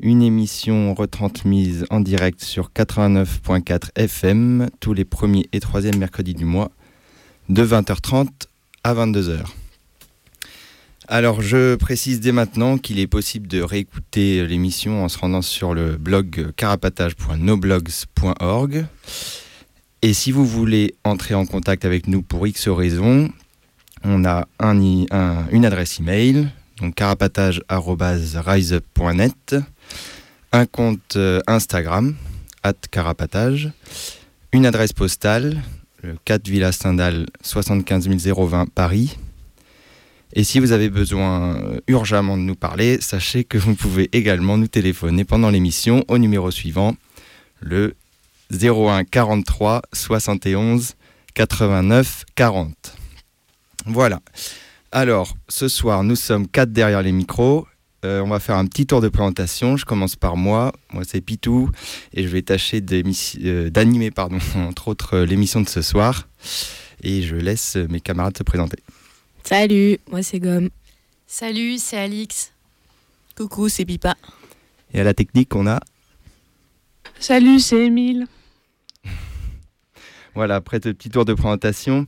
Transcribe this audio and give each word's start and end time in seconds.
une 0.00 0.22
émission 0.22 0.94
retransmise 0.94 1.86
en 1.90 2.00
direct 2.00 2.42
sur 2.42 2.70
89.4 2.70 3.90
FM 3.96 4.68
tous 4.80 4.92
les 4.92 5.04
premiers 5.04 5.48
et 5.52 5.60
troisièmes 5.60 5.98
mercredis 5.98 6.34
du 6.34 6.44
mois 6.44 6.72
de 7.48 7.64
20h30 7.64 8.28
à 8.84 8.94
22h. 8.94 9.44
Alors 11.08 11.40
je 11.40 11.76
précise 11.76 12.20
dès 12.20 12.32
maintenant 12.32 12.76
qu'il 12.78 12.98
est 12.98 13.06
possible 13.06 13.46
de 13.46 13.62
réécouter 13.62 14.44
l'émission 14.46 15.04
en 15.04 15.08
se 15.08 15.18
rendant 15.18 15.42
sur 15.42 15.72
le 15.72 15.96
blog 15.96 16.50
carapatage.noblogs.org. 16.56 18.86
Et 20.02 20.12
si 20.12 20.32
vous 20.32 20.44
voulez 20.44 20.96
entrer 21.04 21.34
en 21.34 21.46
contact 21.46 21.84
avec 21.84 22.08
nous 22.08 22.22
pour 22.22 22.44
X 22.46 22.68
raisons, 22.68 23.30
on 24.04 24.24
a 24.24 24.46
une 24.60 25.64
adresse 25.64 26.00
email, 26.00 26.48
donc 26.80 26.96
carapatage.riseup.net 26.96 29.56
un 30.56 30.64
compte 30.64 31.16
euh, 31.16 31.40
Instagram, 31.46 32.16
at 32.62 32.72
carapatage, 32.90 33.70
une 34.52 34.64
adresse 34.64 34.94
postale, 34.94 35.62
le 36.02 36.16
4 36.24 36.48
Villa 36.48 36.72
Stendhal 36.72 37.26
75 37.42 38.08
020 38.08 38.66
Paris. 38.74 39.18
Et 40.32 40.44
si 40.44 40.58
vous 40.58 40.72
avez 40.72 40.88
besoin 40.88 41.56
euh, 41.56 41.80
urgemment 41.88 42.38
de 42.38 42.42
nous 42.42 42.54
parler, 42.54 43.02
sachez 43.02 43.44
que 43.44 43.58
vous 43.58 43.74
pouvez 43.74 44.08
également 44.12 44.56
nous 44.56 44.66
téléphoner 44.66 45.24
pendant 45.24 45.50
l'émission 45.50 46.04
au 46.08 46.16
numéro 46.16 46.50
suivant, 46.50 46.96
le 47.60 47.94
01 48.50 49.04
43 49.04 49.82
71 49.92 50.94
89 51.34 52.24
40. 52.34 52.96
Voilà. 53.84 54.20
Alors, 54.90 55.36
ce 55.50 55.68
soir, 55.68 56.02
nous 56.02 56.16
sommes 56.16 56.48
quatre 56.48 56.72
derrière 56.72 57.02
les 57.02 57.12
micros 57.12 57.66
euh, 58.06 58.22
on 58.22 58.28
va 58.28 58.38
faire 58.38 58.56
un 58.56 58.66
petit 58.66 58.86
tour 58.86 59.00
de 59.00 59.08
présentation. 59.08 59.76
Je 59.76 59.84
commence 59.84 60.16
par 60.16 60.36
moi. 60.36 60.72
Moi, 60.92 61.02
c'est 61.06 61.20
Pitou 61.20 61.70
et 62.14 62.22
je 62.22 62.28
vais 62.28 62.42
tâcher 62.42 62.82
euh, 62.92 63.70
d'animer, 63.70 64.10
pardon, 64.10 64.38
entre 64.56 64.88
autres, 64.88 65.16
euh, 65.16 65.26
l'émission 65.26 65.60
de 65.60 65.68
ce 65.68 65.82
soir. 65.82 66.28
Et 67.02 67.22
je 67.22 67.36
laisse 67.36 67.76
mes 67.76 68.00
camarades 68.00 68.38
se 68.38 68.42
présenter. 68.42 68.78
Salut, 69.42 69.98
moi 70.10 70.22
c'est 70.22 70.40
Gomme. 70.40 70.70
Salut, 71.26 71.78
c'est 71.78 71.98
Alix. 71.98 72.52
Coucou, 73.36 73.68
c'est 73.68 73.84
Pipa. 73.84 74.16
Et 74.94 75.00
à 75.00 75.04
la 75.04 75.12
technique, 75.12 75.54
on 75.54 75.66
a. 75.66 75.78
Salut, 77.20 77.60
c'est 77.60 77.86
Émile. 77.86 78.26
Voilà, 80.36 80.56
après 80.56 80.80
ce 80.84 80.90
petit 80.90 81.08
tour 81.08 81.24
de 81.24 81.32
présentation, 81.32 82.04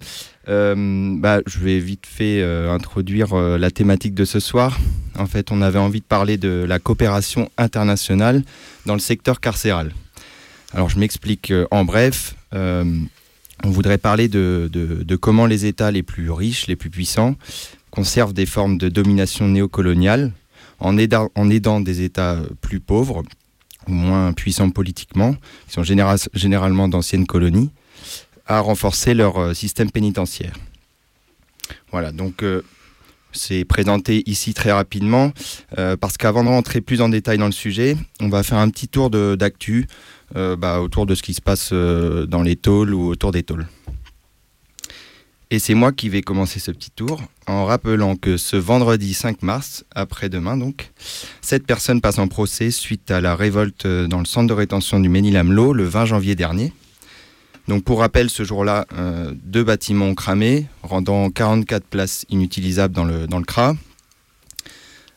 euh, 0.51 1.15
bah, 1.19 1.41
je 1.47 1.61
vais 1.61 1.79
vite 1.79 2.05
fait 2.05 2.43
euh, 2.43 2.71
introduire 2.71 3.33
euh, 3.33 3.57
la 3.57 3.71
thématique 3.71 4.13
de 4.13 4.27
ce 4.27 4.39
soir. 4.39 4.79
En 5.19 5.25
fait, 5.25 5.51
on 5.51 5.63
avait 5.63 5.79
envie 5.79 6.01
de 6.01 6.05
parler 6.05 6.37
de 6.37 6.67
la 6.69 6.79
coopération 6.79 7.51
internationale 7.57 8.43
dans 8.85 8.93
le 8.93 9.01
secteur 9.01 9.41
carcéral. 9.41 9.95
Alors, 10.75 10.91
je 10.91 10.99
m'explique 10.99 11.55
en 11.71 11.87
bref. 11.87 12.35
on 12.53 13.71
voudrait 13.71 13.97
parler 13.97 14.29
de, 14.29 15.17
comment 15.19 15.47
les 15.47 15.65
États 15.65 15.91
les 15.91 16.03
plus 16.03 16.31
riches, 16.31 16.67
les 16.67 16.77
plus 16.77 16.91
puissants, 16.91 17.35
conservent 17.91 18.35
des 18.35 18.45
formes 18.45 18.77
de 18.77 18.91
domination 18.91 19.49
néocoloniale 19.49 20.33
en 20.81 20.99
aidant, 20.99 21.31
en 21.35 21.49
aidant 21.49 21.81
des 21.81 22.03
États 22.03 22.43
plus 22.61 22.81
pauvres 22.81 23.23
ou 23.87 23.93
moins 23.93 24.35
puissants 24.35 24.69
politiquement, 24.69 25.35
qui 25.67 25.73
sont 25.73 25.83
généralement 25.83 26.89
d'anciennes 26.89 27.27
colonies 27.27 27.71
à 28.49 28.61
renforcer 28.61 29.15
leur 29.15 29.39
euh, 29.39 29.55
système 29.55 29.91
pénitentiaire. 29.91 30.55
Voilà, 31.93 32.13
donc 32.13 32.43
euh, 32.43 32.63
c'est 33.33 33.65
présenté 33.65 34.23
ici 34.29 34.55
très 34.55 34.73
rapidement, 34.73 35.33
euh, 35.79 35.97
parce 35.97 36.17
qu'avant 36.17 36.43
de 36.43 36.49
rentrer 36.49 36.81
plus 36.81 37.03
en 37.03 37.11
détail 37.11 37.39
dans 37.39 37.47
le 37.47 37.53
sujet, 37.53 37.97
on 38.21 38.29
va 38.29 38.43
faire 38.43 38.59
un 38.59 38.71
petit 38.71 38.89
tour 38.89 39.11
d'actu 39.11 39.87
bah, 40.35 40.81
autour 40.81 41.07
de 41.07 41.15
ce 41.15 41.23
qui 41.23 41.33
se 41.33 41.41
passe 41.41 41.73
dans 41.73 42.43
les 42.43 42.57
tôles 42.57 42.93
ou 42.93 43.09
autour 43.09 43.33
des 43.33 43.43
tôles. 43.43 43.67
Et 45.51 45.59
c'est 45.59 45.73
moi 45.73 45.93
qui 45.93 46.11
vais 46.11 46.21
commencer 46.21 46.61
ce 46.61 46.71
petit 46.71 46.91
tour 46.91 47.23
en 47.47 47.65
rappelant 47.65 48.17
que 48.17 48.37
ce 48.37 48.57
vendredi 48.57 49.15
5 49.15 49.43
mars, 49.43 49.85
après-demain 49.95 50.59
donc, 50.59 50.91
cette 51.41 51.67
personne 51.67 52.03
passe 52.03 52.19
en 52.19 52.29
procès 52.29 52.71
suite 52.71 53.11
à 53.11 53.23
la 53.23 53.35
révolte 53.35 53.87
dans 53.87 54.19
le 54.19 54.27
centre 54.27 54.49
de 54.49 54.53
rétention 54.53 55.01
du 55.01 55.09
Ménil-Amelot 55.09 55.73
le 55.73 55.85
20 55.85 56.05
janvier 56.05 56.35
dernier. 56.35 56.73
Donc 57.69 57.85
pour 57.85 57.99
rappel, 57.99 58.31
ce 58.31 58.45
jour-là, 58.45 58.87
euh, 58.95 59.35
deux 59.45 59.63
bâtiments 59.63 60.07
ont 60.07 60.15
cramé, 60.15 60.67
rendant 60.83 61.29
44 61.29 61.85
places 61.85 62.25
inutilisables 62.31 62.95
dans 62.95 63.05
le, 63.05 63.27
dans 63.27 63.43
CRA. 63.43 63.77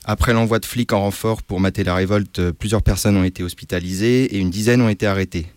Après 0.04 0.34
l'envoi 0.34 0.60
de 0.60 0.66
flics 0.66 0.92
en 0.92 1.00
renfort 1.00 1.44
pour 1.44 1.62
mater 1.62 1.86
la 1.86 1.96
révolte, 1.96 2.40
euh, 2.40 2.52
plusieurs 2.52 2.82
personnes 2.84 3.16
ont 3.16 3.24
été 3.24 3.42
hospitalisées 3.42 4.36
et 4.36 4.40
une 4.40 4.50
dizaine 4.50 4.82
ont 4.82 4.90
été 4.90 5.08
arrêtées. 5.08 5.48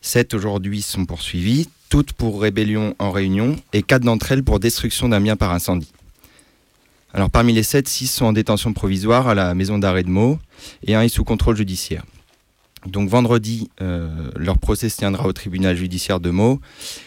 Sept 0.00 0.32
aujourd'hui 0.32 0.80
sont 0.80 1.04
poursuivies, 1.04 1.68
toutes 1.90 2.14
pour 2.14 2.40
rébellion 2.40 2.94
en 2.98 3.10
réunion 3.10 3.56
et 3.74 3.82
quatre 3.82 4.04
d'entre 4.04 4.32
elles 4.32 4.42
pour 4.42 4.58
destruction 4.58 5.10
d'un 5.10 5.20
bien 5.20 5.36
par 5.36 5.52
incendie. 5.52 5.92
Alors 7.12 7.28
parmi 7.28 7.52
les 7.52 7.62
sept, 7.62 7.88
six 7.88 8.06
sont 8.06 8.24
en 8.24 8.32
détention 8.32 8.72
provisoire 8.72 9.28
à 9.28 9.34
la 9.34 9.54
maison 9.54 9.78
d'arrêt 9.78 10.04
de 10.04 10.08
Meaux 10.10 10.38
et 10.86 10.94
un 10.94 11.02
est 11.02 11.08
sous 11.08 11.24
contrôle 11.24 11.56
judiciaire. 11.56 12.04
Donc 12.86 13.10
vendredi, 13.10 13.70
euh, 13.82 14.30
leur 14.36 14.58
procès 14.58 14.88
se 14.88 14.96
tiendra 14.96 15.26
au 15.26 15.32
tribunal 15.32 15.76
judiciaire 15.76 16.18
de 16.20 16.30
Meaux. 16.30 16.60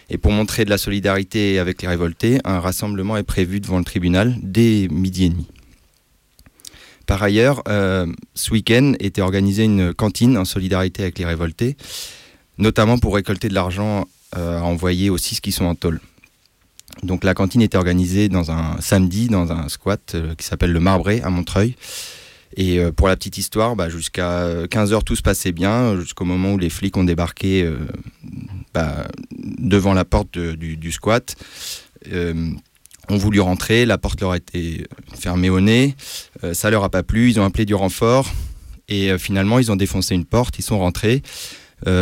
Et 0.10 0.18
pour 0.18 0.32
montrer 0.32 0.66
de 0.66 0.70
la 0.70 0.78
solidarité 0.78 1.58
avec 1.58 1.82
les 1.82 1.88
révoltés, 1.88 2.40
un 2.44 2.60
rassemblement 2.60 3.18
est 3.18 3.24
prévu 3.24 3.60
devant 3.60 3.80
le 3.80 3.84
tribunal 3.84 4.36
dès 4.42 4.88
midi 4.92 5.26
et 5.26 5.30
demi. 5.30 5.48
Par 7.08 7.22
ailleurs, 7.22 7.64
euh, 7.68 8.06
ce 8.36 8.52
week-end 8.52 8.94
était 9.00 9.22
organisée 9.22 9.64
une 9.64 9.94
cantine 9.94 10.38
en 10.38 10.46
solidarité 10.46 11.02
avec 11.04 11.18
les 11.20 11.26
révoltés, 11.26 11.76
notamment 12.58 12.98
pour 12.98 13.16
récolter 13.16 13.50
de 13.50 13.54
l'argent 13.54 14.08
euh, 14.38 14.60
à 14.60 14.64
envoyer 14.64 15.10
aux 15.10 15.18
six 15.18 15.42
qui 15.42 15.52
sont 15.52 15.66
en 15.66 15.76
tôle. 15.76 16.00
Donc 17.02 17.24
la 17.24 17.34
cantine 17.34 17.62
était 17.62 17.78
organisée 17.78 18.30
dans 18.30 18.52
un 18.52 18.80
samedi 18.80 19.28
dans 19.28 19.52
un 19.52 19.68
squat 19.68 20.16
qui 20.38 20.46
s'appelle 20.46 20.72
le 20.72 20.80
Marbré 20.80 21.22
à 21.22 21.32
Montreuil. 21.32 21.76
Et 22.56 22.80
euh, 22.80 22.92
pour 22.92 23.08
la 23.08 23.16
petite 23.16 23.38
histoire, 23.38 23.76
bah, 23.76 23.90
jusqu'à 23.90 24.66
15h, 24.66 25.04
tout 25.04 25.16
se 25.16 25.22
passait 25.22 25.52
bien, 25.52 26.00
jusqu'au 26.00 26.26
moment 26.26 26.54
où 26.54 26.58
les 26.58 26.70
flics 26.70 26.96
ont 26.98 27.04
débarqué 27.04 27.64
euh, 27.64 27.78
bah, 28.74 29.08
devant 29.32 29.94
la 29.94 30.06
porte 30.06 30.38
du, 30.38 30.92
squat. 30.92 31.36
Euh, 32.12 32.52
ont 33.10 33.18
voulu 33.18 33.42
rentrer, 33.42 33.86
la 33.86 33.98
porte 33.98 34.22
leur 34.22 34.32
a 34.32 34.38
été 34.38 34.88
fermée 35.14 35.50
au 35.50 35.60
nez, 35.60 35.94
ça 36.54 36.70
leur 36.70 36.86
a 36.86 36.90
pas 36.90 37.04
plu, 37.04 37.30
ils 37.30 37.38
ont 37.38 37.44
appelé 37.44 37.66
du 37.66 37.76
renfort 37.76 38.32
et 38.88 39.18
finalement 39.18 39.60
ils 39.60 39.74
ont 39.74 39.76
défoncé 39.76 40.16
une 40.16 40.24
porte, 40.24 40.58
ils 40.58 40.64
sont 40.64 40.80
rentrés 40.80 41.22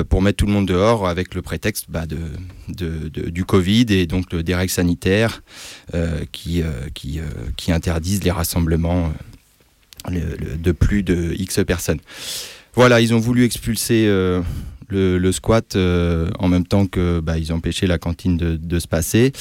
pour 0.09 0.21
mettre 0.21 0.37
tout 0.37 0.45
le 0.45 0.51
monde 0.51 0.67
dehors 0.67 1.07
avec 1.07 1.33
le 1.33 1.41
prétexte 1.41 1.87
bah, 1.89 2.05
de, 2.05 3.09
du 3.09 3.45
Covid 3.45 3.87
et 3.89 4.05
donc 4.05 4.35
des 4.35 4.53
règles 4.53 4.71
sanitaires 4.71 5.41
qui, 6.31 6.61
qui, 6.93 7.19
qui, 7.57 7.71
interdisent 7.71 8.23
les 8.23 8.29
rassemblements 8.29 9.11
de 10.09 10.71
plus 10.71 11.03
de 11.03 11.33
X 11.37 11.59
personnes. 11.65 11.99
Voilà, 12.73 13.01
ils 13.01 13.13
ont 13.13 13.19
voulu 13.19 13.43
expulser 13.43 14.05
euh, 14.07 14.41
le, 14.87 15.31
squat 15.33 15.75
euh, 15.75 16.29
en 16.39 16.47
même 16.47 16.65
temps 16.65 16.85
que 16.85 17.19
bah, 17.19 17.37
ils 17.37 17.51
empêchaient 17.51 17.87
la 17.87 17.97
cantine 17.97 18.37
de, 18.37 18.79
se 18.79 18.87
passer. 18.87 19.33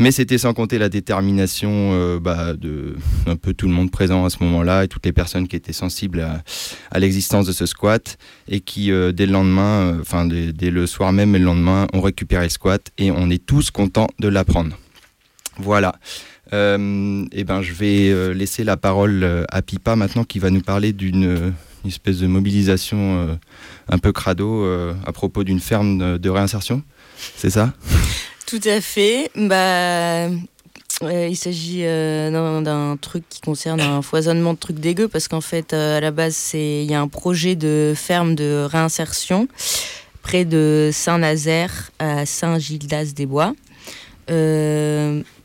Mais 0.00 0.10
c'était 0.10 0.38
sans 0.38 0.52
compter 0.52 0.78
la 0.78 0.88
détermination 0.88 1.70
euh, 1.92 2.18
bah, 2.18 2.54
de 2.54 2.96
un 3.26 3.36
peu 3.36 3.54
tout 3.54 3.68
le 3.68 3.72
monde 3.72 3.92
présent 3.92 4.24
à 4.24 4.30
ce 4.30 4.42
moment-là 4.42 4.82
et 4.82 4.88
toutes 4.88 5.06
les 5.06 5.12
personnes 5.12 5.46
qui 5.46 5.54
étaient 5.54 5.72
sensibles 5.72 6.26
à, 6.90 6.98
l'existence 6.98 7.46
de 7.46 7.52
ce 7.52 7.66
squat 7.66 8.18
et 8.48 8.60
qui 8.60 8.86
dès 8.86 9.26
le 9.26 9.32
lendemain, 9.32 9.98
enfin 10.00 10.26
dès, 10.26 10.70
le 10.70 10.86
soir 10.86 11.12
même 11.12 11.36
et 11.36 11.38
le 11.38 11.44
lendemain, 11.44 11.86
ont 11.92 12.00
récupéré 12.00 12.44
le 12.44 12.50
squat 12.50 12.90
et 12.98 13.12
on 13.12 13.30
est 13.30 13.44
tous 13.44 13.70
contents 13.70 14.08
de 14.18 14.26
l'apprendre. 14.26 14.76
Voilà. 15.58 15.94
Et 16.52 17.24
eh 17.32 17.44
ben, 17.44 17.62
je 17.62 17.72
vais 17.72 18.34
laisser 18.34 18.62
la 18.62 18.76
parole 18.76 19.46
à 19.50 19.62
Pipa 19.62 19.96
maintenant 19.96 20.24
qui 20.24 20.38
va 20.38 20.50
nous 20.50 20.60
parler 20.60 20.92
d'une 20.92 21.52
une 21.84 21.90
espèce 21.90 22.18
de 22.18 22.26
mobilisation 22.26 22.98
euh, 22.98 23.34
un 23.88 23.98
peu 23.98 24.12
crado 24.12 24.64
euh, 24.64 24.94
à 25.06 25.12
propos 25.12 25.44
d'une 25.44 25.60
ferme 25.60 26.18
de, 26.18 26.30
réinsertion. 26.30 26.82
C'est 27.36 27.50
ça? 27.50 27.72
Tout 28.46 28.60
à 28.64 28.80
fait. 28.80 29.30
Bah, 29.34 30.28
il 31.02 31.36
s'agit 31.36 31.80
euh, 31.84 32.60
d'un 32.60 32.96
truc 32.96 33.24
qui 33.28 33.40
concerne 33.40 33.80
un 33.80 34.02
foisonnement 34.02 34.54
de 34.54 34.58
trucs 34.58 34.78
dégueux 34.78 35.08
parce 35.08 35.26
qu'en 35.28 35.40
fait, 35.40 35.72
à 35.72 36.00
la 36.00 36.10
base, 36.10 36.50
il 36.54 36.84
y 36.84 36.94
a 36.94 37.00
un 37.00 37.08
projet 37.08 37.56
de 37.56 37.94
ferme 37.96 38.34
de 38.34 38.66
réinsertion 38.70 39.48
près 40.22 40.44
de 40.44 40.90
Saint-Nazaire 40.92 41.90
à 41.98 42.26
Saint-Gildas-des-Bois. 42.26 43.54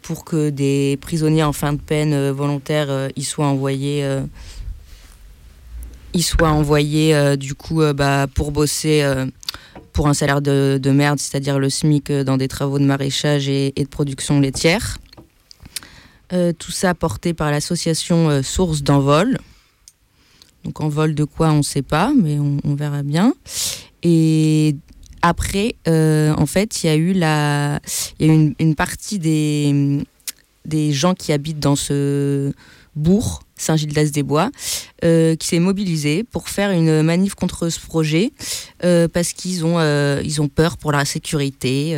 Pour 0.07 0.23
que 0.25 0.49
des 0.49 0.97
prisonniers 1.01 1.43
en 1.43 1.53
fin 1.53 1.73
de 1.73 1.81
peine 1.81 2.31
volontaire 2.31 3.09
y 3.15 3.23
soient 3.23 3.47
envoyés 3.47 4.03
il 6.17 6.23
soit 6.23 6.49
envoyé 6.49 7.15
euh, 7.15 7.35
du 7.35 7.53
coup 7.53 7.81
euh, 7.81 7.93
bah, 7.93 8.25
pour 8.33 8.51
bosser 8.51 9.03
euh, 9.03 9.25
pour 9.93 10.07
un 10.07 10.13
salaire 10.13 10.41
de, 10.41 10.91
merde, 10.91 11.19
c'est-à-dire 11.19 11.59
le 11.59 11.69
SMIC 11.69 12.11
dans 12.11 12.37
des 12.37 12.47
travaux 12.47 12.79
de 12.79 12.85
maraîchage 12.85 13.49
et, 13.49 13.71
de 13.75 13.87
production 13.87 14.39
laitière. 14.39 14.99
tout 16.29 16.71
ça 16.71 16.93
porté 16.93 17.33
par 17.33 17.49
l'association 17.49 18.43
Source 18.43 18.83
d'envol. 18.83 19.39
Donc 20.63 20.81
envol 20.81 21.15
de 21.15 21.23
quoi 21.23 21.49
on 21.49 21.57
ne 21.57 21.61
sait 21.63 21.81
pas, 21.81 22.11
mais 22.15 22.37
on, 22.37 22.75
verra 22.75 23.01
bien. 23.01 23.33
Après, 25.21 25.75
en 25.87 26.45
fait, 26.45 26.83
il 26.83 26.87
y 26.87 26.89
a 26.89 26.95
eu 26.95 27.13
la, 27.13 27.79
y 28.19 28.29
a 28.29 28.33
une, 28.33 28.53
une, 28.59 28.75
partie 28.75 29.19
des, 29.19 29.99
des 30.65 30.91
gens 30.91 31.13
qui 31.13 31.31
habitent 31.33 31.59
dans 31.59 31.75
ce 31.75 32.53
bourg 32.95 33.43
Saint-Gildas-des-Bois, 33.57 34.51
euh, 35.03 35.35
qui 35.35 35.47
s'est 35.47 35.59
mobilisé 35.59 36.23
pour 36.23 36.49
faire 36.49 36.71
une 36.71 37.01
manif 37.01 37.35
contre 37.35 37.69
ce 37.69 37.79
projet 37.79 38.31
euh, 38.83 39.07
parce 39.07 39.33
qu'ils 39.33 39.65
ont, 39.65 39.79
euh, 39.79 40.21
ont 40.39 40.47
peur 40.47 40.77
pour 40.77 40.91
la 40.91 41.05
sécurité. 41.05 41.97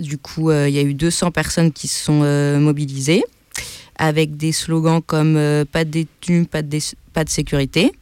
du 0.00 0.18
coup, 0.18 0.50
il 0.50 0.70
y 0.70 0.78
a 0.78 0.82
eu 0.82 0.94
200 0.94 1.30
personnes 1.30 1.72
qui 1.72 1.88
se 1.88 2.04
sont 2.04 2.22
mobilisées 2.60 3.22
avec 3.96 4.36
des 4.36 4.52
slogans 4.52 5.00
comme 5.00 5.34
pas 5.70 5.84
de 5.84 5.90
détenus, 5.90 6.46
pas 6.48 6.62
de, 6.62 6.78
pas 7.12 7.24
de 7.24 7.30
sécurité. 7.30 7.92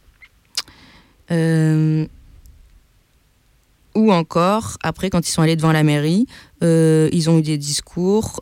Ou 3.95 4.11
encore, 4.11 4.77
après, 4.83 5.09
quand 5.09 5.27
ils 5.27 5.31
sont 5.31 5.41
allés 5.41 5.55
devant 5.55 5.71
la 5.71 5.83
mairie, 5.83 6.25
ils 6.61 7.29
ont 7.29 7.39
eu 7.39 7.41
des 7.41 7.57
discours 7.57 8.41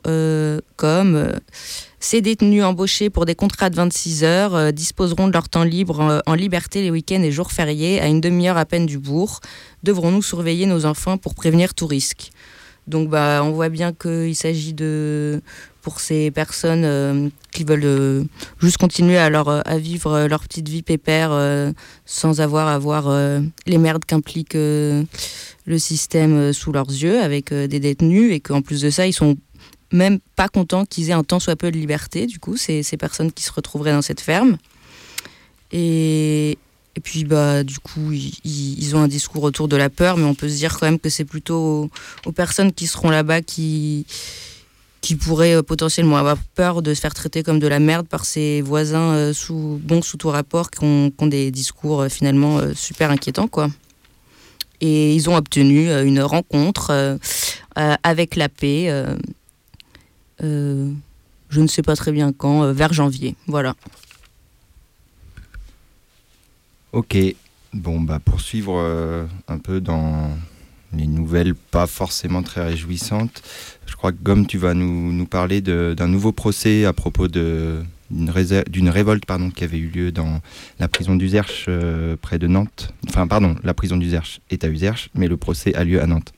comme 0.75 1.31
ces 2.03 2.19
détenus 2.21 2.63
embauchés 2.63 3.11
pour 3.11 3.25
des 3.25 3.35
contrats 3.35 3.69
de 3.69 3.75
26 3.75 4.23
heures 4.23 4.55
euh, 4.55 4.71
disposeront 4.71 5.27
de 5.27 5.33
leur 5.33 5.47
temps 5.49 5.63
libre 5.63 6.01
euh, 6.01 6.19
en 6.25 6.33
liberté 6.33 6.81
les 6.81 6.89
week-ends 6.89 7.21
et 7.21 7.31
jours 7.31 7.51
fériés 7.51 8.01
à 8.01 8.07
une 8.07 8.19
demi-heure 8.19 8.57
à 8.57 8.65
peine 8.65 8.87
du 8.87 8.97
bourg. 8.97 9.39
Devrons-nous 9.83 10.23
surveiller 10.23 10.65
nos 10.65 10.85
enfants 10.85 11.17
pour 11.17 11.35
prévenir 11.35 11.75
tout 11.75 11.85
risque? 11.85 12.31
Donc 12.87 13.07
bah, 13.09 13.41
on 13.43 13.51
voit 13.51 13.69
bien 13.69 13.93
qu'il 13.93 14.35
s'agit 14.35 14.73
de, 14.73 15.41
pour 15.81 15.99
ces 15.99 16.31
personnes 16.31 16.83
euh, 16.85 17.29
qui 17.51 17.63
veulent 17.63 18.27
juste 18.61 18.77
continuer 18.77 19.17
à, 19.17 19.29
leur, 19.29 19.67
à 19.67 19.77
vivre 19.77 20.27
leur 20.27 20.41
petite 20.41 20.69
vie 20.69 20.81
pépère 20.81 21.31
sans 22.05 22.41
avoir 22.41 22.67
à 22.67 22.77
voir 22.79 23.09
les 23.65 23.77
merdes 23.77 24.05
qu'implique 24.05 24.53
le 24.53 25.05
système 25.77 26.53
sous 26.53 26.71
leurs 26.71 26.89
yeux 26.89 27.21
avec 27.21 27.53
des 27.53 27.79
détenus 27.79 28.31
et 28.31 28.39
qu'en 28.39 28.61
plus 28.61 28.81
de 28.81 28.89
ça, 28.89 29.05
ils 29.05 29.13
sont 29.13 29.35
même 29.91 30.19
pas 30.35 30.47
contents 30.47 30.85
qu'ils 30.85 31.09
aient 31.09 31.13
un 31.13 31.23
temps 31.23 31.39
soit 31.39 31.55
peu 31.55 31.71
de 31.71 31.77
liberté, 31.77 32.25
du 32.25 32.39
coup, 32.39 32.57
ces, 32.57 32.83
ces 32.83 32.97
personnes 32.97 33.31
qui 33.31 33.43
se 33.43 33.51
retrouveraient 33.51 33.91
dans 33.91 34.01
cette 34.01 34.21
ferme. 34.21 34.57
Et, 35.71 36.57
et 36.95 36.99
puis, 36.99 37.23
bah, 37.23 37.63
du 37.63 37.79
coup, 37.79 38.11
ils, 38.11 38.95
ont 38.95 39.01
un 39.01 39.07
discours 39.07 39.43
autour 39.43 39.67
de 39.67 39.77
la 39.77 39.89
peur, 39.89 40.17
mais 40.17 40.25
on 40.25 40.35
peut 40.35 40.49
se 40.49 40.55
dire 40.55 40.77
quand 40.77 40.85
même 40.85 40.99
que 40.99 41.09
c'est 41.09 41.25
plutôt 41.25 41.89
aux, 42.25 42.31
personnes 42.31 42.73
qui 42.73 42.87
seront 42.87 43.09
là-bas 43.09 43.41
qui, 43.41 44.05
qui 45.01 45.15
pourraient 45.15 45.55
euh, 45.55 45.63
potentiellement 45.63 46.17
avoir 46.17 46.37
peur 46.55 46.81
de 46.81 46.93
se 46.93 47.01
faire 47.01 47.13
traiter 47.13 47.43
comme 47.43 47.59
de 47.59 47.67
la 47.67 47.79
merde 47.79 48.07
par 48.07 48.25
ses 48.25 48.61
voisins 48.61 49.13
euh, 49.13 49.33
sous, 49.33 49.79
bons 49.83 50.01
sous 50.01 50.17
tout 50.17 50.29
rapport, 50.29 50.71
qui 50.71 50.83
ont, 50.83 51.11
des 51.27 51.51
discours 51.51 52.01
euh, 52.01 52.09
finalement 52.09 52.59
super 52.73 53.11
inquiétants, 53.11 53.47
quoi. 53.47 53.69
Et 54.79 55.13
ils 55.13 55.29
ont 55.29 55.35
obtenu 55.35 55.91
une 55.91 56.21
rencontre 56.21 57.19
avec 57.75 58.35
la 58.35 58.49
paix 58.49 58.89
je 60.39 61.59
ne 61.59 61.67
sais 61.67 61.83
pas 61.83 61.95
très 61.95 62.11
bien 62.11 62.33
quand, 62.33 62.71
vers 62.71 62.91
janvier. 62.91 63.35
Voilà. 63.45 63.75
Ok, 66.93 67.17
bon, 67.73 68.01
bah, 68.01 68.19
pour 68.19 68.41
suivre 68.41 68.75
euh, 68.77 69.25
un 69.47 69.59
peu 69.59 69.79
dans 69.79 70.29
les 70.95 71.07
nouvelles 71.07 71.55
pas 71.55 71.87
forcément 71.87 72.43
très 72.43 72.63
réjouissantes, 72.63 73.41
je 73.85 73.95
crois 73.95 74.11
que 74.11 74.17
Gomme, 74.21 74.47
tu 74.47 74.57
vas 74.57 74.73
nous, 74.73 75.25
parler 75.25 75.61
d'un 75.61 76.07
nouveau 76.07 76.31
procès 76.31 76.85
à 76.85 76.93
propos 76.93 77.27
d'une 77.27 78.89
révolte 78.89 79.25
pardon, 79.25 79.49
qui 79.49 79.63
avait 79.63 79.77
eu 79.77 79.87
lieu 79.87 80.11
dans 80.11 80.41
la 80.79 80.87
prison 80.87 81.15
d'Uzerche 81.15 81.69
près 82.21 82.39
de 82.39 82.47
Nantes. 82.47 82.93
Enfin, 83.09 83.27
pardon, 83.27 83.55
la 83.63 83.73
prison 83.73 83.97
d'Uzerche 83.97 84.39
est 84.49 84.63
à 84.63 84.69
Uzerche, 84.69 85.09
mais 85.13 85.27
le 85.27 85.37
procès 85.37 85.73
a 85.75 85.83
lieu 85.83 86.01
à 86.01 86.07
Nantes. 86.07 86.33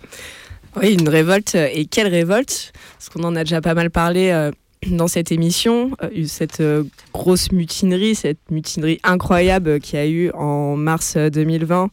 Oui, 0.76 0.94
une 0.94 1.08
révolte. 1.08 1.56
Et 1.56 1.86
quelle 1.86 2.08
révolte? 2.08 2.74
Parce 2.98 3.10
qu'on 3.10 3.24
en 3.24 3.36
a 3.36 3.44
déjà 3.44 3.62
pas 3.62 3.76
mal 3.76 3.92
parlé 3.92 4.30
euh, 4.30 4.52
dans 4.88 5.08
cette 5.08 5.32
émission. 5.32 5.92
Euh, 6.02 6.26
cette 6.26 6.62
euh, 6.62 6.84
grosse 7.14 7.52
mutinerie, 7.52 8.16
cette 8.16 8.40
mutinerie 8.50 9.00
incroyable 9.04 9.80
qu'il 9.80 10.00
a 10.00 10.08
eu 10.08 10.32
en 10.32 10.76
mars 10.76 11.16
2020 11.16 11.90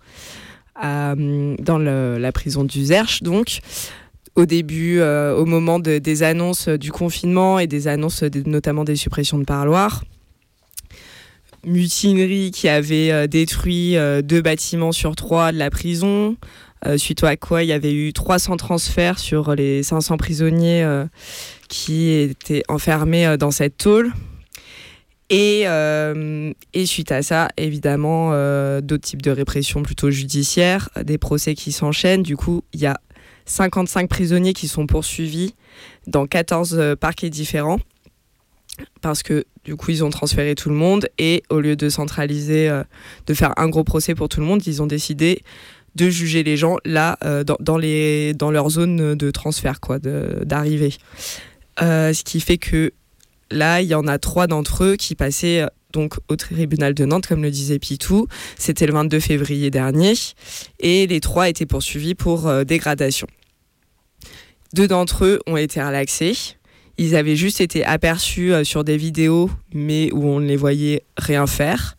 dans 0.77 1.79
la 1.79 2.33
prison 2.33 2.65
du 2.65 2.85
Zerche, 2.85 3.23
donc. 3.23 3.61
Au 4.37 4.47
début, 4.47 5.01
au 5.03 5.45
moment 5.45 5.81
des 5.81 6.23
annonces 6.23 6.69
du 6.69 6.93
confinement 6.93 7.59
et 7.59 7.67
des 7.67 7.89
annonces 7.89 8.23
notamment 8.47 8.85
des 8.85 8.97
suppressions 8.97 9.39
de 9.39 9.45
parloirs 9.45 10.05
mutinerie 11.67 12.53
qui 12.53 12.69
avait 12.69 13.29
détruit 13.29 13.97
deux 14.23 14.41
bâtiments 14.41 14.93
sur 14.93 15.15
trois 15.15 15.53
de 15.53 15.59
la 15.59 15.69
prison, 15.69 16.37
euh, 16.87 16.97
suite 16.97 17.23
à 17.25 17.37
quoi 17.37 17.63
il 17.63 17.69
y 17.69 17.73
avait 17.73 17.93
eu 17.93 18.13
300 18.15 18.57
transferts 18.57 19.19
sur 19.19 19.55
les 19.55 19.83
500 19.83 20.17
prisonniers 20.17 20.83
euh, 20.83 21.05
qui 21.69 22.09
étaient 22.11 22.63
enfermés 22.69 23.27
euh, 23.27 23.37
dans 23.37 23.51
cette 23.51 23.77
tôle. 23.77 24.13
Et, 25.31 25.63
et, 26.75 26.87
suite 26.87 27.13
à 27.13 27.23
ça, 27.23 27.49
évidemment, 27.57 28.31
d'autres 28.81 29.05
types 29.05 29.23
de 29.23 29.31
répression 29.31 29.83
plutôt 29.83 30.11
judiciaires, 30.11 30.91
des 31.05 31.19
procès 31.19 31.55
qui 31.55 31.71
s'enchaînent. 31.71 32.25
Du 32.25 32.37
coup, 32.37 32.65
il 32.73 32.81
y 32.81 32.87
a 32.87 32.99
55 33.47 34.09
prisonniers 34.09 34.53
qui 34.53 34.67
sont 34.67 34.87
poursuivis 34.87 35.55
dans 36.09 36.27
14 36.27 36.97
parquets 36.99 37.31
différents. 37.31 37.79
Parce 39.03 39.23
que 39.23 39.45
du 39.65 39.77
coup, 39.77 39.93
ils 39.93 40.03
ont 40.03 40.11
transféré 40.11 40.55
tout 40.57 40.69
le 40.69 40.75
monde 40.75 41.07
et 41.19 41.43
au 41.49 41.61
lieu 41.61 41.77
de 41.77 41.89
centraliser, 41.89 42.69
de 43.27 43.35
faire 43.35 43.53
un 43.57 43.69
gros 43.69 43.85
procès 43.85 44.17
pour 44.17 44.29
tout 44.29 44.41
le 44.41 44.47
monde, 44.47 44.67
ils 44.67 44.83
ont 44.83 44.87
décidé 44.87 45.43
de 45.95 46.09
juger 46.09 46.43
les 46.43 46.57
gens 46.57 46.77
là 46.85 47.19
euh, 47.25 47.45
dans, 47.45 47.79
les, 47.79 48.35
dans 48.35 48.51
leur 48.51 48.71
zone 48.71 49.15
de 49.15 49.31
transfert, 49.31 49.81
quoi, 49.81 49.99
d'arrivée. 49.99 50.95
Euh, 51.83 52.13
ce 52.13 52.25
qui 52.25 52.41
fait 52.41 52.59
que 52.59 52.93
là, 53.51 53.81
il 53.81 53.89
y 53.89 53.95
en 53.95 54.07
a 54.07 54.19
trois 54.19 54.47
d'entre 54.47 54.85
eux 54.85 54.97
qui 54.97 55.15
passaient 55.15 55.67
donc 55.93 56.15
au 56.29 56.37
tribunal 56.37 56.95
de 56.95 57.05
Nantes, 57.05 57.27
comme 57.27 57.43
le 57.43 57.51
disait 57.51 57.79
Pitou. 57.79 58.27
C'était 58.57 58.87
le 58.87 58.93
22 58.93 59.21
février 59.21 59.71
dernier. 59.71 60.15
Et 60.79 61.07
les 61.07 61.21
trois 61.21 61.49
étaient 61.49 61.67
poursuivis 61.67 62.15
pour 62.15 62.47
euh, 62.47 62.65
dégradation. 62.65 63.27
Deux 64.73 64.87
d'entre 64.87 65.25
eux 65.25 65.41
ont 65.47 65.57
été 65.57 65.83
relaxés. 65.83 66.37
Ils 66.97 67.17
avaient 67.17 67.37
juste 67.37 67.61
été 67.61 67.85
aperçus 67.85 68.53
sur 68.63 68.85
des 68.85 68.97
vidéos, 68.97 69.51
mais 69.73 70.13
où 70.13 70.27
on 70.27 70.39
ne 70.39 70.47
les 70.47 70.57
voyait 70.57 71.03
rien 71.17 71.47
faire. 71.47 71.97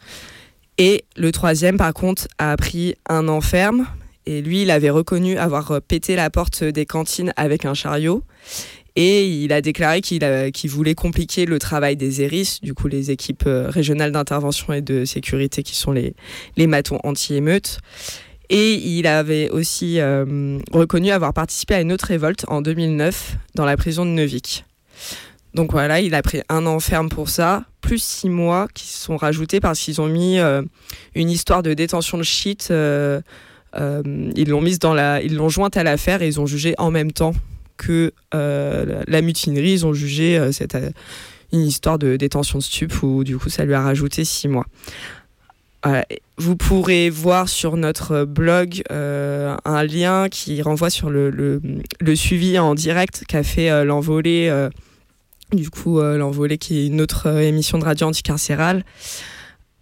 Et 0.77 1.05
le 1.17 1.31
troisième, 1.31 1.77
par 1.77 1.93
contre, 1.93 2.27
a 2.37 2.55
pris 2.55 2.95
un 3.09 3.27
enferme. 3.27 3.87
Et 4.25 4.41
lui, 4.41 4.61
il 4.61 4.71
avait 4.71 4.91
reconnu 4.91 5.37
avoir 5.37 5.81
pété 5.81 6.15
la 6.15 6.29
porte 6.29 6.63
des 6.63 6.85
cantines 6.85 7.33
avec 7.35 7.65
un 7.65 7.73
chariot. 7.73 8.23
Et 8.95 9.25
il 9.25 9.53
a 9.53 9.61
déclaré 9.61 10.01
qu'il 10.01 10.69
voulait 10.69 10.95
compliquer 10.95 11.45
le 11.45 11.59
travail 11.59 11.95
des 11.95 12.21
ERIS, 12.21 12.59
du 12.61 12.73
coup 12.73 12.87
les 12.87 13.09
équipes 13.09 13.45
euh, 13.47 13.69
régionales 13.69 14.11
d'intervention 14.11 14.73
et 14.73 14.81
de 14.81 15.05
sécurité 15.05 15.63
qui 15.63 15.75
sont 15.75 15.91
les, 15.91 16.13
matons 16.67 16.99
anti-émeutes. 17.03 17.79
Et 18.49 18.73
il 18.73 19.07
avait 19.07 19.49
aussi 19.49 20.01
reconnu 20.73 21.11
avoir 21.11 21.33
participé 21.33 21.75
à 21.75 21.79
une 21.79 21.93
autre 21.93 22.07
révolte 22.07 22.43
en 22.49 22.61
2009 22.61 23.37
dans 23.55 23.63
la 23.63 23.77
prison 23.77 24.03
de 24.03 24.09
Neuvik. 24.09 24.65
Donc 25.53 25.71
voilà, 25.71 26.01
il 26.01 26.13
a 26.15 26.21
pris 26.21 26.41
un 26.49 26.65
an 26.65 26.81
ferme 26.81 27.07
pour 27.07 27.29
ça, 27.29 27.63
plus 27.79 28.03
six 28.03 28.27
mois 28.27 28.67
qui 28.73 28.87
sont 28.87 29.15
rajoutés 29.15 29.61
parce 29.61 29.79
qu'ils 29.79 30.01
ont 30.01 30.07
mis 30.07 30.37
une 31.15 31.29
histoire 31.29 31.63
de 31.63 31.73
détention 31.73 32.17
de 32.17 32.23
shit. 32.23 32.67
ils 32.69 34.49
l'ont 34.49 34.61
mise 34.61 34.79
dans 34.79 34.93
la, 34.93 35.21
ils 35.21 35.35
l'ont 35.35 35.47
jointe 35.47 35.77
à 35.77 35.83
l'affaire 35.83 36.21
et 36.21 36.27
ils 36.27 36.41
ont 36.41 36.45
jugé 36.45 36.75
en 36.77 36.91
même 36.91 37.13
temps 37.13 37.31
que 37.81 38.13
la 38.33 39.21
mutinerie. 39.21 39.73
Ils 39.73 39.85
ont 39.85 39.93
jugé 39.93 40.51
cette 40.51 40.75
une 41.53 41.61
histoire 41.61 41.99
de 41.99 42.15
détention 42.15 42.59
de 42.59 42.63
stup 42.63 43.03
où 43.03 43.23
du 43.23 43.37
coup 43.37 43.49
ça 43.49 43.65
lui 43.65 43.73
a 43.73 43.81
rajouté 43.81 44.23
six 44.23 44.47
mois. 44.47 44.65
vous 46.37 46.55
pourrez 46.55 47.09
voir 47.09 47.49
sur 47.49 47.75
notre 47.75 48.25
blog 48.25 48.83
euh, 48.91 49.55
un 49.65 49.83
lien 49.83 50.29
qui 50.29 50.61
renvoie 50.61 50.89
sur 50.89 51.09
le, 51.09 51.29
le, 51.29 52.15
suivi 52.15 52.57
en 52.59 52.75
direct 52.75 53.23
qu'a 53.27 53.43
fait 53.43 53.69
euh, 53.69 53.85
euh, 53.85 54.69
du 55.53 55.69
coup 55.69 56.01
l'envolée 56.01 56.57
qui 56.57 56.79
est 56.79 56.87
une 56.87 57.01
autre 57.01 57.27
émission 57.27 57.77
de 57.77 57.85
radio 57.85 58.07
anticarcérale. 58.07 58.85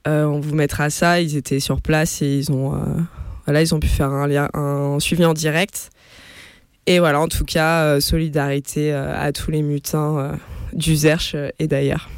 on 0.06 0.40
vous 0.40 0.56
mettra 0.56 0.90
ça, 0.90 1.22
ils 1.22 1.38
étaient 1.38 1.60
sur 1.60 1.82
place 1.82 2.22
et 2.24 2.38
ils 2.38 2.52
ont, 2.52 2.82
voilà, 3.46 3.62
ils 3.62 3.76
ont 3.76 3.80
pu 3.80 3.88
faire 3.88 4.10
un, 4.10 4.28
lien, 4.28 4.50
un 4.54 5.00
suivi 5.00 5.26
en 5.26 5.34
direct. 5.34 5.92
Et 6.90 7.00
voilà, 7.00 7.22
en 7.22 7.28
tout 7.30 7.46
cas, 7.46 8.02
solidarité 8.02 8.92
à 8.92 9.32
tous 9.32 9.52
les 9.52 9.62
mutins 9.62 10.38
du 10.74 10.96
Zerch 10.96 11.34
euh, 11.36 11.50
et 11.60 11.68
d'ailleurs. 11.68 12.10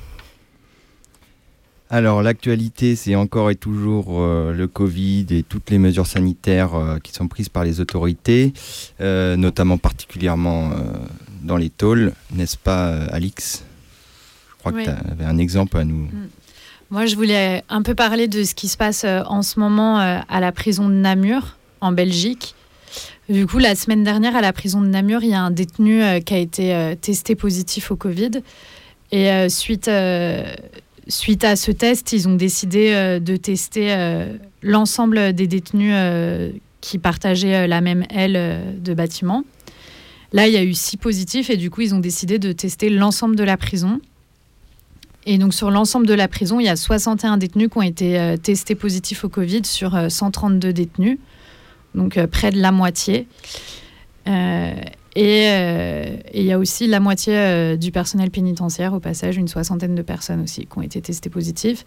Alors 1.90 2.22
l'actualité, 2.22 2.96
c'est 2.96 3.16
encore 3.16 3.52
et 3.52 3.56
toujours 3.56 4.22
euh, 4.22 4.54
le 4.54 4.68
Covid 4.68 5.26
et 5.32 5.44
toutes 5.44 5.70
les 5.70 5.78
mesures 5.78 6.08
sanitaires 6.08 6.76
euh, 6.76 7.00
qui 7.00 7.12
sont 7.12 7.28
prises 7.28 7.50
par 7.50 7.66
les 7.66 7.82
autorités, 7.82 8.54
notamment 9.00 9.78
particulièrement 9.78 10.72
dans 11.44 11.58
les 11.58 11.70
tôles, 11.70 12.14
n'est-ce 12.32 12.58
pas 12.58 12.94
Alix? 13.06 13.66
Je 14.50 14.60
crois 14.60 14.72
que 14.72 14.84
tu 14.84 14.90
avais 14.90 15.26
un 15.26 15.38
exemple 15.38 15.78
à 15.78 15.84
nous. 15.84 16.06
Mm. 16.06 16.30
Moi, 16.92 17.06
je 17.06 17.16
voulais 17.16 17.64
un 17.70 17.82
peu 17.82 17.96
parler 17.96 18.28
de 18.28 18.44
ce 18.44 18.54
qui 18.54 18.68
se 18.68 18.78
passe 18.78 19.06
en 19.06 19.42
ce 19.42 19.60
moment 19.60 19.98
à 19.98 20.40
la 20.40 20.52
prison 20.52 20.88
de 20.88 20.94
Namur, 20.94 21.58
en 21.80 21.94
Belgique. 21.94 22.54
Du 23.30 23.48
coup, 23.48 23.60
la 23.60 23.76
semaine 23.76 24.04
dernière, 24.04 24.36
à 24.36 24.42
la 24.42 24.52
prison 24.52 24.82
de 24.82 24.88
Namur, 24.88 25.24
il 25.24 25.30
y 25.30 25.34
a 25.34 25.42
un 25.42 25.52
détenu 25.52 26.04
euh, 26.04 26.20
qui 26.20 26.34
a 26.34 26.38
été 26.38 26.76
euh, 26.76 26.96
testé 26.96 27.36
positif 27.36 27.92
au 27.92 27.96
Covid. 27.96 28.32
Et 29.12 29.32
euh, 29.32 29.48
suite, 29.48 29.90
suite 31.08 31.44
à 31.44 31.56
ce 31.56 31.72
test, 31.72 32.12
ils 32.14 32.28
ont 32.28 32.36
décidé 32.36 33.20
de 33.20 33.36
tester 33.36 33.94
l'ensemble 34.62 35.34
des 35.34 35.48
détenus 35.48 35.94
qui 36.80 36.98
partageaient 36.98 37.68
la 37.68 37.82
même 37.82 38.06
aile 38.10 38.80
de 38.82 38.94
bâtiment. 38.94 39.44
Là, 40.32 40.48
il 40.48 40.54
y 40.54 40.58
a 40.58 40.64
eu 40.64 40.74
six 40.74 40.96
positifs 40.96 41.50
et 41.50 41.58
du 41.58 41.70
coup, 41.70 41.82
ils 41.82 41.94
ont 41.94 42.00
décidé 42.00 42.40
de 42.40 42.54
tester 42.54 42.90
l'ensemble 42.90 43.36
de 43.36 43.44
la 43.44 43.58
prison. 43.58 44.00
Et 45.26 45.38
donc, 45.38 45.54
sur 45.54 45.72
l'ensemble 45.72 46.08
de 46.08 46.14
la 46.14 46.30
prison, 46.30 46.62
il 46.62 46.66
y 46.66 46.70
a 46.70 46.78
61 46.78 47.38
détenus 47.38 47.68
qui 47.70 47.78
ont 47.78 47.82
été 47.82 48.36
testés 48.42 48.76
positifs 48.76 49.26
au 49.26 49.30
Covid 49.30 49.66
sur 49.66 50.10
132 50.10 50.72
détenus 50.72 51.18
donc 51.96 52.18
euh, 52.18 52.28
près 52.28 52.52
de 52.52 52.60
la 52.60 52.72
moitié. 52.72 53.28
Euh, 54.28 54.74
euh, 55.18 56.06
et 56.32 56.40
il 56.40 56.46
y 56.46 56.54
a 56.54 56.58
aussi 56.58 56.88
la 56.88 57.02
moitié 57.02 57.76
du 57.78 57.92
personnel 57.92 58.32
pénitentiaire, 58.32 58.94
au 58.94 59.02
passage, 59.02 59.36
une 59.36 59.50
soixantaine 59.50 59.94
de 59.94 60.02
personnes 60.02 60.42
aussi 60.42 60.62
qui 60.62 60.78
ont 60.78 60.82
été 60.82 61.02
testées 61.02 61.30
positives. 61.30 61.84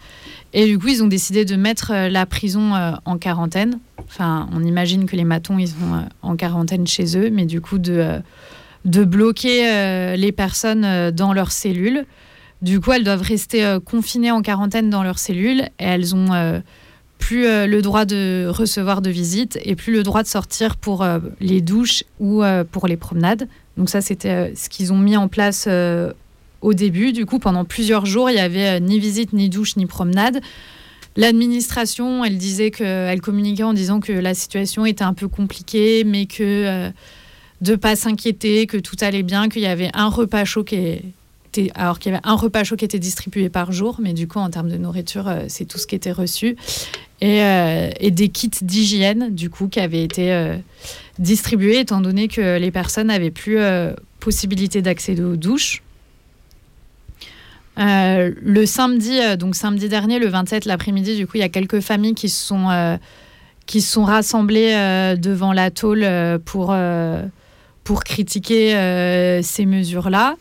Et 0.52 0.66
du 0.66 0.78
coup, 0.78 0.88
ils 0.88 1.02
ont 1.02 1.06
décidé 1.06 1.46
de 1.46 1.56
mettre 1.56 1.94
la 1.94 2.26
prison 2.26 2.72
en 3.06 3.16
quarantaine. 3.16 3.78
Enfin, 4.06 4.46
on 4.52 4.62
imagine 4.62 5.06
que 5.06 5.16
les 5.16 5.24
matons, 5.24 5.58
ils 5.58 5.68
sont 5.68 6.04
en 6.20 6.36
quarantaine 6.36 6.86
chez 6.86 7.16
eux, 7.16 7.30
mais 7.30 7.46
du 7.46 7.62
coup, 7.62 7.78
de, 7.78 8.20
de 8.84 9.04
bloquer 9.04 10.16
les 10.18 10.32
personnes 10.32 11.10
dans 11.12 11.32
leurs 11.32 11.52
cellules. 11.52 12.04
Du 12.60 12.78
coup, 12.78 12.92
elles 12.92 13.04
doivent 13.04 13.22
rester 13.22 13.78
confinées 13.86 14.32
en 14.32 14.42
quarantaine 14.42 14.90
dans 14.90 15.02
leurs 15.02 15.18
cellules 15.18 15.62
et 15.78 15.84
elles 15.84 16.14
ont 16.14 16.60
plus 17.18 17.46
euh, 17.46 17.66
le 17.66 17.80
droit 17.80 18.04
de 18.04 18.46
recevoir 18.48 19.00
de 19.00 19.10
visites 19.10 19.58
et 19.64 19.76
plus 19.76 19.92
le 19.92 20.02
droit 20.02 20.22
de 20.22 20.28
sortir 20.28 20.76
pour 20.76 21.02
euh, 21.02 21.18
les 21.40 21.60
douches 21.60 22.04
ou 22.20 22.42
euh, 22.42 22.64
pour 22.64 22.86
les 22.86 22.96
promenades. 22.96 23.48
Donc 23.76 23.88
ça, 23.88 24.00
c'était 24.00 24.52
ce 24.54 24.68
qu'ils 24.68 24.92
ont 24.92 24.98
mis 24.98 25.16
en 25.16 25.28
place 25.28 25.68
au 26.60 26.74
début. 26.74 27.12
Du 27.12 27.26
coup, 27.26 27.40
pendant 27.40 27.64
plusieurs 27.64 28.06
jours, 28.06 28.30
il 28.30 28.34
n'y 28.34 28.40
avait 28.40 28.78
ni 28.78 29.00
visite, 29.00 29.32
ni 29.32 29.48
douche, 29.48 29.76
ni 29.76 29.86
promenade. 29.86 30.40
L'administration, 31.16 32.24
elle 32.24 32.38
disait 32.38 32.70
qu'elle 32.70 33.20
communiquait 33.20 33.64
en 33.64 33.72
disant 33.72 33.98
que 33.98 34.12
la 34.12 34.34
situation 34.34 34.86
était 34.86 35.02
un 35.02 35.14
peu 35.14 35.26
compliquée, 35.26 36.04
mais 36.04 36.26
que 36.26 36.92
de 37.62 37.74
pas 37.74 37.96
s'inquiéter, 37.96 38.68
que 38.68 38.76
tout 38.76 38.96
allait 39.00 39.24
bien, 39.24 39.48
qu'il 39.48 39.62
y 39.62 39.66
avait 39.66 39.90
un 39.94 40.08
repas 40.08 40.44
chaud 40.44 40.62
qui 40.62 40.76
alors 41.74 41.98
qu'il 41.98 42.12
y 42.12 42.14
avait 42.14 42.26
un 42.26 42.34
repas 42.34 42.64
chaud 42.64 42.76
qui 42.76 42.84
était 42.84 42.98
distribué 42.98 43.48
par 43.48 43.72
jour, 43.72 43.96
mais 44.00 44.12
du 44.12 44.28
coup 44.28 44.38
en 44.38 44.50
termes 44.50 44.70
de 44.70 44.76
nourriture, 44.76 45.32
c'est 45.48 45.64
tout 45.64 45.78
ce 45.78 45.86
qui 45.86 45.94
était 45.94 46.12
reçu. 46.12 46.56
Euh, 47.22 47.90
et, 48.00 48.10
des 48.10 48.28
kits 48.28 48.50
d'hygiène, 48.60 49.34
du 49.34 49.48
coup, 49.48 49.68
qui 49.68 49.80
avaient 49.80 50.02
été 50.02 50.32
euh, 50.32 50.56
distribués, 51.18 51.80
étant 51.80 52.00
donné 52.00 52.28
que 52.28 52.58
les 52.58 52.70
personnes 52.70 53.06
n'avaient 53.06 53.30
plus 53.30 53.58
euh, 53.58 53.94
possibilité 54.20 54.82
d'accéder 54.82 55.22
aux 55.22 55.36
douches. 55.36 55.82
le 57.76 58.64
samedi, 58.66 59.18
donc 59.38 59.54
samedi 59.54 59.88
dernier, 59.88 60.18
le 60.18 60.26
27, 60.26 60.64
l'après-midi, 60.64 61.16
du 61.16 61.26
coup, 61.26 61.36
il 61.36 61.40
y 61.40 61.44
a 61.44 61.48
quelques 61.48 61.80
familles 61.80 62.14
qui 62.14 62.28
se 62.28 62.44
sont, 62.46 62.98
qui 63.66 63.80
sont 63.80 64.04
rassemblées 64.04 64.74
devant 65.18 65.52
la 65.52 65.70
tôle 65.70 66.06
pour, 66.44 66.74
pour 67.84 68.04
critiquer 68.04 69.40
ces 69.42 69.66
mesures-là. 69.66 70.36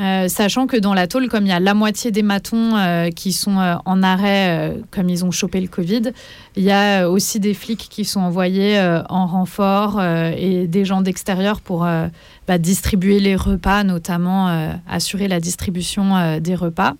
Euh, 0.00 0.28
sachant 0.28 0.66
que 0.66 0.78
dans 0.78 0.94
la 0.94 1.06
tôle, 1.06 1.28
comme 1.28 1.44
il 1.44 1.50
y 1.50 1.52
a 1.52 1.60
la 1.60 1.74
moitié 1.74 2.10
des 2.10 2.22
matons 2.22 2.74
euh, 2.74 3.10
qui 3.10 3.32
sont 3.32 3.58
euh, 3.58 3.74
en 3.84 4.02
arrêt, 4.02 4.74
comme 4.90 5.10
ils 5.10 5.26
ont 5.26 5.30
chopé 5.30 5.60
le 5.60 5.68
Covid, 5.68 6.12
il 6.56 6.62
y 6.62 6.70
a 6.70 7.10
aussi 7.10 7.38
des 7.38 7.52
flics 7.52 7.88
qui 7.90 8.06
sont 8.06 8.20
envoyés 8.20 8.80
en 9.08 9.26
renfort 9.26 10.02
et 10.02 10.66
des 10.66 10.84
gens 10.84 11.02
d'extérieur 11.02 11.60
pour 11.60 11.80
bah, 11.80 12.58
distribuer 12.58 13.20
les 13.20 13.36
repas, 13.36 13.84
notamment 13.84 14.48
assurer 14.88 15.28
la 15.28 15.40
distribution 15.40 16.38
des 16.40 16.54
repas. 16.54 16.94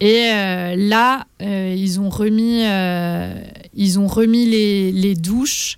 Et 0.00 0.28
là, 0.76 1.24
ils 1.40 2.00
ont 2.00 2.10
remis, 2.10 2.64
ils 3.74 3.98
ont 3.98 4.06
remis 4.06 4.46
les, 4.46 4.92
les 4.92 5.14
douches 5.14 5.76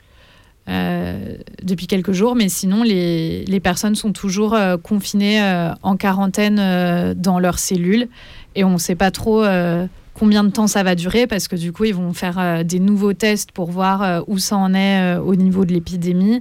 euh, 0.68 1.36
depuis 1.62 1.86
quelques 1.86 2.12
jours, 2.12 2.34
mais 2.34 2.50
sinon 2.50 2.82
les, 2.82 3.44
les 3.46 3.60
personnes 3.60 3.94
sont 3.94 4.12
toujours 4.12 4.52
euh, 4.52 4.76
confinées 4.76 5.42
euh, 5.42 5.72
en 5.82 5.96
quarantaine 5.96 7.14
dans 7.14 7.38
leurs 7.38 7.58
cellules 7.58 8.08
et 8.54 8.64
on 8.64 8.72
ne 8.72 8.78
sait 8.78 8.94
pas 8.94 9.10
trop 9.10 9.44
combien 10.14 10.44
de 10.44 10.50
temps 10.50 10.66
ça 10.66 10.82
va 10.82 10.94
durer 10.94 11.26
parce 11.26 11.48
que 11.48 11.56
du 11.56 11.72
coup 11.72 11.84
ils 11.84 11.94
vont 11.94 12.12
faire 12.12 12.64
des 12.64 12.80
nouveaux 12.80 13.12
tests 13.12 13.52
pour 13.52 13.70
voir 13.70 14.24
où 14.26 14.38
ça 14.38 14.56
en 14.56 14.74
est 14.74 15.16
au 15.16 15.36
niveau 15.36 15.64
de 15.64 15.72
l'épidémie 15.72 16.40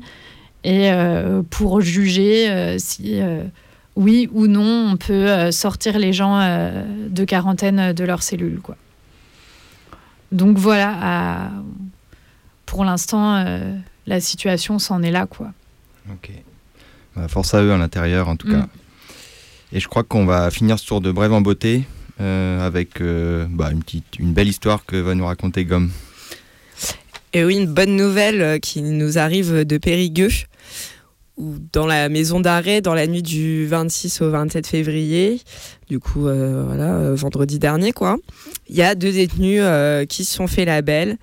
et 0.63 0.89
pour 1.51 1.81
juger 1.81 2.77
si 2.79 3.19
oui 3.95 4.29
ou 4.33 4.47
non 4.47 4.91
on 4.93 4.97
peut 4.97 5.51
sortir 5.51 5.99
les 5.99 6.11
gens 6.11 6.39
de 6.39 7.23
quarantaine 7.23 7.93
de 7.93 8.03
leurs 8.03 8.23
cellules 8.23 8.59
quoi. 8.61 8.77
Donc 10.31 10.57
voilà, 10.57 11.51
pour 12.65 12.83
l'instant 12.83 13.43
la 14.07 14.21
situation 14.21 14.79
s'en 14.79 15.03
est 15.03 15.11
là, 15.11 15.27
quoi. 15.27 15.51
Ok. 16.09 16.31
Bah, 17.15 17.27
force 17.27 17.53
à 17.53 17.61
eux 17.61 17.71
à 17.71 17.77
l'intérieur, 17.77 18.29
en 18.29 18.37
tout 18.37 18.47
cas. 18.47 18.61
Mm. 18.61 18.69
Et 19.73 19.79
je 19.79 19.87
crois 19.87 20.03
qu'on 20.03 20.25
va 20.25 20.49
finir 20.49 20.79
ce 20.79 20.87
tour 20.87 21.01
de 21.01 21.11
brève 21.11 21.33
en 21.33 21.41
beauté 21.41 21.83
euh, 22.21 22.65
avec 22.65 23.01
euh, 23.01 23.45
bah, 23.49 23.69
une, 23.71 23.83
petite, 23.83 24.17
une 24.17 24.33
belle 24.33 24.47
histoire 24.47 24.85
que 24.85 24.95
va 24.95 25.13
nous 25.13 25.25
raconter 25.25 25.65
Gomme. 25.65 25.91
Et 27.33 27.43
oui, 27.43 27.57
une 27.57 27.67
bonne 27.67 27.95
nouvelle 27.95 28.41
euh, 28.41 28.59
qui 28.59 28.81
nous 28.81 29.17
arrive 29.17 29.65
de 29.65 29.77
Périgueux, 29.77 30.31
où 31.35 31.55
dans 31.73 31.85
la 31.85 32.07
maison 32.07 32.39
d'arrêt, 32.39 32.79
dans 32.79 32.93
la 32.93 33.07
nuit 33.07 33.21
du 33.21 33.67
26 33.67 34.21
au 34.21 34.29
27 34.31 34.65
février, 34.65 35.41
du 35.89 35.99
coup, 35.99 36.21
voilà, 36.21 37.13
vendredi 37.13 37.59
dernier, 37.59 37.91
quoi, 37.91 38.17
il 38.69 38.75
y 38.75 38.81
a 38.81 38.95
deux 38.95 39.11
détenus 39.11 39.61
qui 40.09 40.25
se 40.25 40.33
sont 40.33 40.47
fait 40.47 40.65
la 40.65 40.81
belle 40.81 41.17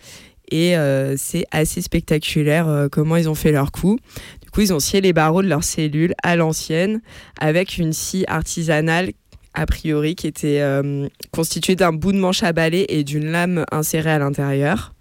et 0.51 0.77
euh, 0.77 1.15
c'est 1.17 1.47
assez 1.51 1.81
spectaculaire 1.81 2.69
euh, 2.69 2.89
comment 2.91 3.17
ils 3.17 3.29
ont 3.29 3.35
fait 3.35 3.53
leur 3.53 3.73
coup. 3.73 3.99
Du 4.43 4.51
coup, 4.51 4.61
ils 4.61 4.73
ont 4.73 4.81
scié 4.81 5.01
les 5.01 5.13
barreaux 5.13 5.43
de 5.43 5.49
leur 5.49 5.65
cellule 5.65 6.15
à 6.23 6.37
l'ancienne 6.37 7.01
avec 7.41 7.79
une 7.79 7.93
scie 7.93 8.25
artisanale 8.29 9.11
a 9.55 9.67
priori 9.67 10.17
qui 10.17 10.27
était 10.27 10.61
euh, 10.61 11.09
constituée 11.31 11.77
d'un 11.77 11.93
bout 11.93 12.13
de 12.13 12.19
manche 12.19 12.43
à 12.43 12.53
balai 12.53 12.87
et 12.89 13.05
d'une 13.05 13.31
lame 13.31 13.65
insérée 13.71 14.11
à 14.11 14.19
l'intérieur. 14.19 14.95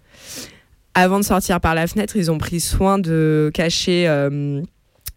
Avant 0.94 1.18
de 1.18 1.24
sortir 1.24 1.60
par 1.60 1.74
la 1.74 1.88
fenêtre, 1.88 2.16
ils 2.16 2.30
ont 2.30 2.38
pris 2.38 2.60
soin 2.60 3.00
de 3.00 3.50
cacher 3.52 4.06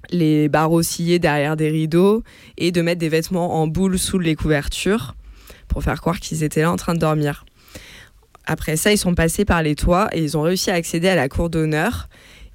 les 0.09 0.49
barreaux 0.49 0.81
sciés 0.81 1.19
derrière 1.19 1.55
des 1.55 1.69
rideaux 1.69 2.23
et 2.57 2.71
de 2.71 2.81
mettre 2.81 2.99
des 2.99 3.09
vêtements 3.09 3.61
en 3.61 3.67
boule 3.67 3.99
sous 3.99 4.17
les 4.17 4.35
couvertures 4.35 5.15
pour 5.67 5.83
faire 5.83 6.01
croire 6.01 6.19
qu'ils 6.19 6.43
étaient 6.43 6.61
là 6.61 6.71
en 6.71 6.77
train 6.77 6.95
de 6.95 6.99
dormir. 6.99 7.45
Après 8.47 8.77
ça, 8.77 8.91
ils 8.91 8.97
sont 8.97 9.13
passés 9.13 9.45
par 9.45 9.61
les 9.61 9.75
toits 9.75 10.09
et 10.13 10.23
ils 10.23 10.37
ont 10.37 10.41
réussi 10.41 10.71
à 10.71 10.73
accéder 10.73 11.09
à 11.09 11.15
la 11.15 11.29
cour 11.29 11.49
d'honneur 11.49 12.09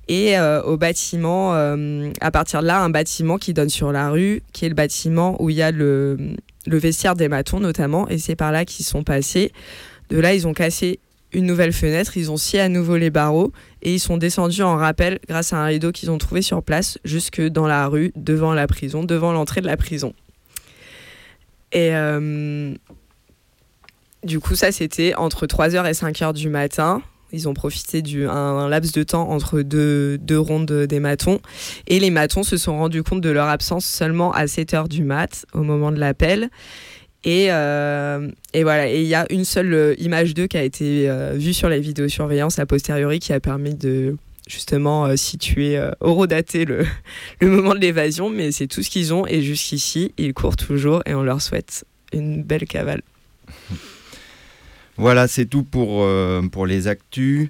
et 0.08 0.36
au 0.38 0.76
bâtiment, 0.76 1.52
à 1.52 2.30
partir 2.32 2.60
de 2.60 2.66
là, 2.66 2.80
un 2.80 2.90
bâtiment 2.90 3.38
qui 3.38 3.54
donne 3.54 3.68
sur 3.68 3.92
la 3.92 4.10
rue, 4.10 4.42
qui 4.52 4.66
est 4.66 4.68
le 4.68 4.74
bâtiment 4.74 5.40
où 5.40 5.48
il 5.48 5.56
y 5.56 5.62
a 5.62 5.70
le, 5.70 6.18
le 6.66 6.78
vestiaire 6.78 7.14
des 7.14 7.28
matons 7.28 7.60
notamment, 7.60 8.08
et 8.08 8.18
c'est 8.18 8.36
par 8.36 8.52
là 8.52 8.64
qu'ils 8.64 8.84
sont 8.84 9.04
passés. 9.04 9.52
De 10.10 10.18
là, 10.18 10.34
ils 10.34 10.46
ont 10.46 10.52
cassé 10.52 10.98
une 11.32 11.46
nouvelle 11.46 11.72
fenêtre, 11.72 12.16
ils 12.16 12.30
ont 12.30 12.36
scié 12.36 12.60
à 12.60 12.68
nouveau 12.68 12.96
les 12.96 13.10
barreaux 13.10 13.52
et 13.80 13.94
ils 13.94 14.00
sont 14.00 14.18
descendus 14.18 14.62
en 14.62 14.76
rappel 14.76 15.18
grâce 15.28 15.52
à 15.52 15.58
un 15.58 15.64
rideau 15.64 15.90
qu'ils 15.90 16.10
ont 16.10 16.18
trouvé 16.18 16.42
sur 16.42 16.62
place 16.62 16.98
jusque 17.04 17.40
dans 17.40 17.66
la 17.66 17.86
rue, 17.86 18.12
devant 18.16 18.52
la 18.52 18.66
prison, 18.66 19.04
devant 19.04 19.32
l'entrée 19.32 19.62
de 19.62 19.66
la 19.66 19.76
prison. 19.76 20.12
Et 21.72 21.94
euh, 21.94 22.74
du 24.24 24.40
coup, 24.40 24.54
ça 24.54 24.72
c'était 24.72 25.14
entre 25.14 25.46
3h 25.46 25.88
et 25.88 25.92
5h 25.92 26.32
du 26.32 26.48
matin. 26.48 27.02
Ils 27.32 27.48
ont 27.48 27.54
profité 27.54 28.02
d'un 28.02 28.68
laps 28.68 28.92
de 28.92 29.02
temps 29.02 29.30
entre 29.30 29.62
deux, 29.62 30.18
deux, 30.18 30.38
rondes 30.38 30.70
des 30.70 31.00
matons. 31.00 31.40
Et 31.86 31.98
les 31.98 32.10
matons 32.10 32.42
se 32.42 32.58
sont 32.58 32.76
rendus 32.76 33.02
compte 33.02 33.22
de 33.22 33.30
leur 33.30 33.48
absence 33.48 33.86
seulement 33.86 34.32
à 34.32 34.44
7h 34.44 34.86
du 34.86 35.02
mat, 35.02 35.46
au 35.54 35.62
moment 35.62 35.90
de 35.92 35.98
l'appel. 35.98 36.50
Et, 37.24 37.46
euh, 37.50 38.28
et, 38.52 38.64
voilà, 38.64 38.90
et 38.90 39.00
il 39.00 39.06
y 39.06 39.14
a 39.14 39.26
une 39.30 39.44
seule 39.44 39.72
euh, 39.72 39.94
image 39.98 40.34
d'eux 40.34 40.48
qui 40.48 40.56
a 40.56 40.62
été 40.62 41.08
euh, 41.08 41.34
vue 41.34 41.54
sur 41.54 41.68
les 41.68 41.78
vidéosurveillance 41.78 42.58
a 42.58 42.66
posteriori 42.66 43.20
qui 43.20 43.32
a 43.32 43.38
permis 43.38 43.74
de 43.74 44.16
justement 44.48 45.16
situer, 45.16 45.80
horodater 46.00 46.64
le, 46.64 46.84
le 47.40 47.48
moment 47.48 47.74
de 47.74 47.78
l'évasion, 47.78 48.28
mais 48.28 48.50
c'est 48.50 48.66
tout 48.66 48.82
ce 48.82 48.90
qu'ils 48.90 49.14
ont 49.14 49.24
et 49.24 49.40
jusqu'ici, 49.40 50.12
ils 50.18 50.34
courent 50.34 50.56
toujours 50.56 51.00
et 51.06 51.14
on 51.14 51.22
leur 51.22 51.40
souhaite 51.40 51.84
une 52.12 52.42
belle 52.42 52.66
cavale. 52.66 53.02
Voilà, 54.96 55.26
c'est 55.26 55.46
tout 55.46 55.62
pour, 55.62 56.06
pour 56.52 56.66
les 56.66 56.86
actus. 56.86 57.48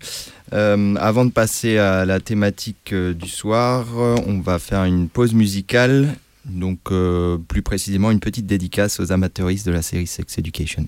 avant 0.53 1.25
de 1.25 1.31
passer 1.31 1.77
à 1.79 2.05
la 2.05 2.21
thématique 2.21 2.95
du 2.95 3.29
soir, 3.29 3.87
on 4.27 4.41
va 4.41 4.59
faire 4.59 4.85
une 4.85 5.09
pause 5.09 5.35
musicale 5.35 6.15
donc, 6.45 6.81
euh, 6.91 7.39
plus 7.39 7.63
précisément, 7.63 8.11
une 8.11 8.21
petite 8.21 8.47
dédicace 8.47 9.01
aux 9.01 9.13
amateuristes 9.13 9.67
de 9.67 9.73
la 9.73 9.83
série 9.83 10.07
Sex 10.07 10.39
Education. 10.39 10.87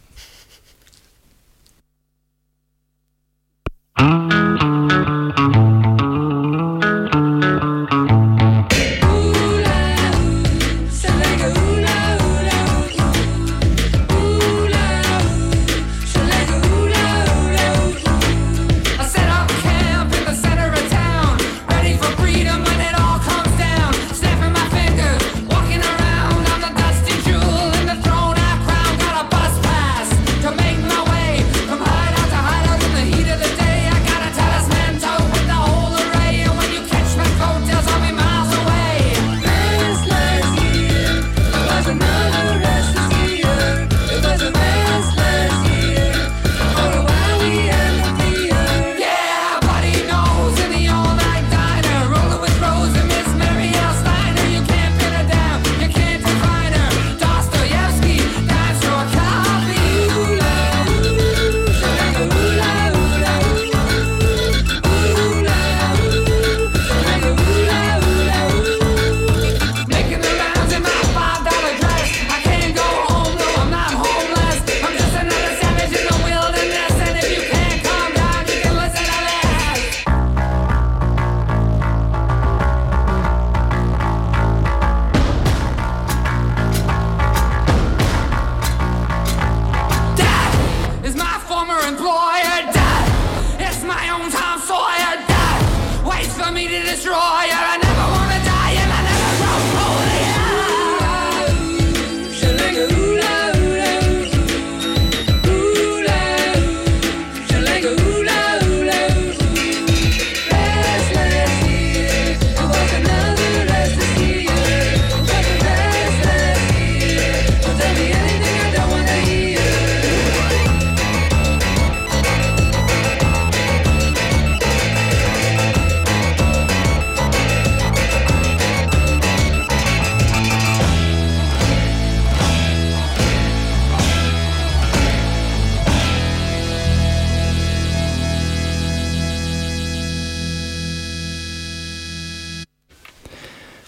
destroy 96.94 97.43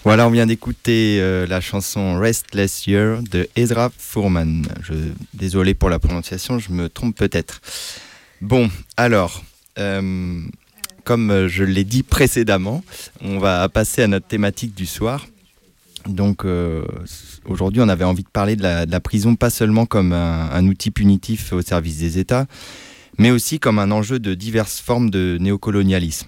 Voilà, 0.07 0.25
on 0.25 0.31
vient 0.31 0.45
d'écouter 0.45 1.17
euh, 1.19 1.45
la 1.47 1.59
chanson 1.59 2.17
Restless 2.17 2.87
Year 2.87 3.21
de 3.29 3.49
Ezra 3.57 3.91
Fourman. 3.97 4.65
Je, 4.81 4.93
désolé 5.33 5.73
pour 5.73 5.89
la 5.89 5.99
prononciation, 5.99 6.59
je 6.59 6.71
me 6.71 6.87
trompe 6.87 7.13
peut-être. 7.17 7.59
Bon, 8.39 8.69
alors, 8.95 9.43
euh, 9.77 10.39
comme 11.03 11.47
je 11.47 11.65
l'ai 11.65 11.83
dit 11.83 12.03
précédemment, 12.03 12.85
on 13.19 13.37
va 13.39 13.67
passer 13.67 14.01
à 14.01 14.07
notre 14.07 14.27
thématique 14.27 14.73
du 14.73 14.85
soir. 14.85 15.27
Donc, 16.07 16.45
euh, 16.45 16.85
aujourd'hui, 17.43 17.81
on 17.81 17.89
avait 17.89 18.05
envie 18.05 18.23
de 18.23 18.29
parler 18.29 18.55
de 18.55 18.63
la, 18.63 18.99
prison 19.01 19.35
pas 19.35 19.49
seulement 19.49 19.85
comme 19.85 20.13
un, 20.13 20.49
un, 20.51 20.65
outil 20.67 20.89
punitif 20.89 21.51
au 21.51 21.61
service 21.61 21.97
des 21.97 22.17
États, 22.17 22.45
mais 23.17 23.29
aussi 23.29 23.59
comme 23.59 23.77
un 23.77 23.91
enjeu 23.91 24.19
de 24.19 24.35
diverses 24.35 24.79
formes 24.79 25.09
de 25.09 25.37
néocolonialisme. 25.41 26.27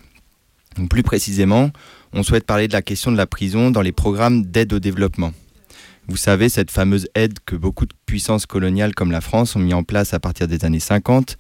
Donc, 0.76 0.89
plus 0.89 1.04
précisément, 1.04 1.72
on 2.13 2.24
souhaite 2.24 2.45
parler 2.45 2.67
de 2.67 2.74
la 2.74 2.82
question 2.82 3.12
de 3.12 3.17
la 3.17 3.28
prison 3.28 3.72
dans 3.72 3.82
les 3.82 3.91
programmes 3.91 4.43
d'aide 4.43 4.74
au 4.74 4.80
développement. 4.80 5.32
Vous 6.08 6.17
savez, 6.17 6.50
cette 6.50 6.72
fameuse 6.72 7.08
aide 7.13 7.38
que 7.45 7.56
beaucoup 7.56 7.86
de 7.86 7.93
puissances 8.06 8.48
coloniales 8.48 8.95
comme 8.95 9.12
la 9.12 9.22
France 9.22 9.56
ont 9.56 9.60
mis 9.60 9.76
en 9.76 9.84
place 9.84 10.13
à 10.13 10.19
partir 10.19 10.48
des 10.48 10.65
années 10.65 10.80
50, 10.80 11.38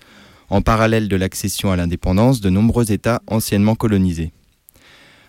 en 0.49 0.61
parallèle 0.61 1.07
de 1.07 1.15
l'accession 1.15 1.71
à 1.71 1.75
l'indépendance 1.75 2.41
de 2.41 2.49
nombreux 2.49 2.91
États 2.91 3.21
anciennement 3.27 3.75
colonisés. 3.75 4.31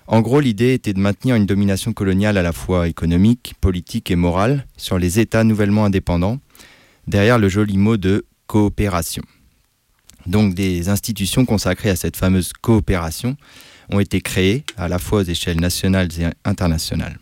En 0.07 0.21
gros, 0.21 0.41
l'idée 0.41 0.75
était 0.75 0.93
de 0.93 0.99
maintenir 0.99 1.37
une 1.37 1.47
domination 1.47 1.93
coloniale 1.93 2.37
à 2.37 2.43
la 2.43 2.53
fois 2.53 2.89
économique, 2.89 3.55
politique 3.61 4.11
et 4.11 4.17
morale 4.17 4.67
sur 4.77 4.99
les 4.99 5.21
États 5.21 5.45
nouvellement 5.45 5.85
indépendants, 5.85 6.39
derrière 7.07 7.39
le 7.39 7.49
joli 7.49 7.79
mot 7.79 7.97
de 7.97 8.27
coopération. 8.47 9.23
Donc 10.27 10.55
des 10.55 10.89
institutions 10.89 11.47
consacrées 11.47 11.91
à 11.91 11.97
cette 11.97 12.17
fameuse 12.17 12.53
coopération 12.53 13.37
ont 13.93 14.01
été 14.01 14.21
créés 14.21 14.65
à 14.77 14.89
la 14.89 14.99
fois 14.99 15.21
aux 15.21 15.25
échelles 15.25 15.61
nationales 15.61 16.09
et 16.19 16.27
internationales. 16.45 17.19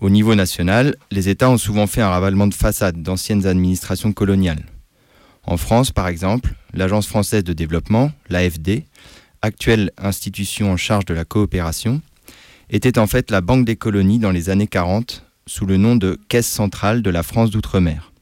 Au 0.00 0.10
niveau 0.10 0.34
national, 0.34 0.94
les 1.10 1.28
États 1.28 1.50
ont 1.50 1.58
souvent 1.58 1.86
fait 1.86 2.02
un 2.02 2.08
ravalement 2.08 2.46
de 2.46 2.54
façade 2.54 3.02
d'anciennes 3.02 3.46
administrations 3.46 4.12
coloniales. 4.12 4.64
En 5.44 5.56
France, 5.56 5.90
par 5.90 6.08
exemple, 6.08 6.54
l'Agence 6.74 7.06
française 7.06 7.42
de 7.42 7.52
développement, 7.52 8.12
l'AFD, 8.28 8.84
actuelle 9.42 9.90
institution 9.98 10.72
en 10.72 10.76
charge 10.76 11.04
de 11.06 11.14
la 11.14 11.24
coopération, 11.24 12.00
était 12.70 12.98
en 12.98 13.06
fait 13.06 13.30
la 13.30 13.40
Banque 13.40 13.64
des 13.64 13.76
colonies 13.76 14.18
dans 14.18 14.30
les 14.30 14.50
années 14.50 14.66
40 14.66 15.24
sous 15.46 15.66
le 15.66 15.78
nom 15.78 15.96
de 15.96 16.18
Caisse 16.28 16.46
centrale 16.46 17.02
de 17.02 17.10
la 17.10 17.22
France 17.22 17.50
d'outre-mer. 17.50 18.12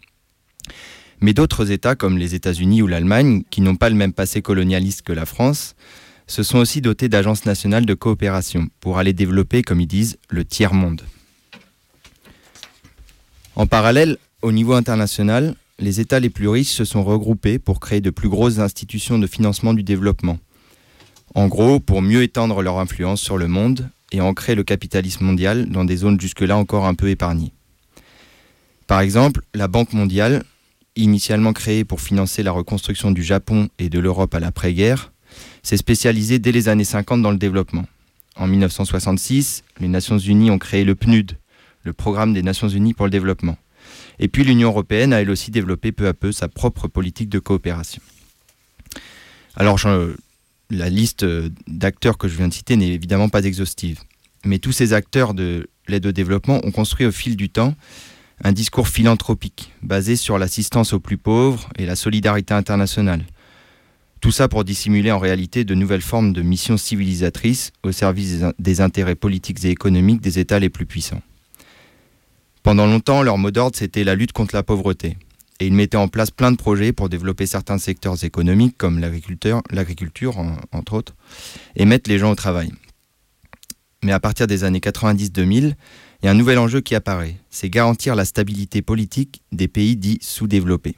Mais 1.20 1.32
d'autres 1.32 1.70
États, 1.70 1.96
comme 1.96 2.18
les 2.18 2.34
États-Unis 2.34 2.82
ou 2.82 2.86
l'Allemagne, 2.86 3.42
qui 3.50 3.60
n'ont 3.60 3.76
pas 3.76 3.90
le 3.90 3.96
même 3.96 4.12
passé 4.12 4.42
colonialiste 4.42 5.02
que 5.02 5.12
la 5.12 5.26
France, 5.26 5.74
se 6.26 6.42
sont 6.42 6.58
aussi 6.58 6.80
dotés 6.80 7.08
d'agences 7.08 7.46
nationales 7.46 7.86
de 7.86 7.94
coopération 7.94 8.68
pour 8.80 8.98
aller 8.98 9.12
développer, 9.12 9.62
comme 9.62 9.80
ils 9.80 9.86
disent, 9.86 10.18
le 10.28 10.44
tiers-monde. 10.44 11.02
En 13.54 13.66
parallèle, 13.66 14.18
au 14.42 14.52
niveau 14.52 14.74
international, 14.74 15.54
les 15.78 16.00
États 16.00 16.20
les 16.20 16.30
plus 16.30 16.48
riches 16.48 16.72
se 16.72 16.84
sont 16.84 17.04
regroupés 17.04 17.58
pour 17.58 17.80
créer 17.80 18.00
de 18.00 18.10
plus 18.10 18.28
grosses 18.28 18.58
institutions 18.58 19.18
de 19.18 19.26
financement 19.26 19.74
du 19.74 19.82
développement. 19.82 20.38
En 21.34 21.48
gros, 21.48 21.80
pour 21.80 22.02
mieux 22.02 22.22
étendre 22.22 22.62
leur 22.62 22.78
influence 22.78 23.20
sur 23.20 23.36
le 23.36 23.48
monde 23.48 23.88
et 24.12 24.20
ancrer 24.20 24.54
le 24.54 24.64
capitalisme 24.64 25.24
mondial 25.24 25.68
dans 25.68 25.84
des 25.84 25.96
zones 25.96 26.20
jusque-là 26.20 26.56
encore 26.56 26.86
un 26.86 26.94
peu 26.94 27.10
épargnées. 27.10 27.52
Par 28.86 29.00
exemple, 29.00 29.42
la 29.54 29.68
Banque 29.68 29.92
mondiale, 29.92 30.44
initialement 30.94 31.52
créée 31.52 31.84
pour 31.84 32.00
financer 32.00 32.42
la 32.42 32.52
reconstruction 32.52 33.10
du 33.10 33.22
Japon 33.22 33.68
et 33.78 33.88
de 33.88 33.98
l'Europe 33.98 34.34
à 34.34 34.40
l'après-guerre, 34.40 35.12
s'est 35.66 35.76
spécialisée 35.76 36.38
dès 36.38 36.52
les 36.52 36.68
années 36.68 36.84
50 36.84 37.22
dans 37.22 37.32
le 37.32 37.38
développement. 37.38 37.86
En 38.36 38.46
1966, 38.46 39.64
les 39.80 39.88
Nations 39.88 40.16
Unies 40.16 40.52
ont 40.52 40.58
créé 40.58 40.84
le 40.84 40.94
PNUD, 40.94 41.32
le 41.82 41.92
Programme 41.92 42.32
des 42.32 42.42
Nations 42.42 42.68
Unies 42.68 42.94
pour 42.94 43.06
le 43.06 43.10
développement. 43.10 43.58
Et 44.20 44.28
puis 44.28 44.44
l'Union 44.44 44.68
européenne 44.68 45.12
a 45.12 45.20
elle 45.20 45.30
aussi 45.30 45.50
développé 45.50 45.90
peu 45.90 46.06
à 46.06 46.14
peu 46.14 46.30
sa 46.30 46.46
propre 46.46 46.86
politique 46.86 47.28
de 47.28 47.40
coopération. 47.40 48.00
Alors 49.56 49.80
la 50.70 50.88
liste 50.88 51.26
d'acteurs 51.66 52.16
que 52.16 52.28
je 52.28 52.36
viens 52.36 52.46
de 52.46 52.54
citer 52.54 52.76
n'est 52.76 52.92
évidemment 52.92 53.28
pas 53.28 53.44
exhaustive, 53.44 53.98
mais 54.44 54.60
tous 54.60 54.72
ces 54.72 54.92
acteurs 54.92 55.34
de 55.34 55.68
l'aide 55.88 56.06
au 56.06 56.12
développement 56.12 56.64
ont 56.64 56.70
construit 56.70 57.06
au 57.06 57.12
fil 57.12 57.36
du 57.36 57.50
temps 57.50 57.74
un 58.44 58.52
discours 58.52 58.86
philanthropique 58.86 59.72
basé 59.82 60.14
sur 60.14 60.38
l'assistance 60.38 60.92
aux 60.92 61.00
plus 61.00 61.18
pauvres 61.18 61.68
et 61.76 61.86
la 61.86 61.96
solidarité 61.96 62.54
internationale. 62.54 63.24
Tout 64.20 64.32
ça 64.32 64.48
pour 64.48 64.64
dissimuler 64.64 65.12
en 65.12 65.18
réalité 65.18 65.64
de 65.64 65.74
nouvelles 65.74 66.00
formes 66.00 66.32
de 66.32 66.42
missions 66.42 66.76
civilisatrices 66.76 67.72
au 67.82 67.92
service 67.92 68.44
des 68.58 68.80
intérêts 68.80 69.14
politiques 69.14 69.64
et 69.64 69.70
économiques 69.70 70.20
des 70.20 70.38
États 70.38 70.58
les 70.58 70.70
plus 70.70 70.86
puissants. 70.86 71.22
Pendant 72.62 72.86
longtemps, 72.86 73.22
leur 73.22 73.38
mot 73.38 73.50
d'ordre, 73.50 73.76
c'était 73.76 74.02
la 74.02 74.16
lutte 74.16 74.32
contre 74.32 74.54
la 74.56 74.62
pauvreté. 74.62 75.16
Et 75.60 75.66
ils 75.66 75.72
mettaient 75.72 75.96
en 75.96 76.08
place 76.08 76.30
plein 76.30 76.50
de 76.50 76.56
projets 76.56 76.92
pour 76.92 77.08
développer 77.08 77.46
certains 77.46 77.78
secteurs 77.78 78.24
économiques, 78.24 78.76
comme 78.76 78.98
l'agriculture, 78.98 79.62
entre 80.72 80.94
autres, 80.94 81.14
et 81.76 81.84
mettre 81.84 82.10
les 82.10 82.18
gens 82.18 82.32
au 82.32 82.34
travail. 82.34 82.72
Mais 84.02 84.12
à 84.12 84.20
partir 84.20 84.46
des 84.46 84.64
années 84.64 84.80
90-2000, 84.80 85.74
il 86.22 86.26
y 86.26 86.28
a 86.28 86.30
un 86.30 86.34
nouvel 86.34 86.58
enjeu 86.58 86.80
qui 86.80 86.94
apparaît, 86.94 87.36
c'est 87.50 87.70
garantir 87.70 88.14
la 88.14 88.24
stabilité 88.24 88.82
politique 88.82 89.42
des 89.52 89.68
pays 89.68 89.96
dits 89.96 90.18
sous-développés. 90.20 90.96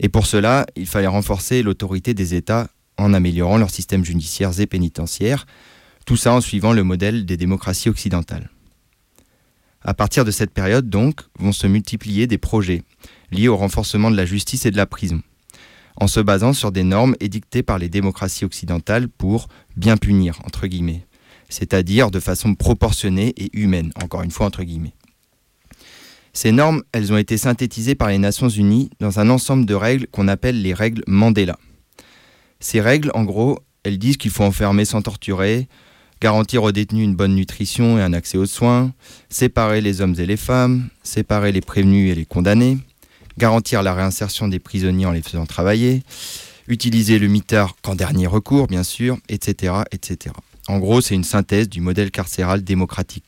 Et 0.00 0.08
pour 0.08 0.26
cela, 0.26 0.66
il 0.76 0.86
fallait 0.86 1.06
renforcer 1.06 1.62
l'autorité 1.62 2.14
des 2.14 2.34
États 2.34 2.68
en 2.96 3.14
améliorant 3.14 3.58
leurs 3.58 3.70
systèmes 3.70 4.04
judiciaires 4.04 4.58
et 4.60 4.66
pénitentiaires, 4.66 5.46
tout 6.06 6.16
ça 6.16 6.32
en 6.32 6.40
suivant 6.40 6.72
le 6.72 6.84
modèle 6.84 7.26
des 7.26 7.36
démocraties 7.36 7.88
occidentales. 7.88 8.50
À 9.82 9.94
partir 9.94 10.24
de 10.24 10.30
cette 10.30 10.52
période, 10.52 10.88
donc, 10.88 11.20
vont 11.38 11.52
se 11.52 11.66
multiplier 11.66 12.26
des 12.26 12.38
projets 12.38 12.82
liés 13.30 13.48
au 13.48 13.56
renforcement 13.56 14.10
de 14.10 14.16
la 14.16 14.24
justice 14.24 14.64
et 14.64 14.70
de 14.70 14.76
la 14.76 14.86
prison, 14.86 15.22
en 15.96 16.06
se 16.06 16.20
basant 16.20 16.52
sur 16.52 16.72
des 16.72 16.84
normes 16.84 17.16
édictées 17.20 17.62
par 17.62 17.78
les 17.78 17.88
démocraties 17.88 18.44
occidentales 18.44 19.08
pour 19.08 19.48
bien 19.76 19.96
punir, 19.96 20.38
entre 20.44 20.66
guillemets, 20.66 21.06
c'est-à-dire 21.48 22.10
de 22.10 22.20
façon 22.20 22.54
proportionnée 22.54 23.34
et 23.36 23.50
humaine, 23.52 23.92
encore 24.02 24.22
une 24.22 24.30
fois, 24.30 24.46
entre 24.46 24.62
guillemets. 24.62 24.94
Ces 26.36 26.50
normes, 26.50 26.82
elles 26.92 27.12
ont 27.12 27.16
été 27.16 27.38
synthétisées 27.38 27.94
par 27.94 28.08
les 28.08 28.18
Nations 28.18 28.48
Unies 28.48 28.90
dans 28.98 29.20
un 29.20 29.30
ensemble 29.30 29.66
de 29.66 29.74
règles 29.74 30.08
qu'on 30.08 30.26
appelle 30.26 30.60
les 30.60 30.74
règles 30.74 31.04
Mandela. 31.06 31.56
Ces 32.58 32.80
règles, 32.80 33.12
en 33.14 33.22
gros, 33.22 33.60
elles 33.84 33.98
disent 33.98 34.16
qu'il 34.16 34.32
faut 34.32 34.42
enfermer 34.42 34.84
sans 34.84 35.00
torturer, 35.00 35.68
garantir 36.20 36.64
aux 36.64 36.72
détenus 36.72 37.04
une 37.04 37.14
bonne 37.14 37.36
nutrition 37.36 37.98
et 37.98 38.02
un 38.02 38.12
accès 38.12 38.36
aux 38.36 38.46
soins, 38.46 38.92
séparer 39.28 39.80
les 39.80 40.00
hommes 40.00 40.16
et 40.18 40.26
les 40.26 40.36
femmes, 40.36 40.88
séparer 41.04 41.52
les 41.52 41.60
prévenus 41.60 42.10
et 42.10 42.14
les 42.16 42.26
condamnés, 42.26 42.78
garantir 43.38 43.84
la 43.84 43.94
réinsertion 43.94 44.48
des 44.48 44.58
prisonniers 44.58 45.06
en 45.06 45.12
les 45.12 45.22
faisant 45.22 45.46
travailler, 45.46 46.02
utiliser 46.66 47.20
le 47.20 47.28
mitard 47.28 47.76
qu'en 47.80 47.94
dernier 47.94 48.26
recours, 48.26 48.66
bien 48.66 48.82
sûr, 48.82 49.18
etc. 49.28 49.74
etc. 49.92 50.34
En 50.66 50.78
gros, 50.78 51.00
c'est 51.00 51.14
une 51.14 51.24
synthèse 51.24 51.68
du 51.68 51.80
modèle 51.80 52.10
carcéral 52.10 52.64
démocratique. 52.64 53.24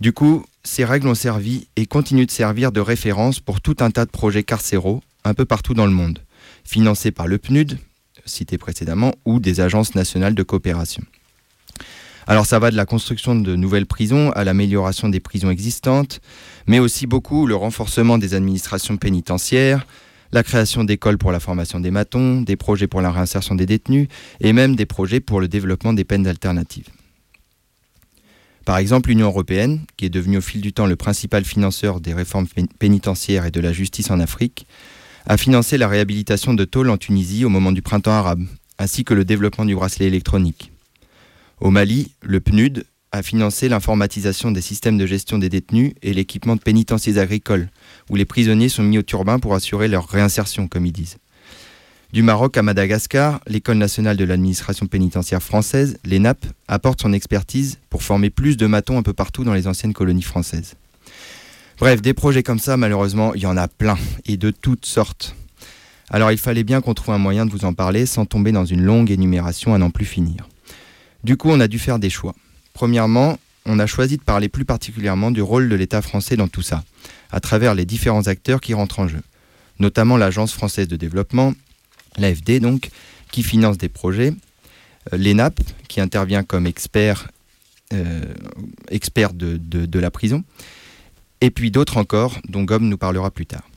Du 0.00 0.12
coup, 0.12 0.44
ces 0.62 0.84
règles 0.84 1.08
ont 1.08 1.14
servi 1.14 1.68
et 1.76 1.86
continuent 1.86 2.26
de 2.26 2.30
servir 2.30 2.72
de 2.72 2.80
référence 2.80 3.40
pour 3.40 3.60
tout 3.60 3.76
un 3.80 3.90
tas 3.90 4.04
de 4.04 4.10
projets 4.10 4.42
carcéraux 4.42 5.02
un 5.24 5.34
peu 5.34 5.44
partout 5.44 5.74
dans 5.74 5.86
le 5.86 5.92
monde, 5.92 6.20
financés 6.64 7.10
par 7.10 7.26
le 7.26 7.38
PNUD, 7.38 7.78
cité 8.24 8.58
précédemment, 8.58 9.12
ou 9.24 9.40
des 9.40 9.60
agences 9.60 9.94
nationales 9.94 10.34
de 10.34 10.42
coopération. 10.42 11.02
Alors 12.26 12.46
ça 12.46 12.58
va 12.58 12.70
de 12.70 12.76
la 12.76 12.86
construction 12.86 13.34
de 13.34 13.56
nouvelles 13.56 13.86
prisons 13.86 14.30
à 14.32 14.44
l'amélioration 14.44 15.08
des 15.08 15.20
prisons 15.20 15.50
existantes, 15.50 16.20
mais 16.66 16.78
aussi 16.78 17.06
beaucoup 17.06 17.46
le 17.46 17.56
renforcement 17.56 18.18
des 18.18 18.34
administrations 18.34 18.96
pénitentiaires, 18.96 19.86
la 20.32 20.42
création 20.42 20.84
d'écoles 20.84 21.18
pour 21.18 21.32
la 21.32 21.40
formation 21.40 21.80
des 21.80 21.90
matons, 21.90 22.42
des 22.42 22.56
projets 22.56 22.86
pour 22.86 23.00
la 23.00 23.10
réinsertion 23.10 23.54
des 23.54 23.66
détenus 23.66 24.06
et 24.40 24.52
même 24.52 24.76
des 24.76 24.86
projets 24.86 25.20
pour 25.20 25.40
le 25.40 25.48
développement 25.48 25.92
des 25.92 26.04
peines 26.04 26.26
alternatives. 26.26 26.88
Par 28.64 28.78
exemple, 28.78 29.08
l'Union 29.08 29.26
européenne, 29.26 29.80
qui 29.96 30.04
est 30.04 30.10
devenue 30.10 30.38
au 30.38 30.42
fil 30.42 30.60
du 30.60 30.72
temps 30.72 30.86
le 30.86 30.96
principal 30.96 31.44
financeur 31.44 32.00
des 32.00 32.14
réformes 32.14 32.46
pénitentiaires 32.78 33.46
et 33.46 33.50
de 33.50 33.60
la 33.60 33.72
justice 33.72 34.10
en 34.10 34.20
Afrique, 34.20 34.66
a 35.26 35.36
financé 35.36 35.78
la 35.78 35.88
réhabilitation 35.88 36.54
de 36.54 36.64
tôles 36.64 36.90
en 36.90 36.96
Tunisie 36.96 37.44
au 37.44 37.48
moment 37.48 37.72
du 37.72 37.82
printemps 37.82 38.12
arabe, 38.12 38.42
ainsi 38.78 39.04
que 39.04 39.14
le 39.14 39.24
développement 39.24 39.64
du 39.64 39.74
bracelet 39.74 40.06
électronique. 40.06 40.72
Au 41.60 41.70
Mali, 41.70 42.12
le 42.22 42.40
PNUD 42.40 42.84
a 43.12 43.22
financé 43.22 43.68
l'informatisation 43.68 44.50
des 44.50 44.60
systèmes 44.60 44.96
de 44.96 45.06
gestion 45.06 45.38
des 45.38 45.48
détenus 45.48 45.92
et 46.02 46.14
l'équipement 46.14 46.56
de 46.56 46.60
pénitenciers 46.60 47.18
agricoles, 47.18 47.68
où 48.08 48.16
les 48.16 48.24
prisonniers 48.24 48.68
sont 48.68 48.82
mis 48.82 48.98
au 48.98 49.02
turbin 49.02 49.38
pour 49.38 49.54
assurer 49.54 49.88
leur 49.88 50.06
réinsertion, 50.06 50.68
comme 50.68 50.86
ils 50.86 50.92
disent. 50.92 51.18
Du 52.12 52.24
Maroc 52.24 52.56
à 52.56 52.62
Madagascar, 52.62 53.40
l'École 53.46 53.76
nationale 53.76 54.16
de 54.16 54.24
l'administration 54.24 54.88
pénitentiaire 54.88 55.40
française, 55.40 55.96
l'ENAP, 56.04 56.44
apporte 56.66 57.00
son 57.00 57.12
expertise 57.12 57.78
pour 57.88 58.02
former 58.02 58.30
plus 58.30 58.56
de 58.56 58.66
matons 58.66 58.98
un 58.98 59.04
peu 59.04 59.12
partout 59.12 59.44
dans 59.44 59.54
les 59.54 59.68
anciennes 59.68 59.92
colonies 59.92 60.22
françaises. 60.22 60.74
Bref, 61.78 62.02
des 62.02 62.12
projets 62.12 62.42
comme 62.42 62.58
ça, 62.58 62.76
malheureusement, 62.76 63.32
il 63.34 63.42
y 63.42 63.46
en 63.46 63.56
a 63.56 63.68
plein, 63.68 63.96
et 64.26 64.36
de 64.36 64.50
toutes 64.50 64.86
sortes. 64.86 65.36
Alors 66.10 66.32
il 66.32 66.38
fallait 66.38 66.64
bien 66.64 66.80
qu'on 66.80 66.94
trouve 66.94 67.14
un 67.14 67.18
moyen 67.18 67.46
de 67.46 67.52
vous 67.52 67.64
en 67.64 67.74
parler 67.74 68.06
sans 68.06 68.26
tomber 68.26 68.50
dans 68.50 68.64
une 68.64 68.82
longue 68.82 69.12
énumération 69.12 69.72
à 69.72 69.78
n'en 69.78 69.90
plus 69.90 70.04
finir. 70.04 70.48
Du 71.22 71.36
coup, 71.36 71.50
on 71.50 71.60
a 71.60 71.68
dû 71.68 71.78
faire 71.78 72.00
des 72.00 72.10
choix. 72.10 72.34
Premièrement, 72.72 73.38
on 73.66 73.78
a 73.78 73.86
choisi 73.86 74.16
de 74.16 74.22
parler 74.22 74.48
plus 74.48 74.64
particulièrement 74.64 75.30
du 75.30 75.42
rôle 75.42 75.68
de 75.68 75.76
l'État 75.76 76.02
français 76.02 76.34
dans 76.34 76.48
tout 76.48 76.62
ça, 76.62 76.82
à 77.30 77.38
travers 77.38 77.76
les 77.76 77.84
différents 77.84 78.26
acteurs 78.26 78.60
qui 78.60 78.74
rentrent 78.74 78.98
en 78.98 79.06
jeu, 79.06 79.20
notamment 79.78 80.16
l'Agence 80.16 80.52
française 80.52 80.88
de 80.88 80.96
développement, 80.96 81.54
l'AFD 82.16 82.60
donc, 82.60 82.90
qui 83.30 83.42
finance 83.42 83.78
des 83.78 83.88
projets, 83.88 84.32
euh, 85.12 85.16
l'ENAP, 85.16 85.60
qui 85.88 86.00
intervient 86.00 86.42
comme 86.42 86.66
expert, 86.66 87.28
euh, 87.92 88.22
de, 88.90 89.98
la 89.98 90.10
prison, 90.10 90.44
et 91.40 91.50
puis 91.50 91.70
d'autres 91.70 91.96
encore, 91.96 92.38
dont 92.48 92.62
Gomme 92.62 92.88
nous 92.88 92.98
parlera 92.98 93.30
plus 93.30 93.46
tard. 93.46 93.68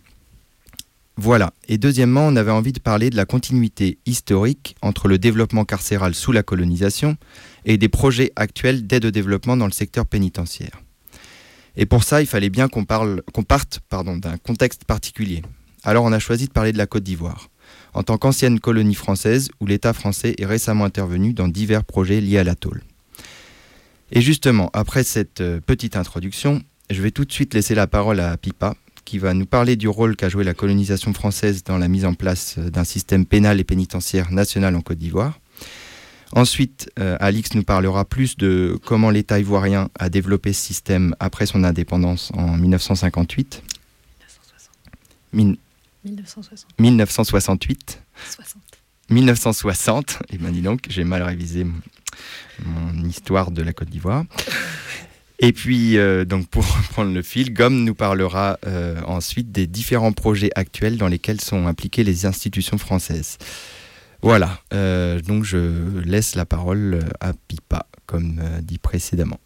Voilà. 1.16 1.54
Et 1.68 1.78
deuxièmement, 1.78 2.28
on 2.28 2.36
avait 2.36 2.52
envie 2.52 2.74
de 2.74 2.80
parler 2.80 3.10
de 3.10 3.16
la 3.16 3.26
continuité 3.26 4.00
historique 4.06 4.76
entre 4.82 5.08
le 5.08 5.20
développement 5.20 5.64
carcéral 5.64 6.16
sous 6.16 6.32
la 6.32 6.42
colonisation 6.42 7.18
et 7.66 7.78
des 7.78 7.90
projets 7.90 8.32
actuels 8.36 8.88
d'aide 8.88 9.06
au 9.06 9.12
développement 9.12 9.56
dans 9.56 9.68
le 9.68 9.72
secteur 9.72 10.06
pénitentiaire. 10.06 10.82
Et 11.76 11.86
pour 11.86 12.04
ça, 12.04 12.22
il 12.22 12.28
fallait 12.28 12.50
bien 12.50 12.68
qu'on 12.68 12.86
parte 12.86 13.80
d'un 13.92 14.38
contexte 14.38 14.86
particulier. 14.86 15.44
Alors 15.84 16.04
on 16.04 16.12
a 16.12 16.20
choisi 16.20 16.48
de 16.48 16.52
parler 16.52 16.72
de 16.72 16.78
la 16.78 16.88
Côte 16.88 17.04
d'Ivoire, 17.04 17.50
en 17.94 18.04
tant 18.04 18.18
qu'ancienne 18.18 18.60
colonie 18.60 18.96
française 18.96 19.50
où 19.60 19.66
l'État 19.66 19.94
français 19.94 20.36
est 20.38 20.46
récemment 20.46 20.86
intervenu 20.86 21.34
dans 21.34 21.48
divers 21.48 21.84
projets 21.84 22.22
liés 22.22 22.40
à 22.40 22.44
la 22.44 22.56
tôle. 22.56 22.82
Et 24.12 24.22
justement, 24.22 24.70
après 24.74 25.04
cette 25.04 25.42
euh, 25.42 25.60
petite 25.60 25.96
introduction, 25.96 26.62
je 26.90 27.02
vais 27.02 27.12
tout 27.12 27.26
de 27.26 27.32
suite 27.32 27.54
laisser 27.54 27.74
la 27.74 27.88
parole 27.88 28.20
à 28.20 28.38
Pipa, 28.38 28.76
qui 29.06 29.18
va 29.18 29.34
nous 29.34 29.46
parler 29.46 29.76
du 29.76 29.88
rôle 29.88 30.16
qu'a 30.16 30.30
joué 30.30 30.44
la 30.44 30.54
colonisation 30.54 31.14
française 31.14 31.64
dans 31.64 31.78
la 31.78 31.88
mise 31.88 32.06
en 32.06 32.14
place 32.14 32.56
euh, 32.58 32.70
d'un 32.70 32.84
système 32.84 33.26
pénal 33.26 33.60
et 33.60 33.64
pénitentiaire 33.64 34.32
national 34.32 34.76
en 34.76 34.82
Côte 34.82 35.00
d'Ivoire. 35.00 35.40
Ensuite, 36.36 36.90
euh, 37.00 37.16
Alix 37.20 37.54
nous 37.54 37.64
parlera 37.64 38.06
plus 38.06 38.38
de 38.38 38.80
comment 38.86 39.12
l'État 39.12 39.40
ivoirien 39.40 39.90
a 40.00 40.10
développé 40.10 40.52
ce 40.52 40.62
système 40.62 41.16
après 41.20 41.46
son 41.46 41.64
indépendance 41.64 42.32
en 42.34 42.58
1958. 42.58 43.62
1960. 45.34 45.60
1968. 46.80 48.02
1960. 49.10 50.20
Et 50.30 50.38
bien 50.38 50.52
dis 50.52 50.62
donc, 50.62 50.86
j'ai 50.90 51.04
mal 51.04 51.24
révisé 51.24 51.66
mon 52.66 53.04
histoire 53.06 53.52
de 53.52 53.62
la 53.62 53.74
Côte 53.74 53.90
d'Ivoire. 53.90 54.24
Et 55.40 55.52
puis, 55.52 55.98
euh, 55.98 56.24
donc 56.26 56.48
pour 56.48 56.66
reprendre 56.78 57.14
le 57.14 57.22
fil, 57.22 57.54
Gomme 57.54 57.84
nous 57.84 57.96
parlera 57.96 58.58
euh, 58.66 59.02
ensuite 59.06 59.52
des 59.52 59.68
différents 59.68 60.14
projets 60.14 60.52
actuels 60.56 60.98
dans 60.98 61.08
lesquels 61.08 61.42
sont 61.42 61.68
impliquées 61.68 62.04
les 62.04 62.26
institutions 62.26 62.78
françaises. 62.78 63.38
Voilà, 64.22 64.62
euh, 64.74 65.20
donc 65.20 65.44
je 65.44 66.00
laisse 66.06 66.36
la 66.36 66.46
parole 66.46 67.00
à 67.20 67.34
Pipa, 67.34 67.88
comme 68.06 68.42
dit 68.62 68.78
précédemment. 68.78 69.40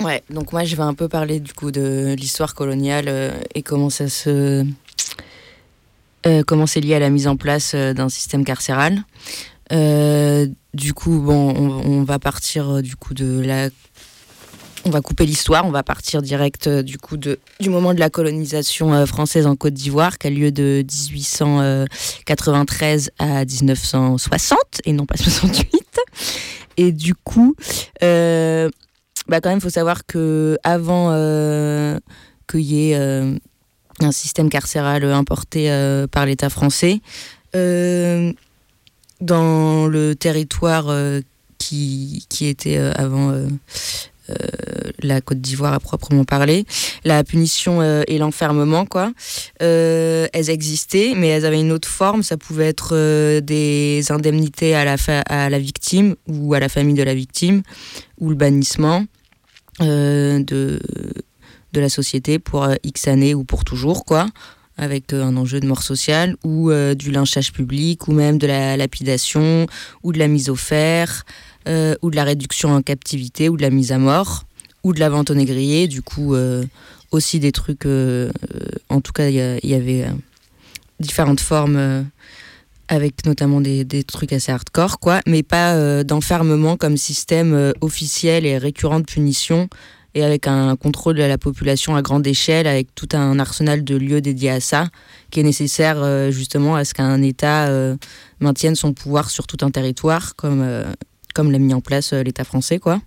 Ouais, 0.00 0.22
donc 0.30 0.54
moi 0.54 0.64
je 0.64 0.74
vais 0.74 0.82
un 0.82 0.94
peu 0.94 1.06
parler 1.06 1.38
du 1.38 1.52
coup 1.52 1.70
de 1.70 2.14
l'histoire 2.18 2.54
coloniale 2.54 3.34
et 3.54 3.62
comment 3.62 3.90
ça 3.90 4.08
se. 4.08 4.64
Comment 6.46 6.66
c'est 6.66 6.80
lié 6.80 6.94
à 6.94 6.98
la 6.98 7.10
mise 7.10 7.26
en 7.28 7.36
place 7.36 7.74
d'un 7.74 8.08
système 8.08 8.44
carcéral. 8.44 9.02
du 9.70 10.94
coup, 10.94 11.18
bon, 11.20 11.54
on, 11.84 12.02
va 12.02 12.18
partir 12.18 12.82
du 12.82 12.96
coup 12.96 13.14
de 13.14 13.40
la 13.40 13.70
on 14.84 14.90
va 14.90 15.00
couper 15.00 15.26
l'histoire, 15.26 15.64
on 15.66 15.70
va 15.70 15.82
partir 15.82 16.22
direct 16.22 16.66
euh, 16.66 16.82
du 16.82 16.98
coup 16.98 17.16
de, 17.16 17.38
du 17.60 17.70
moment 17.70 17.94
de 17.94 18.00
la 18.00 18.10
colonisation 18.10 18.92
euh, 18.94 19.06
française 19.06 19.46
en 19.46 19.56
Côte 19.56 19.74
d'Ivoire 19.74 20.18
qui 20.18 20.26
a 20.26 20.30
lieu 20.30 20.50
de 20.52 20.84
1893 21.12 23.10
à 23.18 23.44
1960 23.44 24.58
et 24.84 24.92
non 24.92 25.06
pas 25.06 25.16
68. 25.18 25.86
Et 26.76 26.92
du 26.92 27.14
coup, 27.14 27.54
euh, 28.02 28.68
bah 29.28 29.40
quand 29.40 29.50
même, 29.50 29.60
faut 29.60 29.70
savoir 29.70 30.06
que 30.06 30.56
avant 30.64 31.10
qu'il 32.48 32.60
y 32.60 32.92
ait 32.92 32.98
un 34.00 34.12
système 34.12 34.48
carcéral 34.48 35.04
importé 35.04 35.70
par 36.10 36.26
l'État 36.26 36.50
français, 36.50 37.00
dans 37.54 38.32
le 39.86 40.14
territoire 40.14 40.92
qui, 41.58 42.26
qui 42.28 42.46
était 42.46 42.78
avant 42.78 43.34
euh, 44.30 44.34
la 45.02 45.20
Côte 45.20 45.40
d'Ivoire 45.40 45.72
à 45.72 45.80
proprement 45.80 46.24
parler. 46.24 46.64
La 47.04 47.24
punition 47.24 47.80
euh, 47.80 48.02
et 48.06 48.18
l'enfermement, 48.18 48.84
quoi. 48.84 49.12
Euh, 49.62 50.26
elles 50.32 50.50
existaient, 50.50 51.14
mais 51.16 51.28
elles 51.28 51.46
avaient 51.46 51.60
une 51.60 51.72
autre 51.72 51.88
forme. 51.88 52.22
Ça 52.22 52.36
pouvait 52.36 52.68
être 52.68 53.40
des 53.40 54.04
indemnités 54.10 54.74
à 54.74 54.84
la, 54.84 54.96
à 55.26 55.48
la 55.48 55.58
victime 55.58 56.16
ou 56.28 56.54
à 56.54 56.60
la 56.60 56.68
famille 56.68 56.94
de 56.94 57.02
la 57.02 57.14
victime, 57.14 57.62
ou 58.18 58.28
le 58.28 58.34
bannissement 58.34 59.04
de, 59.80 60.78
de 61.72 61.80
la 61.80 61.88
société 61.88 62.38
pour 62.38 62.68
X 62.82 63.08
années 63.08 63.34
ou 63.34 63.44
pour 63.44 63.64
toujours, 63.64 64.04
quoi 64.04 64.26
avec 64.78 65.12
un 65.12 65.36
enjeu 65.36 65.60
de 65.60 65.66
mort 65.66 65.82
sociale, 65.82 66.36
ou 66.42 66.70
du 66.94 67.10
lynchage 67.10 67.52
public, 67.52 68.08
ou 68.08 68.12
même 68.12 68.38
de 68.38 68.46
la 68.46 68.78
lapidation, 68.78 69.66
ou 70.02 70.10
de 70.10 70.18
la 70.18 70.26
mise 70.26 70.48
au 70.48 70.56
fer, 70.56 71.26
euh, 71.68 71.94
ou 72.00 72.10
de 72.10 72.16
la 72.16 72.24
réduction 72.24 72.70
en 72.70 72.80
captivité, 72.80 73.50
ou 73.50 73.56
de 73.58 73.62
la 73.62 73.68
mise 73.68 73.92
à 73.92 73.98
mort, 73.98 74.44
ou 74.82 74.94
de 74.94 75.00
la 75.00 75.10
vente 75.10 75.30
au 75.30 75.34
négrier. 75.34 75.88
Du 75.88 76.00
coup, 76.00 76.34
euh, 76.34 76.64
aussi 77.10 77.38
des 77.38 77.52
trucs. 77.52 77.84
Euh, 77.84 78.30
en 78.88 79.02
tout 79.02 79.12
cas, 79.12 79.28
il 79.28 79.34
y, 79.34 79.74
avait 79.74 80.06
différentes 80.98 81.40
formes. 81.40 82.06
avec 82.88 83.24
notamment 83.26 83.60
des, 83.60 83.84
des, 83.84 84.02
trucs 84.02 84.32
assez 84.32 84.50
hardcore, 84.50 84.98
quoi, 84.98 85.20
mais 85.26 85.42
pas 85.42 86.02
d'enfermement 86.02 86.76
comme 86.76 86.96
système 86.96 87.72
officiel 87.82 88.44
et 88.46 88.58
récurrent 88.58 88.98
de 88.98 89.04
punition, 89.04 89.68
et 90.14 90.24
avec 90.24 90.46
un 90.46 90.76
contrôle 90.76 91.16
de 91.16 91.22
la 91.22 91.38
population 91.38 91.94
à 91.96 92.02
grande 92.02 92.26
échelle, 92.26 92.66
avec 92.66 92.94
tout 92.94 93.08
un 93.12 93.38
arsenal 93.38 93.84
de 93.84 93.96
lieux 93.96 94.20
dédiés 94.20 94.50
à 94.50 94.60
ça, 94.60 94.88
qui 95.30 95.40
est 95.40 95.44
nécessaire 95.44 96.30
justement 96.30 96.74
à 96.74 96.84
ce 96.84 96.94
qu'un 96.94 97.22
État 97.22 97.68
maintienne 98.40 98.74
son 98.74 98.92
pouvoir 98.92 99.30
sur 99.30 99.46
tout 99.46 99.58
un 99.64 99.70
territoire, 99.70 100.34
comme 100.36 100.64
comme 101.34 101.50
l'a 101.50 101.58
mis 101.58 101.74
en 101.74 101.80
place 101.80 102.12
euh, 102.12 102.22
l'État 102.22 102.44
français, 102.44 102.78
quoi. 102.78 103.00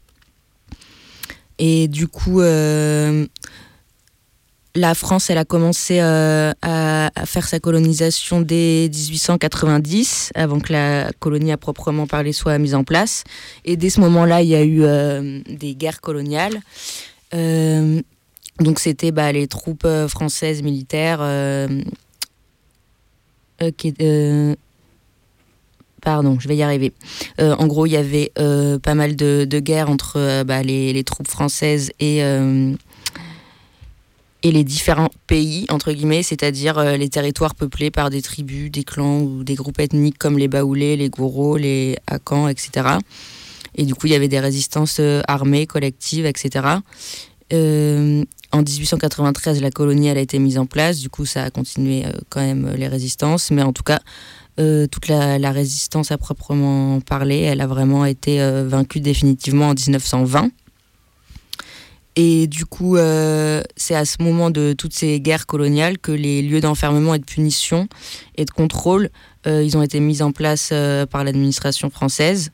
Et 1.60 1.88
du 1.88 2.08
coup, 2.08 2.42
euh, 2.42 3.28
la 4.76 4.96
France, 4.96 5.30
elle 5.30 5.38
a 5.38 5.46
commencé 5.46 6.00
euh, 6.00 6.52
à, 6.62 7.10
faire 7.26 7.48
sa 7.48 7.60
colonisation 7.60 8.42
dès 8.42 8.90
1890, 8.90 10.32
avant 10.36 10.60
que 10.60 10.74
la 10.74 11.12
colonie 11.20 11.52
à 11.52 11.58
proprement 11.58 12.08
parler 12.08 12.34
soit 12.34 12.58
mise 12.58 12.76
en 12.76 12.84
place. 12.84 13.24
Et 13.66 13.78
dès 13.78 13.90
ce 13.90 14.00
moment-là, 14.02 14.42
il 14.42 14.50
y 14.50 14.56
a 14.56 14.64
eu 14.64 14.84
des 15.48 15.76
guerres 15.76 16.02
coloniales. 16.02 16.60
donc 17.32 18.80
c'était 18.80 19.12
bah, 19.12 19.32
les 19.32 19.48
troupes 19.48 19.88
françaises 20.08 20.64
militaires 20.64 21.22
Pardon, 26.04 26.38
je 26.38 26.50
vais 26.50 26.58
y 26.58 26.64
arriver. 26.64 26.92
Euh, 27.40 27.56
en 27.58 27.68
gros, 27.68 27.86
il 27.86 27.94
y 27.94 27.98
avait 27.98 28.34
euh, 28.38 28.78
pas 28.78 28.94
mal 28.94 29.16
de, 29.16 29.46
guerres 29.60 29.90
entre 29.90 30.18
euh, 30.18 30.44
bah, 30.44 30.62
les, 30.62 31.02
troupes 31.06 31.30
françaises 31.30 31.92
et, 32.00 32.22
et 34.44 34.52
les 34.52 34.64
différents 34.64 35.10
pays, 35.28 35.66
entre 35.70 35.92
guillemets, 35.94 36.24
c'est-à-dire 36.24 36.98
les 36.98 37.10
territoires 37.10 37.56
peuplés 37.56 37.92
par 37.92 38.10
des 38.10 38.22
tribus, 38.22 38.70
des 38.70 38.84
clans 38.84 39.22
ou 39.22 39.44
des 39.44 39.56
groupes 39.56 39.80
ethniques 39.80 40.18
comme 40.18 40.38
les 40.38 40.48
Baoulés, 40.48 40.98
les 40.98 41.10
Gouros, 41.10 41.58
les 41.58 41.98
Akans, 42.08 42.50
etc. 42.50 42.98
Et 43.76 43.86
du 43.86 43.96
coup, 43.96 44.08
il 44.08 44.12
y 44.12 44.16
avait 44.16 44.28
des 44.28 44.42
résistances 44.42 45.00
armées, 45.28 45.66
collectives, 45.66 46.26
etc. 46.26 46.66
en 47.52 48.62
1893, 48.62 49.62
la 49.62 49.72
colonie 49.72 50.10
a 50.10 50.20
été 50.20 50.40
mise 50.40 50.58
en 50.58 50.66
place. 50.66 51.00
Du 51.00 51.10
coup, 51.10 51.26
ça 51.26 51.44
a 51.44 51.50
continué 51.50 52.04
quand 52.30 52.42
même 52.42 52.74
les 52.76 52.90
résistances. 52.90 53.50
Mais 53.50 53.64
en 53.64 53.72
tout 53.72 53.84
cas, 53.84 54.02
euh, 54.60 54.86
toute 54.86 55.08
la, 55.08 55.52
résistance 55.52 56.12
à 56.12 56.18
proprement 56.18 57.00
parler, 57.02 57.40
elle 57.40 57.62
a 57.62 57.68
vraiment 57.68 58.06
été 58.06 58.40
euh, 58.40 58.68
vaincue 58.68 59.00
définitivement 59.00 59.70
en 59.70 59.74
1920. 59.74 60.52
Et 62.16 62.48
du 62.48 62.66
coup, 62.66 62.96
euh, 62.96 63.64
c'est 63.76 63.96
à 63.96 64.06
ce 64.06 64.22
moment 64.22 64.52
de 64.52 64.74
toutes 64.78 64.94
ces 64.94 65.20
guerres 65.20 65.48
coloniales 65.48 65.98
que 65.98 66.12
les 66.12 66.42
lieux 66.42 66.62
d'enfermement 66.62 67.16
et 67.16 67.20
de 67.20 67.26
punition 67.26 67.88
et 68.36 68.46
de 68.46 68.52
contrôle, 68.52 69.10
ils 69.46 69.76
ont 69.76 69.82
été 69.82 70.00
mis 70.00 70.22
en 70.22 70.32
place 70.32 70.72
par 71.12 71.26
l'administration 71.26 71.90
française. 71.90 72.52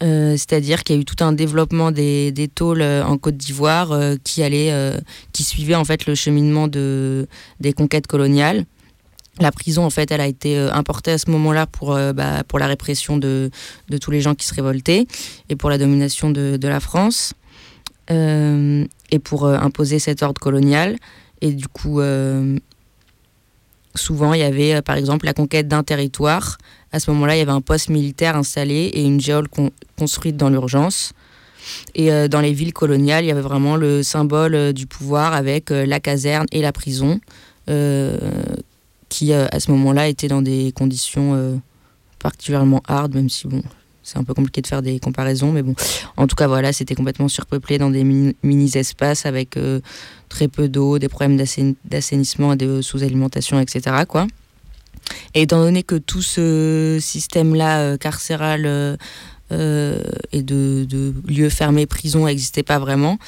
C'est-à-dire 0.00 0.82
qu'il 0.82 0.96
y 0.96 0.98
a 0.98 1.00
eu 1.00 1.04
tout 1.04 1.22
un 1.22 1.32
développement 1.32 1.92
des, 1.92 2.32
des 2.32 2.48
tôles 2.48 2.82
en 2.82 3.16
Côte 3.16 3.36
d'Ivoire 3.36 3.96
qui 4.24 4.42
allait, 4.42 4.74
qui 5.32 5.44
suivait 5.44 5.76
en 5.76 5.84
fait 5.84 6.06
le 6.06 6.16
cheminement 6.16 6.66
de, 6.66 7.28
des 7.60 7.72
conquêtes 7.72 8.08
coloniales. 8.08 8.66
La 9.40 9.50
prison, 9.50 9.84
en 9.84 9.90
fait, 9.90 10.10
elle 10.10 10.20
a 10.20 10.26
été 10.26 10.58
euh, 10.58 10.72
importée 10.72 11.10
à 11.10 11.18
ce 11.18 11.30
moment-là 11.30 11.66
pour, 11.66 11.94
euh, 11.94 12.12
bah, 12.12 12.44
pour 12.46 12.58
la 12.58 12.66
répression 12.66 13.16
de, 13.16 13.50
de, 13.88 13.98
tous 13.98 14.10
les 14.10 14.20
gens 14.20 14.34
qui 14.34 14.46
se 14.46 14.54
révoltaient 14.54 15.06
et 15.48 15.56
pour 15.56 15.70
la 15.70 15.78
domination 15.78 16.30
de, 16.30 16.58
de 16.58 16.68
la 16.68 16.80
France 16.80 17.32
euh, 17.32 17.41
et 18.08 19.18
pour 19.22 19.46
imposer 19.46 19.98
cet 19.98 20.22
ordre 20.22 20.40
colonial. 20.40 20.96
Et 21.40 21.52
du 21.52 21.68
coup, 21.68 22.00
souvent, 23.94 24.34
il 24.34 24.40
y 24.40 24.44
avait, 24.44 24.82
par 24.82 24.96
exemple, 24.96 25.26
la 25.26 25.32
conquête 25.34 25.68
d'un 25.68 25.82
territoire. 25.82 26.58
À 26.92 27.00
ce 27.00 27.10
moment-là, 27.10 27.36
il 27.36 27.38
y 27.38 27.42
avait 27.42 27.52
un 27.52 27.60
poste 27.60 27.88
militaire 27.88 28.36
installé 28.36 28.90
et 28.92 29.02
une 29.04 29.20
géole 29.20 29.48
construite 29.98 30.36
dans 30.36 30.50
l'urgence. 30.50 31.12
Et 31.94 32.10
dans 32.28 32.40
les 32.40 32.52
villes 32.52 32.72
coloniales, 32.72 33.24
il 33.24 33.28
y 33.28 33.32
avait 33.32 33.40
vraiment 33.40 33.76
le 33.76 34.02
symbole 34.02 34.72
du 34.72 34.86
pouvoir 34.86 35.32
avec 35.32 35.70
la 35.70 36.00
caserne 36.00 36.46
et 36.52 36.60
la 36.60 36.72
prison 36.72 37.20
qui 39.12 39.32
euh, 39.34 39.46
à 39.52 39.60
ce 39.60 39.70
moment-là 39.72 40.08
était 40.08 40.28
dans 40.28 40.40
des 40.40 40.72
conditions 40.72 41.34
euh, 41.34 41.56
particulièrement 42.18 42.82
hard, 42.88 43.14
même 43.14 43.28
si 43.28 43.46
bon, 43.46 43.62
c'est 44.02 44.18
un 44.18 44.24
peu 44.24 44.34
compliqué 44.34 44.60
de 44.60 44.66
faire 44.66 44.82
des 44.82 44.98
comparaisons, 45.00 45.52
mais 45.52 45.62
bon, 45.62 45.74
en 46.16 46.26
tout 46.26 46.36
cas 46.36 46.46
voilà, 46.46 46.72
c'était 46.72 46.94
complètement 46.94 47.28
surpeuplé 47.28 47.78
dans 47.78 47.90
des 47.90 48.04
mini-espaces 48.04 49.26
avec 49.26 49.56
euh, 49.56 49.80
très 50.28 50.48
peu 50.48 50.68
d'eau, 50.68 50.98
des 50.98 51.08
problèmes 51.08 51.36
d'assainissement 51.84 52.54
et 52.54 52.56
de 52.56 52.82
sous-alimentation, 52.82 53.60
etc. 53.60 54.04
Quoi. 54.08 54.26
Et 55.34 55.42
étant 55.42 55.60
donné 55.60 55.82
que 55.82 55.96
tout 55.96 56.22
ce 56.22 56.98
système-là 57.00 57.98
carcéral 57.98 58.98
et 59.50 60.42
de, 60.42 60.86
de, 60.88 61.12
lieux 61.28 61.50
fermés, 61.50 61.86
prisons, 61.86 62.26
n'existait 62.26 62.62
pas 62.62 62.78
vraiment, 62.78 63.18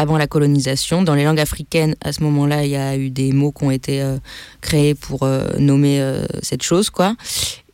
avant 0.00 0.16
la 0.16 0.26
colonisation. 0.26 1.02
Dans 1.02 1.14
les 1.14 1.24
langues 1.24 1.40
africaines, 1.40 1.94
à 2.02 2.12
ce 2.12 2.22
moment-là, 2.22 2.64
il 2.64 2.70
y 2.70 2.76
a 2.76 2.96
eu 2.96 3.10
des 3.10 3.32
mots 3.32 3.52
qui 3.52 3.64
ont 3.64 3.70
été 3.70 4.00
euh, 4.00 4.16
créés 4.62 4.94
pour 4.94 5.24
euh, 5.24 5.44
nommer 5.58 6.00
euh, 6.00 6.24
cette 6.40 6.62
chose, 6.62 6.88
quoi. 6.88 7.16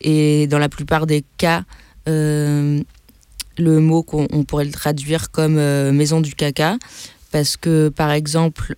Et 0.01 0.49
dans 0.49 0.59
la 0.59 0.69
plupart 0.69 1.07
des 1.07 1.25
cas, 1.39 1.63
le 2.07 2.83
mot 3.59 4.03
qu'on 4.03 4.45
pourrait 4.45 4.65
le 4.65 4.73
traduire 4.73 5.31
comme 5.31 5.57
maison 5.91 6.21
du 6.21 6.35
caca, 6.35 6.77
parce 7.33 7.57
que 7.57 7.89
par 7.89 8.13
exemple, 8.13 8.77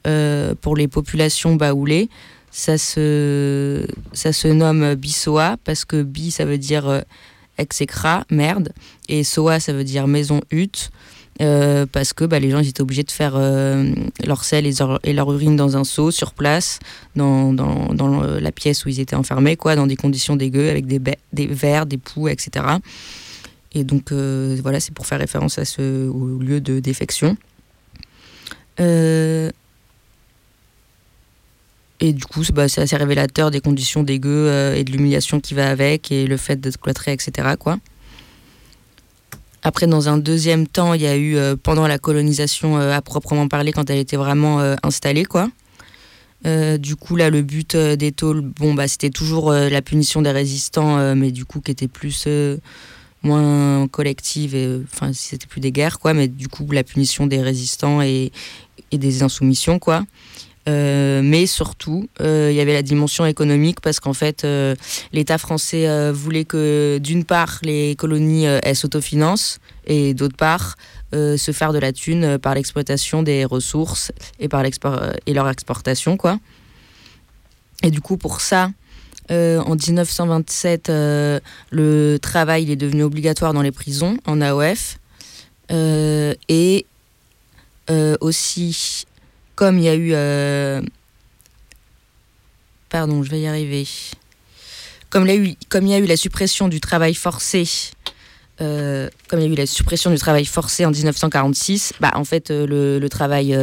pour 0.63 0.77
les 0.77 0.89
populations 0.89 1.57
baoulées, 1.57 2.09
ça 2.51 2.79
se, 2.79 3.85
ça 4.15 4.33
se 4.33 4.49
nomme 4.49 4.95
bisoa, 4.95 5.57
parce 5.65 5.85
que 5.85 6.03
bi, 6.03 6.31
ça 6.31 6.47
veut 6.47 6.57
dire 6.57 7.03
exécra, 7.59 8.25
merde, 8.31 8.73
et 9.09 9.25
soa, 9.25 9.61
ça 9.61 9.73
veut 9.75 9.85
dire 9.85 10.07
maison 10.07 10.41
hutte. 10.51 10.91
Euh, 11.41 11.87
parce 11.91 12.13
que 12.13 12.25
bah, 12.25 12.41
les 12.41 12.51
gens 12.51 12.59
étaient 12.59 12.81
obligés 12.81 13.05
de 13.05 13.13
faire 13.13 13.35
euh, 13.37 13.93
leur 14.25 14.43
sel 14.43 14.67
et 14.67 15.13
leur, 15.13 15.33
urine 15.33 15.55
dans 15.55 15.77
un 15.77 15.85
seau 15.85 16.11
sur 16.11 16.33
place, 16.35 16.81
dans, 17.15 17.53
dans, 17.53 17.95
dans, 17.95 18.23
la 18.23 18.51
pièce 18.53 18.85
où 18.85 18.89
ils 18.89 18.99
étaient 18.99 19.15
enfermés, 19.15 19.57
quoi, 19.57 19.77
dans 19.77 19.87
des 19.87 19.95
conditions 19.97 20.35
dégueu, 20.35 20.69
avec 20.69 20.87
des, 20.87 21.01
des 21.33 21.47
verres, 21.47 21.87
des 21.87 21.99
poux, 21.99 22.27
etc. 22.29 22.65
Et 23.73 23.85
donc, 23.85 24.13
voilà, 24.13 24.81
c'est 24.81 24.93
pour 24.93 25.07
faire 25.07 25.21
référence 25.21 25.59
à 25.59 25.65
ce, 25.65 26.09
au 26.09 26.39
lieu 26.39 26.61
de 26.61 26.81
défection. 26.81 27.37
et 28.81 29.53
du 32.01 32.25
coup, 32.25 32.43
bah, 32.53 32.69
c'est 32.69 32.81
assez 32.81 32.97
révélateur 32.97 33.53
des 33.53 33.61
conditions 33.61 34.03
dégueu 34.03 34.75
et 34.75 34.83
de 34.83 34.91
l'humiliation 34.91 35.39
qui 35.39 35.55
va 35.55 35.71
avec, 35.71 36.11
et 36.11 36.27
le 36.27 36.37
fait 36.37 36.57
d'être 36.61 36.81
cloîtré, 36.81 37.13
etc. 37.13 37.55
Quoi. 37.59 37.79
Après, 39.63 39.87
dans 39.87 40.09
un 40.09 40.19
deuxième 40.19 40.67
temps, 40.67 40.95
il 40.95 41.03
y 41.03 41.07
a 41.07 41.17
eu 41.17 41.37
euh, 41.37 41.57
pendant 41.61 41.87
la 41.87 41.99
colonisation 41.99 42.79
euh, 42.79 42.93
à 42.93 43.03
proprement 43.03 43.49
parler, 43.49 43.73
quand 43.73 43.91
elle 43.91 43.99
était 43.99 44.17
vraiment 44.17 44.61
euh, 44.61 44.77
installée, 44.83 45.25
quoi. 45.25 45.51
du 46.45 46.97
coup, 46.97 47.17
là, 47.17 47.31
le 47.31 47.43
but 47.43 47.77
des 47.77 48.13
tôles, 48.13 48.41
bon, 48.41 48.75
bah, 48.75 48.87
c'était 48.87 49.11
toujours 49.11 49.53
la 49.53 49.83
punition 49.83 50.23
des 50.23 50.31
résistants, 50.31 51.15
mais 51.17 51.33
du 51.33 51.45
coup, 51.45 51.61
qui 51.61 51.73
était 51.73 51.89
plus 51.89 52.29
moins 53.25 53.89
collective, 53.89 54.55
et 54.55 54.81
enfin, 54.85 55.13
c'était 55.13 55.49
plus 55.49 55.61
des 55.61 55.73
guerres, 55.73 55.99
quoi, 55.99 56.15
mais 56.15 56.29
du 56.29 56.47
coup, 56.47 56.65
la 56.71 56.85
punition 56.85 57.27
des 57.27 57.43
résistants 57.43 58.01
et, 58.03 58.31
et 58.93 58.99
des 58.99 59.25
insoumissions, 59.25 59.81
quoi. 59.81 60.05
Euh, 60.69 61.23
mais 61.25 61.47
surtout, 61.47 62.09
euh, 62.21 62.49
il 62.51 62.57
y 62.57 62.61
avait 62.61 62.75
la 62.75 62.83
dimension 62.83 63.25
économique 63.25 63.81
parce 63.81 64.01
qu'en 64.01 64.13
fait, 64.13 64.45
euh, 64.45 64.75
l'État 65.13 65.39
français 65.39 66.13
voulait 66.13 66.45
que 66.45 66.99
d'une 66.99 67.25
part, 67.25 67.59
les 67.63 67.97
colonies 67.97 68.47
s'autofinancent 68.75 69.59
et 69.87 70.15
d'autre 70.15 70.37
part, 70.37 70.77
se 71.13 71.53
faire 71.53 71.73
de 71.73 71.79
la 71.79 71.93
thune 71.93 72.39
par 72.39 72.55
l'exploitation 72.55 73.23
des 73.23 73.45
ressources 73.45 74.13
et, 74.39 74.49
par 74.49 74.63
leur 75.27 75.49
exportation. 75.49 76.17
Quoi. 76.17 76.39
Et 77.83 77.91
du 77.91 78.01
coup, 78.01 78.17
pour 78.17 78.41
ça, 78.41 78.71
en 79.31 79.75
1927, 79.75 80.89
le 80.89 82.19
travail 82.21 82.65
il 82.65 82.71
est 82.71 82.77
devenu 82.77 83.03
obligatoire 83.03 83.55
dans 83.55 83.63
les 83.63 83.73
prisons 83.73 84.19
en 84.27 84.41
AOF. 84.41 84.99
et 85.71 86.85
aussi 88.21 89.07
comme 89.59 89.77
il 89.77 89.83
y 89.83 89.89
a 89.89 89.97
eu... 89.97 90.11
Euh, 90.13 90.81
pardon, 92.91 93.25
je 93.25 93.31
vais 93.31 93.41
y 93.41 93.49
arriver. 93.49 93.89
Comme 95.11 95.27
il 95.27 95.89
y 95.89 95.95
a 95.95 95.99
eu, 95.99 96.07
la 96.07 96.17
suppression 96.17 96.69
du 96.69 96.79
travail 96.79 97.13
forcé, 97.13 97.65
euh, 98.61 99.09
comme 99.27 99.41
il 99.41 99.47
y 99.47 99.49
a 99.49 99.53
eu 99.53 99.57
la 99.57 99.67
suppression 99.67 100.13
du 100.13 100.17
travail 100.17 100.45
forcé 100.45 100.87
en 100.87 100.93
1946, 100.93 101.95
bah, 101.99 102.13
en 102.15 102.23
fait, 102.23 102.53
euh, 102.53 103.01
le, 103.01 103.09
travail 103.09 103.59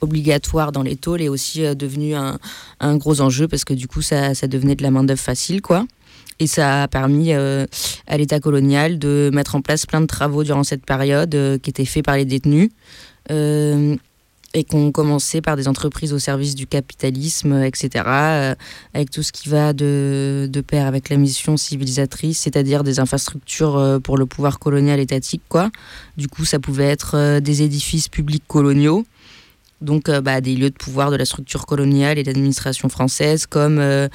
obligatoire 0.00 0.70
dans 0.70 0.84
les 0.84 0.94
tôles 0.94 1.20
est 1.20 1.28
aussi 1.28 1.62
devenu 1.74 2.14
un, 2.14 2.96
gros 2.96 3.20
enjeu 3.20 3.48
parce 3.48 3.64
que 3.64 3.74
du 3.74 3.88
coup, 3.88 4.02
ça, 4.02 4.36
ça 4.36 4.46
devenait 4.46 4.76
de 4.76 4.84
la 4.84 4.92
main-d'œuvre 4.92 5.20
facile, 5.20 5.62
quoi. 5.62 5.84
Et 6.38 6.46
ça 6.46 6.84
a 6.84 6.88
permis 6.88 7.32
à 7.32 8.16
l'État 8.16 8.38
colonial 8.38 9.00
de 9.00 9.30
mettre 9.34 9.56
en 9.56 9.62
place 9.62 9.84
plein 9.84 10.00
de 10.00 10.06
travaux 10.06 10.44
durant 10.44 10.62
cette 10.62 10.86
période 10.86 11.58
qui 11.60 11.70
étaient 11.70 11.84
faits 11.84 12.04
par 12.04 12.14
les 12.14 12.24
détenus 12.24 12.70
et 14.52 14.64
qu'on 14.64 14.90
commençait 14.90 15.40
par 15.40 15.56
des 15.56 15.68
entreprises 15.68 16.12
au 16.12 16.18
service 16.18 16.54
du 16.54 16.66
capitalisme, 16.66 17.62
etc., 17.62 18.04
euh, 18.06 18.54
avec 18.94 19.10
tout 19.10 19.22
ce 19.22 19.30
qui 19.30 19.48
va 19.48 19.72
de, 19.72 20.48
de 20.50 20.60
pair 20.60 20.86
avec 20.86 21.08
la 21.08 21.16
mission 21.16 21.56
civilisatrice, 21.56 22.40
c'est-à-dire 22.40 22.82
des 22.82 22.98
infrastructures 22.98 23.76
euh, 23.76 23.98
pour 24.00 24.18
le 24.18 24.26
pouvoir 24.26 24.58
colonial 24.58 24.98
étatique, 24.98 25.42
quoi. 25.48 25.70
Du 26.16 26.26
coup, 26.26 26.44
ça 26.44 26.58
pouvait 26.58 26.88
être 26.88 27.16
euh, 27.16 27.40
des 27.40 27.62
édifices 27.62 28.08
publics 28.08 28.44
coloniaux, 28.48 29.04
donc 29.80 30.08
euh, 30.08 30.20
bah, 30.20 30.40
des 30.40 30.54
lieux 30.54 30.70
de 30.70 30.76
pouvoir 30.76 31.10
de 31.10 31.16
la 31.16 31.24
structure 31.24 31.66
coloniale 31.66 32.18
et 32.18 32.22
d'administration 32.22 32.88
française, 32.88 33.46
comme 33.46 33.78
euh, 33.78 34.08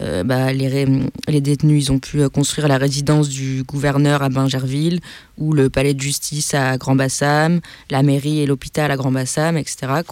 euh, 0.00 0.22
bah, 0.24 0.52
les, 0.52 0.86
les, 1.26 1.40
détenus, 1.40 1.86
ils 1.86 1.92
ont 1.92 1.98
pu 1.98 2.28
construire 2.28 2.68
la 2.68 2.78
résidence 2.78 3.28
du 3.28 3.64
gouverneur 3.64 4.22
à 4.22 4.28
Bingerville, 4.28 5.00
ou 5.36 5.52
le 5.52 5.70
palais 5.70 5.94
de 5.94 6.00
justice 6.00 6.54
à 6.54 6.76
Grand-Bassam, 6.78 7.60
la 7.90 8.02
mairie 8.02 8.40
et 8.40 8.46
l'hôpital 8.46 8.90
à 8.90 8.96
Grand-Bassam, 8.96 9.56
etc. 9.56 10.02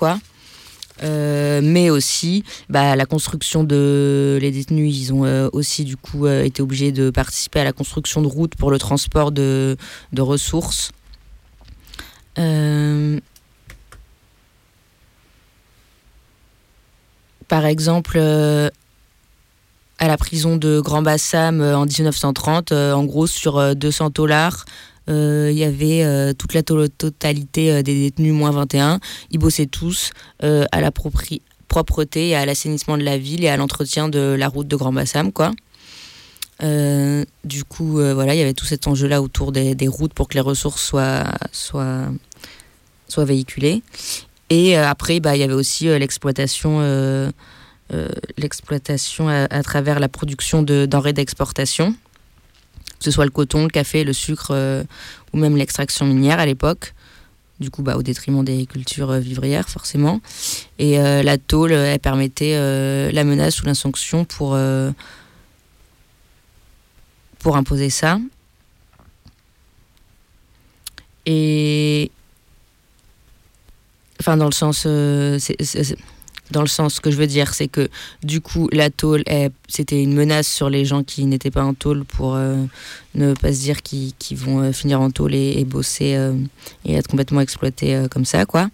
Mais 1.03 1.91
aussi 1.91 2.43
bah, 2.71 2.97
la 2.97 3.05
construction 3.05 3.65
de 3.65 4.39
les 4.41 4.51
détenus 4.51 4.97
ils 4.97 5.13
ont 5.13 5.51
aussi 5.53 5.85
du 5.85 5.97
coup 5.99 6.27
été 6.27 6.63
obligés 6.63 6.91
de 6.91 7.11
participer 7.11 7.61
à 7.61 7.65
la 7.65 7.75
construction 7.75 8.23
de 8.23 8.27
routes 8.27 8.57
pour 8.57 8.71
le 8.71 8.79
transport 8.79 9.31
de, 9.31 9.77
de 10.15 10.23
ressources 10.23 10.93
Par 17.49 17.65
exemple, 17.65 18.17
euh, 18.17 18.69
à 19.99 20.09
la 20.09 20.17
prison 20.17 20.57
de 20.57 20.81
Grand 20.81 21.03
Bassam 21.03 21.61
euh, 21.61 21.77
en 21.77 21.87
1930, 21.87 22.73
euh, 22.73 22.93
en 22.93 23.05
gros, 23.05 23.27
sur 23.27 23.75
200 23.75 24.11
dollars, 24.11 24.65
il 25.09 25.53
y 25.53 25.63
avait 25.63 26.35
toute 26.35 26.53
la 26.53 26.65
totalité 26.65 27.81
des 27.85 27.95
détenus 27.95 28.35
moins 28.35 28.51
21. 28.51 28.99
Ils 29.31 29.39
bossaient 29.39 29.67
tous 29.67 30.11
à 30.41 30.81
la 30.81 30.91
propreté 30.91 32.29
et 32.29 32.35
à 32.35 32.45
l'assainissement 32.45 32.99
de 32.99 33.05
la 33.05 33.17
ville 33.17 33.45
et 33.45 33.49
à 33.49 33.57
l'entretien 33.57 34.09
de 34.09 34.35
la 34.37 34.49
route 34.49 34.67
de 34.67 34.75
Grand 34.75 34.93
Bassam, 34.93 35.31
du 37.45 37.65
coup, 37.69 37.93
voilà, 37.93 38.35
il 38.35 38.39
y 38.39 38.43
avait 38.43 38.53
tout 38.53 38.65
cet 38.65 38.89
enjeu-là 38.89 39.23
autour 39.23 39.53
des, 39.53 39.77
des, 39.77 39.87
routes 39.87 40.13
pour 40.13 40.27
que 40.27 40.35
les 40.35 40.41
ressources 40.41 40.83
soient, 40.83 41.23
soient, 41.53 42.09
soient 43.07 43.25
véhiculées. 43.25 43.85
Et 44.51 44.79
euh, 44.79 44.89
après, 44.89 45.21
bah, 45.21 45.37
il 45.37 45.41
y 45.41 45.43
avait 45.43 45.55
aussi 45.55 45.89
euh, 45.89 45.99
l'exploitation 45.99 46.79
euh, 46.81 47.31
l'exploitation 48.37 49.29
à, 49.29 49.63
travers 49.63 50.01
la 50.01 50.09
production 50.09 50.65
de 50.65 50.87
denrées 50.87 51.13
d'exportation, 51.13 51.93
que 51.93 53.05
ce 53.05 53.13
soit 53.13 53.25
le 53.25 53.31
coton, 53.31 53.63
le 53.63 53.71
café, 53.71 54.03
le 54.03 54.13
sucre 54.13 54.53
ou 55.33 55.37
même 55.37 55.57
l'extraction 55.57 56.05
minière 56.05 56.41
à 56.41 56.47
l'époque. 56.47 56.95
Du 57.61 57.71
coup, 57.71 57.83
bah, 57.83 57.97
au 57.97 58.03
détriment 58.03 58.45
des 58.45 58.67
cultures 58.67 59.13
vivrières, 59.13 59.69
forcément. 59.69 60.21
Et 60.81 60.97
la 60.99 61.39
tôle, 61.39 61.71
elle 61.71 62.01
permettait 62.01 62.59
la 63.13 63.23
menace 63.23 63.63
ou 63.63 63.67
l'insanction 63.67 64.25
pour, 64.25 64.59
pour 67.39 67.57
imposer 67.57 67.89
ça. 67.89 68.19
Et 71.25 72.11
Enfin, 74.21 74.37
dans 74.37 74.47
le 74.47 74.53
sens. 74.53 74.85
Euh, 74.87 75.39
dans 76.51 76.61
le 76.61 76.69
sens 76.69 77.01
que 77.01 77.11
je 77.11 77.17
veux 77.17 77.27
dire, 77.27 77.55
c'est 77.55 77.69
que 77.69 77.89
du 78.23 78.41
coup, 78.41 78.69
la 78.73 78.91
tôle, 78.91 79.25
c'était 79.69 80.01
une 80.01 80.15
menace 80.15 80.47
sur 80.47 80.71
les 80.71 80.85
gens 80.85 81.03
qui 81.03 81.25
n'étaient 81.25 81.51
pas 81.51 81.65
en 81.65 81.75
tôle 81.75 82.05
pour 82.05 82.37
euh, 82.37 82.65
ne 83.17 83.35
pas 83.35 83.53
se 83.53 83.61
dire 83.61 83.83
qu'ils 83.83 84.37
vont 84.37 84.61
euh, 84.61 84.73
finir 84.73 85.01
en 85.01 85.11
tôle 85.11 85.35
et, 85.35 85.65
bosser 85.65 86.17
et 86.85 86.95
être 86.95 87.09
complètement 87.09 87.41
exploités 87.41 88.01
comme 88.11 88.25
ça, 88.25 88.47
quoi. 88.47 88.69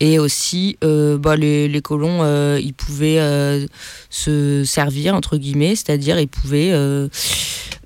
Et 0.00 0.18
aussi, 0.18 0.76
bah, 0.82 1.36
les, 1.36 1.80
colons, 1.82 2.56
ils 2.56 2.74
pouvaient 2.74 3.66
se 4.10 4.62
servir, 4.64 5.14
entre 5.14 5.36
guillemets, 5.36 5.74
c'est-à-dire 5.74 6.18
ils 6.18 6.28
pouvaient 6.28 6.72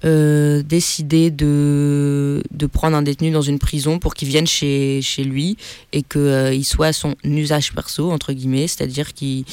euh, 0.05 0.63
décider 0.63 1.33
de, 1.33 2.41
de 2.53 2.67
prendre 2.67 2.97
un 2.97 3.03
détenu 3.03 3.33
dans 3.33 3.43
une 3.43 3.59
prison 3.59 3.99
pour 3.99 4.15
qu'il 4.15 4.29
vienne 4.29 4.47
chez, 4.47 5.03
lui 5.25 5.57
et 5.93 6.03
qu'il 6.03 6.21
euh, 6.21 6.63
soit 6.63 6.87
à 6.89 6.93
son 6.93 7.17
usage 7.25 7.73
perso, 7.73 8.13
entre 8.13 8.33
guillemets, 8.33 8.69
c'est-à-dire 8.69 9.13
qu'il 9.13 9.45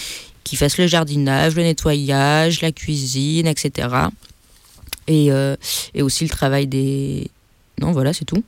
fasse 0.54 0.78
le 0.78 0.86
jardinage, 0.86 1.56
le 1.56 1.64
nettoyage, 1.64 2.62
la 2.62 2.72
cuisine, 2.72 3.48
etc. 3.48 3.88
Et, 5.08 5.32
euh, 5.32 5.56
et 5.94 6.02
aussi 6.02 6.24
le 6.24 6.30
travail 6.30 6.68
des... 6.68 7.30
Non, 7.80 7.92
voilà, 7.92 8.14
c'est 8.14 8.26
tout. 8.26 8.44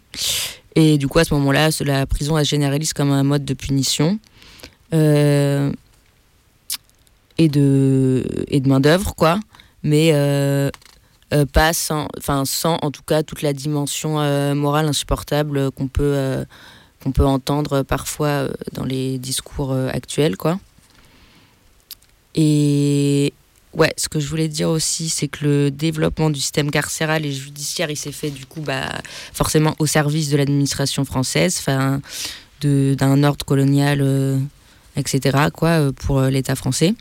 Et 0.76 0.98
du 0.98 1.08
coup, 1.08 1.20
à 1.20 1.24
ce 1.24 1.34
moment-là, 1.34 1.70
la 1.82 2.06
prison, 2.06 2.38
elle 2.38 2.46
se 2.46 2.52
généralise 2.52 2.94
comme 2.94 3.12
un 3.12 3.24
mode 3.24 3.46
de 3.46 3.54
punition. 3.54 4.20
et 4.92 5.72
de, 7.50 8.24
et 8.48 8.60
de 8.60 8.68
main-d'œuvre, 8.70 9.16
quoi. 9.16 9.40
Mais 9.84 10.12
euh, 11.34 11.46
pas 11.46 11.74
sans, 11.74 12.08
enfin 12.18 12.46
sans 12.46 12.78
en 12.82 12.90
tout 12.90 13.02
cas 13.04 13.22
toute 13.22 13.42
la 13.42 13.52
dimension 13.52 14.22
euh, 14.22 14.56
morale 14.56 14.88
insupportable 14.88 15.72
qu'on 15.72 15.90
peut, 15.90 16.14
euh, 16.16 16.46
qu'on 17.04 17.12
peut 17.12 17.26
entendre 17.26 17.82
parfois 17.84 18.48
dans 18.72 18.86
les 18.86 19.18
discours 19.18 19.74
actuels, 19.74 20.38
quoi. 20.38 20.58
Et 22.36 23.34
ouais, 23.74 23.94
ce 23.98 24.10
que 24.10 24.20
je 24.20 24.28
voulais 24.28 24.48
dire 24.48 24.70
aussi, 24.70 25.10
c'est 25.10 25.28
que 25.28 25.46
le 25.46 25.72
développement 25.72 26.30
du 26.30 26.40
système 26.40 26.72
carcéral 26.72 27.26
et 27.26 27.32
judiciaire, 27.32 27.90
il 27.90 27.98
s'est 27.98 28.12
fait 28.12 28.32
du 28.32 28.46
coup 28.46 28.62
bah, 28.62 28.90
forcément 29.34 29.76
au 29.80 29.86
service 29.86 30.30
de 30.30 30.38
l'administration 30.38 31.06
française, 31.06 31.64
d'un 32.62 33.24
ordre 33.24 33.46
colonial, 33.46 34.40
etc. 34.96 35.38
quoi, 35.54 35.92
pour 35.94 36.22
l'État 36.22 36.56
français. 36.56 36.96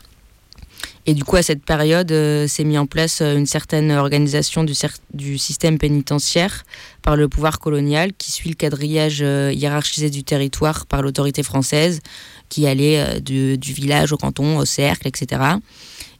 Et 1.09 1.13
du 1.13 1.23
coup, 1.23 1.37
à 1.37 1.41
cette 1.41 1.63
période, 1.63 2.11
euh, 2.11 2.47
s'est 2.47 2.65
mis 2.65 2.77
en 2.77 2.85
place 2.85 3.21
euh, 3.21 3.37
une 3.37 3.45
certaine 3.45 3.91
organisation 3.91 4.65
du, 4.65 4.73
du, 5.13 5.37
système 5.37 5.77
pénitentiaire 5.77 6.65
par 7.01 7.15
le 7.15 7.29
pouvoir 7.29 7.59
colonial 7.59 8.11
qui 8.17 8.31
suit 8.31 8.49
le 8.49 8.55
quadrillage 8.55 9.19
euh, 9.21 9.53
hiérarchisé 9.53 10.09
du 10.09 10.25
territoire 10.25 10.85
par 10.85 11.01
l'autorité 11.01 11.43
française 11.43 12.01
qui 12.49 12.67
allait 12.67 13.19
du 13.19 13.57
village 13.59 14.13
au 14.13 14.17
canton, 14.17 14.57
au 14.57 14.63
cercle, 14.63 15.05
etc. 15.05 15.41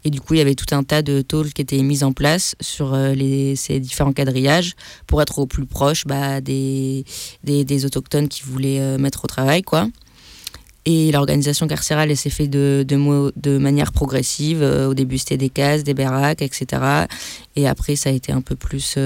Et 0.07 0.09
du 0.09 0.21
coup, 0.21 0.35
il 0.35 0.37
y 0.37 0.41
avait 0.41 0.55
tout 0.55 0.73
un 0.73 0.83
tas 0.83 1.01
de 1.01 1.21
tôles 1.21 1.51
qui 1.51 1.61
étaient 1.61 1.81
mises 1.83 2.05
en 2.05 2.13
place 2.13 2.55
sur 2.61 2.95
les, 2.95 3.57
ces 3.57 3.81
différents 3.81 4.13
quadrillages 4.13 4.73
pour 5.05 5.21
être 5.21 5.37
au 5.39 5.45
plus 5.45 5.65
proche 5.65 6.05
bah, 6.05 6.39
des, 6.39 7.03
autochtones 7.83 8.29
qui 8.29 8.43
voulaient 8.43 8.97
mettre 8.97 9.25
au 9.25 9.27
travail, 9.27 9.63
quoi. 9.63 9.89
Et 10.85 11.11
l'organisation 11.11 11.67
carcérale, 11.67 12.15
s'est 12.15 12.29
faite 12.29 12.49
de, 12.49 13.57
manière 13.57 13.91
progressive. 13.91 14.61
au 14.61 14.93
début, 14.93 15.17
c'était 15.17 15.35
des 15.35 15.49
cases, 15.49 15.83
des 15.83 15.93
baraques, 15.93 16.41
etc. 16.41 17.05
Et 17.57 17.67
après, 17.67 17.97
ça 17.97 18.09
a 18.09 18.13
été 18.13 18.31
un 18.31 18.39
peu 18.39 18.55
plus 18.55 18.97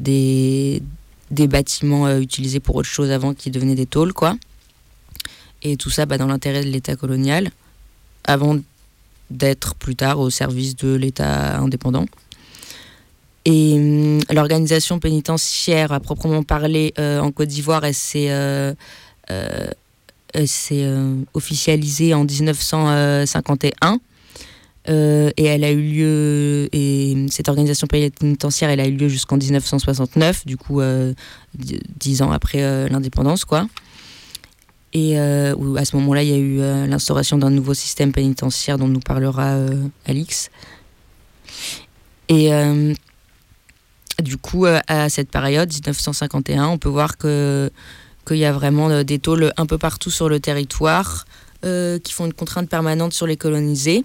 des, 0.00 0.82
bâtiments 1.30 2.08
euh, 2.08 2.18
utilisés 2.18 2.58
pour 2.58 2.74
autre 2.74 2.88
chose 2.88 3.12
avant 3.12 3.34
qui 3.34 3.52
devenaient 3.52 3.76
des 3.76 3.86
tôles, 3.86 4.12
quoi. 4.12 4.36
Et 5.62 5.76
tout 5.76 5.90
ça 5.90 6.06
bah, 6.06 6.18
dans 6.18 6.26
l'intérêt 6.26 6.64
de 6.64 6.70
l'État 6.70 6.96
colonial, 6.96 7.52
avant 8.24 8.58
d'être 9.30 9.74
plus 9.74 9.96
tard 9.96 10.20
au 10.20 10.30
service 10.30 10.76
de 10.76 10.94
l'État 10.94 11.58
indépendant. 11.58 12.06
Et 13.44 13.74
hum, 13.74 14.20
l'organisation 14.30 14.98
pénitentiaire, 14.98 15.92
à 15.92 16.00
proprement 16.00 16.42
parler, 16.42 16.94
euh, 16.98 17.20
en 17.20 17.30
Côte 17.30 17.48
d'Ivoire, 17.48 17.84
elle 17.84 17.94
s'est 17.94 18.28
euh, 18.30 18.74
officialisée 21.34 22.14
en 22.14 22.24
1951. 22.24 24.00
Euh, 24.88 25.30
et 25.36 25.44
elle 25.44 25.64
a 25.64 25.70
eu 25.70 25.80
lieu, 25.80 26.68
et 26.72 27.26
cette 27.30 27.48
organisation 27.48 27.86
pénitentiaire, 27.86 28.68
elle 28.68 28.80
a 28.80 28.86
eu 28.86 28.92
lieu 28.92 29.08
jusqu'en 29.08 29.36
1969, 29.36 30.44
du 30.44 30.56
coup, 30.56 30.80
euh, 30.80 31.14
dix 31.54 32.20
ans 32.20 32.32
après 32.32 32.62
euh, 32.62 32.88
l'indépendance, 32.88 33.44
quoi. 33.44 33.66
Et 34.94 35.18
à 35.18 35.84
ce 35.84 35.96
moment-là, 35.96 36.22
il 36.22 36.28
y 36.28 36.32
a 36.32 36.38
eu 36.38 36.88
l'instauration 36.88 37.36
d'un 37.36 37.50
nouveau 37.50 37.74
système 37.74 38.12
pénitentiaire 38.12 38.78
dont 38.78 38.86
nous 38.86 39.00
parlera 39.00 39.56
Alix. 40.06 40.50
Et 42.28 42.50
du 44.22 44.36
coup, 44.36 44.66
à 44.66 45.08
cette 45.08 45.30
période, 45.30 45.68
1951, 45.72 46.68
on 46.68 46.78
peut 46.78 46.88
voir 46.88 47.18
que 47.18 47.70
qu'il 48.24 48.38
y 48.38 48.44
a 48.44 48.52
vraiment 48.52 49.02
des 49.02 49.18
tôles 49.18 49.52
un 49.56 49.66
peu 49.66 49.78
partout 49.78 50.12
sur 50.12 50.28
le 50.28 50.38
territoire 50.38 51.26
qui 51.62 52.12
font 52.12 52.26
une 52.26 52.32
contrainte 52.32 52.68
permanente 52.68 53.12
sur 53.14 53.26
les 53.26 53.36
colonisés. 53.36 54.04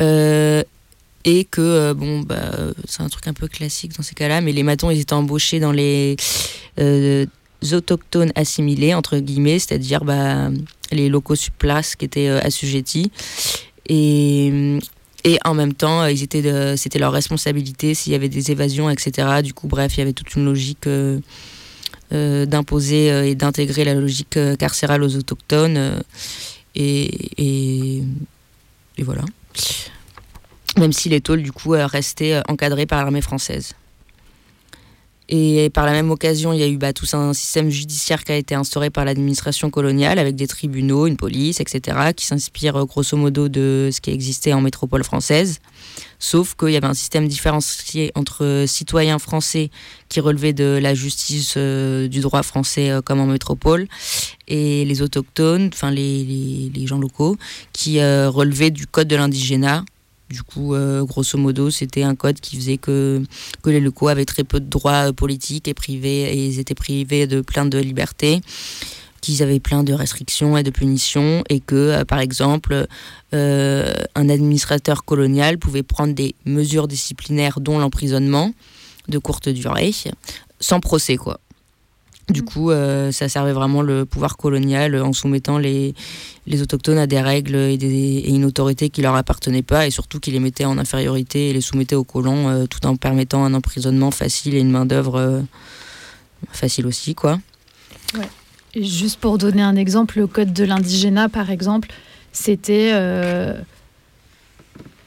Euh, 0.00 0.62
et 1.24 1.44
que, 1.44 1.60
euh, 1.60 1.94
bon, 1.94 2.20
bah, 2.20 2.52
c'est 2.86 3.02
un 3.02 3.08
truc 3.08 3.26
un 3.26 3.32
peu 3.32 3.48
classique 3.48 3.96
dans 3.96 4.02
ces 4.02 4.14
cas-là, 4.14 4.40
mais 4.40 4.52
les 4.52 4.62
matons, 4.62 4.90
ils 4.90 5.00
étaient 5.00 5.12
embauchés 5.12 5.58
dans 5.58 5.72
les 5.72 6.16
euh, 6.78 7.26
autochtones 7.72 8.32
assimilés, 8.34 8.94
entre 8.94 9.18
guillemets, 9.18 9.58
c'est-à-dire 9.58 10.04
bah, 10.04 10.50
les 10.92 11.08
locaux 11.08 11.34
sur 11.34 11.52
place 11.52 11.96
qui 11.96 12.04
étaient 12.04 12.28
assujettis. 12.28 13.10
Et, 13.88 14.78
et 15.24 15.38
en 15.44 15.54
même 15.54 15.74
temps, 15.74 16.06
ils 16.06 16.22
étaient 16.22 16.76
c'était 16.76 16.98
leur 16.98 17.12
responsabilité 17.12 17.94
s'il 17.94 18.12
y 18.12 18.16
avait 18.16 18.28
des 18.28 18.50
évasions, 18.50 18.90
etc. 18.90 19.42
Du 19.42 19.54
coup, 19.54 19.68
bref, 19.68 19.96
il 19.96 20.00
y 20.00 20.02
avait 20.02 20.12
toute 20.12 20.34
une 20.34 20.44
logique 20.44 20.88
d'imposer 22.10 23.30
et 23.30 23.34
d'intégrer 23.34 23.84
la 23.84 23.94
logique 23.94 24.38
carcérale 24.58 25.02
aux 25.02 25.16
autochtones. 25.16 26.02
et, 26.74 28.02
et 28.98 29.02
voilà 29.02 29.22
même 30.78 30.92
si 30.92 31.08
les 31.08 31.20
tôles 31.20 31.42
du 31.42 31.52
coup 31.52 31.74
euh, 31.74 31.86
restaient 31.86 32.34
euh, 32.34 32.42
encadrées 32.48 32.86
par 32.86 33.02
l'armée 33.02 33.22
française. 33.22 33.72
Et 35.28 35.70
par 35.70 35.86
la 35.86 35.92
même 35.92 36.10
occasion, 36.10 36.52
il 36.52 36.60
y 36.60 36.62
a 36.62 36.68
eu 36.68 36.76
bah, 36.76 36.92
tout 36.92 37.06
un 37.14 37.32
système 37.32 37.68
judiciaire 37.68 38.22
qui 38.22 38.30
a 38.30 38.36
été 38.36 38.54
instauré 38.54 38.90
par 38.90 39.04
l'administration 39.04 39.70
coloniale 39.70 40.20
avec 40.20 40.36
des 40.36 40.46
tribunaux, 40.46 41.06
une 41.08 41.16
police, 41.16 41.58
etc., 41.58 42.12
qui 42.14 42.26
s'inspire 42.26 42.76
euh, 42.76 42.84
grosso 42.84 43.16
modo 43.16 43.48
de 43.48 43.90
ce 43.92 44.00
qui 44.00 44.10
existait 44.10 44.52
en 44.52 44.60
métropole 44.60 45.02
française. 45.02 45.58
Sauf 46.20 46.54
qu'il 46.54 46.70
y 46.70 46.76
avait 46.76 46.86
un 46.86 46.94
système 46.94 47.26
différencié 47.26 48.12
entre 48.14 48.64
citoyens 48.66 49.18
français 49.18 49.70
qui 50.08 50.20
relevaient 50.20 50.52
de 50.52 50.78
la 50.80 50.94
justice 50.94 51.56
du 51.56 52.20
droit 52.20 52.42
français 52.42 52.90
comme 53.04 53.20
en 53.20 53.26
métropole 53.26 53.86
et 54.48 54.84
les 54.86 55.02
autochtones, 55.02 55.70
enfin 55.72 55.90
les, 55.90 56.70
gens 56.86 56.98
locaux, 56.98 57.36
qui 57.74 58.00
relevaient 58.00 58.70
du 58.70 58.86
code 58.86 59.08
de 59.08 59.16
l'indigénat 59.16 59.84
du 60.28 60.42
coup, 60.42 60.74
euh, 60.74 61.04
grosso 61.04 61.38
modo, 61.38 61.70
c'était 61.70 62.02
un 62.02 62.14
code 62.14 62.40
qui 62.40 62.56
faisait 62.56 62.78
que, 62.78 63.22
les 63.64 63.80
locaux 63.80 64.08
avaient 64.08 64.24
très 64.24 64.44
peu 64.44 64.60
de 64.60 64.68
droits 64.68 65.08
euh, 65.08 65.12
politiques 65.12 65.68
et 65.68 65.74
privés, 65.74 66.24
et 66.32 66.46
ils 66.46 66.58
étaient 66.58 66.74
privés 66.74 67.26
de 67.26 67.40
plein 67.40 67.64
de 67.64 67.78
libertés, 67.78 68.40
qu'ils 69.20 69.42
avaient 69.42 69.60
plein 69.60 69.84
de 69.84 69.92
restrictions 69.92 70.56
et 70.56 70.62
de 70.62 70.70
punitions, 70.70 71.44
et 71.48 71.60
que, 71.60 71.74
euh, 71.74 72.04
par 72.04 72.20
exemple, 72.20 72.86
un 73.32 74.28
administrateur 74.30 75.04
colonial 75.04 75.58
pouvait 75.58 75.82
prendre 75.82 76.14
des 76.14 76.34
mesures 76.46 76.88
disciplinaires, 76.88 77.60
dont 77.60 77.78
l'emprisonnement 77.78 78.52
de 79.08 79.18
courte 79.18 79.48
durée, 79.48 79.92
sans 80.58 80.80
procès, 80.80 81.16
quoi. 81.16 81.38
Du 82.28 82.42
mm. 82.42 82.44
coup, 82.44 82.70
euh, 82.70 83.12
ça 83.12 83.28
servait 83.28 83.52
vraiment 83.52 83.82
le 83.82 84.04
pouvoir 84.04 84.36
colonial 84.36 85.00
en 85.00 85.12
soumettant 85.12 85.58
les, 85.58 85.94
les 86.46 86.62
autochtones 86.62 86.98
à 86.98 87.06
des 87.06 87.20
règles 87.20 87.54
et, 87.54 87.78
des, 87.78 88.24
une 88.28 88.44
autorité 88.44 88.90
qui 88.90 89.00
leur 89.02 89.14
appartenait 89.14 89.62
pas 89.62 89.86
et 89.86 89.90
surtout 89.90 90.18
qui 90.18 90.32
les 90.32 90.40
mettait 90.40 90.64
en 90.64 90.76
infériorité 90.78 91.50
et 91.50 91.52
les 91.52 91.60
soumettait 91.60 91.94
aux 91.94 92.04
colons 92.04 92.48
euh, 92.48 92.66
tout 92.66 92.84
en 92.86 92.96
permettant 92.96 93.44
un 93.44 93.54
emprisonnement 93.54 94.10
facile 94.10 94.54
et 94.54 94.58
une 94.58 94.70
main-d'œuvre 94.70 95.16
euh, 95.16 95.40
facile 96.50 96.86
aussi, 96.86 97.14
quoi. 97.14 97.38
Ouais. 98.14 98.28
Et 98.74 98.84
juste 98.84 99.20
pour 99.20 99.38
donner 99.38 99.62
un 99.62 99.76
exemple, 99.76 100.18
le 100.18 100.26
code 100.26 100.52
de 100.52 100.64
l'indigénat, 100.64 101.28
par 101.28 101.50
exemple, 101.50 101.88
c'était 102.32 102.92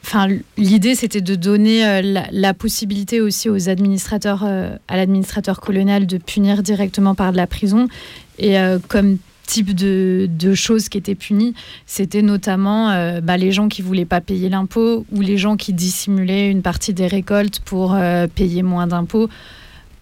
Enfin, 0.04 0.28
l'idée, 0.56 0.94
c'était 0.94 1.20
de 1.20 1.34
donner 1.34 1.86
euh, 1.86 2.22
la, 2.32 2.54
possibilité 2.54 3.20
aussi 3.20 3.48
aux 3.48 3.68
administrateurs, 3.68 4.44
euh, 4.44 4.74
à 4.88 4.96
l'administrateur 4.96 5.60
colonial 5.60 6.06
de 6.06 6.18
punir 6.18 6.62
directement 6.62 7.14
par 7.14 7.32
de 7.32 7.36
la 7.36 7.46
prison. 7.46 7.86
Et 8.38 8.58
euh, 8.58 8.78
comme 8.88 9.18
type 9.46 9.74
de, 9.74 10.54
choses 10.54 10.88
qui 10.88 10.98
étaient 10.98 11.14
punies, 11.14 11.54
c'était 11.84 12.22
notamment 12.22 13.20
bah, 13.20 13.36
les 13.36 13.50
gens 13.50 13.68
qui 13.68 13.82
voulaient 13.82 14.04
pas 14.04 14.20
payer 14.20 14.48
l'impôt 14.48 15.04
ou 15.10 15.22
les 15.22 15.38
gens 15.38 15.56
qui 15.56 15.72
dissimulaient 15.72 16.48
une 16.48 16.62
partie 16.62 16.94
des 16.94 17.08
récoltes 17.08 17.58
pour 17.58 17.98
payer 18.36 18.62
moins 18.62 18.86
d'impôts 18.86 19.28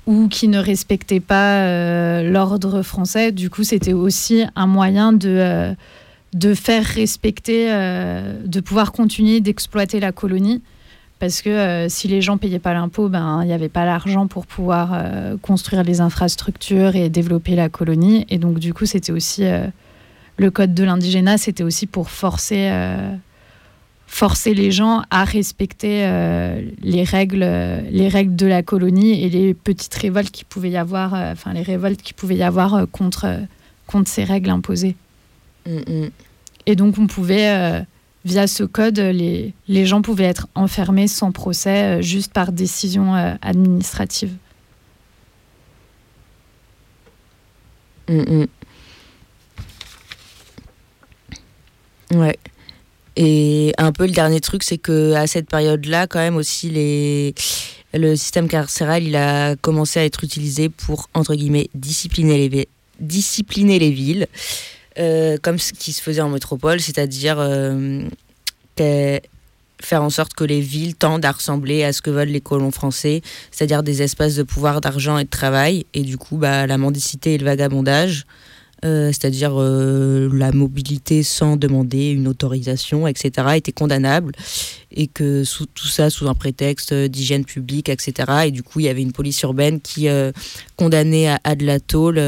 ou 0.06 0.28
qui 0.28 0.48
ne 0.48 0.58
respectaient 0.58 1.20
pas 1.20 2.22
l'ordre 2.22 2.82
français. 2.82 3.32
Du 3.32 3.48
coup, 3.48 3.64
c'était 3.64 3.94
aussi 3.94 4.44
un 4.54 4.66
moyen 4.66 5.14
de 5.14 5.74
de 6.34 6.54
faire 6.54 6.84
respecter, 6.84 7.68
euh, 7.70 8.42
de 8.44 8.60
pouvoir 8.60 8.92
continuer 8.92 9.40
d'exploiter 9.40 10.00
la 10.00 10.12
colonie. 10.12 10.62
Parce 11.18 11.42
que 11.42 11.50
euh, 11.50 11.88
si 11.88 12.06
les 12.06 12.22
gens 12.22 12.38
payaient 12.38 12.60
pas 12.60 12.74
l'impôt, 12.74 13.08
ben 13.08 13.40
il 13.42 13.46
n'y 13.46 13.52
avait 13.52 13.68
pas 13.68 13.84
l'argent 13.84 14.28
pour 14.28 14.46
pouvoir 14.46 14.90
euh, 14.92 15.36
construire 15.40 15.82
les 15.82 16.00
infrastructures 16.00 16.94
et 16.94 17.08
développer 17.08 17.56
la 17.56 17.68
colonie. 17.68 18.24
Et 18.28 18.38
donc 18.38 18.58
du 18.58 18.72
coup, 18.72 18.86
c'était 18.86 19.12
aussi 19.12 19.44
le 20.36 20.50
code 20.50 20.74
de 20.74 20.84
l'indigénat, 20.84 21.38
c'était 21.38 21.64
aussi 21.64 21.86
pour 21.86 22.10
forcer, 22.10 22.70
forcer 24.06 24.54
les 24.54 24.70
gens 24.70 25.02
à 25.10 25.24
respecter 25.24 26.08
les 26.80 27.02
règles, 27.02 27.44
les 27.90 28.08
règles 28.08 28.36
de 28.36 28.46
la 28.46 28.62
colonie 28.62 29.24
et 29.24 29.28
les 29.28 29.54
petites 29.54 29.94
révoltes 29.94 30.30
qui 30.30 30.44
pouvaient 30.44 30.70
y 30.70 30.76
avoir, 30.76 31.14
enfin 31.14 31.52
les 31.52 31.62
révoltes 31.62 32.00
qui 32.00 32.14
pouvaient 32.14 32.36
y 32.36 32.42
avoir 32.44 32.86
contre 32.92 33.26
contre 33.88 34.08
ces 34.08 34.22
règles 34.22 34.50
imposées. 34.50 34.94
Et 36.66 36.76
donc, 36.76 36.98
on 36.98 37.06
pouvait, 37.06 37.48
euh, 37.50 37.80
via 38.24 38.46
ce 38.46 38.64
code, 38.64 38.98
les, 38.98 39.54
les, 39.68 39.86
gens 39.86 40.02
pouvaient 40.02 40.24
être 40.24 40.48
enfermés 40.54 41.08
sans 41.08 41.32
procès, 41.32 41.98
euh, 41.98 42.02
juste 42.02 42.32
par 42.32 42.52
décision 42.52 43.14
euh, 43.14 43.34
administrative. 43.42 44.32
Ouais. 52.14 52.38
Et 53.16 53.74
un 53.78 53.92
peu 53.92 54.06
le 54.06 54.12
dernier 54.12 54.40
truc, 54.40 54.62
c'est 54.62 54.78
que 54.78 55.12
à 55.14 55.26
cette 55.26 55.48
période-là, 55.48 56.06
quand 56.06 56.20
même 56.20 56.36
aussi, 56.36 56.70
les, 56.70 57.34
le 57.92 58.16
système 58.16 58.48
carcéral, 58.48 59.02
il 59.02 59.16
a 59.16 59.56
commencé 59.56 60.00
à 60.00 60.04
être 60.04 60.24
utilisé 60.24 60.68
pour 60.68 61.08
entre 61.14 61.34
guillemets 61.34 61.68
discipliner 61.74 62.48
les, 62.48 62.68
discipliner 63.00 63.78
les 63.78 63.90
villes. 63.90 64.26
Euh, 64.98 65.36
comme 65.40 65.58
ce 65.58 65.72
qui 65.72 65.92
se 65.92 66.02
faisait 66.02 66.22
en 66.22 66.28
métropole, 66.28 66.80
c'est-à-dire 66.80 67.36
euh, 67.38 68.08
faire 69.80 70.02
en 70.02 70.10
sorte 70.10 70.34
que 70.34 70.42
les 70.42 70.60
villes 70.60 70.96
tendent 70.96 71.24
à 71.24 71.30
ressembler 71.30 71.84
à 71.84 71.92
ce 71.92 72.02
que 72.02 72.10
veulent 72.10 72.28
les 72.28 72.40
colons 72.40 72.72
français, 72.72 73.22
c'est-à-dire 73.52 73.84
des 73.84 74.02
espaces 74.02 74.34
de 74.34 74.42
pouvoir, 74.42 74.80
d'argent 74.80 75.16
et 75.18 75.24
de 75.24 75.30
travail, 75.30 75.86
et 75.94 76.02
du 76.02 76.18
coup 76.18 76.36
bah, 76.36 76.66
la 76.66 76.78
mendicité 76.78 77.34
et 77.34 77.38
le 77.38 77.44
vagabondage, 77.44 78.26
euh, 78.84 79.08
c'est-à-dire 79.08 79.56
la 79.56 80.52
mobilité 80.52 81.22
sans 81.22 81.56
demander 81.56 82.10
une 82.10 82.26
autorisation, 82.26 83.06
etc., 83.06 83.30
était 83.54 83.72
condamnable, 83.72 84.32
et 84.90 85.06
que 85.06 85.44
tout 85.74 85.86
ça 85.86 86.10
sous 86.10 86.26
un 86.26 86.34
prétexte 86.34 86.92
d'hygiène 86.92 87.44
publique, 87.44 87.88
etc., 87.88 88.12
et 88.46 88.50
du 88.50 88.64
coup 88.64 88.80
il 88.80 88.86
y 88.86 88.88
avait 88.88 89.02
une 89.02 89.12
police 89.12 89.40
urbaine 89.42 89.80
qui 89.80 90.08
condamnait 90.74 91.36
à, 91.44 91.54
de 91.54 91.64
la 91.64 91.78
tôle 91.78 92.18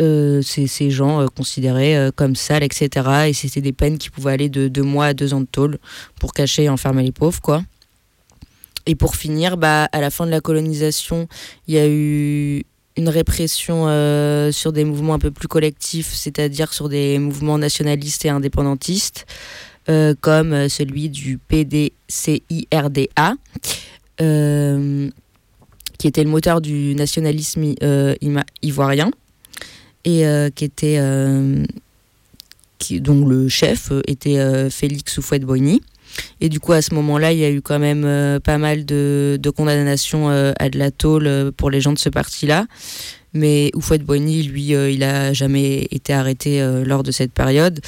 ces, 0.00 0.90
gens 0.90 1.26
considérés 1.28 2.10
comme 2.16 2.36
sales, 2.36 2.62
etc. 2.62 3.28
Et 3.28 3.32
c'était 3.32 3.60
des 3.60 3.72
peines 3.72 3.98
qui 3.98 4.10
pouvaient 4.10 4.32
aller 4.32 4.48
de 4.48 4.68
deux 4.68 4.82
mois 4.82 5.06
à 5.06 5.14
deux 5.14 5.34
ans 5.34 5.40
de 5.40 5.46
tôle 5.46 5.78
pour 6.20 6.32
cacher 6.32 6.64
et 6.64 6.68
enfermer 6.68 7.02
les 7.02 7.12
pauvres, 7.12 7.40
quoi. 7.40 7.62
Et 8.86 8.94
pour 8.94 9.16
finir, 9.16 9.56
bah, 9.56 9.88
à 9.92 10.00
la 10.00 10.10
fin 10.10 10.24
de 10.24 10.30
la 10.30 10.40
colonisation, 10.40 11.28
il 11.66 11.74
y 11.74 11.78
a 11.78 11.86
eu 11.88 12.64
une 12.96 13.08
répression 13.08 13.84
sur 14.52 14.72
des 14.72 14.84
mouvements 14.84 15.14
un 15.14 15.18
peu 15.18 15.30
plus 15.30 15.48
collectifs, 15.48 16.12
c'est-à-dire 16.14 16.72
sur 16.72 16.88
des 16.88 17.18
mouvements 17.18 17.58
nationalistes 17.58 18.24
et 18.24 18.30
indépendantistes. 18.30 19.26
Euh, 19.88 20.14
comme 20.20 20.52
euh, 20.52 20.68
celui 20.68 21.08
du 21.08 21.38
PDCIRDA, 21.38 23.32
euh, 24.20 25.08
qui 25.96 26.06
était 26.06 26.22
le 26.22 26.28
moteur 26.28 26.60
du 26.60 26.94
nationalisme 26.94 27.74
ivoirien 28.60 29.10
et 30.08 30.50
qui 30.54 30.64
était 30.64 31.00
qui, 32.78 33.00
dont 33.00 33.26
le 33.26 33.48
chef 33.48 33.92
était 34.06 34.70
Félix 34.70 35.18
Houphouët-Boigny. 35.18 35.80
Et 36.40 36.48
du 36.48 36.58
coup, 36.58 36.72
à 36.72 36.82
ce 36.82 36.94
moment-là, 36.94 37.32
il 37.32 37.38
y 37.38 37.44
a 37.44 37.50
eu 37.50 37.60
quand 37.60 37.78
même 37.78 38.40
pas 38.40 38.58
mal 38.58 38.84
de, 38.84 39.38
de 39.40 39.50
condamnations 39.50 40.28
à 40.28 40.68
de 40.68 40.78
la 40.78 40.90
tôle 40.90 41.52
pour 41.56 41.70
les 41.70 41.80
gens 41.80 41.92
de 41.92 41.98
ce 41.98 42.08
parti-là. 42.08 42.66
Mais 43.34 43.70
Houphouët-Boigny, 43.74 44.44
lui, 44.44 44.68
il 44.68 45.00
n'a 45.00 45.32
jamais 45.32 45.86
été 45.90 46.12
arrêté 46.12 46.64
lors 46.84 47.02
de 47.02 47.10
cette 47.10 47.32
période. 47.32 47.80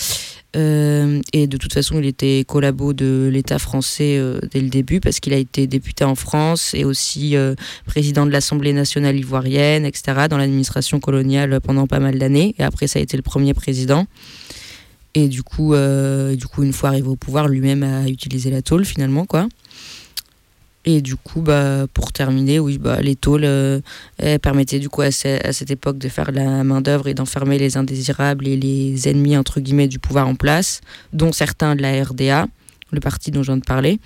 Euh, 0.56 1.20
et 1.32 1.46
de 1.46 1.56
toute 1.56 1.72
façon, 1.72 1.98
il 1.98 2.06
était 2.06 2.44
collabo 2.46 2.92
de 2.92 3.28
l'État 3.32 3.58
français 3.58 4.16
euh, 4.18 4.40
dès 4.50 4.60
le 4.60 4.68
début 4.68 5.00
parce 5.00 5.20
qu'il 5.20 5.32
a 5.32 5.36
été 5.36 5.66
député 5.66 6.04
en 6.04 6.14
France 6.14 6.74
et 6.74 6.84
aussi 6.84 7.36
euh, 7.36 7.54
président 7.86 8.26
de 8.26 8.30
l'Assemblée 8.30 8.72
nationale 8.72 9.16
ivoirienne, 9.16 9.84
etc., 9.84 10.26
dans 10.28 10.38
l'administration 10.38 10.98
coloniale 10.98 11.60
pendant 11.60 11.86
pas 11.86 12.00
mal 12.00 12.18
d'années. 12.18 12.54
Et 12.58 12.64
après, 12.64 12.86
ça 12.86 12.98
a 12.98 13.02
été 13.02 13.16
le 13.16 13.22
premier 13.22 13.54
président. 13.54 14.06
Et 15.14 15.28
du 15.28 15.42
coup, 15.42 15.74
du 15.74 16.46
coup 16.46 16.62
une 16.62 16.72
fois 16.72 16.90
arrivé 16.90 17.08
au 17.08 17.16
pouvoir, 17.16 17.48
lui-même 17.48 17.82
a 17.82 18.08
utilisé 18.08 18.48
la 18.48 18.62
tôle 18.62 18.84
finalement, 18.84 19.26
quoi. 19.26 19.48
Et 20.86 21.02
du 21.02 21.16
coup, 21.16 21.42
bah, 21.42 21.86
pour 21.92 22.12
terminer, 22.12 22.58
oui, 22.58 22.78
bah, 22.78 23.00
les 23.02 23.14
tôles 23.14 23.44
euh, 23.44 23.80
permettaient 24.42 24.78
du 24.78 24.88
coup 24.88 25.02
à, 25.02 25.10
cette 25.10 25.70
époque 25.70 25.98
de 25.98 26.08
faire 26.08 26.32
la 26.32 26.64
main 26.64 26.80
d'œuvre 26.80 27.08
et 27.08 27.14
d'enfermer 27.14 27.58
les 27.58 27.76
indésirables 27.76 28.48
et 28.48 28.56
les 28.56 29.08
ennemis 29.08 29.36
entre 29.36 29.60
guillemets 29.60 29.88
du 29.88 29.98
pouvoir 29.98 30.26
en 30.26 30.34
place, 30.34 30.80
dont 31.12 31.32
certains 31.32 31.76
de 31.76 31.82
la 31.82 32.02
RDA, 32.02 32.46
le 32.92 33.00
parti 33.00 33.30
dont 33.30 33.42
je 33.42 33.52
viens 33.52 33.58
de 33.58 33.64
parler. 33.64 34.00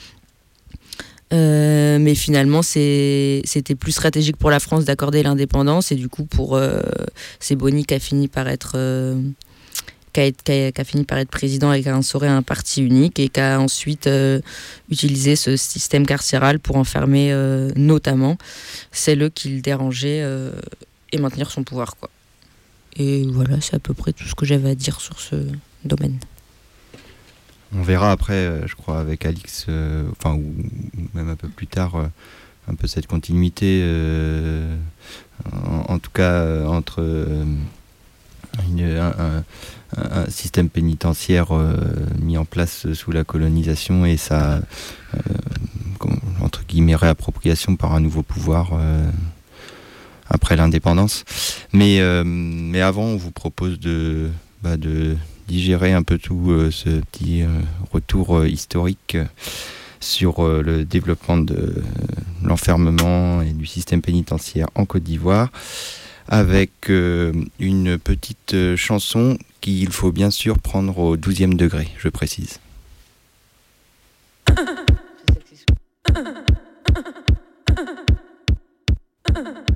Euh, 1.33 1.99
mais 2.01 2.15
finalement, 2.15 2.63
c'était 2.63 3.75
plus 3.79 3.93
stratégique 3.93 4.37
pour 4.37 4.51
la 4.51 4.61
France 4.61 4.85
d'accorder 4.85 5.23
l'indépendance 5.23 5.93
et 5.93 5.97
du 5.97 6.09
coup, 6.09 6.25
pour 6.25 6.57
euh, 6.57 6.81
c'est 7.39 7.57
Bonny 7.57 7.85
qui 7.85 7.95
a 7.95 8.01
fini 8.01 8.27
par 8.27 8.49
être 8.49 8.77
qui 10.15 10.81
a, 10.81 10.85
fini 10.85 11.05
par 11.05 11.19
être 11.19 11.29
président 11.29 11.73
et 11.73 11.83
qui 11.83 11.89
a 11.89 11.97
instauré 11.97 12.29
un 12.29 12.43
parti 12.43 12.83
unique 12.83 13.19
et 13.19 13.29
qui 13.29 13.41
a 13.41 13.61
ensuite 13.61 14.07
euh, 14.07 14.41
utilisé 14.89 15.35
ce 15.35 15.57
système 15.57 16.07
carcéral 16.07 16.61
pour 16.61 16.77
enfermer 16.77 17.33
euh, 17.33 17.71
notamment 17.75 18.39
celles 18.93 19.31
qui 19.33 19.51
le 19.51 19.61
dérangeaient 19.61 20.23
euh, 20.23 20.53
et 21.13 21.19
maintenir 21.19 21.51
son 21.51 21.65
pouvoir. 21.65 21.97
Quoi. 21.97 22.11
Et 22.97 23.27
voilà, 23.29 23.61
c'est 23.61 23.75
à 23.75 23.81
peu 23.81 23.93
près 23.93 24.13
tout 24.13 24.25
ce 24.25 24.37
que 24.37 24.47
j'avais 24.47 24.71
à 24.71 24.75
dire 24.77 25.01
sur 25.01 25.19
ce 25.19 25.35
domaine. 25.85 26.19
On 27.75 27.83
verra 27.83 28.13
après, 28.13 28.69
je 28.69 28.75
crois, 28.77 29.01
avec 29.01 29.27
Alix, 29.27 29.67
enfin, 30.13 30.35
ou 30.35 30.55
même 31.13 31.29
un 31.29 31.35
peu 31.35 31.49
plus 31.49 31.67
tard, 31.67 31.97
un 32.69 32.75
peu 32.77 32.87
cette 32.87 33.09
continuité, 33.09 33.83
en, 35.89 35.99
tout 35.99 36.13
cas, 36.13 36.65
entre 36.67 37.03
système 40.29 40.69
pénitentiaire 40.69 41.53
euh, 41.53 41.77
mis 42.21 42.37
en 42.37 42.45
place 42.45 42.93
sous 42.93 43.13
la 43.13 43.25
colonisation 43.25 44.05
et 44.05 44.17
sa 44.17 44.57
euh, 44.57 45.21
entre 46.41 46.65
guillemets 46.67 46.97
réappropriation 46.97 47.77
par 47.77 47.95
un 47.95 48.01
nouveau 48.01 48.23
pouvoir 48.23 48.71
euh, 48.75 49.09
après 50.29 50.57
l'indépendance. 50.57 51.25
Mais, 51.73 52.01
mais 52.25 52.81
avant, 52.81 53.05
on 53.05 53.17
vous 53.17 53.31
propose 53.31 53.79
de, 53.79 54.31
bah, 54.63 54.77
de 54.77 55.17
digérer 55.49 55.93
un 55.93 56.03
peu 56.03 56.19
tout 56.19 56.53
ce 56.71 57.01
petit 57.01 57.45
retour 57.93 58.45
historique 58.47 59.17
sur 60.01 60.43
le 60.43 60.85
développement 60.85 61.39
de 61.39 61.83
l'enfermement 62.43 63.43
et 63.43 63.53
du 63.53 63.67
système 63.67 64.03
pénitentiaire 64.03 64.69
en 64.75 64.85
Côte 64.87 65.05
d'Ivoire 65.05 65.51
avec 66.29 66.91
euh, 66.91 67.33
une 67.59 67.99
petite 67.99 68.55
euh, 68.55 68.77
chanson 68.77 69.39
qu'il 69.61 69.91
faut 69.91 70.13
bien 70.13 70.31
sûr 70.31 70.59
prendre 70.59 70.99
au 70.99 71.17
12e 71.17 71.57
degré, 71.57 71.89
je 71.99 72.09
précise. 72.09 72.61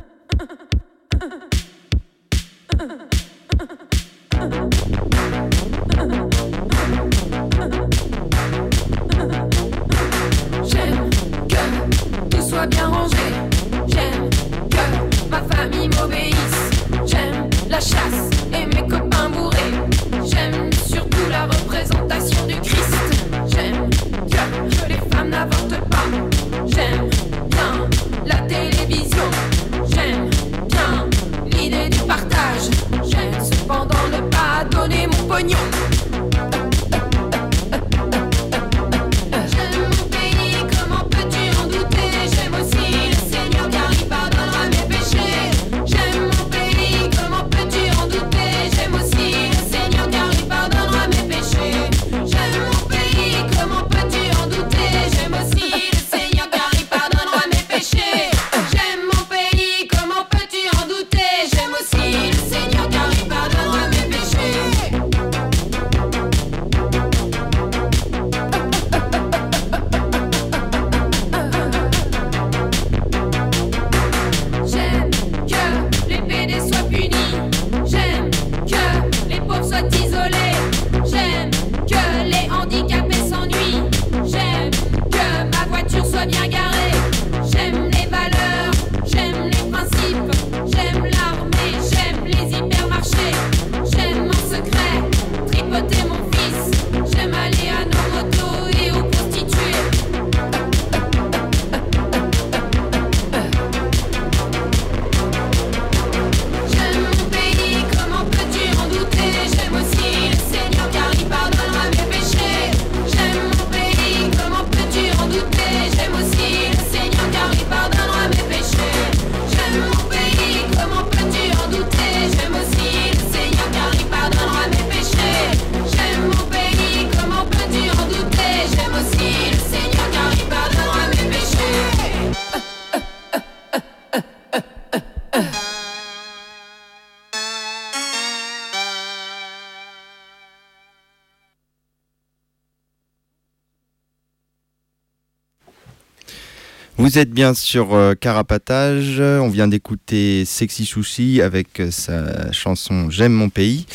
Vous 147.09 147.19
êtes 147.19 147.31
bien 147.31 147.55
sur 147.55 147.95
euh, 147.95 148.13
Carapatage. 148.13 149.19
On 149.19 149.49
vient 149.49 149.67
d'écouter 149.67 150.45
Sexy 150.45 150.85
Sushi 150.85 151.41
avec 151.41 151.81
euh, 151.81 151.91
sa 151.91 152.53
chanson 152.53 153.09
J'aime 153.09 153.33
mon 153.33 153.49
pays. 153.49 153.87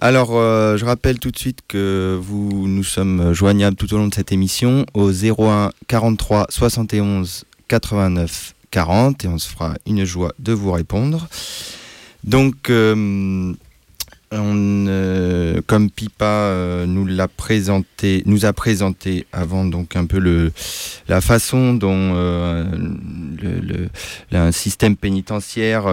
Alors, 0.00 0.30
euh, 0.32 0.78
je 0.78 0.86
rappelle 0.86 1.18
tout 1.18 1.30
de 1.30 1.38
suite 1.38 1.58
que 1.68 2.18
vous 2.18 2.66
nous 2.66 2.82
sommes 2.82 3.34
joignables 3.34 3.76
tout 3.76 3.92
au 3.92 3.98
long 3.98 4.08
de 4.08 4.14
cette 4.14 4.32
émission 4.32 4.86
au 4.94 5.12
01 5.12 5.70
43 5.86 6.46
71 6.48 7.44
89 7.68 8.54
40 8.70 9.26
et 9.26 9.28
on 9.28 9.36
se 9.36 9.50
fera 9.50 9.74
une 9.86 10.06
joie 10.06 10.32
de 10.38 10.54
vous 10.54 10.72
répondre. 10.72 11.28
Donc, 12.24 12.70
on, 14.32 14.86
euh, 14.88 15.60
comme 15.66 15.90
Pipa 15.90 16.24
euh, 16.24 16.86
nous 16.86 17.06
l'a 17.06 17.28
présenté, 17.28 18.22
nous 18.26 18.44
a 18.44 18.52
présenté 18.52 19.26
avant 19.32 19.64
donc 19.64 19.96
un 19.96 20.06
peu 20.06 20.18
le 20.18 20.52
la 21.08 21.20
façon 21.20 21.74
dont 21.74 22.12
euh, 22.14 22.64
le, 23.40 23.88
le, 24.30 24.52
système 24.52 24.96
pénitentiaire 24.96 25.86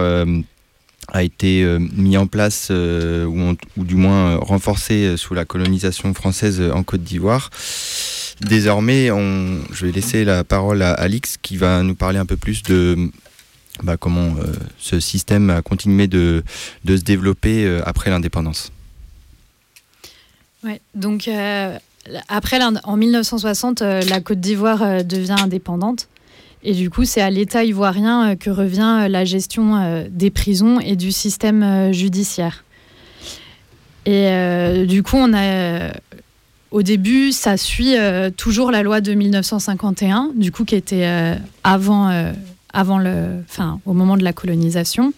a 1.12 1.22
été 1.22 1.64
mis 1.94 2.16
en 2.16 2.26
place 2.26 2.70
ou, 2.70 3.54
ou, 3.76 3.84
du 3.84 3.94
moins 3.94 4.36
renforcé 4.36 5.16
sous 5.16 5.34
la 5.34 5.44
colonisation 5.44 6.12
française 6.14 6.62
en 6.72 6.82
Côte 6.82 7.02
d'Ivoire. 7.02 7.50
Désormais, 8.40 9.10
on, 9.10 9.60
je 9.72 9.86
vais 9.86 9.92
laisser 9.92 10.24
la 10.24 10.44
parole 10.44 10.82
à 10.82 10.92
Alix 10.92 11.36
qui 11.40 11.56
va 11.56 11.82
nous 11.82 11.94
parler 11.94 12.18
un 12.18 12.26
peu 12.26 12.36
plus 12.36 12.62
de 12.62 13.10
bah, 13.82 13.96
comment 13.96 14.36
euh, 14.36 14.52
ce 14.78 15.00
système 15.00 15.50
a 15.50 15.60
continué 15.60 16.06
de, 16.06 16.44
se 16.86 17.02
développer 17.02 17.64
euh, 17.64 17.82
après 17.84 18.10
l'indépendance. 18.10 18.70
Ouais, 20.62 20.80
donc 20.94 21.28
euh, 21.28 21.76
après 22.28 22.58
en 22.62 22.96
1960, 22.96 23.80
la 23.80 24.20
Côte 24.20 24.40
d'Ivoire 24.40 25.04
devient 25.04 25.36
indépendante. 25.42 26.08
Et 26.62 26.72
du 26.72 26.88
coup, 26.88 27.04
c'est 27.04 27.20
à 27.20 27.28
l'État 27.28 27.64
ivoirien 27.64 28.36
que 28.36 28.48
revient 28.48 29.06
la 29.10 29.26
gestion 29.26 30.06
des 30.10 30.30
prisons 30.30 30.80
et 30.80 30.96
du 30.96 31.12
système 31.12 31.92
judiciaire. 31.92 32.64
Et 34.06 34.86
du 34.86 35.02
coup, 35.02 35.16
on 35.16 35.34
a, 35.34 35.92
au 36.70 36.80
début, 36.80 37.32
ça 37.32 37.58
suit 37.58 37.96
toujours 38.38 38.70
la 38.70 38.82
loi 38.82 39.02
de 39.02 39.12
1951, 39.12 40.30
du 40.34 40.52
coup, 40.52 40.64
qui 40.64 40.74
était 40.74 41.36
avant 41.64 42.32
avant 42.74 42.98
le, 42.98 43.42
enfin, 43.48 43.80
au 43.86 43.94
moment 43.94 44.18
de 44.18 44.24
la 44.24 44.34
colonisation, 44.34 45.14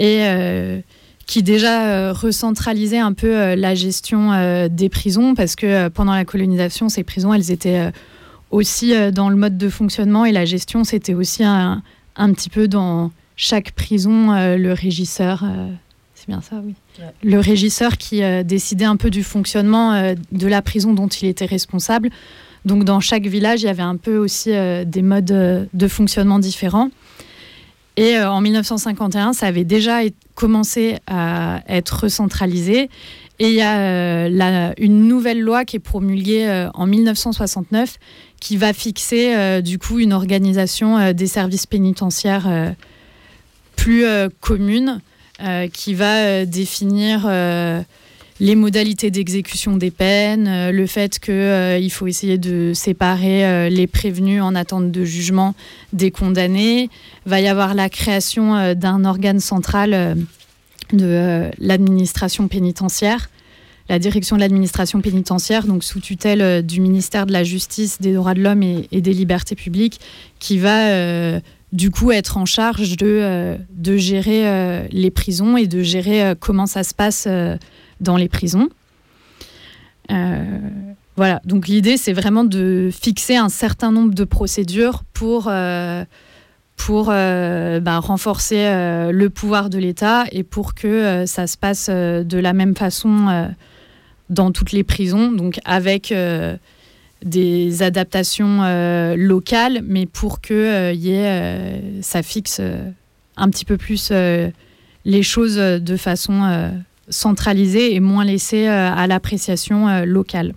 et 0.00 0.18
euh, 0.22 0.80
qui 1.26 1.42
déjà 1.42 1.86
euh, 1.86 2.12
recentralisait 2.12 2.98
un 2.98 3.12
peu 3.12 3.34
euh, 3.34 3.56
la 3.56 3.74
gestion 3.74 4.68
des 4.68 4.88
prisons, 4.88 5.34
parce 5.34 5.56
que 5.56 5.88
pendant 5.88 6.14
la 6.14 6.24
colonisation, 6.24 6.88
ces 6.88 7.04
prisons, 7.04 7.32
elles 7.32 7.50
étaient 7.50 7.90
aussi 8.50 8.92
dans 9.12 9.30
le 9.30 9.36
mode 9.36 9.56
de 9.56 9.68
fonctionnement, 9.68 10.24
et 10.24 10.32
la 10.32 10.44
gestion, 10.44 10.84
c'était 10.84 11.14
aussi 11.14 11.44
un, 11.44 11.82
un, 12.16 12.32
petit 12.32 12.50
peu 12.50 12.66
dans 12.66 13.12
chaque 13.36 13.72
prison, 13.72 14.32
le 14.56 14.72
régisseur, 14.72 15.44
c'est 16.14 16.26
bien 16.26 16.40
ça, 16.40 16.60
oui, 16.64 16.74
le 17.22 17.38
régisseur 17.38 17.98
qui 17.98 18.20
décidait 18.44 18.86
un 18.86 18.96
peu 18.96 19.10
du 19.10 19.22
fonctionnement 19.22 20.14
de 20.32 20.46
la 20.48 20.62
prison 20.62 20.92
dont 20.92 21.08
il 21.08 21.28
était 21.28 21.46
responsable. 21.46 22.10
Donc 22.68 22.84
dans 22.84 23.00
chaque 23.00 23.26
village, 23.26 23.62
il 23.62 23.64
y 23.64 23.70
avait 23.70 23.82
un 23.82 23.96
peu 23.96 24.18
aussi 24.18 24.50
euh, 24.52 24.84
des 24.84 25.00
modes 25.00 25.30
euh, 25.30 25.64
de 25.72 25.88
fonctionnement 25.88 26.38
différents. 26.38 26.90
Et 27.96 28.18
euh, 28.18 28.30
en 28.30 28.42
1951, 28.42 29.32
ça 29.32 29.46
avait 29.46 29.64
déjà 29.64 30.00
commencé 30.34 30.98
à 31.06 31.62
être 31.66 32.02
recentralisé. 32.02 32.90
Et 33.40 33.48
il 33.48 33.54
y 33.54 33.62
a 33.62 34.26
une 34.78 35.08
nouvelle 35.08 35.40
loi 35.40 35.64
qui 35.64 35.76
est 35.76 35.80
promulguée 35.80 36.68
en 36.74 36.86
1969 36.88 37.96
qui 38.40 38.56
va 38.56 38.72
fixer 38.72 39.62
du 39.62 39.78
coup 39.78 40.00
une 40.00 40.12
organisation 40.12 41.12
des 41.12 41.28
services 41.28 41.64
pénitentiaires 41.64 42.74
plus 43.76 44.04
commune, 44.40 45.00
qui 45.72 45.94
va 45.94 46.46
définir 46.46 47.30
les 48.40 48.54
modalités 48.54 49.10
d'exécution 49.10 49.76
des 49.76 49.90
peines, 49.90 50.46
euh, 50.46 50.72
le 50.72 50.86
fait 50.86 51.18
qu'il 51.18 51.34
euh, 51.34 51.88
faut 51.88 52.06
essayer 52.06 52.38
de 52.38 52.72
séparer 52.72 53.44
euh, 53.44 53.68
les 53.68 53.86
prévenus 53.86 54.42
en 54.42 54.54
attente 54.54 54.92
de 54.92 55.04
jugement 55.04 55.54
des 55.92 56.10
condamnés. 56.10 56.88
Va 57.26 57.40
y 57.40 57.48
avoir 57.48 57.74
la 57.74 57.88
création 57.88 58.74
d'un 58.74 59.04
organe 59.04 59.40
central 59.40 60.16
de 60.92 61.50
l'administration 61.58 62.48
pénitentiaire, 62.48 63.28
la 63.88 63.98
direction 63.98 64.36
de 64.36 64.40
l'administration 64.40 65.00
pénitentiaire, 65.00 65.66
donc 65.66 65.84
sous 65.84 66.00
tutelle 66.00 66.64
du 66.64 66.80
ministère 66.80 67.26
de 67.26 67.32
la 67.32 67.44
Justice, 67.44 68.00
des 68.00 68.14
droits 68.14 68.34
de 68.34 68.40
l'homme 68.40 68.62
et, 68.62 69.00
des 69.00 69.12
libertés 69.12 69.54
publiques, 69.54 70.00
qui 70.38 70.58
va 70.58 71.40
du 71.72 71.90
coup 71.90 72.12
être 72.12 72.38
en 72.38 72.46
charge 72.46 72.96
de, 72.96 73.56
de 73.74 73.96
gérer 73.96 74.88
les 74.90 75.10
prisons 75.10 75.56
et 75.56 75.66
de 75.66 75.82
gérer 75.82 76.34
comment 76.40 76.66
ça 76.66 76.84
se 76.84 76.94
passe 76.94 77.28
dans 78.00 78.16
les 78.16 78.28
prisons. 78.28 78.68
Euh, 80.10 80.44
voilà, 81.16 81.40
donc 81.44 81.68
l'idée, 81.68 81.96
c'est 81.96 82.12
vraiment 82.12 82.44
de 82.44 82.90
fixer 82.92 83.36
un 83.36 83.48
certain 83.48 83.90
nombre 83.90 84.14
de 84.14 84.24
procédures 84.24 85.02
pour, 85.12 85.48
euh, 85.48 86.04
pour 86.76 87.08
euh, 87.10 87.80
bah, 87.80 87.98
renforcer 87.98 88.64
le 89.12 89.28
pouvoir 89.28 89.68
de 89.68 89.78
l'État 89.78 90.24
et 90.30 90.44
pour 90.44 90.74
que 90.74 91.24
ça 91.26 91.46
se 91.46 91.56
passe 91.56 91.90
de 91.90 92.38
la 92.38 92.52
même 92.52 92.76
façon 92.76 93.48
dans 94.30 94.52
toutes 94.52 94.72
les 94.72 94.84
prisons, 94.84 95.32
donc 95.32 95.58
avec 95.64 96.14
des 97.24 97.82
adaptations 97.82 99.14
locales, 99.16 99.80
mais 99.84 100.06
pour 100.06 100.40
que 100.40 100.94
y 100.94 101.10
ait, 101.10 101.82
ça 102.00 102.22
fixe 102.22 102.60
un 103.36 103.50
petit 103.50 103.64
peu 103.64 103.76
plus 103.76 104.12
les 105.04 105.22
choses 105.24 105.56
de 105.56 105.96
façon 105.96 106.80
centralisé 107.10 107.94
et 107.94 108.00
moins 108.00 108.24
laissé 108.24 108.68
euh, 108.68 108.90
à 108.92 109.06
l'appréciation 109.06 109.88
euh, 109.88 110.04
locale. 110.04 110.54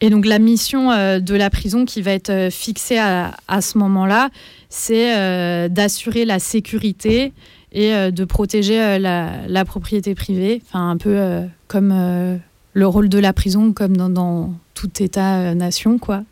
Et 0.00 0.08
donc 0.08 0.24
la 0.24 0.38
mission 0.38 0.90
euh, 0.90 1.20
de 1.20 1.34
la 1.34 1.50
prison 1.50 1.84
qui 1.84 2.00
va 2.02 2.12
être 2.12 2.48
fixée 2.50 2.98
à, 2.98 3.32
ce 3.60 3.78
moment-là, 3.78 4.30
c'est 4.68 5.68
d'assurer 5.68 6.24
la 6.24 6.38
sécurité 6.38 7.32
et 7.72 8.10
de 8.10 8.24
protéger 8.24 8.98
la, 8.98 9.64
propriété 9.64 10.14
privée, 10.14 10.62
enfin 10.66 10.90
un 10.90 10.96
peu 10.96 11.42
comme 11.68 12.40
le 12.72 12.86
rôle 12.86 13.08
de 13.08 13.18
la 13.18 13.32
prison, 13.32 13.72
comme 13.72 13.96
dans, 13.96 14.08
dans 14.08 14.54
tout 14.74 14.90
État-nation, 15.02 15.98
quoi. 15.98 16.22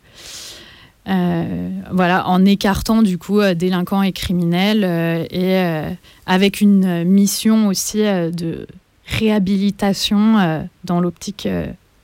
Euh, 1.09 1.69
voilà, 1.91 2.27
en 2.27 2.45
écartant 2.45 3.01
du 3.01 3.17
coup 3.17 3.39
euh, 3.39 3.55
délinquants 3.55 4.03
et 4.03 4.11
criminels 4.11 4.83
euh, 4.83 5.25
et 5.31 5.95
avec 6.25 6.61
une 6.61 7.03
mission 7.03 7.67
aussi 7.67 7.99
de 7.99 8.67
réhabilitation 9.07 10.67
dans 10.83 10.99
l'optique 10.99 11.47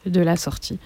de 0.06 0.20
la 0.20 0.36
sortie. 0.36 0.80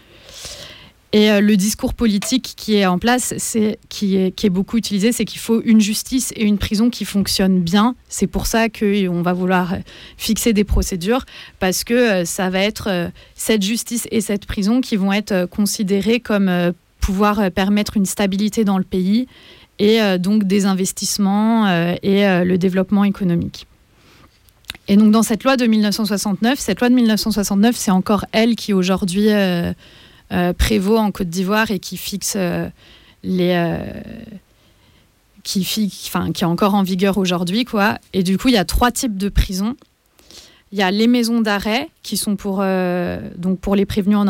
Et 1.12 1.40
le 1.40 1.58
discours 1.58 1.96
politique 1.96 2.54
qui 2.56 2.76
est 2.76 2.86
en 2.86 3.00
place, 3.00 3.34
c'est 3.38 3.80
qui 3.88 4.18
est, 4.18 4.32
qui 4.32 4.46
est 4.46 4.52
beaucoup 4.52 4.78
utilisé, 4.78 5.12
c'est 5.12 5.26
qu'il 5.26 5.40
faut 5.40 5.62
une 5.64 5.82
justice 5.82 6.32
et 6.36 6.44
une 6.44 6.60
prison 6.60 6.92
qui 6.92 7.04
fonctionnent 7.04 7.62
bien. 7.62 7.96
C'est 8.10 8.28
pour 8.28 8.46
ça 8.46 8.70
qu'on 8.70 9.22
va 9.24 9.34
vouloir 9.34 9.76
fixer 10.18 10.54
des 10.54 10.66
procédures, 10.66 11.26
parce 11.60 11.84
que 11.84 12.26
ça 12.26 12.50
va 12.50 12.60
être 12.60 13.10
cette 13.34 13.64
justice 13.64 14.08
et 14.12 14.22
cette 14.22 14.46
prison 14.46 14.82
qui 14.82 14.98
vont 14.98 15.14
être 15.14 15.46
considérées 15.46 16.20
comme 16.20 16.74
pouvoir 17.10 17.40
euh, 17.40 17.50
permettre 17.50 17.98
une 17.98 18.06
stabilité 18.06 18.64
dans 18.64 18.78
le 18.78 18.84
pays 18.84 19.28
et 19.80 20.00
euh, 20.00 20.20
donc 20.20 20.44
des 20.44 20.68
investissements 20.68 21.66
euh, 21.66 21.96
et 22.04 22.22
le 22.46 22.58
développement 22.58 23.04
économique. 23.04 23.66
Et 24.88 24.96
donc 24.96 25.12
dans 25.12 25.24
cette 25.24 25.44
loi 25.44 25.58
de 25.58 25.66
1969, 25.66 26.60
cette 26.60 26.80
loi 26.80 26.90
de 26.90 26.94
1969, 26.94 27.76
c'est 27.76 27.90
encore 27.90 28.26
elle 28.32 28.56
qui 28.56 28.74
aujourd'hui 28.74 29.30
prévaut 30.58 30.98
en 30.98 31.12
Côte 31.12 31.30
d'Ivoire 31.30 31.72
et 31.72 31.80
qui 31.80 31.98
fixe 31.98 32.38
les 33.24 33.78
qui, 35.44 35.92
enfin, 36.08 36.32
qui 36.32 36.44
est 36.44 36.48
encore 36.48 36.76
en 36.76 36.84
vigueur 36.84 37.18
aujourd'hui. 37.18 37.66
Et 38.14 38.24
du 38.24 38.38
coup, 38.38 38.50
il 38.50 38.54
y 38.56 38.58
a 38.58 38.66
trois 38.66 38.92
types 38.92 39.18
de 39.18 39.30
prisons. 39.30 39.76
Il 40.72 40.78
y 40.78 40.84
a 40.84 40.92
les 40.92 41.08
maisons 41.08 41.42
d'arrêt 41.42 41.90
qui 42.04 42.16
sont 42.16 42.36
pour, 42.36 42.60
euh, 42.62 43.20
donc 43.36 43.60
pour 43.60 43.76
les 43.76 43.86
prévenus 43.86 44.18
en, 44.18 44.28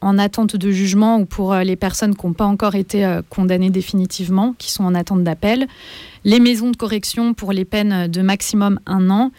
en, 0.00 0.18
attente 0.18 0.54
de 0.54 0.70
jugement 0.70 1.18
ou 1.18 1.24
pour 1.24 1.52
euh, 1.52 1.64
les 1.64 1.74
personnes 1.74 2.14
qui 2.14 2.26
n'ont 2.26 2.32
pas 2.32 2.44
encore 2.44 2.76
été 2.76 3.04
euh, 3.04 3.22
condamnées 3.28 3.70
définitivement, 3.70 4.54
qui 4.56 4.70
sont 4.70 4.84
en 4.84 4.94
attente 4.94 5.24
d'appel. 5.24 5.66
Les 6.24 6.38
maisons 6.38 6.70
de 6.70 6.76
correction 6.76 7.34
pour 7.34 7.52
les 7.52 7.64
peines 7.64 8.06
de 8.06 8.22
maximum 8.22 8.78
un 8.86 9.10
an 9.10 9.32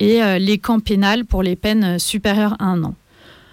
et 0.00 0.20
les 0.38 0.58
camps 0.58 0.78
pénals 0.78 1.24
pour 1.24 1.42
les 1.42 1.56
peines 1.56 1.98
supérieures 1.98 2.54
à 2.60 2.66
un 2.66 2.84
an. 2.84 2.94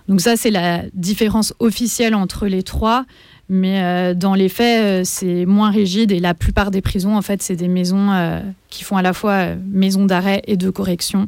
Donc 0.07 0.21
ça, 0.21 0.37
c'est 0.37 0.51
la 0.51 0.83
différence 0.93 1.55
officielle 1.57 2.13
entre 2.13 2.45
les 2.45 2.61
trois. 2.61 3.05
Mais 3.49 4.13
dans 4.13 4.35
les 4.35 4.49
faits, 4.49 5.03
c'est 5.07 5.47
moins 5.47 5.71
rigide 5.71 6.11
et 6.11 6.19
la 6.19 6.35
plupart 6.35 6.69
des 6.69 6.81
prisons, 6.81 7.17
en 7.17 7.23
fait, 7.23 7.41
c'est 7.41 7.55
des 7.55 7.67
maisons 7.67 8.11
qui 8.69 8.83
font 8.83 8.95
à 8.95 9.01
la 9.01 9.13
fois 9.13 9.55
maisons 9.55 10.05
d'arrêt 10.05 10.43
et 10.45 10.55
de 10.55 10.69
correction. 10.69 11.27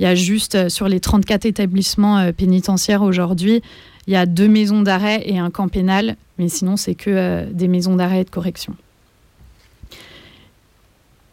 Il 0.00 0.04
y 0.04 0.06
a 0.06 0.14
juste 0.14 0.54
euh, 0.56 0.68
sur 0.68 0.88
les 0.88 0.98
34 0.98 1.44
établissements 1.46 2.18
euh, 2.18 2.32
pénitentiaires 2.32 3.02
aujourd'hui, 3.02 3.62
il 4.06 4.14
y 4.14 4.16
a 4.16 4.26
deux 4.26 4.48
maisons 4.48 4.82
d'arrêt 4.82 5.22
et 5.26 5.38
un 5.38 5.50
camp 5.50 5.68
pénal, 5.68 6.16
mais 6.38 6.48
sinon, 6.48 6.76
c'est 6.76 6.94
que 6.94 7.44
des 7.52 7.68
maisons 7.68 7.94
d'arrêt 7.94 8.22
et 8.22 8.24
de 8.24 8.30
correction. 8.30 8.74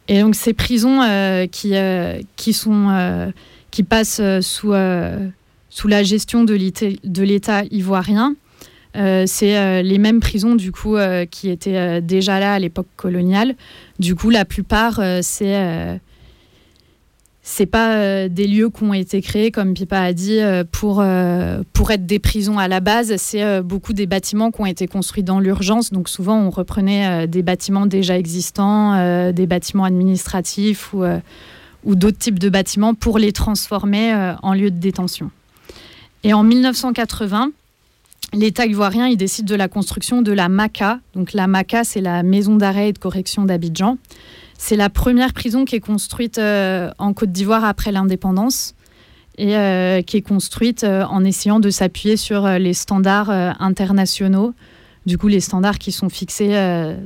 Et 0.09 0.20
donc, 0.22 0.36
ces 0.36 0.53
prisons 0.53 0.99
qui, 1.51 1.74
qui, 2.36 3.84
passent 3.84 4.22
sous, 4.41 4.74
sous 5.70 5.88
la 5.88 6.03
gestion 6.03 6.43
de 6.43 7.24
l'État 7.24 7.63
ivoirien, 7.72 8.36
euh, 8.97 9.26
c'est 9.28 9.57
euh, 9.57 9.82
les 9.84 9.99
mêmes 9.99 10.20
prisons 10.20 10.55
du 10.55 10.72
coup 10.72 10.95
euh, 10.95 11.26
qui 11.26 11.49
étaient 11.49 12.01
déjà 12.01 12.39
là 12.39 12.53
à 12.53 12.59
l'époque 12.59 12.88
coloniale. 12.95 13.55
Du 13.99 14.15
coup, 14.15 14.30
la 14.30 14.45
plupart, 14.45 15.01
c'est 15.22 15.99
c'est 17.50 17.66
pas 17.66 18.28
des 18.28 18.45
lieux 18.45 18.70
qui 18.70 18.84
ont 18.84 18.93
été 18.93 19.22
créés, 19.22 19.52
comme 19.52 19.74
Pipa 19.74 20.02
a 20.02 20.12
dit, 20.12 20.39
pour, 20.74 21.02
pour 21.72 21.91
être 21.91 22.06
des 22.06 22.20
prisons 22.20 22.60
à 22.60 22.68
la 22.68 22.82
base. 22.82 23.16
C'est 23.16 23.62
beaucoup 23.62 23.93
des 23.93 24.06
bâtiments 24.06 24.52
qui 24.52 24.60
ont 24.60 24.66
été 24.66 24.86
construits 24.86 25.24
dans 25.24 25.39
l'urgence. 25.39 25.93
Donc 25.93 26.10
souvent, 26.10 26.38
on 26.38 26.50
reprenait 26.50 27.26
des 27.26 27.43
bâtiments 27.43 27.86
déjà 27.86 28.18
existants, 28.18 29.32
des 29.32 29.48
bâtiments 29.48 29.86
administratifs 29.86 30.93
ou, 30.93 31.06
ou 31.86 31.95
d'autres 31.95 32.18
types 32.18 32.38
de 32.38 32.50
bâtiments 32.50 32.93
pour 32.93 33.18
les 33.18 33.32
transformer 33.32 34.14
en 34.43 34.54
lieux 34.54 34.72
de 34.72 34.80
détention. 34.80 35.32
Et 36.26 36.34
en 36.34 36.43
1980, 36.43 37.52
l'État 38.34 38.66
ivoirien 38.66 39.08
il 39.08 39.16
décide 39.16 39.45
de 39.45 39.56
la 39.56 39.70
construction 39.70 40.22
de 40.22 40.34
la 40.34 40.50
MACA. 40.50 41.00
Donc 41.16 41.32
la 41.32 41.48
MACA, 41.48 41.86
c'est 41.86 42.02
la 42.02 42.24
maison 42.24 42.58
d'arrêt 42.58 42.89
et 42.89 42.93
de 42.93 42.98
correction 42.98 43.45
d'Abidjan. 43.45 43.98
C'est 44.58 44.76
la 44.76 44.89
première 44.89 45.34
prison 45.34 45.66
qui 45.66 45.76
est 45.76 45.80
construite 45.80 46.39
euh, 46.39 46.89
en 46.97 47.14
Côte 47.14 47.32
d'Ivoire 47.32 47.64
après 47.64 47.91
l'indépendance 47.91 48.74
et 49.38 49.55
euh, 49.55 50.01
qui 50.01 50.18
est 50.18 50.22
construite 50.22 50.84
euh, 50.84 51.03
en 51.05 51.24
essayant 51.24 51.60
de 51.60 51.70
s'appuyer 51.70 52.18
sur 52.18 52.47
les 52.47 52.74
standards 52.74 53.30
internationaux. 53.30 54.53
Du 55.05 55.18
coup, 55.18 55.28
les 55.28 55.39
standards 55.39 55.78
qui 55.78 55.91
sont 55.91 56.10
fixés 56.10 56.49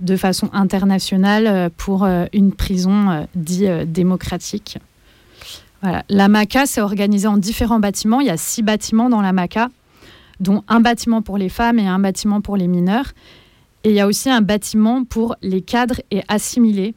de 0.02 0.16
façon 0.16 0.50
internationale 0.54 1.70
pour 1.78 2.08
une 2.34 2.52
prison 2.52 3.28
dite 3.36 3.92
démocratique. 3.92 4.80
La 5.84 6.28
MACA, 6.28 6.66
c'est 6.66 6.82
organisé 6.82 7.28
en 7.28 7.38
différents 7.38 7.80
bâtiments. 7.80 8.20
Il 8.20 8.26
y 8.26 8.32
a 8.32 8.38
six 8.38 8.64
bâtiments 8.64 9.08
dans 9.08 9.22
la 9.22 9.34
MACA 9.34 9.70
dont 10.40 10.64
un 10.68 10.80
bâtiment 10.80 11.22
pour 11.22 11.38
les 11.38 11.50
femmes 11.50 11.78
et 11.78 11.88
un 11.88 12.00
bâtiment 12.00 12.42
pour 12.42 12.58
les 12.58 12.68
mineurs. 12.68 13.12
Et 13.84 13.90
il 13.90 13.96
y 13.96 14.00
a 14.00 14.08
aussi 14.08 14.32
un 14.32 14.42
bâtiment 14.42 15.04
pour 15.04 15.36
les 15.44 15.62
cadres 15.62 16.02
et 16.10 16.24
assimilés. 16.28 16.96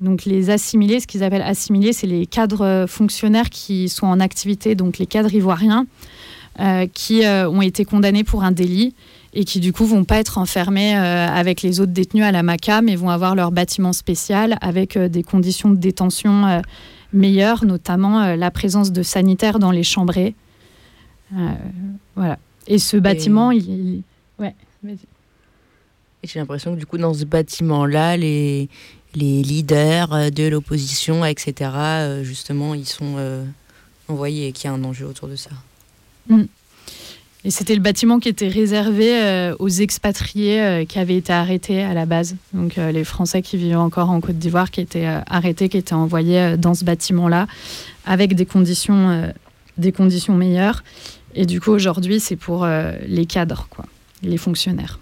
Donc 0.00 0.24
les 0.24 0.50
assimilés, 0.50 1.00
ce 1.00 1.06
qu'ils 1.06 1.24
appellent 1.24 1.42
assimilés, 1.42 1.92
c'est 1.92 2.06
les 2.06 2.26
cadres 2.26 2.86
fonctionnaires 2.88 3.50
qui 3.50 3.88
sont 3.88 4.06
en 4.06 4.20
activité, 4.20 4.74
donc 4.74 4.98
les 4.98 5.06
cadres 5.06 5.34
ivoiriens, 5.34 5.86
euh, 6.60 6.88
qui 6.92 7.24
euh, 7.24 7.48
ont 7.48 7.62
été 7.62 7.84
condamnés 7.84 8.24
pour 8.24 8.42
un 8.42 8.50
délit 8.50 8.92
et 9.32 9.44
qui 9.44 9.60
du 9.60 9.72
coup 9.72 9.84
vont 9.84 10.02
pas 10.02 10.16
être 10.16 10.38
enfermés 10.38 10.96
euh, 10.96 11.28
avec 11.28 11.62
les 11.62 11.78
autres 11.78 11.92
détenus 11.92 12.24
à 12.24 12.32
la 12.32 12.42
MACA, 12.42 12.82
mais 12.82 12.96
vont 12.96 13.10
avoir 13.10 13.36
leur 13.36 13.52
bâtiment 13.52 13.92
spécial 13.92 14.58
avec 14.60 14.98
des 14.98 15.22
conditions 15.22 15.70
de 15.70 15.76
détention 15.76 16.60
meilleures, 17.12 17.64
notamment 17.64 18.34
la 18.34 18.50
présence 18.50 18.90
de 18.90 19.04
sanitaires 19.04 19.60
dans 19.60 19.70
les 19.70 19.84
chambrées. 19.84 20.34
voilà. 22.16 22.38
Et 22.66 22.78
ce 22.78 22.96
bâtiment, 22.96 23.52
il, 23.52 24.02
Ouais, 24.38 24.54
J'ai 26.24 26.40
l'impression 26.40 26.74
que 26.74 26.78
du 26.78 26.86
coup, 26.86 26.98
dans 26.98 27.14
ce 27.14 27.24
bâtiment-là, 27.24 28.16
les, 28.16 28.68
les 29.14 29.42
leaders 29.42 30.12
euh, 30.12 30.30
de 30.30 30.44
l'opposition, 30.44 31.24
etc., 31.24 31.70
euh, 31.74 32.24
justement, 32.24 32.74
ils 32.74 32.88
sont 32.88 33.14
euh, 33.16 33.44
envoyés 34.08 34.48
et 34.48 34.52
qu'il 34.52 34.68
y 34.68 34.72
a 34.72 34.74
un 34.74 34.84
enjeu 34.84 35.06
autour 35.06 35.28
de 35.28 35.36
ça. 35.36 35.50
Mm. 36.28 36.44
Et 37.44 37.50
c'était 37.50 37.74
le 37.74 37.80
bâtiment 37.80 38.18
qui 38.18 38.28
était 38.28 38.48
réservé 38.48 39.52
aux 39.60 39.68
expatriés 39.68 40.84
qui 40.88 40.98
avaient 40.98 41.16
été 41.16 41.32
arrêtés 41.32 41.84
à 41.84 41.94
la 41.94 42.04
base. 42.04 42.34
Donc 42.52 42.74
les 42.74 43.04
Français 43.04 43.42
qui 43.42 43.56
vivaient 43.56 43.76
encore 43.76 44.10
en 44.10 44.20
Côte 44.20 44.38
d'Ivoire, 44.38 44.72
qui 44.72 44.80
étaient 44.80 45.06
arrêtés, 45.06 45.68
qui 45.68 45.76
étaient 45.76 45.94
envoyés 45.94 46.56
dans 46.56 46.74
ce 46.74 46.84
bâtiment-là, 46.84 47.46
avec 48.04 48.34
des 48.34 48.44
conditions, 48.44 49.32
des 49.78 49.92
conditions 49.92 50.34
meilleures. 50.34 50.82
Et 51.36 51.46
du 51.46 51.60
coup, 51.60 51.70
aujourd'hui, 51.70 52.18
c'est 52.18 52.36
pour 52.36 52.66
les 52.66 53.24
cadres, 53.24 53.68
quoi, 53.70 53.84
les 54.24 54.36
fonctionnaires. 54.36 54.98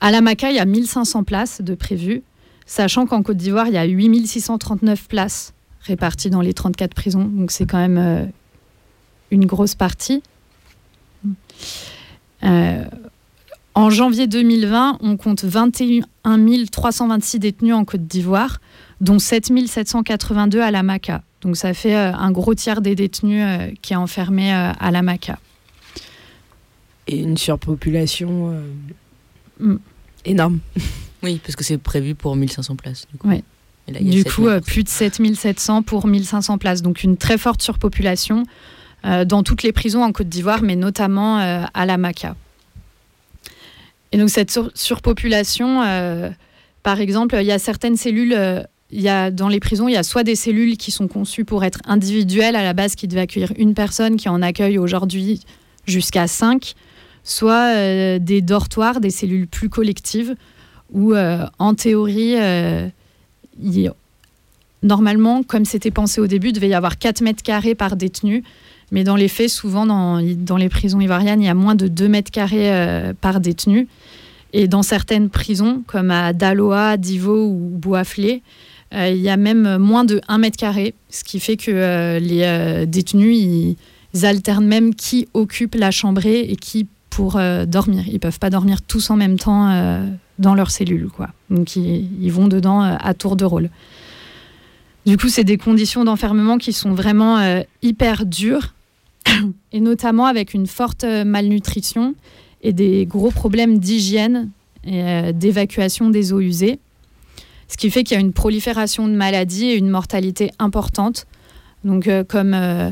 À 0.00 0.10
la 0.10 0.20
Maca, 0.20 0.50
il 0.50 0.56
y 0.56 0.60
a 0.60 0.64
1500 0.64 1.24
places 1.24 1.60
de 1.60 1.74
prévues, 1.74 2.22
sachant 2.66 3.06
qu'en 3.06 3.22
Côte 3.22 3.36
d'Ivoire, 3.36 3.66
il 3.66 3.74
y 3.74 3.78
a 3.78 3.86
8639 3.86 5.08
places 5.08 5.54
réparties 5.82 6.30
dans 6.30 6.40
les 6.40 6.54
34 6.54 6.94
prisons. 6.94 7.24
Donc 7.24 7.50
c'est 7.50 7.66
quand 7.66 7.78
même 7.78 7.98
euh, 7.98 8.24
une 9.30 9.46
grosse 9.46 9.74
partie. 9.74 10.22
Euh, 12.44 12.84
en 13.74 13.90
janvier 13.90 14.26
2020, 14.28 14.98
on 15.00 15.16
compte 15.16 15.44
21 15.44 16.04
326 16.70 17.38
détenus 17.40 17.74
en 17.74 17.84
Côte 17.84 18.06
d'Ivoire, 18.06 18.60
dont 19.00 19.18
7 19.18 19.50
782 19.66 20.60
à 20.60 20.70
la 20.70 20.82
Maca. 20.84 21.22
Donc 21.40 21.56
ça 21.56 21.74
fait 21.74 21.96
euh, 21.96 22.12
un 22.12 22.30
gros 22.30 22.54
tiers 22.54 22.80
des 22.82 22.94
détenus 22.94 23.44
qui 23.82 23.94
est 23.94 23.96
enfermé 23.96 24.52
à 24.52 24.90
la 24.90 25.02
MACA. 25.02 25.38
Et 27.06 27.20
une 27.20 27.38
surpopulation 27.38 28.52
mm. 29.58 29.76
énorme. 30.24 30.58
Oui, 31.24 31.40
parce 31.42 31.56
que 31.56 31.64
c'est 31.64 31.78
prévu 31.78 32.14
pour 32.14 32.36
1500 32.36 32.76
places. 32.76 33.08
Du 33.10 33.18
coup, 33.18 33.28
du 33.88 34.22
coup 34.22 34.46
plus 34.64 34.84
de 34.84 34.88
7700 34.88 35.82
pour 35.82 36.06
1500 36.06 36.58
places. 36.58 36.80
Donc 36.80 37.02
une 37.02 37.16
très 37.16 37.36
forte 37.36 37.60
surpopulation 37.60 38.44
dans 39.02 39.42
toutes 39.42 39.64
les 39.64 39.72
prisons 39.72 40.04
en 40.04 40.12
Côte 40.12 40.28
d'Ivoire, 40.28 40.62
mais 40.62 40.76
notamment 40.76 41.38
à 41.38 41.86
la 41.86 41.96
MACA. 41.96 42.36
Et 44.12 44.18
donc 44.18 44.30
cette 44.30 44.56
surpopulation, 44.76 45.82
par 46.84 47.00
exemple, 47.00 47.36
il 47.40 47.46
y 47.46 47.50
a 47.50 47.58
certaines 47.58 47.96
cellules 47.96 48.64
il 48.90 49.02
y 49.02 49.08
a, 49.08 49.30
dans 49.30 49.48
les 49.48 49.60
prisons, 49.60 49.88
il 49.88 49.92
y 49.92 49.98
a 49.98 50.02
soit 50.02 50.24
des 50.24 50.36
cellules 50.36 50.76
qui 50.76 50.90
sont 50.90 51.08
conçues 51.08 51.44
pour 51.44 51.64
être 51.64 51.80
individuelles 51.84 52.56
à 52.56 52.62
la 52.62 52.72
base, 52.72 52.94
qui 52.94 53.06
devaient 53.06 53.22
accueillir 53.22 53.52
une 53.56 53.74
personne, 53.74 54.16
qui 54.16 54.28
en 54.28 54.40
accueille 54.40 54.78
aujourd'hui 54.78 55.40
jusqu'à 55.86 56.26
cinq, 56.26 56.74
soit 57.28 57.74
euh, 57.76 58.18
des 58.18 58.40
dortoirs, 58.40 59.00
des 59.00 59.10
cellules 59.10 59.46
plus 59.46 59.68
collectives, 59.68 60.34
où 60.92 61.12
euh, 61.12 61.44
en 61.58 61.74
théorie, 61.74 62.36
euh, 62.36 62.88
normalement, 64.82 65.42
comme 65.42 65.66
c'était 65.66 65.90
pensé 65.90 66.22
au 66.22 66.26
début, 66.26 66.48
il 66.48 66.52
devait 66.52 66.70
y 66.70 66.74
avoir 66.74 66.98
4 66.98 67.20
mètres 67.20 67.42
carrés 67.42 67.74
par 67.74 67.96
détenu. 67.96 68.42
Mais 68.90 69.04
dans 69.04 69.16
les 69.16 69.28
faits, 69.28 69.50
souvent, 69.50 69.84
dans, 69.84 70.22
dans 70.22 70.56
les 70.56 70.70
prisons 70.70 71.00
ivoiriennes, 71.00 71.42
il 71.42 71.46
y 71.46 71.50
a 71.50 71.54
moins 71.54 71.74
de 71.74 71.86
2 71.86 72.08
mètres 72.08 72.30
carrés 72.30 72.72
par 73.20 73.40
détenu. 73.40 73.86
Et 74.54 74.66
dans 74.66 74.82
certaines 74.82 75.28
prisons, 75.28 75.82
comme 75.86 76.10
à 76.10 76.32
Daloa, 76.32 76.96
Divo 76.96 77.48
ou 77.48 77.68
Boisflé, 77.70 78.42
euh, 78.94 79.10
il 79.10 79.20
y 79.20 79.28
a 79.28 79.36
même 79.36 79.76
moins 79.76 80.04
de 80.04 80.22
1 80.28 80.38
mètre 80.38 80.56
carré, 80.56 80.94
ce 81.10 81.22
qui 81.22 81.38
fait 81.40 81.58
que 81.58 82.18
les 82.18 82.86
détenus, 82.86 83.36
ils, 83.36 83.76
alternent 84.24 84.66
même 84.66 84.94
qui 84.94 85.28
occupe 85.34 85.74
la 85.74 85.90
chambrée 85.90 86.40
et 86.40 86.56
qui 86.56 86.88
pour 87.18 87.40
dormir. 87.66 88.04
Ils 88.06 88.20
peuvent 88.20 88.38
pas 88.38 88.48
dormir 88.48 88.80
tous 88.80 89.10
en 89.10 89.16
même 89.16 89.40
temps 89.40 89.68
dans 90.38 90.54
leur 90.54 90.70
cellule. 90.70 91.08
Quoi. 91.08 91.30
Donc 91.50 91.74
ils, 91.74 92.30
vont 92.30 92.46
dedans 92.46 92.80
à 92.80 93.12
tour 93.14 93.34
de 93.34 93.44
rôle. 93.44 93.70
Du 95.04 95.16
coup, 95.16 95.28
c'est 95.28 95.42
des 95.42 95.56
conditions 95.56 96.04
d'enfermement 96.04 96.58
qui 96.58 96.72
sont 96.72 96.92
vraiment 96.92 97.62
hyper 97.82 98.24
dures, 98.24 98.74
et 99.72 99.80
notamment 99.80 100.26
avec 100.26 100.54
une 100.54 100.68
forte 100.68 101.02
malnutrition 101.04 102.14
et 102.62 102.72
des 102.72 103.04
gros 103.04 103.32
problèmes 103.32 103.80
d'hygiène 103.80 104.50
et 104.84 105.32
d'évacuation 105.32 106.10
des 106.10 106.32
eaux 106.32 106.40
usées 106.40 106.78
ce 107.68 107.76
qui 107.76 107.90
fait 107.90 108.02
qu'il 108.02 108.14
y 108.14 108.18
a 108.18 108.20
une 108.20 108.32
prolifération 108.32 109.06
de 109.06 109.12
maladies 109.12 109.66
et 109.66 109.76
une 109.76 109.90
mortalité 109.90 110.50
importante. 110.58 111.26
Donc, 111.84 112.08
euh, 112.08 112.24
comme 112.24 112.54
euh, 112.54 112.90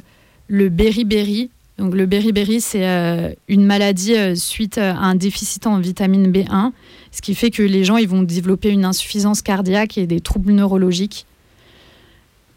le 0.48 0.68
beriberi. 0.68 1.50
Donc, 1.78 1.94
le 1.94 2.06
beriberi, 2.06 2.60
c'est 2.60 2.88
euh, 2.88 3.32
une 3.48 3.66
maladie 3.66 4.14
suite 4.36 4.78
à 4.78 4.96
un 4.96 5.14
déficit 5.14 5.66
en 5.66 5.78
vitamine 5.78 6.30
B1, 6.32 6.72
ce 7.12 7.20
qui 7.20 7.34
fait 7.34 7.50
que 7.50 7.62
les 7.62 7.84
gens 7.84 7.96
ils 7.98 8.08
vont 8.08 8.22
développer 8.22 8.70
une 8.70 8.84
insuffisance 8.84 9.42
cardiaque 9.42 9.98
et 9.98 10.06
des 10.06 10.20
troubles 10.20 10.52
neurologiques. 10.52 11.26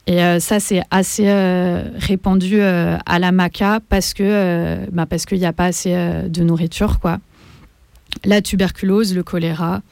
Et 0.08 0.40
ça, 0.40 0.60
c'est 0.60 0.82
assez 0.90 1.32
répandu 1.98 2.60
à 2.62 3.20
la 3.20 3.32
maca 3.32 3.80
parce 3.90 4.16
que 4.16 4.90
bah, 4.92 5.06
qu'il 5.06 5.38
n'y 5.38 5.46
a 5.46 5.54
pas 5.54 5.66
assez 5.66 5.94
de 5.94 6.44
nourriture, 6.44 7.00
quoi. 7.00 7.20
La 8.26 8.42
tuberculose, 8.42 9.14
le 9.14 9.22
choléra. 9.22 9.84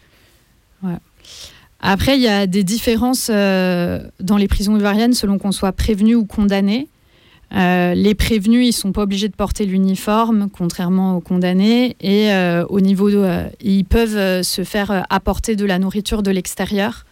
Après, 1.79 2.17
il 2.17 2.23
y 2.23 2.27
a 2.27 2.47
des 2.47 2.63
différences 2.63 3.29
euh, 3.31 4.01
dans 4.19 4.37
les 4.37 4.47
prisons 4.47 4.75
ivoiriennes 4.77 5.13
selon 5.13 5.37
qu'on 5.37 5.51
soit 5.51 5.71
prévenu 5.71 6.15
ou 6.15 6.25
condamné. 6.25 6.87
Euh, 7.55 7.93
les 7.93 8.13
prévenus, 8.13 8.67
ils 8.67 8.73
sont 8.73 8.91
pas 8.91 9.03
obligés 9.03 9.29
de 9.29 9.35
porter 9.35 9.65
l'uniforme, 9.65 10.49
contrairement 10.51 11.15
aux 11.15 11.21
condamnés. 11.21 11.95
Et 12.01 12.31
euh, 12.31 12.65
au 12.69 12.81
niveau, 12.81 13.09
ils 13.61 13.85
peuvent 13.85 14.43
se 14.43 14.63
faire 14.63 15.05
apporter 15.09 15.55
de 15.55 15.65
la 15.65 15.79
nourriture 15.79 16.23
de 16.23 16.31
l'extérieur 16.31 17.05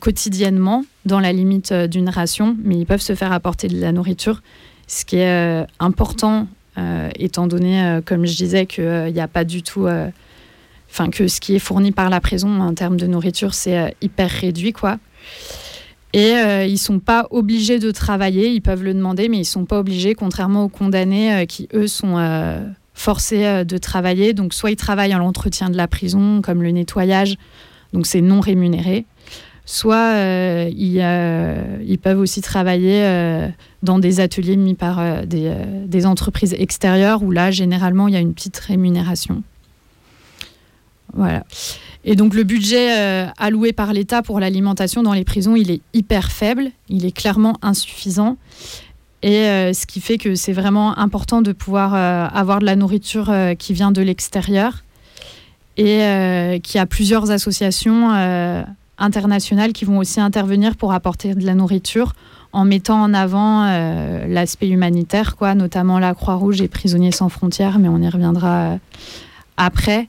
quotidiennement, 0.00 0.86
dans 1.04 1.20
la 1.20 1.34
limite 1.34 1.70
d'une 1.70 2.08
ration, 2.08 2.56
mais 2.64 2.76
ils 2.76 2.86
peuvent 2.86 3.02
se 3.02 3.14
faire 3.14 3.30
apporter 3.30 3.68
de 3.68 3.78
la 3.78 3.92
nourriture. 3.92 4.40
Ce 4.86 5.04
qui 5.04 5.16
est 5.16 5.66
important 5.80 6.48
étant 7.18 7.46
donné, 7.46 8.00
comme 8.06 8.24
je 8.24 8.36
disais, 8.36 8.64
qu'il 8.64 9.12
n'y 9.12 9.20
a 9.20 9.28
pas 9.28 9.44
du 9.44 9.62
tout 9.62 9.86
enfin 10.96 11.10
que 11.10 11.28
ce 11.28 11.40
qui 11.40 11.54
est 11.54 11.58
fourni 11.58 11.92
par 11.92 12.10
la 12.10 12.20
prison 12.20 12.60
en 12.60 12.74
termes 12.74 12.96
de 12.96 13.06
nourriture, 13.06 13.54
c'est 13.54 13.78
euh, 13.78 13.88
hyper 14.00 14.30
réduit, 14.30 14.72
quoi. 14.72 14.98
Et 16.12 16.32
euh, 16.34 16.64
ils 16.64 16.78
sont 16.78 16.98
pas 16.98 17.26
obligés 17.30 17.78
de 17.78 17.90
travailler, 17.90 18.50
ils 18.50 18.62
peuvent 18.62 18.82
le 18.82 18.94
demander, 18.94 19.28
mais 19.28 19.38
ils 19.38 19.44
sont 19.44 19.66
pas 19.66 19.78
obligés, 19.78 20.14
contrairement 20.14 20.64
aux 20.64 20.68
condamnés 20.68 21.34
euh, 21.34 21.44
qui, 21.44 21.68
eux, 21.74 21.88
sont 21.88 22.16
forcés 22.94 23.64
de 23.64 23.78
travailler. 23.78 24.32
Donc, 24.32 24.54
soit 24.54 24.70
ils 24.70 24.76
travaillent 24.76 25.12
à 25.12 25.18
l'entretien 25.18 25.68
de 25.68 25.76
la 25.76 25.88
prison, 25.88 26.40
comme 26.40 26.62
le 26.62 26.70
nettoyage, 26.70 27.36
donc 27.92 28.06
c'est 28.06 28.22
non 28.22 28.40
rémunéré. 28.40 29.04
Soit 29.66 30.14
ils, 30.70 31.04
ils, 31.84 31.98
peuvent 31.98 32.20
aussi 32.20 32.40
travailler 32.40 33.50
dans 33.82 33.98
des 33.98 34.20
ateliers 34.20 34.56
mis 34.56 34.74
par 34.74 35.26
des, 35.26 35.52
des 35.84 36.06
entreprises 36.06 36.54
extérieures, 36.58 37.22
où 37.22 37.30
là, 37.30 37.50
généralement, 37.50 38.08
il 38.08 38.14
y 38.14 38.16
a 38.16 38.20
une 38.20 38.32
petite 38.32 38.58
rémunération. 38.58 39.42
Voilà. 41.14 41.44
Et 42.08 42.14
donc 42.14 42.34
le 42.34 42.44
budget 42.44 42.96
euh, 42.96 43.26
alloué 43.36 43.72
par 43.72 43.92
l'État 43.92 44.22
pour 44.22 44.38
l'alimentation 44.38 45.02
dans 45.02 45.12
les 45.12 45.24
prisons, 45.24 45.56
il 45.56 45.72
est 45.72 45.80
hyper 45.92 46.30
faible, 46.30 46.70
il 46.88 47.04
est 47.04 47.10
clairement 47.10 47.56
insuffisant. 47.62 48.36
Et 49.22 49.40
euh, 49.40 49.72
ce 49.72 49.86
qui 49.86 50.00
fait 50.00 50.16
que 50.16 50.36
c'est 50.36 50.52
vraiment 50.52 50.96
important 50.98 51.42
de 51.42 51.50
pouvoir 51.52 51.94
euh, 51.94 52.28
avoir 52.32 52.60
de 52.60 52.64
la 52.64 52.76
nourriture 52.76 53.34
qui 53.58 53.72
vient 53.72 53.90
de 53.90 54.02
l'extérieur 54.02 54.84
et 55.78 56.60
qu'il 56.62 56.76
y 56.76 56.80
a 56.80 56.86
plusieurs 56.86 57.30
associations 57.30 58.08
internationales 58.96 59.74
qui 59.74 59.84
vont 59.84 59.98
aussi 59.98 60.20
intervenir 60.20 60.74
pour 60.76 60.94
apporter 60.94 61.34
de 61.34 61.44
la 61.44 61.54
nourriture 61.54 62.14
en 62.54 62.64
mettant 62.64 63.02
en 63.02 63.12
avant 63.12 63.66
l'aspect 64.26 64.68
humanitaire, 64.68 65.36
quoi, 65.36 65.54
notamment 65.54 65.98
la 65.98 66.14
Croix-Rouge 66.14 66.62
et 66.62 66.68
Prisonniers 66.68 67.12
sans 67.12 67.28
frontières, 67.28 67.78
mais 67.78 67.88
on 67.88 68.00
y 68.00 68.08
reviendra 68.08 68.78
après. 69.58 70.08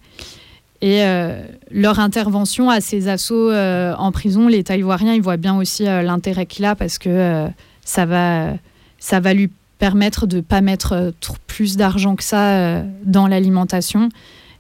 Et 0.82 1.04
euh, 1.04 1.42
leur 1.72 2.00
intervention 2.00 2.70
à 2.70 2.82
ces 2.82 3.08
assauts 3.08 3.50
euh, 3.50 3.96
en 3.96 4.12
prison, 4.12 4.48
l'État 4.48 4.78
ivoirien, 4.78 5.14
il 5.14 5.22
voit 5.22 5.38
bien 5.38 5.58
aussi 5.58 5.88
euh, 5.88 6.04
l'intérêt 6.04 6.46
qu'il 6.46 6.66
a 6.66 6.76
parce 6.76 7.00
que 7.00 7.48
ça, 7.84 8.06
va, 8.06 8.54
ça 9.00 9.20
va 9.20 9.34
lui 9.34 9.50
permettre 9.80 10.28
de 10.28 10.38
ne 10.38 10.42
pas 10.42 10.62
mettre 10.62 11.14
plus 11.48 11.78
d'argent 11.78 12.16
que 12.16 12.24
ça 12.24 12.84
dans 13.04 13.28
l'alimentation, 13.28 14.10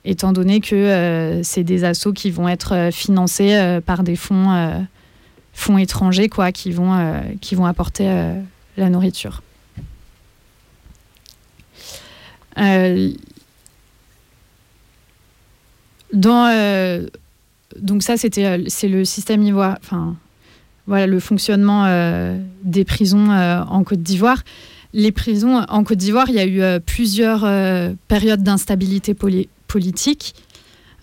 étant 0.05 0.31
donné 0.31 0.59
que 0.59 1.41
c'est 1.43 1.63
des 1.63 1.83
assauts 1.83 2.13
qui 2.13 2.29
vont 2.29 2.47
être 2.47 2.89
financés 2.91 3.79
par 3.85 4.03
des 4.03 4.15
fonds, 4.15 4.85
fonds 5.53 5.77
étrangers 5.79 6.29
quoi, 6.29 6.51
qui, 6.51 6.71
vont, 6.71 7.19
qui 7.41 7.55
vont 7.55 7.65
apporter 7.65 8.07
la 8.77 8.89
nourriture. 8.91 9.41
Euh, 16.15 17.07
donc 17.79 18.03
ça, 18.03 18.17
c'était 18.17 18.45
euh, 18.45 18.63
c'est 18.67 18.87
le 18.87 19.05
système 19.05 19.43
ivoire, 19.43 19.77
enfin 19.81 20.15
voilà 20.87 21.05
le 21.05 21.19
fonctionnement 21.19 21.85
euh, 21.85 22.37
des 22.63 22.85
prisons 22.85 23.29
en 23.29 23.83
Côte 23.83 24.01
d'Ivoire. 24.01 24.43
Les 24.93 25.11
prisons 25.11 25.57
en 25.67 25.83
Côte 25.83 25.97
d'Ivoire, 25.97 26.29
il 26.29 26.35
y 26.35 26.39
a 26.39 26.47
eu 26.47 26.79
plusieurs 26.79 27.41
périodes 28.07 28.41
d'instabilité 28.41 29.13
politique. 29.13 30.33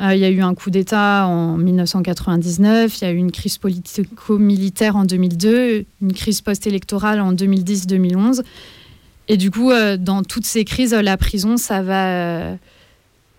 il 0.00 0.16
y 0.16 0.24
a 0.24 0.30
eu 0.30 0.40
un 0.40 0.54
coup 0.54 0.70
d'État 0.70 1.26
en 1.26 1.58
1999, 1.58 2.98
il 2.98 3.04
y 3.04 3.06
a 3.06 3.12
eu 3.12 3.16
une 3.16 3.30
crise 3.30 3.58
politico-militaire 3.58 4.96
en 4.96 5.04
2002, 5.04 5.84
une 6.00 6.12
crise 6.14 6.40
post-électorale 6.40 7.20
en 7.20 7.34
2010-2011. 7.34 8.40
Et 9.28 9.36
du 9.36 9.50
coup, 9.50 9.70
dans 9.98 10.22
toutes 10.22 10.46
ces 10.46 10.64
crises, 10.64 10.94
la 10.94 11.18
prison, 11.18 11.58
ça 11.58 11.82
va 11.82 12.56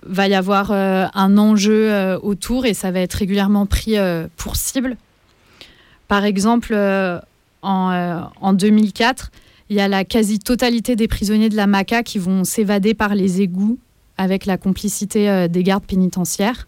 va 0.06 0.28
y 0.28 0.34
avoir 0.34 0.72
euh, 0.72 1.06
un 1.14 1.38
enjeu 1.38 1.91
euh, 1.91 2.20
autour 2.20 2.66
et 2.66 2.74
ça 2.74 2.91
va 2.91 2.99
être 2.99 3.14
régulièrement 3.14 3.66
pris 3.66 3.97
euh, 3.97 4.28
pour 4.38 4.56
cible. 4.56 4.97
Par 6.08 6.24
exemple, 6.24 6.76
en, 7.64 8.30
en, 8.39 8.53
2004, 8.53 9.32
il 9.72 9.76
y 9.76 9.80
a 9.80 9.88
la 9.88 10.06
quasi-totalité 10.06 10.95
des 10.95 11.08
prisonniers 11.08 11.49
de 11.49 11.56
la 11.56 11.66
MACA 11.66 12.03
qui 12.03 12.20
vont 12.20 12.43
s'évader 12.43 12.93
par 12.93 13.16
les 13.16 13.41
égouts 13.41 13.80
avec 14.20 14.45
la 14.45 14.58
complicité 14.58 15.49
des 15.49 15.64
gardes 15.64 15.84
pénitentiaires. 15.84 16.68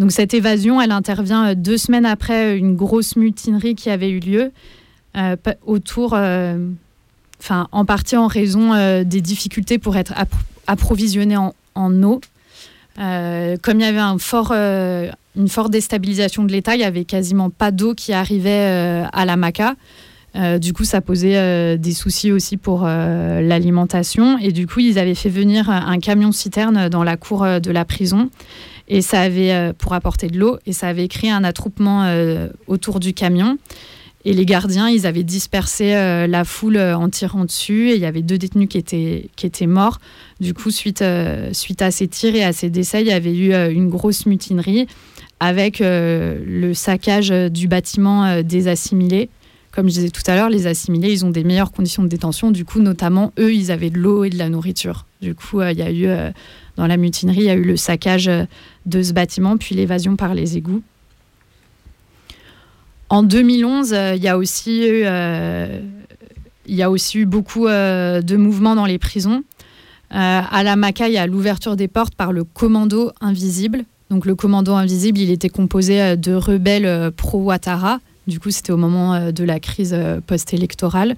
Donc 0.00 0.10
cette 0.10 0.34
évasion, 0.34 0.80
elle 0.80 0.90
intervient 0.90 1.54
deux 1.54 1.78
semaines 1.78 2.06
après 2.06 2.58
une 2.58 2.74
grosse 2.74 3.14
mutinerie 3.14 3.76
qui 3.76 3.88
avait 3.88 4.10
eu 4.10 4.18
lieu 4.18 4.50
autour, 5.64 6.18
en 6.18 7.84
partie 7.84 8.16
en 8.16 8.26
raison 8.26 9.04
des 9.04 9.20
difficultés 9.20 9.78
pour 9.78 9.96
être 9.96 10.12
approvisionné 10.66 11.36
en, 11.36 11.54
en 11.76 12.02
eau. 12.02 12.20
Euh, 13.00 13.56
comme 13.62 13.80
il 13.80 13.82
y 13.82 13.86
avait 13.86 14.00
euh, 14.00 15.10
une 15.36 15.48
forte 15.48 15.70
déstabilisation 15.70 16.44
de 16.44 16.52
l'État, 16.52 16.74
il 16.74 16.78
n'y 16.78 16.84
avait 16.84 17.04
quasiment 17.04 17.50
pas 17.50 17.70
d'eau 17.70 17.94
qui 17.94 18.12
arrivait 18.12 18.50
euh, 18.50 19.04
à 19.12 19.24
la 19.24 19.36
Maca. 19.36 19.74
du 20.60 20.72
coup, 20.72 20.84
ça 20.84 21.00
posait 21.00 21.76
des 21.76 21.92
soucis 21.92 22.30
aussi 22.30 22.56
pour 22.56 22.84
l'alimentation. 22.84 24.38
Et 24.38 24.52
du 24.52 24.66
coup, 24.66 24.80
ils 24.80 24.98
avaient 24.98 25.16
fait 25.16 25.28
venir 25.28 25.68
un 25.70 25.98
camion 25.98 26.30
citerne 26.30 26.88
dans 26.88 27.02
la 27.02 27.16
cour 27.16 27.44
de 27.44 27.70
la 27.70 27.84
prison 27.84 28.30
et 28.86 29.02
ça 29.02 29.20
avait 29.20 29.72
pour 29.78 29.92
apporter 29.92 30.28
de 30.28 30.38
l'eau 30.38 30.58
et 30.66 30.72
ça 30.72 30.86
avait 30.86 31.08
créé 31.08 31.30
un 31.30 31.42
attroupement 31.42 32.06
autour 32.68 33.00
du 33.00 33.12
camion. 33.12 33.58
Et 34.24 34.34
les 34.34 34.44
gardiens, 34.44 34.90
ils 34.90 35.06
avaient 35.06 35.22
dispersé 35.22 35.94
euh, 35.94 36.26
la 36.26 36.44
foule 36.44 36.76
euh, 36.76 36.96
en 36.96 37.08
tirant 37.08 37.46
dessus 37.46 37.88
et 37.88 37.94
il 37.94 38.00
y 38.00 38.04
avait 38.04 38.20
deux 38.20 38.36
détenus 38.36 38.68
qui 38.68 38.76
étaient, 38.76 39.30
qui 39.34 39.46
étaient 39.46 39.66
morts. 39.66 39.98
Du 40.40 40.52
coup, 40.52 40.70
suite, 40.70 41.00
euh, 41.00 41.50
suite 41.54 41.80
à 41.80 41.90
ces 41.90 42.06
tirs 42.06 42.34
et 42.34 42.44
à 42.44 42.52
ces 42.52 42.68
décès, 42.68 43.00
il 43.00 43.08
y 43.08 43.12
avait 43.12 43.34
eu 43.34 43.54
une 43.72 43.88
grosse 43.88 44.26
mutinerie 44.26 44.86
avec 45.42 45.78
le 45.80 46.72
saccage 46.74 47.30
du 47.30 47.66
bâtiment 47.66 48.42
des 48.42 48.68
assimilés. 48.68 49.30
Comme 49.72 49.88
je 49.88 49.94
disais 49.94 50.10
tout 50.10 50.22
à 50.26 50.34
l'heure, 50.34 50.50
les 50.50 50.66
assimilés, 50.66 51.10
ils 51.10 51.24
ont 51.24 51.30
des 51.30 51.44
meilleures 51.44 51.72
conditions 51.72 52.02
de 52.02 52.08
détention. 52.08 52.50
Du 52.50 52.66
coup, 52.66 52.80
notamment, 52.80 53.32
eux, 53.38 53.54
ils 53.54 53.70
avaient 53.70 53.88
de 53.88 53.98
l'eau 53.98 54.24
et 54.24 54.28
de 54.28 54.36
la 54.36 54.50
nourriture. 54.50 55.06
Du 55.22 55.34
coup, 55.34 55.62
il 55.62 55.78
y 55.78 55.82
a 55.82 55.90
eu, 55.90 56.08
dans 56.76 56.86
la 56.86 56.98
mutinerie, 56.98 57.38
il 57.38 57.44
y 57.44 57.50
a 57.50 57.54
eu 57.54 57.64
le 57.64 57.78
saccage 57.78 58.30
de 58.84 59.02
ce 59.02 59.14
bâtiment, 59.14 59.56
puis 59.56 59.74
l'évasion 59.74 60.14
par 60.14 60.34
les 60.34 60.58
égouts. 60.58 60.82
En 63.10 63.24
2011, 63.24 63.92
euh, 63.92 64.14
il 64.16 64.22
y 64.22 64.28
a 64.28 64.38
aussi 64.38 64.86
eu, 64.86 65.02
euh, 65.04 65.80
il 66.66 66.74
y 66.76 66.82
a 66.82 66.90
aussi 66.90 67.18
eu 67.18 67.26
beaucoup 67.26 67.66
euh, 67.66 68.22
de 68.22 68.36
mouvements 68.36 68.76
dans 68.76 68.86
les 68.86 68.98
prisons. 68.98 69.42
à 70.10 70.62
la 70.62 70.76
Maca, 70.76 71.08
il 71.08 71.14
y 71.14 71.18
a 71.18 71.26
l'ouverture 71.26 71.76
des 71.76 71.88
portes 71.88 72.14
par 72.14 72.32
le 72.32 72.44
commando 72.44 73.12
invisible. 73.20 73.84
Donc 74.10 74.26
le 74.26 74.34
commando 74.34 74.74
invisible, 74.74 75.18
il 75.18 75.30
était 75.30 75.48
composé 75.48 76.16
de 76.16 76.34
rebelles 76.34 77.12
pro-Ouattara. 77.12 78.00
Du 78.26 78.40
coup, 78.40 78.50
c'était 78.50 78.72
au 78.72 78.76
moment 78.76 79.30
de 79.30 79.44
la 79.44 79.60
crise 79.60 79.96
post-électorale. 80.26 81.16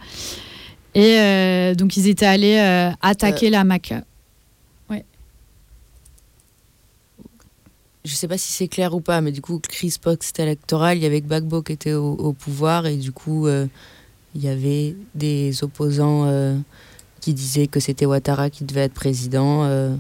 Et 0.95 1.73
donc, 1.75 1.97
ils 1.97 2.07
étaient 2.07 2.27
allés 2.27 2.59
attaquer 3.01 3.49
la 3.49 3.65
Maca. 3.65 4.03
Je 8.05 8.15
sais 8.15 8.29
pas 8.29 8.39
si 8.39 8.53
c'est 8.53 8.69
clair 8.69 8.95
ou 8.95 9.01
pas, 9.01 9.21
mais 9.21 9.33
du 9.33 9.41
coup, 9.41 9.61
crise 9.61 9.99
post-électorale, 9.99 10.99
il 10.99 11.03
y 11.03 11.07
avait 11.07 11.21
Gbagbo 11.21 11.63
qui 11.63 11.73
était 11.73 11.93
au, 11.93 12.33
pouvoir 12.33 12.87
et 12.87 12.97
du 12.97 13.13
coup, 13.13 13.47
euh, 13.47 13.67
il 14.35 14.43
y 14.43 14.49
avait 14.49 14.97
des 15.15 15.63
opposants 15.63 16.25
euh, 16.27 16.57
qui 17.21 17.33
disaient 17.33 17.69
que 17.69 17.81
c'était 17.81 18.07
Ouattara 18.07 18.51
qui 18.51 18.65
devait 18.65 18.83
être 18.83 18.95
président. 18.95 19.65
Euh. 19.65 19.95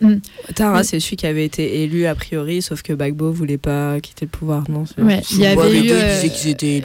Mm. 0.00 0.20
Ouattara, 0.48 0.84
c'est 0.84 1.00
celui 1.00 1.16
qui 1.16 1.26
avait 1.26 1.44
été 1.44 1.82
élu 1.82 2.06
a 2.06 2.14
priori, 2.14 2.62
sauf 2.62 2.82
que 2.82 2.94
Gbagbo 2.94 3.30
voulait 3.30 3.58
pas 3.58 4.00
quitter 4.00 4.24
le 4.24 4.30
pouvoir, 4.30 4.64
non 4.70 4.84
Il 4.96 5.38
y 5.38 5.46
avait, 5.46 5.80
eu, 5.80 5.90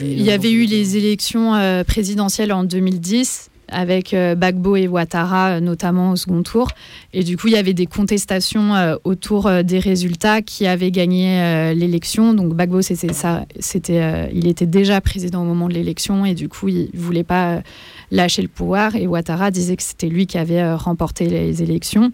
il 0.02 0.22
y 0.22 0.30
avait 0.30 0.52
eu 0.52 0.64
les 0.66 0.96
élections 0.98 1.84
présidentielles 1.86 2.52
en 2.52 2.64
2010 2.64 3.49
avec 3.70 4.14
euh, 4.14 4.34
Bagbo 4.34 4.76
et 4.76 4.88
Ouattara, 4.88 5.50
euh, 5.50 5.60
notamment 5.60 6.12
au 6.12 6.16
second 6.16 6.42
tour. 6.42 6.68
Et 7.12 7.24
du 7.24 7.36
coup, 7.36 7.48
il 7.48 7.54
y 7.54 7.56
avait 7.56 7.74
des 7.74 7.86
contestations 7.86 8.74
euh, 8.74 8.96
autour 9.04 9.50
des 9.64 9.78
résultats 9.78 10.42
qui 10.42 10.66
avaient 10.66 10.90
gagné 10.90 11.74
l'élection. 11.74 12.34
Donc 12.34 12.54
Bagbo, 12.54 12.82
c'était 12.82 13.12
ça, 13.12 13.44
il 13.84 14.46
était 14.46 14.66
déjà 14.66 15.00
président 15.00 15.42
au 15.42 15.44
moment 15.44 15.68
de 15.68 15.74
l'élection 15.74 16.24
et 16.24 16.34
du 16.34 16.48
coup, 16.48 16.68
il 16.68 16.90
voulait 16.94 17.24
pas 17.24 17.62
lâcher 18.10 18.42
le 18.42 18.48
pouvoir. 18.48 18.96
Et 18.96 19.06
Ouattara 19.06 19.50
disait 19.50 19.76
que 19.76 19.82
c'était 19.82 20.08
lui 20.08 20.26
qui 20.26 20.38
avait 20.38 20.74
remporté 20.74 21.26
les 21.26 21.62
élections. 21.62 22.12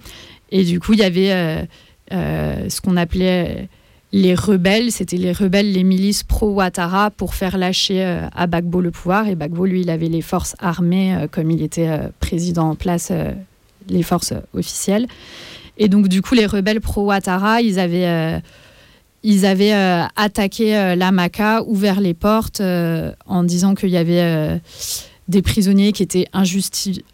Et 0.51 0.65
du 0.65 0.81
coup, 0.81 0.93
il 0.93 1.01
y 1.01 1.05
avait 1.05 1.67
ce 2.11 2.81
qu'on 2.81 2.97
appelait 2.97 3.69
les 4.17 4.35
rebelles, 4.35 4.93
c'était 4.93 5.19
les 5.19 5.33
rebelles, 5.33 5.73
les 5.73 5.85
milices 5.85 6.23
pro-Ouattara 6.23 7.11
pour 7.11 7.35
faire 7.35 7.59
lâcher 7.59 8.03
euh, 8.03 8.27
à 8.35 8.47
Bagbo 8.47 8.81
le 8.81 8.91
pouvoir. 8.91 9.29
Et 9.29 9.35
Bagbo, 9.35 9.67
lui, 9.67 9.83
il 9.83 9.91
avait 9.91 10.09
les 10.09 10.23
forces 10.23 10.57
armées, 10.59 11.15
euh, 11.15 11.27
comme 11.31 11.51
il 11.51 11.63
était 11.63 11.89
euh, 11.89 12.09
président 12.19 12.71
en 12.71 12.75
place, 12.77 13.13
les 13.89 14.03
forces 14.03 14.33
officielles. 14.55 15.07
Et 15.77 15.89
donc, 15.89 16.09
du 16.09 16.23
coup, 16.23 16.35
les 16.35 16.47
rebelles 16.47 16.81
pro-Ouattara, 16.81 17.61
ils 17.61 17.79
avaient, 17.79 18.41
ils 19.23 19.45
avaient 19.45 19.75
attaqué 20.17 20.95
la 20.97 21.13
Maca, 21.13 21.63
ouvert 21.65 22.01
les 22.01 22.15
portes 22.15 22.63
en 22.63 23.45
disant 23.45 23.75
qu'il 23.75 23.91
y 23.91 23.99
avait 23.99 24.59
des 25.29 25.43
prisonniers 25.43 25.93
qui 25.93 26.03
étaient 26.03 26.27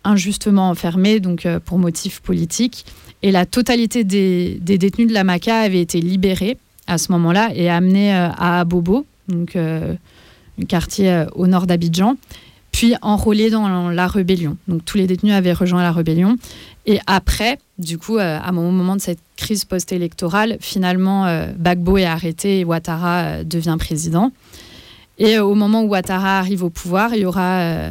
injustement 0.04 0.70
enfermés, 0.70 1.18
donc 1.18 1.48
pour 1.64 1.78
motifs 1.78 2.20
politiques. 2.20 2.86
Et 3.22 3.32
la 3.32 3.46
totalité 3.46 4.04
des, 4.04 4.60
détenus 4.60 5.08
de 5.08 5.12
la 5.12 5.24
Maca 5.24 5.58
avait 5.58 5.80
été 5.80 6.00
libérée 6.00 6.56
à 6.86 6.98
ce 6.98 7.12
moment-là 7.12 7.50
et 7.54 7.70
amenés 7.70 8.12
à 8.12 8.60
Abobo, 8.60 9.06
donc 9.28 9.56
un 9.56 9.96
quartier 10.66 11.24
au 11.34 11.46
nord 11.46 11.66
d'Abidjan 11.66 12.16
puis 12.72 12.94
enrôlés 13.02 13.50
dans 13.50 13.90
la 13.90 14.08
rébellion. 14.08 14.56
Donc 14.66 14.84
tous 14.84 14.96
les 14.96 15.06
détenus 15.06 15.34
avaient 15.34 15.52
rejoint 15.52 15.82
la 15.82 15.92
rébellion. 15.92 16.36
Et 16.86 16.98
après, 17.06 17.58
du 17.78 17.98
coup, 17.98 18.16
euh, 18.16 18.38
à 18.38 18.48
un 18.48 18.52
moment 18.52 18.96
de 18.96 19.00
cette 19.00 19.20
crise 19.36 19.64
post-électorale, 19.64 20.56
finalement, 20.58 21.26
euh, 21.26 21.52
Bagbo 21.56 21.98
est 21.98 22.06
arrêté 22.06 22.60
et 22.60 22.64
Ouattara 22.64 23.20
euh, 23.20 23.44
devient 23.44 23.76
président. 23.78 24.32
Et 25.18 25.38
au 25.38 25.54
moment 25.54 25.82
où 25.82 25.88
Ouattara 25.88 26.38
arrive 26.38 26.64
au 26.64 26.70
pouvoir, 26.70 27.14
il 27.14 27.20
y 27.20 27.24
aura, 27.26 27.90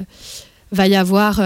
va 0.72 0.88
y 0.88 0.96
avoir 0.96 1.39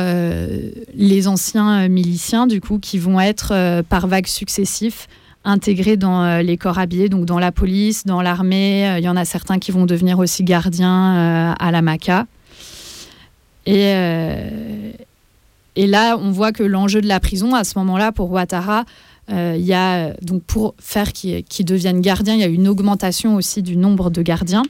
les 0.96 1.28
anciens 1.28 1.89
miliciens, 1.89 2.48
du 2.48 2.62
coup, 2.62 2.80
qui 2.80 2.98
vont 2.98 3.20
être 3.20 3.82
par 3.84 4.08
vagues 4.08 4.26
successives 4.26 5.06
intégrés 5.46 5.98
dans 5.98 6.39
les 6.41 6.58
corps 6.58 6.80
habillés, 6.80 7.08
donc 7.08 7.26
dans 7.26 7.39
la 7.39 7.52
police, 7.52 8.06
dans 8.06 8.22
l'armée. 8.22 8.96
Il 8.98 9.04
y 9.04 9.10
en 9.10 9.16
a 9.16 9.26
certains 9.26 9.60
qui 9.60 9.72
vont 9.72 9.86
devenir 9.86 10.20
aussi 10.20 10.43
gardiens 10.43 11.56
à 11.58 11.72
la 11.72 11.82
Maca. 11.82 12.26
Et, 13.66 13.93
euh, 13.96 14.91
là, 15.76 16.18
on 16.18 16.32
voit 16.32 16.52
que 16.52 16.64
l'enjeu 16.64 17.02
de 17.02 17.08
la 17.08 17.20
prison, 17.20 17.56
à 17.56 17.64
ce 17.64 17.78
moment-là, 17.80 18.12
pour 18.12 18.32
Ouattara, 18.32 18.86
euh, 19.32 19.56
y 19.58 19.74
a, 19.74 20.14
donc 20.22 20.43
pour 20.43 20.76
faire 20.80 21.12
qu'ils 21.12 21.66
deviennent 21.66 22.02
gardiens, 22.02 22.36
il 22.36 22.41
y 22.41 22.43
a 22.43 22.48
une 22.48 22.68
augmentation 22.68 23.36
aussi 23.36 23.64
du 23.64 23.76
nombre 23.76 24.10
de 24.10 24.22
gardiens. 24.22 24.64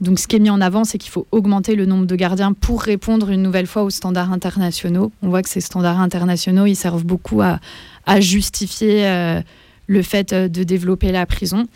Donc, 0.00 0.18
ce 0.18 0.26
qui 0.26 0.36
est 0.36 0.40
mis 0.40 0.50
en 0.50 0.60
avant, 0.60 0.84
c'est 0.84 0.98
qu'il 0.98 1.12
faut 1.12 1.26
augmenter 1.30 1.76
le 1.76 1.86
nombre 1.86 2.06
de 2.06 2.16
gardiens 2.16 2.54
pour 2.54 2.82
répondre 2.82 3.30
une 3.30 3.42
nouvelle 3.42 3.66
fois 3.66 3.84
aux 3.84 3.90
standards 3.90 4.32
internationaux. 4.32 5.12
On 5.22 5.28
voit 5.28 5.42
que 5.42 5.48
ces 5.48 5.60
standards 5.60 6.00
internationaux, 6.00 6.66
ils 6.66 6.74
servent 6.74 7.04
beaucoup 7.04 7.40
à, 7.42 7.60
justifier 8.20 9.06
euh, 9.06 9.40
le 9.86 10.02
fait 10.02 10.34
de 10.34 10.62
développer 10.64 11.12
la 11.12 11.26
prison 11.26 11.66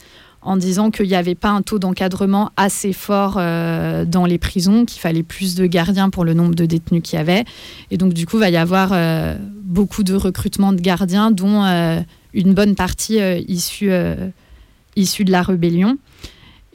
en 0.46 0.56
disant 0.56 0.90
qu'il 0.90 1.08
n'y 1.08 1.16
avait 1.16 1.34
pas 1.34 1.50
un 1.50 1.60
taux 1.60 1.80
d'encadrement 1.80 2.52
assez 2.56 2.92
fort 2.92 3.34
euh, 3.36 4.04
dans 4.04 4.26
les 4.26 4.38
prisons, 4.38 4.84
qu'il 4.84 5.00
fallait 5.00 5.24
plus 5.24 5.56
de 5.56 5.66
gardiens 5.66 6.08
pour 6.08 6.24
le 6.24 6.34
nombre 6.34 6.54
de 6.54 6.66
détenus 6.66 7.02
qu'il 7.02 7.18
y 7.18 7.20
avait. 7.20 7.44
Et 7.90 7.98
donc, 7.98 8.14
du 8.14 8.26
coup, 8.26 8.36
il 8.36 8.40
va 8.40 8.50
y 8.50 8.56
avoir 8.56 8.90
euh, 8.92 9.36
beaucoup 9.64 10.04
de 10.04 10.14
recrutement 10.14 10.72
de 10.72 10.80
gardiens, 10.80 11.32
dont 11.32 11.64
euh, 11.64 12.00
une 12.32 12.54
bonne 12.54 12.76
partie 12.76 13.18
issue, 13.48 13.90
issue 14.94 15.24
de 15.24 15.32
la 15.32 15.42
rébellion. 15.42 15.98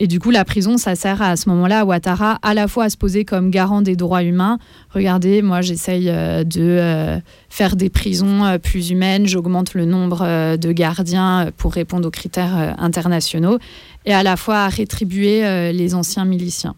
Et 0.03 0.07
du 0.07 0.19
coup, 0.19 0.31
la 0.31 0.43
prison, 0.45 0.79
ça 0.79 0.95
sert 0.95 1.21
à, 1.21 1.35
ce 1.35 1.47
moment-là 1.49 1.81
à 1.81 1.85
Ouattara 1.85 2.39
à 2.41 2.55
la 2.55 2.67
fois 2.67 2.85
à 2.85 2.89
se 2.89 2.97
poser 2.97 3.23
comme 3.23 3.51
garant 3.51 3.83
des 3.83 3.95
droits 3.95 4.23
humains. 4.23 4.57
Regardez, 4.89 5.43
moi, 5.43 5.61
j'essaye 5.61 6.09
euh, 6.09 6.43
de 6.43 6.59
euh, 6.59 7.19
faire 7.49 7.75
des 7.75 7.91
prisons 7.91 8.43
euh, 8.43 8.57
plus 8.57 8.89
humaines, 8.89 9.27
j'augmente 9.27 9.75
le 9.75 9.85
nombre 9.85 10.57
de 10.57 10.71
gardiens 10.71 11.51
pour 11.55 11.73
répondre 11.73 12.07
aux 12.07 12.11
critères 12.11 12.73
internationaux, 12.79 13.59
et 14.07 14.13
à 14.15 14.23
la 14.23 14.37
fois 14.37 14.61
à 14.61 14.69
rétribuer 14.69 15.71
les 15.71 15.93
anciens 15.93 16.25
miliciens. 16.25 16.73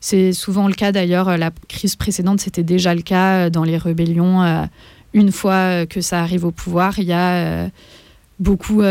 C'est 0.00 0.32
souvent 0.32 0.66
le 0.66 0.72
cas 0.72 0.92
d'ailleurs, 0.92 1.36
la 1.36 1.50
crise 1.68 1.96
précédente, 1.96 2.40
c'était 2.40 2.62
déjà 2.62 2.94
le 2.94 3.02
cas 3.02 3.50
dans 3.50 3.64
les 3.64 3.76
rébellions. 3.76 4.66
Une 5.12 5.30
fois 5.30 5.84
que 5.84 6.00
ça 6.00 6.20
arrive 6.20 6.46
au 6.46 6.52
pouvoir, 6.52 6.98
il 6.98 7.04
y 7.04 7.12
a 7.12 7.68
beaucoup 8.42 8.82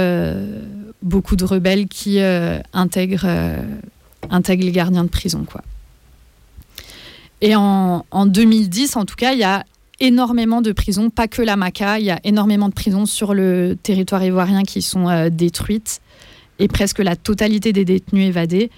beaucoup 1.01 1.35
de 1.35 1.45
rebelles 1.45 1.87
qui 1.87 2.19
euh, 2.19 2.59
intègrent, 2.73 3.25
euh, 3.25 3.61
intègrent 4.29 4.65
les 4.65 4.71
gardiens 4.71 5.03
de 5.03 5.09
prison. 5.09 5.45
Quoi. 5.49 5.61
Et 7.41 7.55
en, 7.55 8.03
2010, 8.13 8.97
en 8.97 9.05
tout 9.05 9.15
cas, 9.15 9.33
il 9.33 9.39
y 9.39 9.43
a 9.43 9.65
énormément 9.99 10.61
de 10.61 10.71
prisons, 10.71 11.09
pas 11.09 11.27
que 11.27 11.41
la 11.41 11.55
Maca, 11.55 11.99
il 11.99 12.05
y 12.05 12.11
a 12.11 12.19
énormément 12.23 12.69
de 12.69 12.73
prisons 12.73 13.05
sur 13.05 13.33
le 13.33 13.77
territoire 13.81 14.23
ivoirien 14.23 14.63
qui 14.63 14.81
sont 14.81 15.09
euh, 15.09 15.29
détruites 15.29 16.01
et 16.59 16.67
presque 16.67 16.99
la 16.99 17.15
totalité 17.15 17.73
des 17.73 17.85
détenus 17.85 18.27
évadés. 18.27 18.69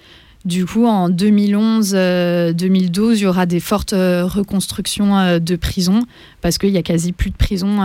Du 0.46 0.66
coup, 0.66 0.86
en 0.86 1.10
2011-2012, 1.10 3.14
il 3.14 3.18
y 3.20 3.26
aura 3.26 3.46
des 3.46 3.60
fortes 3.60 3.94
reconstructions 3.94 5.38
de 5.38 5.56
prisons 5.56 6.02
parce 6.42 6.58
qu'il 6.58 6.68
y 6.68 6.76
a 6.76 6.82
quasi 6.82 7.12
plus 7.12 7.30
de 7.30 7.36
prisons 7.36 7.80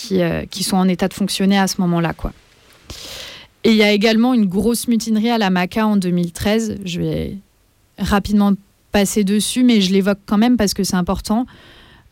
qui, 0.00 0.20
qui, 0.50 0.62
sont 0.62 0.76
en 0.76 0.88
état 0.88 1.08
de 1.08 1.14
fonctionner 1.14 1.58
à 1.58 1.66
ce 1.66 1.80
moment-là. 1.80 2.12
Quoi. 2.12 2.32
Et 3.64 3.70
il 3.70 3.76
y 3.76 3.82
a 3.82 3.92
également 3.92 4.32
une 4.34 4.46
grosse 4.46 4.88
mutinerie 4.88 5.30
à 5.30 5.38
la 5.38 5.50
Maca 5.50 5.86
en 5.86 5.96
2013. 5.96 6.78
Je 6.84 7.00
vais 7.00 7.36
rapidement 7.98 8.52
passer 8.92 9.24
dessus, 9.24 9.62
mais 9.62 9.80
je 9.80 9.92
l'évoque 9.92 10.18
quand 10.26 10.38
même 10.38 10.56
parce 10.56 10.74
que 10.74 10.84
c'est 10.84 10.96
important. 10.96 11.46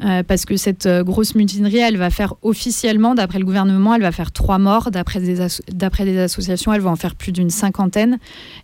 Euh, 0.05 0.23
parce 0.23 0.45
que 0.45 0.57
cette 0.57 0.87
euh, 0.87 1.03
grosse 1.03 1.35
mutinerie, 1.35 1.79
elle 1.79 1.97
va 1.97 2.11
faire 2.11 2.35
officiellement, 2.43 3.17
d'après 3.17 3.41
le 3.41 3.45
gouvernement, 3.45 3.97
elle 3.97 4.03
va 4.03 4.13
faire 4.13 4.31
trois 4.31 4.59
morts. 4.59 4.93
D'après 4.93 5.19
des, 5.19 5.41
associations, 6.21 6.73
elle 6.73 6.83
va 6.83 6.91
en 6.91 6.97
faire 6.97 7.17
plus 7.17 7.33
d'une 7.33 7.51
cinquantaine. 7.51 8.19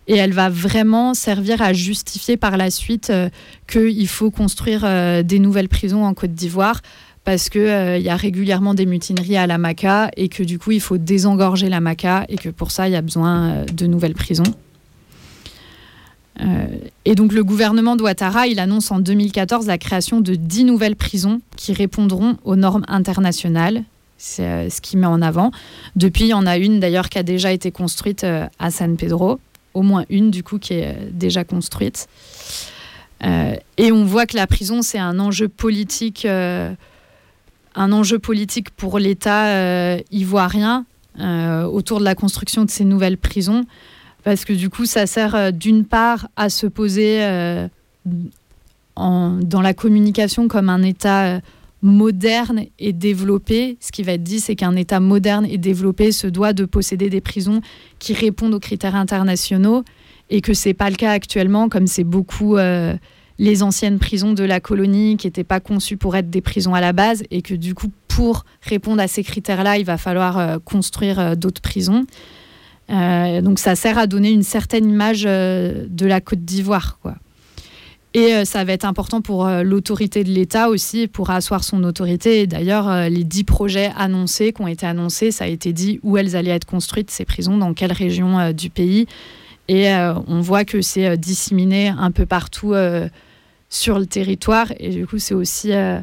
Et 0.07 0.15
elle 0.15 0.31
va 0.31 0.47
vraiment 0.47 1.13
servir 1.13 1.61
à 1.61 1.73
justifier 1.73 2.37
par 2.37 2.55
la 2.55 2.71
suite 2.71 3.09
euh, 3.09 3.29
qu'il 3.67 4.07
faut 4.07 4.31
construire 4.31 4.87
des 5.25 5.39
nouvelles 5.39 5.67
prisons 5.67 6.05
en 6.05 6.13
Côte 6.13 6.33
d'Ivoire 6.33 6.81
parce 7.25 7.49
qu'il 7.49 7.61
euh, 7.61 7.97
y 7.97 8.09
a 8.09 8.15
régulièrement 8.15 8.75
des 8.75 8.85
mutineries 8.85 9.35
à 9.35 9.47
la 9.47 9.57
Maca 9.57 10.11
et 10.15 10.29
que 10.29 10.43
du 10.43 10.59
coup 10.59 10.71
il 10.71 10.79
faut 10.79 10.97
désengorger 10.97 11.69
la 11.69 11.81
Maca 11.81 12.25
et 12.29 12.37
que 12.37 12.49
pour 12.49 12.71
ça 12.71 12.87
il 12.87 12.91
y 12.91 12.95
a 12.95 13.01
besoin 13.01 13.49
euh, 13.49 13.65
de 13.65 13.87
nouvelles 13.87 14.13
prisons. 14.13 14.43
Euh, 16.41 16.67
et 17.05 17.15
donc 17.15 17.33
le 17.33 17.43
gouvernement 17.43 17.95
d'Ouattara, 17.95 18.45
il 18.47 18.59
annonce 18.59 18.91
en 18.91 18.99
2014 18.99 19.65
la 19.67 19.77
création 19.77 20.21
de 20.21 20.35
10 20.35 20.65
nouvelles 20.65 20.95
prisons 20.95 21.41
qui 21.57 21.73
répondront 21.73 22.37
aux 22.43 22.55
normes 22.55 22.85
internationales. 22.87 23.83
C'est 24.17 24.69
ce 24.69 24.79
qu'il 24.79 24.99
met 24.99 25.07
en 25.07 25.21
avant. 25.21 25.51
Depuis, 25.95 26.25
il 26.25 26.29
y 26.29 26.33
en 26.33 26.45
a 26.45 26.57
une 26.57 26.79
d'ailleurs 26.79 27.09
qui 27.09 27.17
a 27.17 27.23
déjà 27.23 27.51
été 27.51 27.71
construite 27.71 28.25
à 28.59 28.71
San 28.71 28.97
Pedro, 28.97 29.39
au 29.73 29.81
moins 29.81 30.05
une 30.09 30.31
du 30.31 30.41
coup 30.41 30.57
qui 30.57 30.73
est 30.73 31.09
déjà 31.11 31.43
construite. 31.43 32.07
et 33.21 33.91
on 33.91 34.05
voit 34.05 34.25
que 34.25 34.37
la 34.37 34.47
prison, 34.47 34.81
c'est 34.81 34.99
un 34.99 35.19
enjeu 35.19 35.49
politique 35.49 36.25
un 37.75 37.91
enjeu 37.91 38.19
politique 38.19 38.69
pour 38.71 38.99
l'État 38.99 39.47
euh, 39.47 39.99
ivoirien 40.11 40.85
euh, 41.19 41.63
autour 41.63 41.99
de 41.99 42.05
la 42.05 42.15
construction 42.15 42.65
de 42.65 42.69
ces 42.69 42.85
nouvelles 42.85 43.17
prisons, 43.17 43.65
parce 44.23 44.45
que 44.45 44.53
du 44.53 44.69
coup, 44.69 44.85
ça 44.85 45.05
sert 45.05 45.35
euh, 45.35 45.51
d'une 45.51 45.85
part 45.85 46.27
à 46.35 46.49
se 46.49 46.67
poser 46.67 47.19
dans 48.95 49.61
la 49.61 49.73
communication 49.73 50.47
comme 50.47 50.69
un 50.69 50.81
État 50.81 51.41
moderne 51.81 52.63
et 52.79 52.93
développé. 52.93 53.77
Ce 53.81 53.91
qui 53.91 54.03
va 54.03 54.13
être 54.13 54.23
dit, 54.23 54.39
c'est 54.39 54.55
qu'un 54.55 54.75
État 54.75 54.99
moderne 54.99 55.45
et 55.45 55.57
développé 55.57 56.11
se 56.11 56.27
doit 56.27 56.53
de 56.53 56.65
posséder 56.65 57.09
des 57.09 57.21
prisons 57.21 57.61
qui 57.99 58.13
répondent 58.13 58.53
aux 58.53 58.59
critères 58.59 58.95
internationaux 58.95 59.83
et 60.29 60.41
que 60.41 60.53
c'est 60.53 60.73
pas 60.73 60.89
le 60.89 60.95
cas 60.95 61.11
actuellement, 61.11 61.67
comme 61.67 61.87
c'est 61.87 62.05
beaucoup 62.05 62.57
les 63.37 63.63
anciennes 63.63 63.99
prisons 63.99 64.33
de 64.33 64.43
la 64.43 64.59
colonie 64.59 65.17
qui 65.17 65.27
n'étaient 65.27 65.43
pas 65.43 65.59
conçues 65.59 65.97
pour 65.97 66.15
être 66.15 66.29
des 66.29 66.41
prisons 66.41 66.73
à 66.73 66.81
la 66.81 66.93
base 66.93 67.23
et 67.31 67.41
que 67.41 67.53
du 67.53 67.73
coup, 67.73 67.89
pour 68.07 68.45
répondre 68.61 69.01
à 69.01 69.07
ces 69.07 69.23
critères-là, 69.23 69.77
il 69.77 69.85
va 69.85 69.97
falloir 69.97 70.37
euh, 70.37 70.57
construire 70.63 71.19
euh, 71.19 71.35
d'autres 71.35 71.61
prisons. 71.61 72.05
Euh, 72.89 73.41
donc 73.41 73.59
ça 73.59 73.75
sert 73.75 73.97
à 73.97 74.07
donner 74.07 74.31
une 74.31 74.43
certaine 74.43 74.89
image 74.89 75.23
de 75.23 76.05
la 76.05 76.21
Côte 76.21 76.45
d'Ivoire. 76.45 76.97
quoi. 77.01 77.15
Et 78.13 78.45
ça 78.45 78.63
va 78.63 78.71
être 78.71 78.85
important 78.85 79.19
pour 79.19 79.45
l'autorité 79.45 80.23
de 80.23 80.29
l'État 80.29 80.69
aussi, 80.69 81.07
pour 81.07 81.31
asseoir 81.31 81.65
son 81.65 81.83
autorité. 81.83 82.39
Et 82.39 82.47
d'ailleurs, 82.47 83.09
les 83.09 83.25
dix 83.25 83.43
projets 83.43 83.91
annoncés, 83.97 84.53
qui 84.53 84.61
ont 84.61 84.69
été 84.69 84.85
annoncés, 84.85 85.31
ça 85.31 85.43
a 85.43 85.47
été 85.47 85.73
dit 85.73 85.99
où 86.01 86.15
elles 86.15 86.37
allaient 86.37 86.51
être 86.51 86.63
construites, 86.63 87.11
ces 87.11 87.25
prisons, 87.25 87.57
dans 87.57 87.73
quelle 87.73 87.91
région 87.91 88.53
du 88.53 88.69
pays. 88.69 89.05
Et 89.67 89.89
on 90.27 90.39
voit 90.39 90.63
que 90.63 90.81
c'est 90.81 91.17
disséminé 91.17 91.89
un 91.89 92.11
peu 92.11 92.25
partout 92.25 92.73
sur 93.75 93.99
le 93.99 94.05
territoire. 94.05 94.67
Et 94.79 94.89
du 94.89 95.05
coup, 95.05 95.19
c'est 95.19 95.33
aussi 95.33 95.73
euh, 95.73 95.99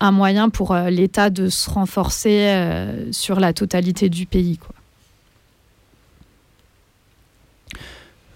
un 0.00 0.10
moyen 0.10 0.48
pour 0.48 0.72
euh, 0.72 0.88
l'État 0.90 1.30
de 1.30 1.48
se 1.48 1.68
renforcer 1.68 2.48
euh, 2.48 3.12
sur 3.12 3.38
la 3.40 3.52
totalité 3.52 4.08
du 4.08 4.26
pays. 4.26 4.58
Quoi. 4.58 4.74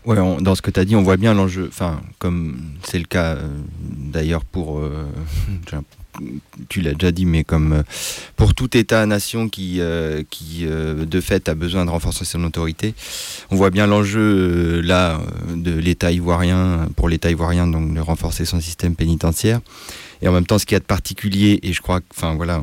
Ouais, 0.04 0.16
dans 0.42 0.54
ce 0.54 0.60
que 0.60 0.70
tu 0.70 0.78
as 0.78 0.84
dit, 0.84 0.94
on 0.96 1.02
voit 1.02 1.16
bien 1.16 1.32
l'enjeu, 1.32 1.70
comme 2.18 2.60
c'est 2.82 2.98
le 2.98 3.06
cas 3.06 3.38
d'ailleurs 3.80 4.44
pour, 4.44 4.82
tu 6.68 6.80
l'as 6.80 6.92
déjà 6.92 7.12
dit, 7.12 7.26
mais 7.26 7.44
comme 7.44 7.82
pour 8.36 8.54
tout 8.54 8.76
État-nation 8.76 9.48
qui, 9.48 9.80
qui 10.30 10.66
de 10.66 11.20
fait 11.20 11.48
a 11.48 11.54
besoin 11.54 11.84
de 11.84 11.90
renforcer 11.90 12.24
son 12.24 12.42
autorité, 12.44 12.94
on 13.50 13.56
voit 13.56 13.70
bien 13.70 13.86
l'enjeu 13.86 14.20
euh, 14.20 14.80
là 14.82 15.20
euh, 15.20 15.56
de 15.56 15.72
l'État 15.72 16.10
ivoirien, 16.10 16.88
pour 16.96 17.08
l'État 17.08 17.30
ivoirien, 17.30 17.66
donc 17.66 17.94
de 17.94 18.00
renforcer 18.00 18.44
son 18.44 18.60
système 18.60 18.94
pénitentiaire. 18.94 19.60
Et 20.22 20.28
en 20.28 20.32
même 20.32 20.46
temps, 20.46 20.58
ce 20.58 20.64
qu'il 20.64 20.74
y 20.74 20.76
a 20.76 20.80
de 20.80 20.84
particulier, 20.84 21.60
et 21.62 21.72
je 21.72 21.82
crois 21.82 22.00
que, 22.00 22.06
enfin 22.16 22.34
voilà, 22.34 22.62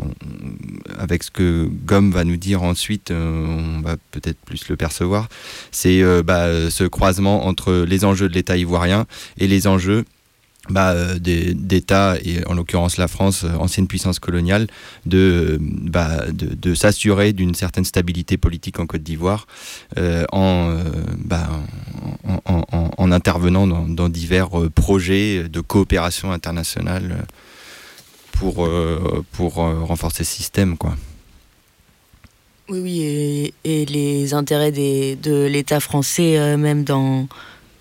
avec 0.97 1.21
ce 1.23 1.29
que 1.29 1.69
Gomme 1.85 2.11
va 2.11 2.23
nous 2.23 2.37
dire 2.37 2.63
ensuite, 2.63 3.11
euh, 3.11 3.77
on 3.77 3.81
va 3.81 3.97
peut-être 4.11 4.37
plus 4.45 4.67
le 4.69 4.75
percevoir, 4.75 5.27
c'est 5.71 6.01
bah, 6.23 6.69
ce 6.69 6.83
croisement 6.85 7.45
entre 7.45 7.85
les 7.87 8.03
enjeux 8.05 8.29
de 8.29 8.33
l'État 8.33 8.57
ivoirien 8.57 9.05
et 9.37 9.47
les 9.47 9.67
enjeux 9.67 10.05
bah, 10.69 10.91
euh, 10.91 11.17
d'États, 11.19 12.17
et 12.23 12.45
en 12.45 12.53
l'occurrence 12.53 12.97
la 12.97 13.07
France, 13.07 13.43
euh, 13.43 13.55
ancienne 13.57 13.87
puissance 13.87 14.19
coloniale, 14.19 14.67
de, 15.05 15.57
bah, 15.59 16.25
de, 16.31 16.73
s'assurer 16.75 17.33
d'une 17.33 17.55
certaine 17.55 17.83
stabilité 17.83 18.37
politique 18.37 18.79
en 18.79 18.85
Côte 18.85 19.01
d'Ivoire 19.01 19.47
euh, 19.97 20.25
bah, 21.17 21.49
en, 22.45 22.63
en, 22.97 23.11
intervenant 23.11 23.67
dans, 23.67 24.09
divers 24.09 24.49
projets 24.73 25.49
de 25.49 25.59
coopération 25.61 26.31
internationale 26.31 27.25
pour, 28.31 28.67
pour 29.31 29.55
renforcer 29.55 30.23
ce 30.23 30.33
système. 30.33 30.77
Quoi. 30.77 30.95
Oui, 32.69 32.79
oui, 32.79 33.01
et, 33.01 33.53
et 33.81 33.85
les 33.85 34.33
intérêts 34.33 34.71
des, 34.71 35.15
de 35.17 35.45
l'État 35.45 35.79
français, 35.79 36.57
même 36.57 36.83
dans 36.83 37.27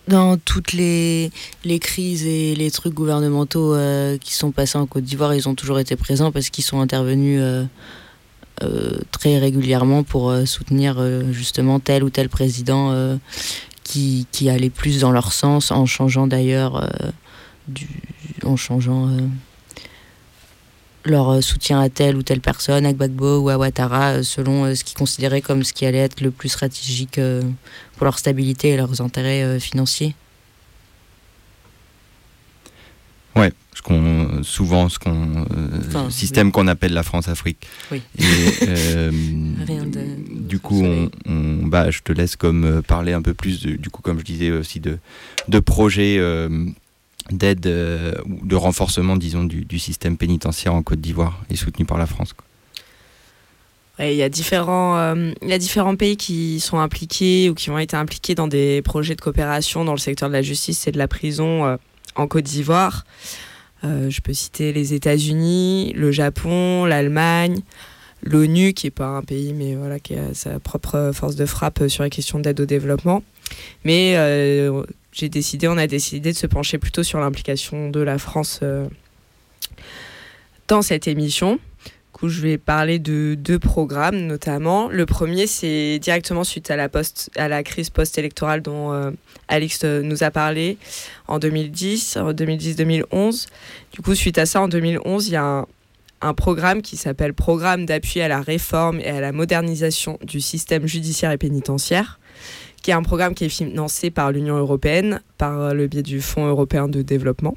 dans 0.08 0.36
toutes 0.36 0.72
les, 0.72 1.30
les 1.64 1.78
crises 1.78 2.26
et 2.26 2.54
les 2.54 2.70
trucs 2.70 2.94
gouvernementaux 2.94 3.74
euh, 3.74 4.18
qui 4.18 4.34
sont 4.34 4.50
passés 4.50 4.78
en 4.78 4.86
Côte 4.86 5.04
d'Ivoire, 5.04 5.34
ils 5.34 5.48
ont 5.48 5.54
toujours 5.54 5.78
été 5.78 5.96
présents 5.96 6.32
parce 6.32 6.50
qu'ils 6.50 6.64
sont 6.64 6.80
intervenus 6.80 7.40
euh, 7.40 7.64
euh, 8.62 8.98
très 9.10 9.38
régulièrement 9.38 10.02
pour 10.02 10.34
soutenir 10.46 11.02
justement 11.32 11.80
tel 11.80 12.04
ou 12.04 12.10
tel 12.10 12.28
président 12.28 13.18
qui, 13.84 14.26
qui, 14.32 14.50
allait 14.50 14.70
plus 14.70 15.00
dans 15.00 15.12
leur 15.12 15.32
sens 15.32 15.70
en 15.70 15.86
changeant 15.86 16.26
d'ailleurs 16.26 16.88
en 18.44 18.56
changeant 18.56 19.08
leur 21.04 21.42
soutien 21.42 21.80
à 21.80 21.88
telle 21.88 22.16
ou 22.16 22.22
telle 22.22 22.40
personne, 22.40 22.84
à 22.86 22.92
Gbagbo 22.92 23.38
ou 23.40 23.48
à 23.48 23.56
Ouattara, 23.56 24.22
selon 24.22 24.74
ce 24.74 24.84
qu'ils 24.84 24.98
considéraient 24.98 25.40
comme 25.40 25.64
ce 25.64 25.72
qui 25.72 25.86
allait 25.86 25.98
être 25.98 26.20
le 26.20 26.30
plus 26.30 26.50
stratégique 26.50 27.18
pour 28.00 28.06
leur 28.06 28.18
stabilité 28.18 28.70
et 28.70 28.76
leurs 28.78 29.02
intérêts 29.02 29.42
euh, 29.42 29.58
financiers 29.60 30.14
Ouais, 33.36 33.52
ce 33.74 34.42
souvent 34.42 34.88
ce 34.88 34.98
qu'on 34.98 35.44
euh, 35.52 36.10
système 36.10 36.50
qu'on 36.50 36.66
appelle 36.66 36.94
la 36.94 37.02
France-Afrique. 37.02 37.68
Oui. 37.92 38.00
Euh, 38.62 39.10
du 40.30 40.58
coup, 40.58 40.82
on, 40.82 41.10
bah, 41.66 41.90
je 41.90 42.00
te 42.00 42.10
laisse 42.12 42.36
comme 42.36 42.82
parler 42.82 43.12
un 43.12 43.20
peu 43.20 43.34
plus 43.34 43.60
du 43.60 43.90
coup, 43.90 44.00
comme 44.00 44.18
je 44.18 44.24
disais 44.24 44.50
aussi 44.50 44.80
de 44.80 44.98
de 45.48 45.60
projets 45.60 46.18
d'aide 47.30 47.66
ou 48.26 48.46
de 48.46 48.56
renforcement, 48.56 49.16
disons, 49.16 49.44
du, 49.44 49.64
du, 49.64 49.78
système 49.78 50.16
pénitentiaire 50.16 50.74
en 50.74 50.82
Côte 50.82 51.00
d'Ivoire 51.00 51.40
et 51.50 51.56
soutenu 51.56 51.84
par 51.84 51.98
la 51.98 52.06
France. 52.06 52.34
Il 54.08 54.14
y, 54.14 54.22
a 54.22 54.30
différents, 54.30 54.96
euh, 54.96 55.32
il 55.42 55.48
y 55.48 55.52
a 55.52 55.58
différents 55.58 55.94
pays 55.94 56.16
qui 56.16 56.58
sont 56.58 56.78
impliqués 56.78 57.50
ou 57.50 57.54
qui 57.54 57.68
ont 57.68 57.78
été 57.78 57.96
impliqués 57.96 58.34
dans 58.34 58.48
des 58.48 58.80
projets 58.80 59.14
de 59.14 59.20
coopération 59.20 59.84
dans 59.84 59.92
le 59.92 59.98
secteur 59.98 60.30
de 60.30 60.32
la 60.32 60.40
justice 60.40 60.86
et 60.86 60.92
de 60.92 60.96
la 60.96 61.06
prison 61.06 61.66
euh, 61.66 61.76
en 62.14 62.26
Côte 62.26 62.44
d'Ivoire. 62.44 63.04
Euh, 63.84 64.08
je 64.08 64.22
peux 64.22 64.32
citer 64.32 64.72
les 64.72 64.94
États-Unis, 64.94 65.92
le 65.94 66.12
Japon, 66.12 66.86
l'Allemagne, 66.86 67.60
l'ONU, 68.22 68.72
qui 68.72 68.86
n'est 68.86 68.90
pas 68.90 69.06
un 69.06 69.22
pays, 69.22 69.52
mais 69.52 69.74
voilà, 69.74 69.98
qui 69.98 70.14
a 70.14 70.34
sa 70.34 70.58
propre 70.60 71.12
force 71.14 71.36
de 71.36 71.46
frappe 71.46 71.88
sur 71.88 72.04
les 72.04 72.10
questions 72.10 72.38
d'aide 72.38 72.60
au 72.60 72.66
développement. 72.66 73.22
Mais 73.84 74.14
j'ai 75.12 75.28
décidé, 75.28 75.68
on 75.68 75.76
a 75.76 75.86
décidé 75.86 76.32
de 76.32 76.36
se 76.36 76.46
pencher 76.46 76.78
plutôt 76.78 77.02
sur 77.02 77.18
l'implication 77.20 77.90
de 77.90 78.00
la 78.00 78.18
France 78.18 78.60
dans 80.68 80.82
cette 80.82 81.08
émission 81.08 81.58
je 82.28 82.40
vais 82.40 82.58
parler 82.58 82.98
de 82.98 83.34
deux 83.34 83.58
programmes 83.58 84.18
notamment. 84.26 84.88
Le 84.88 85.06
premier, 85.06 85.46
c'est 85.46 85.98
directement 85.98 86.44
suite 86.44 86.70
à 86.70 86.76
la, 86.76 86.88
post, 86.88 87.30
à 87.36 87.48
la 87.48 87.62
crise 87.62 87.90
post-électorale 87.90 88.62
dont 88.62 88.92
euh, 88.92 89.10
Alix 89.48 89.80
euh, 89.84 90.02
nous 90.02 90.22
a 90.22 90.30
parlé 90.30 90.76
en 91.28 91.38
2010, 91.38 92.18
2010-2011. 92.18 93.46
Du 93.92 94.02
coup, 94.02 94.14
suite 94.14 94.38
à 94.38 94.46
ça, 94.46 94.60
en 94.60 94.68
2011, 94.68 95.28
il 95.28 95.32
y 95.32 95.36
a 95.36 95.44
un, 95.44 95.66
un 96.20 96.34
programme 96.34 96.82
qui 96.82 96.96
s'appelle 96.96 97.34
Programme 97.34 97.86
d'appui 97.86 98.20
à 98.20 98.28
la 98.28 98.40
réforme 98.40 99.00
et 99.00 99.08
à 99.08 99.20
la 99.20 99.32
modernisation 99.32 100.18
du 100.22 100.40
système 100.40 100.86
judiciaire 100.86 101.30
et 101.30 101.38
pénitentiaire, 101.38 102.20
qui 102.82 102.90
est 102.90 102.94
un 102.94 103.02
programme 103.02 103.34
qui 103.34 103.44
est 103.44 103.48
financé 103.48 104.10
par 104.10 104.32
l'Union 104.32 104.56
européenne 104.56 105.20
par 105.38 105.74
le 105.74 105.86
biais 105.86 106.02
du 106.02 106.20
Fonds 106.20 106.46
européen 106.46 106.88
de 106.88 107.02
développement. 107.02 107.56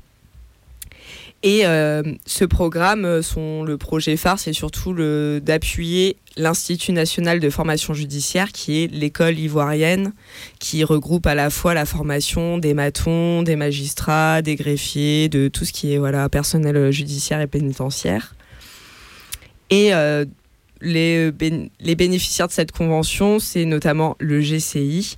Et 1.46 1.66
euh, 1.66 2.02
ce 2.26 2.46
programme, 2.46 3.04
euh, 3.04 3.22
le 3.66 3.76
projet 3.78 4.16
phare, 4.16 4.39
c'est 4.39 4.54
surtout 4.54 4.94
d'appuyer 5.41 6.16
l'Institut 6.38 6.94
national 6.94 7.41
de 7.41 7.50
formation 7.50 7.94
judiciaire, 7.94 8.54
qui 8.54 8.84
est 8.84 8.88
l'école 8.88 9.38
ivoirienne, 9.38 10.14
qui 10.60 10.86
regroupe 10.86 11.28
à 11.28 11.36
la 11.36 11.50
fois 11.50 11.74
la 11.74 11.86
formation 11.86 12.58
des 12.58 12.74
matons, 12.74 13.44
des 13.44 13.58
magistrats, 13.58 14.41
des 14.41 14.56
greffiers, 14.56 15.28
de 15.28 15.50
tout 15.50 15.66
ce 15.66 15.74
qui 15.74 15.94
est 15.94 15.98
voilà, 15.98 16.30
personnel 16.30 16.91
judiciaire 16.91 17.41
et 17.41 17.48
pénitentiaire. 17.48 18.36
Et 19.70 19.94
euh, 19.94 20.24
les 20.80 21.32
bénéficiaires 21.32 22.48
de 22.48 22.54
cette 22.54 22.72
convention, 22.72 23.39
c'est 23.39 23.66
notamment 23.66 24.16
le 24.20 24.39
GCI, 24.39 25.18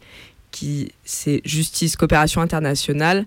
qui 0.55 0.93
c'est 1.03 1.41
Justice 1.43 1.97
Coopération 1.97 2.39
Internationale. 2.41 3.25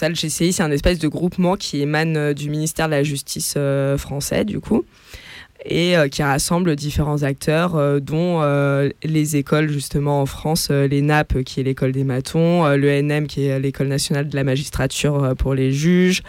Le 0.00 0.14
GCI, 0.14 0.54
c'est 0.54 0.62
un 0.62 0.70
espèce 0.70 0.98
de 0.98 1.08
groupement 1.08 1.56
qui 1.56 1.82
émane 1.82 2.16
euh, 2.16 2.32
du 2.32 2.48
ministère 2.48 2.86
de 2.86 2.92
la 2.92 3.02
Justice 3.02 3.54
euh, 3.58 3.98
français, 3.98 4.46
du 4.46 4.60
coup, 4.60 4.86
et 5.66 5.98
euh, 5.98 6.08
qui 6.08 6.22
rassemble 6.22 6.74
différents 6.76 7.22
acteurs, 7.22 8.00
dont 8.00 8.40
les 9.04 9.36
écoles, 9.36 9.68
justement, 9.68 10.22
en 10.22 10.26
France, 10.26 10.70
les 10.70 11.02
NAP, 11.02 11.42
qui 11.42 11.60
est 11.60 11.64
l'école 11.64 11.92
des 11.92 12.04
matons, 12.04 12.66
l'ENM, 12.66 13.26
qui 13.26 13.44
est 13.44 13.60
l'école 13.60 13.88
nationale 13.88 14.30
de 14.30 14.34
la 14.34 14.44
magistrature 14.44 15.34
pour 15.36 15.54
les 15.54 15.72
juges, 15.72 16.22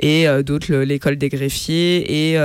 et 0.00 0.26
d'autres, 0.42 0.74
l'école 0.76 1.16
des 1.16 1.28
greffiers, 1.28 2.32
et 2.32 2.38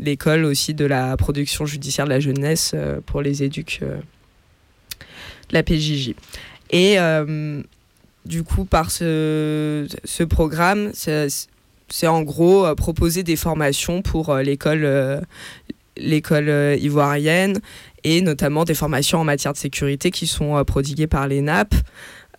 l'école 0.00 0.44
aussi 0.44 0.74
de 0.74 0.86
la 0.86 1.16
production 1.16 1.66
judiciaire 1.66 2.06
de 2.06 2.10
la 2.10 2.20
jeunesse 2.20 2.74
pour 3.06 3.22
les 3.22 3.44
éduques 3.44 3.80
la 5.50 5.62
PJJ. 5.62 6.14
Et 6.70 6.98
euh, 6.98 7.62
du 8.24 8.42
coup, 8.42 8.64
par 8.64 8.90
ce, 8.90 9.86
ce 10.04 10.22
programme, 10.24 10.90
c'est 10.94 12.06
en 12.06 12.22
gros 12.22 12.64
euh, 12.64 12.74
proposer 12.74 13.22
des 13.22 13.36
formations 13.36 14.02
pour 14.02 14.30
euh, 14.30 14.42
l'école 14.42 15.22
l'école 15.96 16.76
ivoirienne 16.80 17.60
et 18.02 18.20
notamment 18.20 18.64
des 18.64 18.74
formations 18.74 19.20
en 19.20 19.24
matière 19.24 19.52
de 19.52 19.58
sécurité 19.58 20.10
qui 20.10 20.26
sont 20.26 20.64
prodiguées 20.64 21.06
par 21.06 21.28
les 21.28 21.40
NAP 21.40 21.72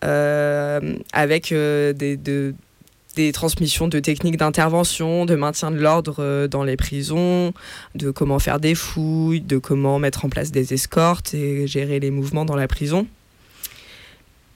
avec 0.02 1.54
des, 1.54 2.18
des 3.16 3.32
transmissions 3.32 3.88
de 3.88 3.98
techniques 3.98 4.36
d'intervention, 4.36 5.24
de 5.24 5.36
maintien 5.36 5.70
de 5.70 5.78
l'ordre 5.78 6.46
dans 6.48 6.64
les 6.64 6.76
prisons, 6.76 7.54
de 7.94 8.10
comment 8.10 8.38
faire 8.38 8.60
des 8.60 8.74
fouilles, 8.74 9.40
de 9.40 9.56
comment 9.56 9.98
mettre 9.98 10.26
en 10.26 10.28
place 10.28 10.52
des 10.52 10.74
escortes 10.74 11.32
et 11.32 11.66
gérer 11.66 11.98
les 11.98 12.10
mouvements 12.10 12.44
dans 12.44 12.56
la 12.56 12.68
prison. 12.68 13.06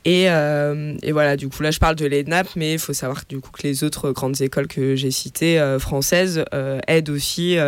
Euh, 0.07 0.97
et, 1.03 1.13
voilà, 1.13 1.37
du 1.37 1.49
coup, 1.49 1.63
là, 1.63 1.71
je 1.71 1.79
parle 1.79 1.97
de 1.97 2.07
l'ENAP, 2.07 2.49
mais 2.57 2.75
il 2.75 2.79
faut 2.79 2.93
savoir 2.93 3.23
du 3.29 3.41
coup, 3.41 3.51
que 3.51 3.63
les 3.63 3.85
autres 3.85 4.13
grandes 4.13 4.41
écoles 4.41 4.67
que 4.67 4.97
j'ai 4.97 5.11
citées, 5.11 5.61
euh, 5.61 5.79
françaises, 5.79 6.45
euh, 6.55 6.81
aident 6.89 7.11
aussi, 7.11 7.59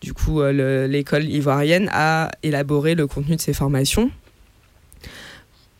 du 0.00 0.14
coup, 0.14 0.42
l'école 0.42 1.24
ivoirienne 1.24 1.90
à 1.92 2.30
élaborer 2.42 2.94
le 2.94 3.06
contenu 3.06 3.36
de 3.36 3.40
ces 3.40 3.52
formations. 3.52 4.10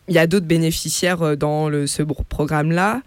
Il 0.07 0.15
y 0.15 0.19
a 0.19 0.27
d'autres 0.27 0.47
bénéficiaires 0.47 1.37
dans 1.37 1.69
le, 1.69 1.85
ce 1.87 2.01
programme-là, 2.03 3.01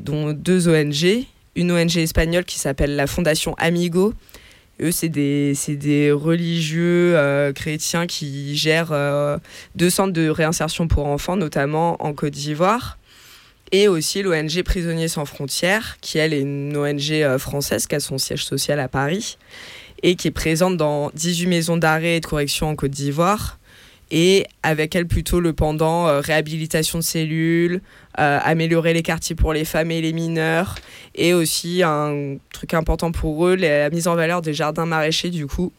dont 0.00 0.32
deux 0.32 0.68
ONG. 0.68 1.24
Une 1.54 1.72
ONG 1.72 1.96
espagnole 1.96 2.44
qui 2.44 2.58
s'appelle 2.58 2.94
la 2.94 3.06
Fondation 3.06 3.54
Amigo, 3.58 4.12
eux, 4.80 4.90
c'est 4.90 5.08
des, 5.08 6.12
religieux 6.12 7.16
euh, 7.16 7.52
chrétiens 7.52 8.06
qui 8.06 8.56
gèrent 8.56 8.92
euh, 8.92 9.38
deux 9.74 9.90
centres 9.90 10.12
de 10.12 10.28
réinsertion 10.28 10.88
pour 10.88 11.06
enfants, 11.06 11.36
notamment 11.36 12.02
en 12.02 12.12
Côte 12.12 12.32
d'Ivoire. 12.32 12.98
Et 13.70 13.88
aussi 13.88 14.22
l'ONG 14.22 14.62
Prisonniers 14.62 15.08
sans 15.08 15.24
frontières, 15.24 15.98
qui 16.00 16.18
elle 16.18 16.32
est 16.32 16.40
une 16.40 16.76
ONG 16.76 17.10
euh, 17.12 17.38
française 17.38 17.86
qui 17.86 17.94
a 17.94 18.00
son 18.00 18.16
siège 18.18 18.44
social 18.44 18.80
à 18.80 18.88
Paris 18.88 19.36
et 20.02 20.14
qui 20.14 20.28
est 20.28 20.32
présente 20.32 20.76
dans 20.76 21.10
18 21.14 21.46
maisons 21.46 21.76
d'arrêt 21.76 22.16
et 22.16 22.20
de 22.20 22.26
correction 22.26 22.68
en 22.68 22.76
Côte 22.76 22.92
d'Ivoire 22.92 23.58
et 24.10 24.46
avec 24.62 24.96
elle 24.96 25.06
plutôt 25.06 25.38
le 25.40 25.52
pendant 25.52 26.20
réhabilitation 26.20 26.98
de 26.98 27.04
cellules, 27.04 27.82
améliorer 28.18 28.92
les 28.92 29.02
quartiers 29.02 29.36
pour 29.36 29.52
les 29.52 29.64
femmes 29.64 29.90
et 29.90 30.00
les 30.00 30.12
mineurs, 30.12 30.74
et 31.14 31.34
aussi 31.34 31.82
un 31.84 32.36
truc 32.52 32.74
important 32.74 33.12
pour 33.12 33.46
eux, 33.46 33.54
la 33.54 33.90
mise 33.90 34.08
en 34.08 34.14
valeur 34.14 34.42
des 34.42 34.54
jardins 34.54 34.86
maraîchers 34.86 35.30
du 35.30 35.46
coup. 35.46 35.72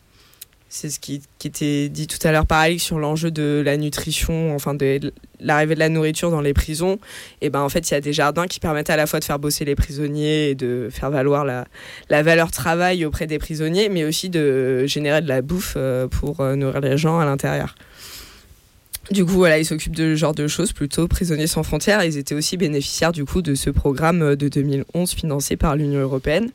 C'est 0.72 0.92
ce 0.92 1.00
qui, 1.00 1.24
qui, 1.40 1.48
était 1.48 1.90
dit 1.90 2.06
tout 2.06 2.20
à 2.28 2.32
l'heure 2.32 2.46
par 2.46 2.60
Alix 2.60 2.84
sur 2.84 3.00
l'enjeu 3.00 3.32
de 3.32 3.64
la 3.66 3.76
nutrition, 3.76 4.54
enfin 4.54 4.76
de 4.76 5.12
l'arrivée 5.40 5.74
de 5.74 5.80
la 5.80 5.90
nourriture 5.90 6.30
dans 6.30 6.42
les 6.42 6.54
prisons. 6.54 7.00
Et 7.42 7.50
ben 7.50 7.62
en 7.62 7.70
fait, 7.70 7.90
il 7.90 7.94
y 7.96 7.98
a 7.98 8.02
des 8.02 8.14
jardins 8.14 8.46
qui 8.46 8.60
permettent 8.60 8.92
à 8.92 8.96
la 8.96 9.08
fois 9.08 9.20
de 9.20 9.26
faire 9.26 9.40
bosser 9.40 9.66
les 9.66 9.74
prisonniers 9.74 10.52
et 10.52 10.56
de 10.56 10.90
faire 10.92 11.10
valoir 11.10 11.44
la, 11.44 11.66
la 12.10 12.22
valeur 12.22 12.52
travail 12.52 13.04
auprès 13.04 13.26
des 13.26 13.40
prisonniers, 13.40 13.90
mais 13.90 14.04
aussi 14.04 14.30
de 14.30 14.86
générer 14.86 15.24
de 15.24 15.28
la 15.28 15.42
bouffe 15.42 15.74
euh, 15.76 16.08
pour 16.08 16.44
nourrir 16.44 16.82
les 16.82 17.00
gens 17.00 17.18
à 17.18 17.26
l'intérieur. 17.26 17.74
Du 19.12 19.26
coup, 19.26 19.34
voilà, 19.34 19.58
ils 19.58 19.66
s'occupent 19.66 19.96
de 19.96 20.14
ce 20.14 20.16
genre 20.16 20.36
de 20.36 20.48
choses 20.48 20.74
plutôt. 20.74 21.08
Prisonniers 21.08 21.48
sans 21.48 21.64
frontières, 21.64 22.04
ils 22.04 22.18
étaient 22.18 22.36
aussi 22.36 22.58
bénéficiaires 22.58 23.12
du 23.12 23.26
coup 23.26 23.42
de 23.42 23.56
ce 23.56 23.70
programme 23.70 24.36
de 24.36 24.48
2011 24.48 25.12
financé 25.12 25.58
par 25.58 25.76
l'Union 25.76 26.00
européenne. 26.00 26.52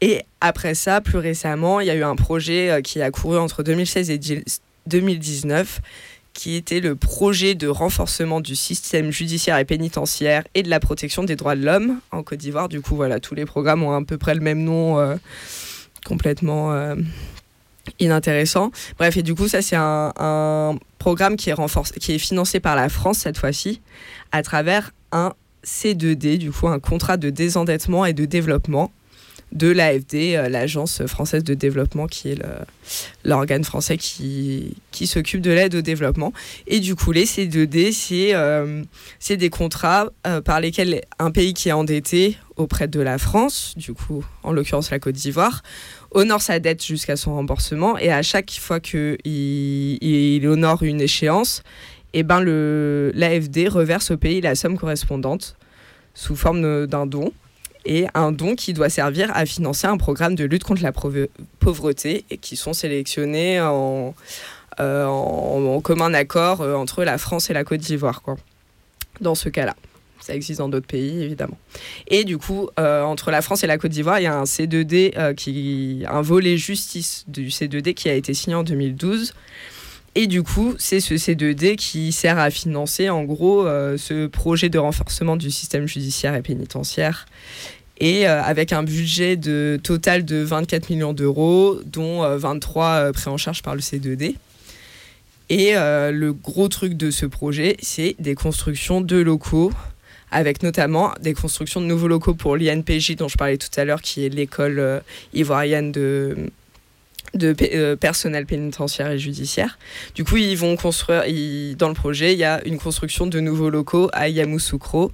Et 0.00 0.22
après 0.40 0.74
ça, 0.74 1.00
plus 1.00 1.18
récemment, 1.18 1.80
il 1.80 1.86
y 1.86 1.90
a 1.90 1.94
eu 1.94 2.02
un 2.02 2.16
projet 2.16 2.70
euh, 2.70 2.80
qui 2.80 3.00
a 3.00 3.10
couru 3.12 3.38
entre 3.38 3.62
2016 3.62 4.10
et 4.10 4.20
2019 4.86 5.80
qui 6.34 6.56
était 6.56 6.80
le 6.80 6.96
projet 6.96 7.54
de 7.54 7.68
renforcement 7.68 8.40
du 8.40 8.56
système 8.56 9.10
judiciaire 9.10 9.58
et 9.58 9.64
pénitentiaire 9.64 10.44
et 10.54 10.62
de 10.62 10.70
la 10.70 10.80
protection 10.80 11.24
des 11.24 11.36
droits 11.36 11.54
de 11.54 11.64
l'homme 11.64 12.00
en 12.10 12.22
Côte 12.22 12.38
d'Ivoire. 12.38 12.68
Du 12.68 12.80
coup, 12.80 12.96
voilà, 12.96 13.20
tous 13.20 13.34
les 13.34 13.44
programmes 13.44 13.82
ont 13.82 13.92
à 13.92 14.02
peu 14.02 14.18
près 14.18 14.34
le 14.34 14.40
même 14.40 14.64
nom, 14.64 14.98
euh, 14.98 15.16
complètement 16.06 16.72
euh, 16.72 16.96
inintéressant. 17.98 18.70
Bref, 18.98 19.16
et 19.16 19.22
du 19.22 19.34
coup, 19.34 19.48
ça, 19.48 19.62
c'est 19.62 19.76
un, 19.76 20.78
programme 20.98 21.36
qui 21.36 21.50
est, 21.50 22.18
financé 22.18 22.60
par 22.60 22.76
la 22.76 22.88
France 22.88 23.18
cette 23.18 23.36
fois-ci 23.36 23.80
à 24.30 24.42
travers 24.42 24.92
un 25.10 25.32
C2D, 25.64 26.38
du 26.38 26.52
coup, 26.52 26.68
un 26.68 26.78
contrat 26.78 27.16
de 27.16 27.30
désendettement 27.30 28.06
et 28.06 28.12
de 28.12 28.24
développement 28.24 28.92
de 29.52 29.68
l'AFD, 29.68 30.34
euh, 30.34 30.48
l'Agence 30.48 31.06
française 31.06 31.44
de 31.44 31.54
développement, 31.54 32.06
qui 32.06 32.30
est 32.30 32.38
l'organe 33.24 33.64
français 33.64 33.96
qui, 33.98 34.76
qui 34.90 35.06
s'occupe 35.06 35.40
de 35.40 35.50
l'aide 35.50 35.74
au 35.74 35.82
développement. 35.82 36.32
Et 36.66 36.80
du 36.80 36.94
coup, 36.94 37.12
les 37.12 37.26
C2D, 37.26 38.32
euh, 38.34 38.82
c'est 39.18 39.36
des 39.36 39.50
contrats 39.50 40.08
euh, 40.26 40.40
par 40.40 40.60
lesquels 40.60 41.02
un 41.18 41.30
pays 41.30 41.54
qui 41.54 41.68
est 41.68 41.72
endetté 41.72 42.38
auprès 42.56 42.88
de 42.88 43.00
la 43.00 43.18
France, 43.18 43.74
du 43.76 43.92
coup, 43.92 44.24
en 44.42 44.52
l'occurrence 44.52 44.90
la 44.90 44.98
Côte 44.98 45.14
d'Ivoire, 45.14 45.62
honore 46.14 46.42
sa 46.42 46.58
dette 46.58 46.84
jusqu'à 46.84 47.16
son 47.16 47.34
remboursement. 47.34 47.98
Et 47.98 48.10
à 48.12 48.22
chaque 48.22 48.50
fois 48.52 48.80
qu'il 48.80 49.18
il 49.24 50.46
honore 50.46 50.82
une 50.82 51.00
échéance, 51.00 51.62
eh 52.14 52.22
ben 52.22 52.40
l'AFD 52.42 53.68
reverse 53.68 54.10
au 54.10 54.16
pays 54.16 54.40
la 54.40 54.54
somme 54.54 54.78
correspondante 54.78 55.56
sous 56.14 56.36
forme 56.36 56.86
d'un 56.86 57.06
don 57.06 57.32
et 57.84 58.06
un 58.14 58.32
don 58.32 58.54
qui 58.54 58.72
doit 58.72 58.90
servir 58.90 59.30
à 59.34 59.46
financer 59.46 59.86
un 59.86 59.96
programme 59.96 60.34
de 60.34 60.44
lutte 60.44 60.64
contre 60.64 60.82
la 60.82 60.92
pauvreté 61.58 62.24
et 62.30 62.36
qui 62.36 62.56
sont 62.56 62.72
sélectionnés 62.72 63.60
en, 63.60 64.14
euh, 64.80 65.04
en, 65.06 65.80
commun 65.80 66.14
accord 66.14 66.60
euh, 66.60 66.74
entre 66.74 67.04
la 67.04 67.18
France 67.18 67.50
et 67.50 67.52
la 67.52 67.64
Côte 67.64 67.80
d'Ivoire. 67.80 68.22
Dans 69.20 69.34
ce 69.34 69.48
cas-là. 69.48 69.74
Ça 70.24 70.34
existe 70.34 70.58
dans 70.58 70.68
d'autres 70.68 70.86
pays, 70.86 71.22
évidemment. 71.22 71.58
Et 72.06 72.24
du 72.24 72.38
coup, 72.38 72.68
euh, 72.78 73.02
entre 73.02 73.30
la 73.30 73.42
France 73.42 73.64
et 73.64 73.66
la 73.66 73.76
Côte 73.76 73.90
d'Ivoire, 73.90 74.20
il 74.20 74.22
y 74.22 74.26
a 74.26 74.36
un 74.36 74.44
C2D, 74.44 75.34
qui, 75.34 76.04
un 76.08 76.22
volet 76.22 76.56
justice 76.56 77.24
du 77.28 77.48
C2D 77.48 77.94
qui 77.94 78.08
a 78.08 78.14
été 78.14 78.32
signé 78.32 78.54
en 78.54 78.62
2012. 78.62 79.34
Et 80.14 80.26
du 80.26 80.42
coup, 80.42 80.74
c'est 80.78 81.00
ce 81.00 81.14
C2D 81.14 81.76
qui 81.76 82.12
sert 82.12 82.38
à 82.38 82.50
financer 82.50 83.08
en 83.08 83.24
gros 83.24 83.66
euh, 83.66 83.96
ce 83.96 84.26
projet 84.26 84.68
de 84.68 84.78
renforcement 84.78 85.36
du 85.36 85.50
système 85.50 85.86
judiciaire 85.86 86.34
et 86.34 86.42
pénitentiaire. 86.42 87.26
Et 87.98 88.28
euh, 88.28 88.42
avec 88.42 88.72
un 88.72 88.82
budget 88.82 89.36
de, 89.36 89.80
total 89.82 90.24
de 90.24 90.36
24 90.36 90.90
millions 90.90 91.14
d'euros, 91.14 91.80
dont 91.86 92.22
23 92.36 92.86
euh, 92.86 93.12
pris 93.12 93.30
en 93.30 93.38
charge 93.38 93.62
par 93.62 93.74
le 93.74 93.80
C2D. 93.80 94.34
Et 95.48 95.74
le 95.74 96.32
gros 96.32 96.68
truc 96.68 96.94
de 96.94 97.10
ce 97.10 97.26
projet, 97.26 97.76
c'est 97.82 98.16
des 98.18 98.34
constructions 98.34 99.02
de 99.02 99.16
locaux, 99.16 99.70
avec 100.32 100.62
notamment 100.62 101.12
des 101.20 101.34
constructions 101.34 101.80
de 101.80 101.86
nouveaux 101.86 102.08
locaux 102.08 102.34
pour 102.34 102.56
l'INPJ 102.56 103.14
dont 103.16 103.28
je 103.28 103.36
parlais 103.36 103.58
tout 103.58 103.68
à 103.76 103.84
l'heure, 103.84 104.02
qui 104.02 104.26
est 104.26 104.28
l'école 104.28 105.02
ivoirienne 105.32 105.92
de 105.92 106.50
de 107.34 107.54
euh, 107.62 107.96
personnel 107.96 108.46
pénitentiaire 108.46 109.10
et 109.10 109.18
judiciaire. 109.18 109.78
Du 110.14 110.24
coup, 110.24 110.36
ils 110.36 110.56
vont 110.56 110.76
construire, 110.76 111.24
dans 111.76 111.88
le 111.88 111.94
projet, 111.94 112.32
il 112.32 112.38
y 112.38 112.44
a 112.44 112.64
une 112.66 112.78
construction 112.78 113.26
de 113.26 113.40
nouveaux 113.40 113.70
locaux 113.70 114.10
à 114.12 114.28
Yamoussoukro, 114.28 115.12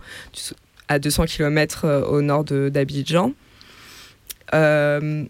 à 0.89 0.99
200 0.99 1.27
km 1.27 1.85
euh, 1.85 2.03
au 2.07 2.23
nord 2.23 2.45
d'Abidjan. 2.45 3.33
Euh, 4.55 5.25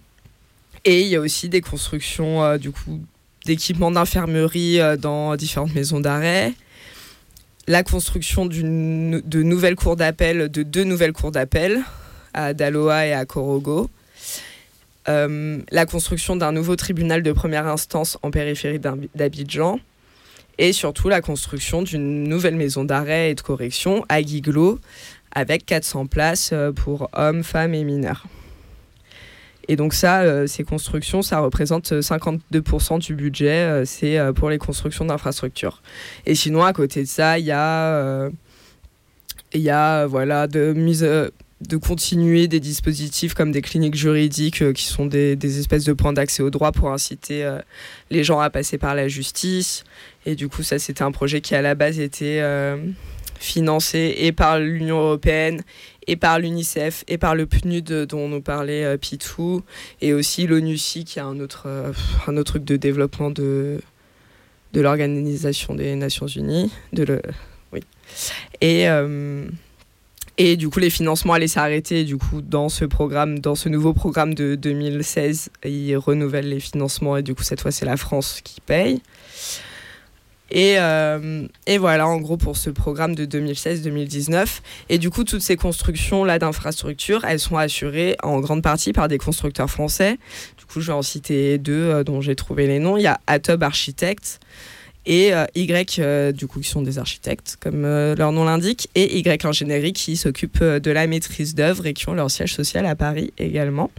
et 0.84 1.00
il 1.02 1.08
y 1.08 1.16
a 1.16 1.20
aussi 1.20 1.48
des 1.48 1.60
constructions 1.60 2.56
du 2.56 2.70
coup 2.70 3.00
d'équipements 3.44 3.90
d'infirmerie 3.90 4.78
dans 4.98 5.34
différentes 5.34 5.74
maisons 5.74 6.00
d'arrêt. 6.00 6.54
La 7.68 7.84
construction 7.84 8.46
de 8.46 9.42
nouvelles 9.42 9.76
cours 9.76 9.94
d'appel, 9.94 10.48
de 10.48 10.62
deux 10.62 10.84
nouvelles 10.84 11.12
cours 11.12 11.30
d'appel 11.30 11.82
à 12.34 12.54
Daloa 12.54 13.06
et 13.06 13.12
à 13.12 13.24
Korogo 13.26 13.90
euh, 15.08 15.58
la 15.70 15.86
construction 15.86 16.36
d'un 16.36 16.52
nouveau 16.52 16.76
tribunal 16.76 17.22
de 17.22 17.32
première 17.32 17.66
instance 17.66 18.18
en 18.22 18.30
périphérie 18.30 18.80
d'Abidjan 19.14 19.80
et 20.58 20.72
surtout 20.72 21.08
la 21.08 21.20
construction 21.20 21.82
d'une 21.82 22.24
nouvelle 22.24 22.56
maison 22.56 22.84
d'arrêt 22.84 23.30
et 23.30 23.34
de 23.34 23.40
correction 23.40 24.04
à 24.08 24.22
Guiglo 24.22 24.78
avec 25.32 25.64
400 25.64 26.06
places 26.06 26.50
euh, 26.52 26.72
pour 26.72 27.08
hommes, 27.14 27.42
femmes 27.42 27.74
et 27.74 27.84
mineurs. 27.84 28.24
Et 29.68 29.76
donc 29.76 29.94
ça, 29.94 30.22
euh, 30.22 30.46
ces 30.46 30.64
constructions, 30.64 31.22
ça 31.22 31.40
représente 31.40 31.92
52% 31.92 32.98
du 32.98 33.14
budget, 33.14 33.84
c'est 33.84 34.18
pour 34.34 34.50
les 34.50 34.58
constructions 34.58 35.04
d'infrastructures. 35.04 35.82
Et 36.26 36.34
sinon, 36.34 36.62
à 36.62 36.72
côté 36.72 37.02
de 37.02 37.08
ça, 37.08 37.38
il 37.38 37.44
y 37.44 37.52
a, 37.52 38.28
y 39.54 39.70
a 39.70 40.06
voilà, 40.06 40.46
de 40.46 40.72
mise 40.72 41.06
de 41.60 41.76
continuer 41.76 42.46
des 42.46 42.60
dispositifs 42.60 43.34
comme 43.34 43.50
des 43.50 43.62
cliniques 43.62 43.96
juridiques 43.96 44.62
euh, 44.62 44.72
qui 44.72 44.84
sont 44.84 45.06
des, 45.06 45.58
espèces 45.58 45.84
de 45.84 45.92
points 45.92 46.12
d'accès 46.12 46.42
au 46.42 46.50
droit 46.50 46.72
pour 46.72 46.92
inciter 46.92 47.44
euh, 47.44 47.58
les 48.10 48.22
gens 48.22 48.38
à 48.38 48.48
passer 48.48 48.78
par 48.78 48.94
la 48.94 49.08
justice. 49.08 49.84
Et 50.24 50.36
du 50.36 50.48
coup, 50.48 50.62
ça, 50.62 50.78
c'était 50.78 51.02
un 51.02 51.10
projet 51.10 51.40
qui, 51.40 51.54
à 51.54 51.62
la 51.62 51.74
base, 51.74 51.98
était 51.98 52.38
euh, 52.40 52.76
financé 53.40 54.14
et 54.18 54.30
par 54.30 54.60
l'Union 54.60 54.98
européenne, 55.00 55.62
et 56.08 56.16
par 56.16 56.40
l'UNICEF, 56.40 57.04
et 57.06 57.18
par 57.18 57.36
le 57.36 57.46
PNUD 57.46 58.06
dont 58.06 58.28
nous 58.28 58.40
parlait 58.40 58.98
Pitou, 58.98 59.62
et 60.00 60.12
aussi 60.12 60.48
l'ONUCI, 60.48 61.04
qui 61.04 61.20
a 61.20 61.26
un 61.26 61.38
autre, 61.38 61.68
un 62.26 62.36
autre 62.36 62.52
truc 62.52 62.64
de 62.64 62.76
développement 62.76 63.30
de, 63.30 63.80
de 64.72 64.80
l'Organisation 64.80 65.76
des 65.76 65.94
Nations 65.94 66.26
Unies. 66.26 66.72
De 66.92 67.04
le, 67.04 67.22
oui. 67.72 67.80
Et. 68.60 68.88
Et 70.40 70.56
du 70.56 70.68
coup, 70.68 70.78
les 70.78 70.88
financements 70.88 71.32
allaient 71.32 71.48
s'arrêter. 71.48 72.04
Du 72.04 72.16
coup, 72.16 72.40
dans 72.40 72.68
ce 72.68 72.84
programme, 72.84 73.40
dans 73.40 73.56
ce 73.56 73.68
nouveau 73.68 73.92
programme 73.92 74.34
de 74.34 74.54
2016, 74.54 75.50
ils 75.64 75.96
renouvellent 75.96 76.48
les 76.48 76.60
financements 76.60 77.16
et 77.16 77.24
du 77.24 77.34
coup, 77.34 77.42
cette 77.42 77.60
fois, 77.60 77.72
c'est 77.72 77.84
la 77.84 77.96
France 77.96 78.40
qui 78.44 78.60
paye. 78.60 79.02
Et, 80.50 80.78
euh, 80.78 81.46
et, 81.66 81.78
voilà, 81.78 82.08
en 82.08 82.18
gros, 82.18 82.36
pour 82.36 82.56
ce 82.56 82.70
programme 82.70 83.14
de 83.14 83.26
2016-2019. 83.26 84.60
Et 84.88 84.98
du 84.98 85.10
coup, 85.10 85.24
toutes 85.24 85.42
ces 85.42 85.56
constructions-là 85.56 86.38
d'infrastructures, 86.38 87.24
elles 87.24 87.40
sont 87.40 87.56
assurées 87.56 88.16
en 88.22 88.40
grande 88.40 88.62
partie 88.62 88.92
par 88.92 89.08
des 89.08 89.18
constructeurs 89.18 89.70
français. 89.70 90.18
Du 90.56 90.64
coup, 90.64 90.80
je 90.80 90.86
vais 90.86 90.96
en 90.96 91.02
citer 91.02 91.58
deux 91.58 91.72
euh, 91.72 92.04
dont 92.04 92.20
j'ai 92.20 92.34
trouvé 92.34 92.66
les 92.66 92.78
noms. 92.78 92.96
Il 92.96 93.02
y 93.02 93.06
a 93.06 93.20
Atob 93.26 93.62
Architects 93.62 94.40
et 95.04 95.34
euh, 95.34 95.44
Y, 95.54 96.32
du 96.32 96.46
coup, 96.46 96.60
qui 96.60 96.68
sont 96.68 96.82
des 96.82 96.98
architectes, 96.98 97.56
comme 97.60 97.82
leur 97.82 98.32
nom 98.32 98.44
l'indique, 98.44 98.88
et 98.94 99.18
Y 99.18 99.44
Ingénierie, 99.44 99.92
qui 99.92 100.16
s'occupent 100.16 100.64
de 100.64 100.90
la 100.90 101.06
maîtrise 101.06 101.54
d'œuvre 101.54 101.86
et 101.86 101.94
qui 101.94 102.08
ont 102.08 102.14
leur 102.14 102.30
siège 102.30 102.54
social 102.54 102.86
à 102.86 102.94
Paris 102.94 103.32
également. 103.38 103.90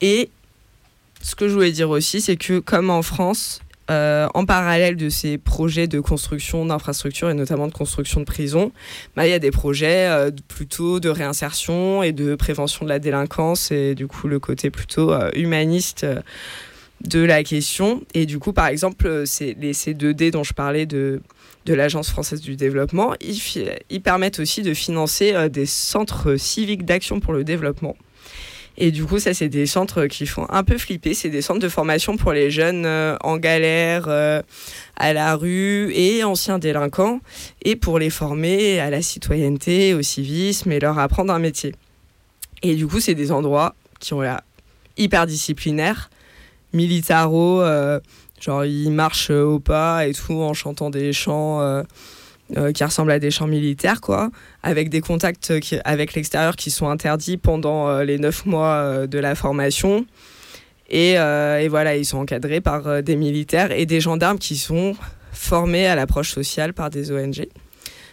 Et 0.00 0.30
ce 1.22 1.34
que 1.34 1.48
je 1.48 1.54
voulais 1.54 1.72
dire 1.72 1.90
aussi, 1.90 2.20
c'est 2.20 2.36
que 2.36 2.58
comme 2.58 2.90
en 2.90 3.02
France, 3.02 3.60
en 3.90 4.44
parallèle 4.46 4.96
de 4.96 5.08
ces 5.08 5.36
projets 5.36 5.88
de 5.88 6.00
construction 6.00 6.64
d'infrastructures 6.64 7.30
et 7.30 7.34
notamment 7.34 7.66
de 7.66 7.72
construction 7.72 8.20
de 8.20 8.24
prisons, 8.24 8.72
bah, 9.16 9.26
il 9.26 9.30
y 9.30 9.34
a 9.34 9.38
des 9.38 9.50
projets 9.50 10.08
plutôt 10.48 11.00
de 11.00 11.08
réinsertion 11.08 12.02
et 12.02 12.12
de 12.12 12.34
prévention 12.34 12.84
de 12.84 12.90
la 12.90 12.98
délinquance 12.98 13.72
et 13.72 13.94
du 13.94 14.06
coup 14.06 14.28
le 14.28 14.38
côté 14.38 14.70
plutôt 14.70 15.12
humaniste 15.34 16.06
de 17.02 17.20
la 17.20 17.42
question. 17.42 18.02
Et 18.14 18.26
du 18.26 18.38
coup, 18.38 18.52
par 18.52 18.66
exemple, 18.66 19.06
euh, 19.06 19.24
les 19.40 19.72
C2D 19.72 20.30
dont 20.30 20.44
je 20.44 20.52
parlais 20.52 20.86
de, 20.86 21.20
l'Agence 21.66 22.10
française 22.10 22.40
du 22.40 22.56
développement, 22.56 23.14
ils, 23.20 24.00
permettent 24.00 24.40
aussi 24.40 24.62
de 24.62 24.74
financer 24.74 25.34
euh, 25.34 25.48
des 25.48 25.66
centres 25.66 26.36
civiques 26.36 26.84
d'action 26.84 27.20
pour 27.20 27.32
le 27.32 27.44
développement. 27.44 27.96
Et 28.78 28.90
du 28.90 29.04
coup, 29.04 29.18
ça, 29.18 29.34
c'est 29.34 29.48
des 29.48 29.66
centres 29.66 30.06
qui 30.06 30.26
font 30.26 30.46
un 30.48 30.64
peu 30.64 30.78
flipper. 30.78 31.12
C'est 31.14 31.28
des 31.28 31.42
centres 31.42 31.60
de 31.60 31.68
formation 31.68 32.16
pour 32.16 32.32
les 32.32 32.50
jeunes 32.50 32.86
euh, 32.86 33.16
en 33.22 33.36
galère, 33.36 34.08
à 34.96 35.12
la 35.12 35.36
rue 35.36 35.92
et 35.94 36.24
anciens 36.24 36.58
délinquants, 36.58 37.20
et 37.62 37.76
pour 37.76 37.98
les 37.98 38.10
former 38.10 38.80
à 38.80 38.90
la 38.90 39.02
citoyenneté, 39.02 39.94
au 39.94 40.02
civisme 40.02 40.72
et 40.72 40.80
leur 40.80 40.98
apprendre 40.98 41.32
un 41.32 41.38
métier. 41.38 41.74
Et 42.62 42.74
du 42.74 42.86
coup, 42.86 43.00
c'est 43.00 43.14
des 43.14 43.32
endroits 43.32 43.74
qui 43.98 44.14
ont 44.14 44.20
l'air 44.20 44.40
hyper 44.96 45.26
disciplinaires, 45.26 46.10
militaro, 46.72 47.62
euh, 47.62 48.00
genre 48.40 48.64
ils 48.64 48.90
marchent 48.90 49.30
au 49.30 49.58
pas 49.58 50.06
et 50.06 50.12
tout 50.12 50.34
en 50.34 50.54
chantant 50.54 50.90
des 50.90 51.12
chants 51.12 51.60
euh, 51.60 51.82
euh, 52.56 52.72
qui 52.72 52.84
ressemblent 52.84 53.12
à 53.12 53.18
des 53.18 53.30
chants 53.30 53.46
militaires, 53.46 54.00
quoi, 54.00 54.30
avec 54.62 54.88
des 54.88 55.00
contacts 55.00 55.52
avec 55.84 56.14
l'extérieur 56.14 56.56
qui 56.56 56.70
sont 56.70 56.88
interdits 56.88 57.36
pendant 57.36 58.00
les 58.00 58.18
neuf 58.18 58.46
mois 58.46 59.06
de 59.06 59.18
la 59.18 59.34
formation. 59.34 60.06
Et, 60.88 61.16
voilà, 61.68 61.96
ils 61.96 62.04
sont 62.04 62.18
encadrés 62.18 62.60
par 62.60 63.02
des 63.02 63.16
militaires 63.16 63.72
et 63.72 63.86
des 63.86 64.00
gendarmes 64.00 64.38
qui 64.38 64.56
sont 64.56 64.96
formés 65.32 65.86
à 65.86 65.94
l'approche 65.94 66.32
sociale 66.32 66.72
par 66.72 66.90
des 66.90 67.12
ONG. 67.12 67.46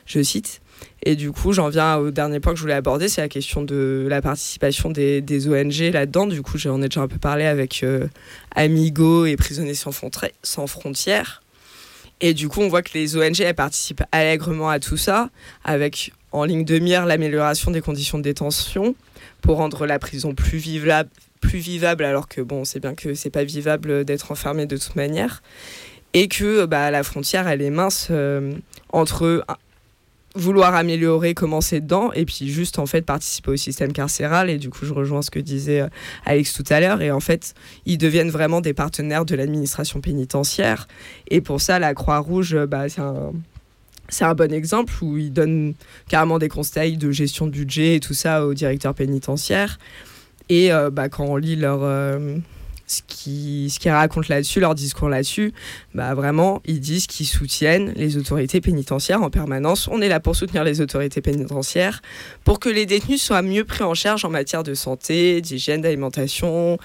Je 0.05 0.21
cite. 0.21 0.61
Et 1.03 1.15
du 1.15 1.31
coup, 1.31 1.53
j'en 1.53 1.69
viens 1.69 1.97
au 1.97 2.11
dernier 2.11 2.39
point 2.39 2.53
que 2.53 2.57
je 2.57 2.63
voulais 2.63 2.73
aborder, 2.73 3.07
c'est 3.07 3.21
la 3.21 3.29
question 3.29 3.63
de 3.63 4.07
la 4.09 4.21
participation 4.21 4.89
des, 4.89 5.47
ONG 5.47 5.93
là-dedans. 5.93 6.25
Du 6.25 6.41
coup, 6.41 6.57
j'en 6.57 6.81
ai 6.81 6.89
déjà 6.89 7.01
un 7.01 7.07
peu 7.07 7.19
parlé 7.19 7.45
avec 7.45 7.83
euh, 7.83 8.07
Amigo 8.55 9.25
et 9.25 9.35
Prisonniers 9.35 9.75
sans, 9.75 10.67
frontières. 10.67 11.43
Et 12.21 12.33
du 12.33 12.49
coup, 12.49 12.61
on 12.61 12.67
voit 12.67 12.81
que 12.81 12.93
les 12.93 13.15
ONG 13.15 13.53
participent 13.53 14.03
allègrement 14.11 14.69
à 14.69 14.79
tout 14.79 14.97
ça, 14.97 15.29
avec 15.63 16.11
en 16.31 16.45
ligne 16.45 16.65
de 16.65 16.79
mire 16.79 17.05
l'amélioration 17.05 17.71
des 17.71 17.81
conditions 17.81 18.17
de 18.17 18.23
détention 18.23 18.95
pour 19.41 19.57
rendre 19.57 19.85
la 19.85 19.99
prison 19.99 20.33
plus 20.33 20.57
vivable, 20.57 21.09
plus 21.41 21.59
vivable 21.59 22.03
alors 22.03 22.27
que 22.27 22.41
bon, 22.41 22.65
c'est 22.65 22.79
bien 22.79 22.95
que 22.95 23.13
c'est 23.13 23.29
pas 23.29 23.43
vivable 23.43 24.03
d'être 24.03 24.31
enfermé 24.31 24.65
de 24.65 24.77
toute 24.77 24.95
manière. 24.95 25.41
Et 26.13 26.27
que 26.27 26.65
bah, 26.65 26.89
la 26.89 27.03
frontière, 27.03 27.47
elle 27.47 27.61
est 27.61 27.69
mince 27.69 28.07
euh, 28.09 28.53
entre 28.89 29.43
vouloir 30.37 30.75
améliorer, 30.75 31.33
commencer 31.33 31.81
dedans, 31.81 32.11
et 32.13 32.25
puis 32.25 32.47
juste 32.49 32.79
en 32.79 32.85
fait 32.85 33.01
participer 33.01 33.51
au 33.51 33.55
système 33.57 33.91
carcéral. 33.91 34.49
Et 34.49 34.57
du 34.57 34.69
coup, 34.69 34.85
je 34.85 34.93
rejoins 34.93 35.21
ce 35.21 35.31
que 35.31 35.39
disait 35.39 35.81
euh, 35.81 35.87
Alex 36.25 36.53
tout 36.53 36.63
à 36.69 36.79
l'heure. 36.79 37.01
Et 37.01 37.11
en 37.11 37.19
fait, 37.19 37.53
ils 37.85 37.97
deviennent 37.97 38.29
vraiment 38.29 38.61
des 38.61 38.73
partenaires 38.73 39.25
de 39.25 39.35
l'administration 39.35 40.01
pénitentiaire. 40.01 40.87
Et 41.29 41.41
pour 41.41 41.61
ça, 41.61 41.79
la 41.79 41.93
Croix-Rouge, 41.93 42.55
euh, 42.55 42.65
bah, 42.65 42.89
c'est 42.89 43.01
un 43.01 43.31
c'est 44.09 44.23
un 44.23 44.35
bon 44.35 44.53
exemple 44.53 44.93
où 45.01 45.17
ils 45.17 45.33
donnent 45.33 45.73
carrément 46.07 46.39
des 46.39 46.47
conseils 46.47 46.95
de 46.95 47.11
gestion 47.11 47.45
de 47.45 47.51
budget 47.51 47.95
et 47.95 47.99
tout 47.99 48.13
ça 48.13 48.45
aux 48.45 48.53
directeurs 48.53 48.93
pénitentiaires. 48.93 49.79
Et 50.47 50.71
euh, 50.71 50.89
bah, 50.89 51.09
quand 51.09 51.25
on 51.25 51.35
lit 51.35 51.57
leur, 51.57 51.83
ce 52.87 53.01
qu'ils 53.05 53.69
ce 53.69 53.89
racontent 53.89 54.27
là-dessus, 54.29 54.59
leur 54.59 54.73
discours 54.73 55.09
là-dessus, 55.09 55.53
bah 55.93 56.15
vraiment, 56.15 56.61
ils 56.65 56.79
disent 56.79 57.05
qu'ils 57.05 57.27
soutiennent 57.27 57.91
les 57.95 58.17
autorités 58.17 58.61
pénitentiaires 58.61 59.21
en 59.21 59.29
permanence. 59.29 59.87
On 59.91 60.01
est 60.01 60.07
là 60.07 60.19
pour 60.19 60.35
soutenir 60.35 60.63
les 60.63 60.81
autorités 60.81 61.21
pénitentiaires, 61.21 62.01
pour 62.43 62.59
que 62.59 62.69
les 62.69 62.85
détenus 62.85 63.21
soient 63.21 63.41
mieux 63.41 63.65
pris 63.65 63.83
en 63.83 63.93
charge 63.93 64.23
en 64.25 64.29
matière 64.29 64.63
de 64.63 64.73
santé, 64.73 65.41
d'hygiène, 65.41 65.81
d'alimentation, 65.81 66.77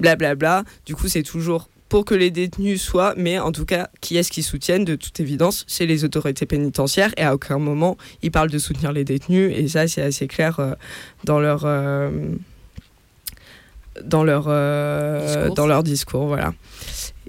blablabla. 0.00 0.64
Du 0.86 0.94
coup, 0.94 1.08
c'est 1.08 1.22
toujours 1.22 1.68
pour 1.90 2.04
que 2.04 2.14
les 2.14 2.30
détenus 2.30 2.80
soient, 2.80 3.14
mais 3.16 3.38
en 3.38 3.50
tout 3.50 3.66
cas, 3.66 3.90
qui 4.00 4.16
est-ce 4.16 4.30
qu'ils 4.30 4.44
soutiennent 4.44 4.84
De 4.84 4.94
toute 4.94 5.18
évidence, 5.18 5.64
c'est 5.66 5.86
les 5.86 6.04
autorités 6.04 6.46
pénitentiaires, 6.46 7.12
et 7.16 7.22
à 7.22 7.34
aucun 7.34 7.58
moment, 7.58 7.98
ils 8.22 8.30
parlent 8.30 8.50
de 8.50 8.58
soutenir 8.58 8.92
les 8.92 9.04
détenus, 9.04 9.52
et 9.54 9.68
ça, 9.68 9.88
c'est 9.88 10.00
assez 10.00 10.26
clair 10.26 10.60
euh, 10.60 10.72
dans 11.24 11.40
leur... 11.40 11.62
Euh, 11.64 12.10
dans 14.04 14.24
leur, 14.24 14.44
euh, 14.48 15.50
dans 15.50 15.66
leur 15.66 15.82
discours. 15.82 16.26
Voilà. 16.26 16.54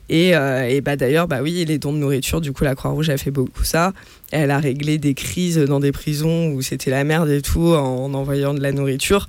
Et, 0.09 0.35
euh, 0.35 0.67
et 0.67 0.81
bah, 0.81 0.95
d'ailleurs, 0.95 1.27
bah 1.27 1.39
oui, 1.41 1.63
les 1.65 1.77
dons 1.77 1.93
de 1.93 1.97
nourriture, 1.97 2.41
du 2.41 2.51
coup, 2.51 2.63
la 2.63 2.75
Croix-Rouge 2.75 3.09
a 3.09 3.17
fait 3.17 3.31
beaucoup 3.31 3.63
ça. 3.63 3.93
Elle 4.31 4.51
a 4.51 4.59
réglé 4.59 4.97
des 4.97 5.13
crises 5.13 5.57
dans 5.57 5.79
des 5.79 5.91
prisons 5.91 6.51
où 6.51 6.61
c'était 6.61 6.91
la 6.91 7.03
merde 7.03 7.29
et 7.29 7.41
tout 7.41 7.73
en 7.73 8.13
envoyant 8.13 8.53
de 8.53 8.61
la 8.61 8.71
nourriture. 8.71 9.27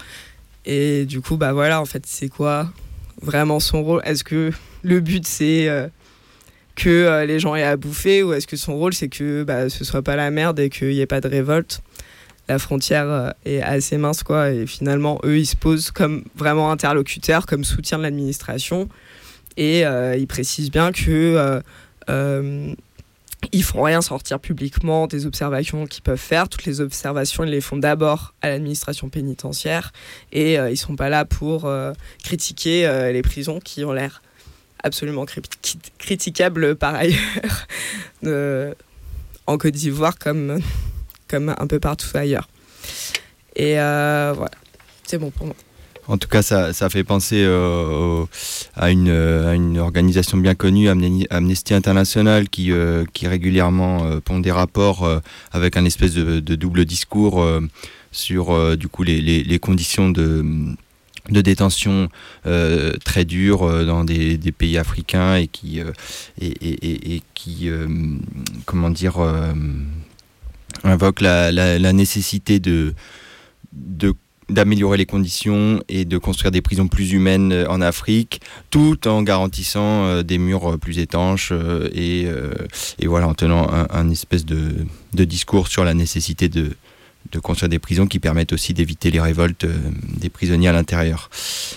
Et 0.65 1.05
du 1.05 1.21
coup, 1.21 1.37
bah 1.37 1.53
voilà, 1.53 1.81
en 1.81 1.85
fait, 1.85 2.05
c'est 2.07 2.29
quoi 2.29 2.71
vraiment 3.21 3.61
son 3.61 3.83
rôle? 3.83 4.03
Est-ce 4.05 4.25
que 4.25 4.51
le 4.83 5.01
but, 5.01 5.27
c'est 5.27 5.69
euh, 5.69 5.87
que 6.75 7.25
les 7.27 7.39
gens 7.39 7.55
aient 7.55 7.63
à 7.63 7.77
bouffer? 7.77 8.23
Ou 8.25 8.33
est-ce 8.33 8.47
que 8.49 8.57
son 8.57 8.77
rôle, 8.77 8.93
c'est 8.93 9.09
que 9.09 9.45
bah, 9.45 9.69
ce 9.69 9.85
soit 9.85 10.03
pas 10.03 10.17
la 10.17 10.31
merde 10.31 10.59
et 10.59 10.69
qu'il 10.69 10.89
n'y 10.89 11.01
ait 11.01 11.07
pas 11.07 11.21
de 11.21 11.29
révolte? 11.29 11.81
La 12.49 12.59
frontière 12.59 13.09
euh, 13.09 13.31
est 13.45 13.63
assez 13.63 13.97
mince, 13.97 14.23
quoi. 14.23 14.51
Et 14.51 14.67
finalement, 14.67 15.21
eux, 15.25 15.39
ils 15.39 15.47
se 15.47 15.57
posent 15.57 15.91
comme 15.91 16.25
vraiment 16.35 16.71
interlocuteurs, 16.71 17.47
comme 17.47 17.65
soutien 17.65 17.99
de 17.99 18.03
l'administration. 18.03 18.89
Et 19.57 19.87
euh, 19.87 20.17
ils 20.17 20.27
précisent 20.27 20.71
bien 20.71 20.93
que 20.93 21.61
euh, 22.09 22.75
ils 23.53 23.65
font 23.65 23.83
rien 23.83 24.01
sortir 24.01 24.41
publiquement 24.41 25.07
des 25.07 25.27
observations 25.27 25.87
qu'ils 25.87 26.03
peuvent 26.03 26.17
faire. 26.17 26.49
Toutes 26.49 26.65
les 26.65 26.81
observations, 26.81 27.45
ils 27.45 27.51
les 27.51 27.61
font 27.61 27.77
d'abord 27.77 28.35
à 28.41 28.49
l'administration 28.49 29.09
pénitentiaire 29.09 29.93
et 30.33 30.55
ils 30.55 30.77
sont 30.77 30.95
pas 30.95 31.09
là 31.09 31.25
pour 31.25 31.71
critiquer 32.23 33.11
les 33.13 33.23
prisons 33.23 33.59
qui 33.59 33.85
ont 33.85 33.93
l'air 33.93 34.23
absolument 34.85 35.27
critiquables 35.99 36.77
par 36.77 36.95
ailleurs 36.95 37.67
en 39.47 39.59
Côte 39.59 39.75
d'Ivoire 39.75 40.19
comme 40.19 40.61
comme 41.33 41.55
un 41.59 41.67
peu 41.67 41.81
partout 41.81 42.07
ailleurs. 42.15 42.47
Et 43.57 43.81
euh, 43.81 44.35
voilà, 44.37 44.53
c'est 45.05 45.19
bon 45.19 45.31
pour 45.31 45.47
moi. 45.47 45.57
En 46.09 46.19
tout 46.19 46.29
cas, 46.29 46.43
ça, 46.43 46.73
ça 46.73 46.91
fait 46.91 47.05
penser 47.05 47.43
euh, 47.47 48.25
à, 48.75 48.91
une, 48.91 49.79
organisation 49.79 50.37
bien 50.37 50.55
connue, 50.55 50.89
Amnesty 51.31 51.75
International, 51.75 52.51
qui, 52.51 52.71
euh, 52.71 53.05
qui 53.15 53.27
régulièrement 53.29 54.21
pond 54.21 54.41
des 54.41 54.51
rapports 54.51 55.09
avec 55.53 55.77
un 55.77 55.85
espèce 55.85 56.15
de, 56.15 56.55
double 56.55 56.85
discours 56.85 57.43
sur 58.11 58.77
du 58.77 58.89
coup 58.89 59.05
les, 59.05 59.59
conditions 59.61 60.11
de, 60.11 60.45
de 61.31 61.41
détention 61.41 62.09
très 63.05 63.25
dures 63.25 63.87
dans 63.87 64.05
des, 64.05 64.39
pays 64.59 64.79
africains 64.79 65.37
et 65.37 65.47
qui, 65.47 65.81
et, 66.41 67.15
et, 67.15 67.23
qui 67.35 67.71
comment 68.67 68.91
dire, 68.91 69.21
invoque 70.85 71.21
la, 71.21 71.93
nécessité 71.93 72.61
de 72.61 72.95
d'améliorer 74.53 74.99
les 74.99 75.07
conditions 75.07 75.83
et 75.89 76.05
de 76.05 76.19
construire 76.19 76.51
des 76.51 76.63
prisons 76.63 76.89
plus 76.89 77.13
humaines 77.13 77.53
euh, 77.53 77.67
en 77.69 77.81
Afrique, 77.81 78.41
tout 78.71 79.09
en 79.09 79.23
garantissant 79.23 80.05
euh, 80.05 80.23
des 80.23 80.39
murs 80.39 80.73
euh, 80.73 80.77
plus 80.77 80.99
étanches 80.99 81.53
et, 81.93 82.27
et, 82.99 83.07
voilà, 83.07 83.29
en 83.29 83.35
tenant 83.35 83.69
un, 83.71 84.11
espèce 84.11 84.45
de, 84.45 84.87
de, 85.15 85.25
discours 85.25 85.69
sur 85.69 85.85
la 85.85 85.95
nécessité 85.95 86.49
de, 86.49 86.73
de 87.31 87.39
construire 87.39 87.69
des 87.69 87.79
prisons 87.79 88.07
qui 88.07 88.19
permettent 88.19 88.53
aussi 88.53 88.75
d'éviter 88.75 89.11
les 89.11 89.21
révoltes 89.21 89.67
des 90.17 90.29
prisonniers 90.29 90.69
à 90.69 90.73
l'intérieur. 90.73 91.31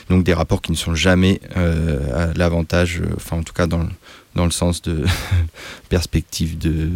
Donc 0.10 0.24
des 0.24 0.34
rapports 0.34 0.62
qui 0.62 0.72
ne 0.72 0.78
sont 0.78 0.96
jamais 0.96 1.40
à 1.56 2.34
l'avantage, 2.36 3.02
enfin 3.16 3.38
en 3.38 3.44
tout 3.44 3.54
cas 3.54 3.68
dans, 3.68 3.88
dans 4.36 4.46
le 4.46 4.52
sens 4.52 4.82
de 4.82 5.06
perspective 5.90 6.58
de 6.58 6.90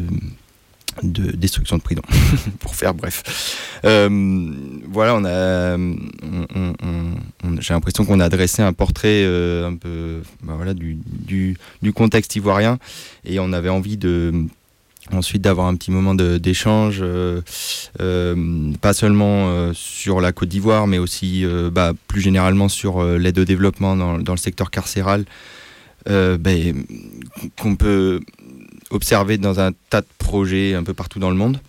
de 1.04 1.32
destruction 1.32 1.78
de 1.78 1.82
prison, 1.82 2.02
pour 2.60 2.76
faire 2.76 2.94
bref. 2.94 3.24
Euh, 3.86 4.10
voilà, 4.88 5.16
on 5.16 5.26
a, 5.26 5.78
j'ai 7.60 7.74
l'impression 7.74 8.06
qu'on 8.06 8.20
a 8.20 8.30
dressé 8.30 8.62
un 8.62 8.74
portrait 8.74 9.24
euh, 9.24 9.68
un 9.68 9.76
peu, 9.76 10.22
bah 10.44 10.54
voilà, 10.56 10.74
du, 10.74 10.98
du, 11.28 11.94
contexte 11.94 12.36
ivoirien, 12.36 12.80
et 13.26 13.40
on 13.40 13.54
avait 13.54 13.70
envie 13.70 13.98
de 13.98 14.34
ensuite 15.12 15.42
d'avoir 15.42 15.68
un 15.68 15.76
petit 15.76 15.90
moment 15.90 16.14
d'échange, 16.14 17.02
euh, 17.02 17.42
pas 18.82 18.94
seulement 18.94 19.74
sur 19.74 20.22
la 20.22 20.32
Côte 20.32 20.50
d'Ivoire, 20.50 20.86
mais 20.86 21.00
aussi 21.00 21.46
bah, 21.72 21.94
plus 22.08 22.22
généralement 22.22 22.70
sur 22.70 23.04
l'aide 23.04 23.40
au 23.40 23.46
développement 23.46 23.96
dans, 23.96 24.20
dans, 24.20 24.34
le 24.34 24.38
secteur 24.38 24.70
carcéral, 24.70 25.26
ben, 26.06 26.86
qu'on 27.60 27.76
peut 27.76 28.20
observé 28.90 29.38
dans 29.38 29.60
un 29.60 29.72
tas 29.90 30.02
de 30.02 30.07
projets 30.18 30.74
un 30.74 30.84
peu 30.84 30.94
partout 30.94 31.20
dans 31.20 31.30
le 31.30 31.36
monde. 31.36 31.60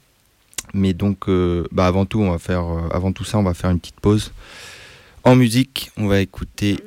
Mais 0.75 0.93
donc, 0.93 1.29
euh, 1.29 1.67
bah 1.73 1.87
avant 1.87 2.07
tout, 2.07 2.21
on 2.21 2.31
va 2.31 2.39
faire, 2.39 2.65
euh, 2.65 2.89
avant 2.93 3.13
tout 3.13 3.25
ça, 3.25 3.39
on 3.39 3.43
va 3.43 3.55
faire 3.55 3.71
une 3.71 3.81
petite 3.81 4.01
pause. 4.01 4.33
En 5.25 5.37
musique, 5.37 5.91
on 5.97 6.07
va 6.07 6.21
écouter 6.21 6.79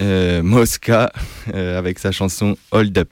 euh, 0.00 0.42
Mosca 0.42 1.12
avec 1.54 1.98
sa 1.98 2.12
chanson 2.12 2.56
Hold 2.72 2.98
Up. 2.98 3.10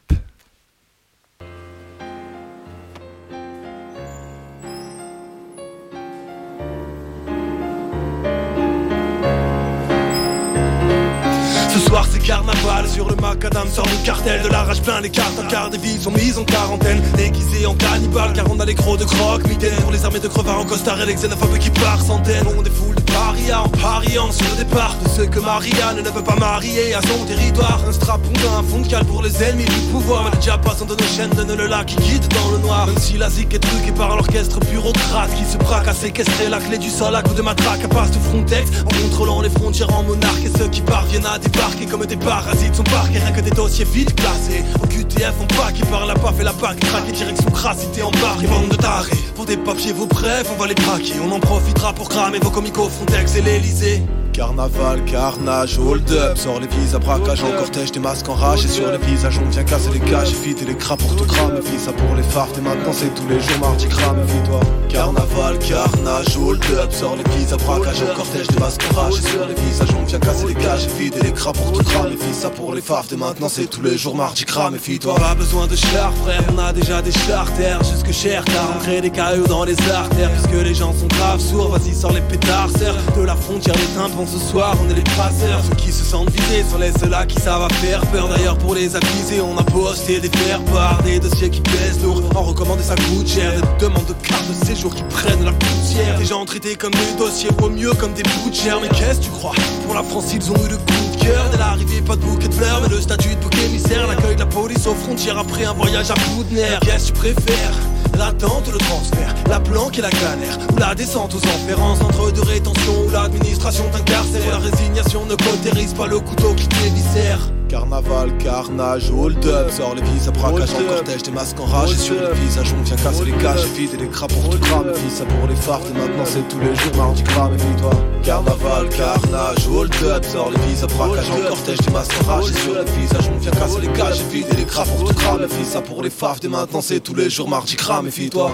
Sur 12.97 13.11
le 13.11 13.17
macadam 13.17 13.69
sort 13.69 13.85
le 13.85 14.07
cartel 14.07 14.41
de 14.41 14.49
la 14.49 14.63
rage 14.63 14.81
plein 14.81 15.03
les 15.03 15.11
cartes 15.11 15.39
en 15.39 15.47
quart 15.49 15.69
des 15.69 15.77
villes 15.77 16.01
sont 16.01 16.11
mises 16.13 16.39
en 16.39 16.45
quarantaine 16.45 17.03
déguisés 17.15 17.67
en 17.67 17.75
cannibales 17.75 18.33
car 18.33 18.47
on 18.51 18.59
a 18.59 18.65
les 18.65 18.75
crocs 18.75 18.99
de 18.99 19.05
crocs 19.05 19.47
mitaines 19.47 19.77
pour 19.83 19.93
les 19.93 20.03
armées 20.03 20.19
de 20.19 20.29
crevards 20.29 20.61
en 20.61 20.65
costard 20.65 20.99
et 21.03 21.05
les 21.05 21.15
xénophobes 21.15 21.59
qui 21.59 21.69
par 21.69 22.01
centaines 22.01 22.47
on 22.57 22.63
des 22.63 22.71
foules 22.71 22.95
de 22.95 23.03
parias 23.17 23.61
en 23.61 23.69
pariant 23.69 24.31
sur 24.31 24.47
le 24.51 24.65
départ 24.65 24.95
de 25.03 25.09
ceux 25.09 25.27
que 25.27 25.41
Marianne 25.41 26.03
ne 26.05 26.11
veut 26.11 26.23
pas 26.23 26.37
marier 26.37 26.95
à 26.95 27.01
son 27.03 27.25
territoire. 27.25 27.81
Un 27.89 27.93
strapon 27.93 28.31
d'un 28.33 28.63
fond 28.63 28.81
de 28.81 28.87
cale 28.87 29.05
pour 29.05 29.23
les 29.23 29.43
ennemis 29.43 29.65
du 29.65 29.81
pouvoir 29.93 30.25
mais 30.25 30.37
déjà 30.37 30.59
passant 30.59 30.85
de 30.85 30.95
nos 30.95 31.09
chaînes 31.17 31.31
de 31.31 31.55
le 31.55 31.67
lac 31.67 31.87
qui 31.87 31.97
guide 31.97 32.27
dans 32.29 32.51
le 32.51 32.59
noir. 32.59 32.87
Même 32.87 32.99
si 32.99 33.17
la 33.17 33.31
zik 33.31 33.55
est 33.55 33.59
truquée 33.59 33.93
par 33.93 34.17
l'orchestre 34.17 34.61
bureaucrate 34.61 35.35
qui 35.35 35.45
se 35.45 35.57
braque 35.59 35.89
à 35.89 35.95
séquestrer 35.95 36.49
la 36.49 36.59
clé 36.59 36.79
du 36.79 36.91
sol 36.91 37.15
à 37.15 37.23
coup 37.23 37.35
de 37.35 37.43
matraque 37.43 37.85
à 37.85 37.89
passe 37.89 38.11
tout 38.11 38.21
Frontex 38.21 38.71
en 38.85 39.03
contrôlant 39.03 39.41
les 39.43 39.51
frontières 39.51 39.95
en 39.95 40.03
monarque 40.03 40.45
et 40.45 40.59
ceux 40.59 40.69
qui 40.69 40.81
parviennent 40.81 41.27
à 41.27 41.39
débarquer 41.39 41.87
comme 41.87 42.05
des 42.07 42.17
parasites 42.17 42.75
parqués, 42.91 43.19
rien 43.19 43.33
que 43.33 43.41
des 43.41 43.51
dossiers 43.51 43.85
vides 43.85 44.15
classés. 44.15 44.65
Au 44.83 44.87
QTF, 44.87 45.35
on 45.41 45.47
pas 45.47 45.73
qui 45.73 45.83
parle 45.83 46.09
la 46.09 46.15
paf 46.15 46.41
et 46.41 46.45
la 46.45 46.53
pack, 46.53 46.79
traque 46.81 47.09
et 47.09 47.13
direction 47.13 47.51
crassité 47.51 48.03
en 48.03 48.11
barque. 48.11 48.43
Et 48.43 48.47
bande 48.47 48.69
de 48.69 48.77
tarés, 48.77 49.13
pour 49.35 49.47
des 49.47 49.57
papiers, 49.57 49.93
vos 49.93 50.07
brefs, 50.07 50.51
on 50.53 50.61
va 50.61 50.67
les 50.67 50.75
braquer. 50.75 51.15
On 51.25 51.33
en 51.33 51.41
profitera 51.41 51.93
pour 51.93 52.09
cramer 52.09 52.39
vos 52.39 52.51
comicos 52.51 52.89
Frontex 52.89 53.37
et 53.37 53.43
l'Elysée. 53.43 54.03
Carnaval, 54.37 55.03
carnage, 55.07 55.79
hold 55.79 56.11
up. 56.13 56.37
Sors 56.37 56.61
les 56.61 56.67
visas, 56.67 56.99
braquage 56.99 57.43
en 57.43 57.53
cortège, 57.53 57.91
des 57.91 58.01
masques 58.01 58.29
en 58.29 58.35
rage 58.35 58.67
Et 58.67 58.69
sur 58.69 58.93
les 58.93 58.99
visages. 58.99 59.41
On 59.43 59.49
vient 59.49 59.65
casser 59.65 59.89
les 59.91 59.99
cages 59.99 60.31
Éviter 60.31 60.67
les 60.67 60.77
craps 60.77 61.03
pour 61.03 61.17
tout 61.17 61.25
cramer. 61.25 61.63
Fille 61.63 61.79
ça 61.79 61.95
pour 61.95 62.15
les 62.15 62.23
fards 62.23 62.51
et 62.59 62.61
maintenant 62.61 62.93
c'est 62.93 63.15
tous 63.15 63.27
les 63.29 63.41
jours 63.41 63.59
mardi 63.61 63.89
crame 63.89 64.21
Vie-toi 64.27 64.61
Carnaval, 64.91 65.59
carnage, 65.59 66.37
hold 66.37 66.63
up. 66.79 66.93
Sors 66.93 67.17
les 67.17 67.25
visas, 67.35 67.57
braquage 67.57 68.03
en 68.03 68.15
cortège, 68.15 68.47
des 68.49 68.61
masques 68.61 68.83
en 68.93 69.01
rage 69.01 69.15
Et 69.15 69.23
sur 69.23 69.47
les 69.47 69.55
visages. 69.55 69.89
On 69.99 70.05
vient 70.05 70.19
casser 70.19 70.47
les 70.49 70.55
cages 70.55 70.85
Éviter 70.85 71.21
les 71.23 71.33
craps 71.33 71.59
pour 71.59 71.73
tout 71.73 71.85
cramer. 71.85 72.11
Fille 72.11 72.35
ça 72.35 72.51
pour 72.51 72.75
les 72.75 72.83
fards 72.83 73.07
et 73.11 73.17
maintenant 73.17 73.49
c'est 73.49 73.71
tous 73.71 73.81
les 73.81 73.97
jours 73.97 74.17
mardi 74.17 74.45
crame 74.45 74.77
Fille-toi 74.77 75.15
Pas 75.15 75.35
besoin 75.35 75.67
de 75.67 75.77
char 75.77 76.13
frère, 76.23 76.43
on 76.55 76.59
a 76.59 76.75
déjà 76.75 77.01
des 77.01 77.13
charters 77.13 77.83
Jusque 77.85 78.13
cher 78.13 78.45
car 78.45 78.69
on 78.77 78.81
crée 78.81 79.01
des 79.01 79.09
cailloux 79.09 79.47
dans 79.47 79.65
les 79.65 79.81
artères. 79.91 80.31
Puisque 80.33 80.63
les 80.63 80.75
gens 80.75 80.93
sont 80.93 81.09
graves 81.09 81.41
sourds, 81.41 81.71
vas-y 81.71 81.95
sors 81.95 82.13
les 82.13 82.21
pétards 82.21 82.69
Serre 82.77 82.95
de 83.17 83.23
la 83.23 83.35
frontière 83.35 83.75
les 83.77 83.95
tympans 83.95 84.26
ce 84.27 84.39
soir, 84.39 84.77
on 84.85 84.91
est 84.91 84.95
les 84.95 85.03
traceurs. 85.03 85.63
Ceux 85.69 85.75
qui 85.77 85.93
se 85.93 86.05
sentent 86.05 86.31
visés 86.31 86.65
sont 86.71 86.79
les 86.79 86.93
ceux-là 86.93 87.27
qui 87.27 87.41
savent 87.41 87.73
faire 87.75 88.01
peur. 88.07 88.29
D'ailleurs, 88.29 88.59
pour 88.59 88.75
les 88.75 88.95
accuser, 88.97 89.41
on 89.41 89.57
a 89.57 89.63
posté 89.63 90.21
des 90.21 90.29
faire 90.29 90.61
des 91.05 91.19
dossiers 91.19 91.51
qui 91.51 91.61
pèsent 91.61 92.03
lourd. 92.03 92.23
En 92.35 92.43
recommandé, 92.43 92.83
ça 92.83 92.97
coûte 92.97 93.29
cher. 93.29 93.53
Des 93.53 93.85
demandes 93.85 94.07
de 94.07 94.15
cartes 94.27 94.49
de 94.49 94.67
séjour 94.67 94.95
qui 94.95 95.03
prennent 95.05 95.45
la 95.45 95.53
poussière. 95.53 96.19
Des 96.19 96.25
gens 96.25 96.45
traités 96.45 96.75
comme 96.75 96.93
des 96.93 97.19
dossiers, 97.19 97.51
au 97.63 97.69
mieux 97.69 97.93
comme 97.95 98.13
des 98.13 98.23
chair. 98.53 98.79
Mais 98.81 98.89
qu'est-ce 98.89 99.21
que 99.21 99.25
tu 99.25 99.31
crois? 99.31 99.55
Pour 99.85 99.95
la 99.95 100.03
France, 100.03 100.33
ils 100.35 100.51
ont 100.51 100.57
eu 100.57 100.69
le 100.71 100.77
coup 100.77 101.06
cœur. 101.27 101.51
Dès 101.51 101.59
l'arrivée, 101.59 102.01
pas 102.01 102.17
de 102.17 102.23
bouquet 102.23 102.49
de 102.49 102.55
fleurs, 102.55 102.81
mais 102.83 102.89
le 102.89 103.01
statut 103.01 103.35
de 103.35 103.41
bouc 103.41 103.55
émissaire. 103.65 104.07
L'accueil 104.07 104.35
de 104.35 104.41
la 104.41 104.47
police 104.47 104.87
aux 104.87 104.95
frontières 104.95 105.39
après 105.39 105.65
un 105.65 105.73
voyage 105.73 106.11
à 106.11 106.15
nerfs. 106.53 106.81
Qu'est-ce 106.81 107.13
que 107.13 107.19
tu 107.29 107.35
préfères 107.35 107.75
L'attente, 108.17 108.71
le 108.73 108.79
transfert, 108.79 109.35
la 109.49 109.61
planque 109.61 109.99
et 109.99 110.03
la 110.03 110.11
galère 110.11 110.59
Ou 110.73 110.79
la 110.79 110.95
descente 110.95 111.35
aux 111.35 111.39
enfers 111.39 111.83
en 111.83 111.97
centre 111.97 112.31
de 112.31 112.41
rétention 112.41 113.05
Où 113.07 113.11
l'administration 113.11 113.85
t'incarcère 113.93 114.53
La 114.53 114.59
résignation 114.59 115.27
ne 115.27 115.35
cautérise 115.35 115.93
pas 115.93 116.07
le 116.07 116.21
couteau 116.21 116.55
qui 116.55 116.67
t'éviscère 116.67 117.41
Carnaval, 117.69 118.37
carnage, 118.39 119.11
hold 119.11 119.45
up. 119.47 119.71
Sors 119.71 119.95
les 119.97 120.03
visas, 120.03 120.31
braquage 120.31 120.71
en 120.75 120.85
cortège, 120.85 121.23
des 121.23 121.33
masques 121.33 121.59
en 121.59 121.65
rage 121.65 121.93
Et 121.93 121.97
sur 121.97 122.15
les 122.15 122.35
visages 122.35 122.73
on 122.79 122.83
vient 122.83 122.97
casser 122.97 123.25
les 123.25 123.33
cages 123.33 123.65
Et 123.65 123.79
vider 123.79 123.97
les 123.97 124.09
craps 124.09 124.33
pour 124.35 124.51
tout 124.51 124.59
cramer 124.59 124.93
Vie 124.93 125.11
ça 125.11 125.25
pour 125.25 125.49
les 125.49 125.57
fards 125.57 125.81
et 125.91 125.99
maintenant 125.99 126.25
c'est 126.25 126.47
tous 126.49 126.61
les 126.61 126.75
jours 126.77 126.97
mardi 126.97 127.23
crame 127.25 127.55
Et 127.55 127.81
toi 127.81 127.91
Carnaval, 128.23 128.89
carnage, 128.91 129.67
hold 129.69 129.95
up. 130.05 130.25
Sors 130.25 130.51
les 130.51 130.61
visas, 130.69 130.87
braquage 130.87 131.31
en 131.31 131.49
cortège, 131.49 131.79
des 131.79 131.93
masques 131.93 132.15
en 132.25 132.29
rage 132.33 132.51
Et 132.51 132.55
sur 132.55 132.75
les 132.75 132.91
visages 133.01 133.31
on 133.35 133.39
vient 133.39 133.51
casser 133.51 133.81
les 133.81 133.93
cages 133.93 134.21
Et 134.21 134.35
vider 134.35 134.57
les 134.57 134.65
craps 134.65 134.91
pour 134.91 135.09
tout 135.09 135.15
cramer 135.15 135.47
Vie 135.47 135.65
ça 135.65 135.81
pour 135.81 136.03
les 136.03 136.11
fards 136.11 136.37
et 136.45 136.49
maintenant 136.49 136.81
c'est 136.81 137.01
tous 137.01 137.15
les 137.15 137.29
jours 137.31 137.49
mardi 137.49 137.75
crame 137.75 138.05
Méfie-toi 138.05 138.53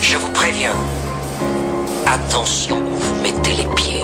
Je 0.00 0.16
vous 0.16 0.30
préviens. 0.32 0.74
Attention 2.06 2.78
où 2.78 2.96
vous 2.96 3.22
mettez 3.22 3.52
les 3.52 3.74
pieds 3.74 4.02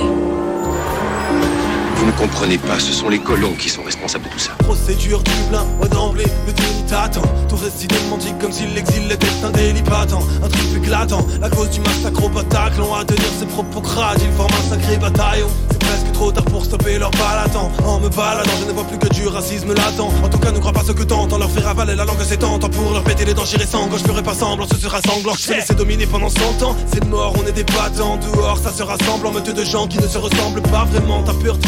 comprenez 2.16 2.58
pas, 2.58 2.78
ce 2.78 2.92
sont 2.92 3.08
les 3.08 3.18
colons 3.18 3.54
qui 3.54 3.68
sont 3.68 3.82
responsables 3.82 4.24
de 4.24 4.30
tout 4.30 4.38
ça. 4.38 4.52
Procédure 4.58 5.22
du 5.22 5.32
blin, 5.50 5.64
ouais 5.80 5.88
d'emblée, 5.88 6.26
le 6.46 6.52
déni 6.52 6.84
t'attend. 6.88 7.22
Tout 7.48 7.56
reste 7.56 7.82
identique 7.82 8.38
comme 8.38 8.52
si 8.52 8.66
l'exil 8.66 9.10
était 9.10 9.26
un 9.44 9.50
délit 9.50 9.82
patent. 9.82 10.22
Un 10.42 10.48
truc 10.48 10.66
éclatant, 10.76 11.26
la 11.40 11.50
cause 11.50 11.70
du 11.70 11.80
massacre 11.80 12.24
au 12.24 12.28
Bataclan. 12.28 12.94
À 12.94 13.04
tenir 13.04 13.24
ses 13.38 13.46
propos 13.46 13.80
crades, 13.80 14.20
ils 14.22 14.32
forment 14.32 14.54
un 14.54 14.70
sacré 14.70 14.96
bataillon. 14.96 15.48
C'est 15.70 15.78
presque 15.78 16.12
trop 16.12 16.32
tard 16.32 16.44
pour 16.44 16.64
stopper 16.64 16.98
leur 16.98 17.10
balatant. 17.12 17.70
En 17.84 18.00
me 18.00 18.08
baladant, 18.08 18.50
je 18.60 18.66
ne 18.66 18.72
vois 18.72 18.84
plus 18.84 18.98
que 18.98 19.08
du 19.14 19.26
racisme 19.26 19.74
latent. 19.74 20.00
En 20.00 20.28
tout 20.28 20.38
cas, 20.38 20.52
ne 20.52 20.58
crois 20.58 20.72
pas 20.72 20.84
ce 20.84 20.92
que 20.92 21.02
t'entends, 21.02 21.38
leur 21.38 21.50
faire 21.50 21.68
avaler 21.68 21.94
la 21.94 22.04
langue 22.04 22.16
c'est 22.26 22.38
tentant. 22.38 22.68
Pour 22.68 22.92
leur 22.92 23.04
péter 23.04 23.24
les 23.24 23.34
dents, 23.34 23.44
j'irai 23.44 23.66
sangle, 23.66 23.98
je 23.98 24.04
ferai 24.04 24.22
pas 24.22 24.34
semblant, 24.34 24.66
ce 24.66 24.76
sera 24.76 25.00
sanglant. 25.02 25.34
Je 25.38 25.52
laisser 25.52 25.74
dominer 25.74 26.06
pendant 26.06 26.28
100 26.28 26.62
ans, 26.62 26.76
c'est 26.92 27.04
mort, 27.06 27.34
on 27.38 27.46
est 27.46 27.52
des 27.52 27.64
battants. 27.64 28.18
Dehors, 28.18 28.58
ça 28.58 28.72
se 28.72 28.82
rassemble 28.82 29.26
en 29.26 29.32
meute 29.32 29.54
de 29.54 29.64
gens 29.64 29.86
qui 29.86 29.98
ne 29.98 30.06
se 30.06 30.18
ressemblent 30.18 30.62
pas 30.62 30.84
vraiment. 30.84 31.22
T'as 31.22 31.34
peur 31.34 31.58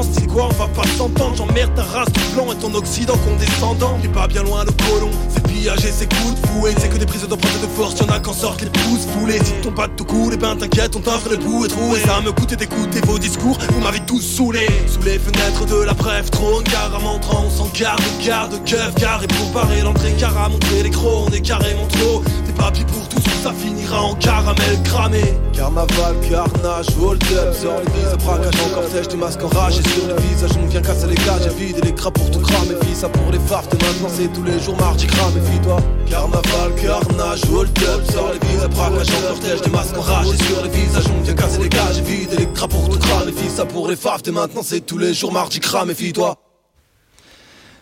de 0.00 0.06
c'est 0.12 0.26
quoi 0.26 0.48
on 0.50 0.54
va 0.54 0.68
pas 0.68 0.86
s'entendre. 0.96 1.36
J'emmerde 1.36 1.74
ta 1.74 1.82
race 1.82 2.08
tout 2.12 2.34
blanc 2.34 2.52
et 2.52 2.56
ton 2.56 2.74
occident 2.74 3.16
condescendant 3.18 3.98
Il 4.02 4.10
pas 4.10 4.26
bien 4.26 4.42
loin 4.42 4.64
le 4.64 4.72
colon, 4.72 5.10
c'est 5.28 5.46
pillage 5.46 5.84
et 5.84 5.92
c'est 5.92 6.12
coups 6.12 6.40
de 6.40 6.46
fouet. 6.46 6.74
C'est 6.78 6.88
que 6.88 6.96
des 6.96 7.06
prises 7.06 7.26
d'empreinte 7.28 7.60
de 7.60 7.66
force, 7.66 7.98
y'en 8.00 8.06
a 8.06 8.18
qu'en 8.20 8.32
sortent 8.32 8.62
les 8.62 8.70
pouces 8.70 9.06
foulés 9.14 9.38
Si 9.44 9.52
ton 9.62 9.72
pas 9.72 9.88
tout 9.88 10.04
coule, 10.04 10.34
et 10.34 10.36
ben 10.36 10.56
t'inquiète, 10.56 10.96
on 10.96 11.00
t'offre 11.00 11.28
le 11.30 11.36
bout 11.36 11.66
et 11.66 11.68
troué 11.68 12.00
Ça 12.00 12.20
me 12.20 12.32
coûte 12.32 12.54
d'écouter 12.54 13.00
vos 13.06 13.18
discours, 13.18 13.58
vous 13.72 13.80
m'avez 13.80 14.00
tous 14.00 14.20
saoulé. 14.20 14.66
Sous 14.86 15.02
les 15.02 15.18
fenêtres 15.18 15.66
de 15.66 15.82
la 15.82 15.92
brève, 15.92 16.30
trône 16.30 16.64
car 16.64 16.94
à 16.94 16.98
montrant 16.98 17.44
on 17.46 17.50
s'en 17.50 17.68
garde, 17.78 18.02
garde, 18.24 18.58
keuf 18.64 18.94
car 18.96 19.22
et 19.22 19.26
pour 19.26 19.52
parer 19.52 19.82
l'entrée 19.82 20.14
car 20.18 20.36
à 20.38 20.48
montrer 20.48 20.82
les 20.82 20.90
crocs, 20.90 21.28
on 21.28 21.32
est 21.32 21.40
carrément 21.40 21.86
trop. 21.88 22.22
Des 22.46 22.52
papiers 22.52 22.84
pour 22.84 23.08
tous, 23.08 23.22
ça 23.42 23.52
finira 23.52 24.02
en 24.02 24.14
caramel 24.14 24.82
cramé. 24.84 25.22
Carnaval, 25.52 26.16
carnage, 26.28 26.86
hold 27.00 27.22
up, 27.34 27.54
sort 27.54 27.80
les 27.84 27.92
vies, 27.92 28.24
braquage 28.24 28.54
en 28.64 28.74
cortège, 28.74 29.08
des 29.08 29.16
masques 29.16 29.42
en 29.42 29.48
rage 29.48 29.81
et 29.84 29.88
sur 29.88 30.06
le 30.06 30.14
visage 30.20 30.50
on 30.62 30.66
vient 30.66 30.82
casser 30.82 31.06
les 31.06 31.14
cages 31.14 31.46
et 31.46 31.54
vider 31.60 31.80
les 31.82 31.94
craps 31.94 32.18
pour 32.18 32.30
tout 32.30 32.40
cramer. 32.40 32.74
Fille 32.82 32.94
ça 32.94 33.08
pour 33.08 33.30
les 33.32 33.38
fards 33.38 33.64
et 33.72 33.84
maintenant 33.84 34.08
c'est 34.08 34.32
tous 34.32 34.42
les 34.42 34.58
jours 34.60 34.76
mardi 34.78 35.06
crame 35.06 35.32
Et 35.36 35.62
toi 35.62 35.76
Carnaval, 36.08 36.74
carnage, 36.80 37.42
hold 37.50 37.78
up 37.88 38.02
Sors 38.10 38.32
les 38.32 38.38
vies, 38.46 38.68
braquage 38.70 39.08
en 39.10 39.28
cortège, 39.28 39.62
des 39.62 39.70
masques 39.70 39.96
en 39.96 40.00
rage 40.00 40.26
Et 40.28 40.42
sur 40.42 40.62
les 40.62 40.70
visages. 40.70 41.04
On 41.16 41.22
vient 41.22 41.34
casser 41.34 41.62
les 41.62 41.68
cages 41.68 41.98
et 41.98 42.02
vider 42.02 42.36
les 42.36 42.48
craps 42.52 42.74
pour 42.74 42.88
tout 42.88 42.98
cramer. 42.98 43.32
Fille 43.32 43.50
ça 43.50 43.64
pour 43.64 43.88
les 43.88 43.96
fards 43.96 44.22
et 44.26 44.30
maintenant 44.30 44.62
c'est 44.62 44.80
tous 44.80 44.98
les 44.98 45.14
jours 45.14 45.32
mardi 45.32 45.60
crame 45.60 45.90
Et 45.90 46.12
toi. 46.12 46.38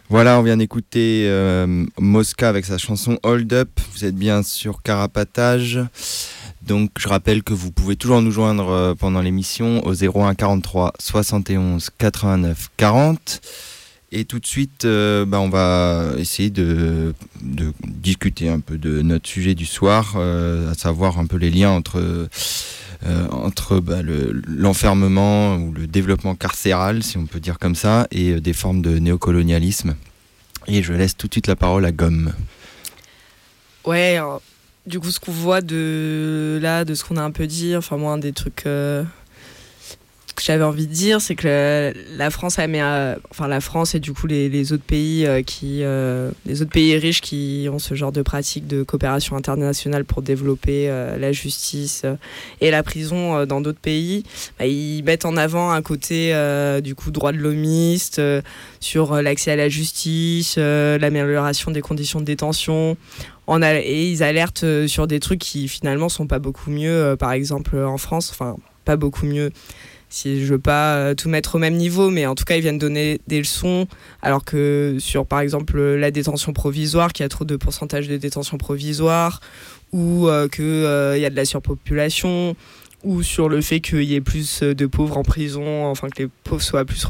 Voilà, 0.09 0.41
on 0.41 0.43
vient 0.43 0.57
d'écouter 0.57 1.27
euh, 1.29 1.87
Mosca 1.99 2.49
avec 2.49 2.65
sa 2.65 2.79
chanson 2.79 3.17
Hold 3.23 3.53
Up. 3.53 3.69
Vous 3.93 4.05
êtes 4.05 4.17
bien 4.17 4.43
sur 4.43 4.83
Carapatage. 4.83 5.79
Donc 6.71 6.93
je 7.01 7.09
rappelle 7.09 7.43
que 7.43 7.53
vous 7.53 7.73
pouvez 7.73 7.97
toujours 7.97 8.23
nous 8.23 8.31
joindre 8.31 8.69
euh, 8.69 8.95
pendant 8.95 9.21
l'émission 9.21 9.85
au 9.85 9.93
01 9.93 10.37
43 10.37 10.93
71 11.01 11.91
89 11.99 12.69
40. 12.77 13.41
Et 14.13 14.25
tout 14.25 14.39
de 14.39 14.47
suite, 14.47 14.85
euh, 14.85 15.25
bah, 15.27 15.41
on 15.41 15.49
va 15.49 16.13
essayer 16.17 16.49
de, 16.49 17.13
discuter 17.43 18.49
un 18.49 18.61
peu 18.61 18.79
de 18.79 19.03
notre 19.03 19.29
sujet 19.29 19.57
du 19.57 19.67
soir, 19.67 20.17
à 20.17 20.75
savoir 20.75 21.19
un 21.19 21.27
peu 21.27 21.39
les 21.39 21.51
liens 21.51 21.71
entre, 21.71 22.29
entre 23.33 23.81
bah, 23.81 24.03
l'enfermement 24.05 25.57
ou 25.57 25.73
le 25.73 25.89
développement 25.89 26.37
carcéral, 26.37 27.03
si 27.03 27.19
on 27.19 27.27
peut 27.27 27.41
dire 27.41 27.59
comme 27.59 27.75
ça, 27.75 28.07
et 28.13 28.41
des 28.41 28.53
formes 28.53 28.81
de 28.81 29.01
néocolonialisme. 29.01 29.97
Et 30.69 30.85
je 30.85 30.93
laisse 30.93 31.17
tout 31.17 31.27
de 31.27 31.35
suite 31.35 31.49
la 31.49 31.57
parole 31.57 31.85
à 31.85 31.91
Gomme. 31.91 32.33
Ouais, 33.85 34.21
du 34.91 35.01
coup, 35.01 35.11
ce 35.11 35.21
qu'on 35.21 35.33
voit 35.33 35.63
de 35.63 36.59
là, 36.61 36.85
de 36.85 36.95
ce 36.95 37.05
qu'on 37.05 37.17
a 37.17 37.23
un 37.23 37.31
peu 37.31 37.47
dit, 37.47 37.77
enfin, 37.77 37.97
moi, 37.97 38.19
des 38.19 38.33
trucs 38.33 38.67
euh, 38.67 39.05
que 40.41 40.47
j'avais 40.47 40.65
envie 40.65 40.87
de 40.87 40.93
dire, 40.93 41.21
c'est 41.21 41.35
que 41.35 41.93
la, 42.17 42.31
France 42.31 42.59
mis, 42.59 42.81
enfin, 43.31 43.49
la 43.49 43.61
France 43.61 43.95
et 43.95 44.01
du 44.01 44.13
coup 44.13 44.27
les, 44.27 44.73
autres 44.73 44.85
pays 44.85 45.27
euh, 45.27 45.43
qui, 45.43 45.83
euh, 45.83 46.31
les 46.47 46.63
autres 46.63 46.71
pays 46.71 46.97
riches 46.97 47.21
qui 47.21 47.69
ont 47.73 47.79
ce 47.79 47.95
genre 47.95 48.13
de 48.13 48.23
pratique 48.23 48.67
de 48.67 48.83
coopération 48.83 49.37
internationale 49.37 50.05
pour 50.05 50.23
développer 50.23 50.89
la 51.19 51.33
justice 51.33 52.05
et 52.61 52.71
la 52.71 52.83
prison 52.83 53.45
dans 53.47 53.61
d'autres 53.61 53.81
pays, 53.81 54.25
bah, 54.59 54.67
ils 54.67 55.03
mettent 55.05 55.25
en 55.25 55.37
avant 55.37 55.71
un 55.71 55.83
côté 55.83 56.33
du 56.83 56.95
coup 56.95 57.11
droit 57.11 57.33
de 57.33 57.39
l'homiste 57.39 58.21
sur 58.81 59.23
l'accès 59.23 59.53
à 59.53 59.57
la 59.57 59.69
justice, 59.69 60.57
l'amélioration 60.57 61.71
des 61.71 61.81
conditions 61.81 62.21
de 62.21 62.25
détention 62.25 62.97
et 63.59 64.11
ils 64.11 64.23
alertent 64.23 64.65
euh, 64.65 64.87
sur 64.87 65.07
des 65.07 65.21
trucs 65.21 65.41
qui 65.41 65.69
finalement 65.69 66.09
sont 66.09 66.27
pas 66.27 66.39
beaucoup 66.39 66.71
mieux, 66.71 66.91
euh, 66.91 67.17
par 67.17 67.33
exemple 67.33 67.77
en 67.77 67.99
France, 67.99 68.31
enfin 68.31 68.57
pas 68.85 68.97
beaucoup 68.97 69.27
mieux. 69.27 69.51
Si 70.11 70.45
je 70.45 70.53
veux 70.53 70.59
pas 70.59 70.97
euh, 70.97 71.15
tout 71.15 71.29
mettre 71.29 71.55
au 71.55 71.59
même 71.59 71.77
niveau, 71.77 72.11
mais 72.11 72.27
en 72.27 72.35
tout 72.35 72.45
cas 72.45 72.57
ils 72.57 72.63
viennent 72.63 72.79
donner 72.79 73.21
des 73.27 73.39
leçons, 73.39 73.87
alors 74.23 74.45
que 74.45 74.97
sur 74.99 75.25
par 75.25 75.41
exemple 75.41 75.81
la 75.81 76.11
détention 76.11 76.53
provisoire, 76.53 77.13
qu'il 77.13 77.25
y 77.25 77.27
a 77.27 77.29
trop 77.29 77.45
de 77.45 77.57
pourcentage 77.57 78.09
de 78.09 78.17
détention 78.17 78.59
provisoire, 78.59 79.41
ou 79.93 80.29
qu'il 80.53 80.65
y 80.65 81.25
a 81.25 81.31
de 81.31 81.37
la 81.37 81.45
surpopulation, 81.45 82.57
ou 83.03 83.23
sur 83.23 83.49
le 83.49 83.61
fait 83.61 83.81
qu'il 83.81 84.03
y 84.03 84.15
ait 84.15 84.21
plus 84.21 84.63
de 84.63 84.87
pauvres 84.87 85.17
en 85.17 85.23
prison, 85.23 85.87
enfin 85.87 86.09
que 86.09 86.25
les 86.25 86.29
pauvres 86.45 86.63
soient 86.63 86.85
plus 86.85 87.03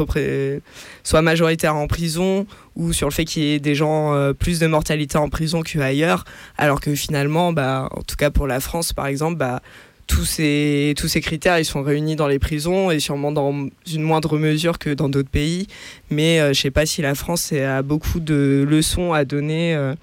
soient 1.03 1.23
majoritaires 1.23 1.75
en 1.75 1.89
prison, 1.89 2.47
ou 2.77 2.93
sur 2.93 3.09
le 3.09 3.13
fait 3.13 3.25
qu'il 3.25 3.43
y 3.43 3.53
ait 3.55 3.59
des 3.59 3.75
gens 3.75 4.15
euh, 4.15 4.33
plus 4.33 4.61
de 4.61 4.67
mortalité 4.67 5.19
en 5.19 5.29
prison 5.29 5.63
qu'ailleurs, 5.63 6.25
alors 6.59 6.81
que 6.81 6.95
finalement, 6.95 7.53
bah, 7.53 7.89
en 7.91 8.03
tout 8.03 8.17
cas 8.17 8.31
pour 8.31 8.47
la 8.47 8.61
France 8.61 8.93
par 8.93 9.07
exemple, 9.07 9.37
bah, 9.37 9.63
tous 10.11 10.25
ces, 10.25 10.95
tous 10.97 11.09
ces 11.09 11.21
critères 11.21 11.59
ils 11.59 11.65
sont 11.65 11.83
réunis 11.83 12.17
dans 12.17 12.27
les 12.27 12.39
prisons 12.39 12.91
et 12.91 12.99
sûrement 12.99 13.33
dans 13.33 13.69
une 13.91 14.03
moindre 14.03 14.39
mesure 14.39 14.79
que 14.79 14.91
dans 14.91 15.09
d'autres 15.09 15.31
pays. 15.31 15.67
Mais 16.11 16.39
je 16.39 16.43
euh, 16.43 16.53
je 16.53 16.61
sais 16.61 16.71
pas 16.71 16.85
si 16.85 17.01
la 17.01 17.15
France 17.15 17.53
a 17.53 17.83
beaucoup 17.83 18.21
de 18.21 18.67
leçons 18.69 19.13
à 19.13 19.25
donner 19.25 19.75
euh, 19.75 19.95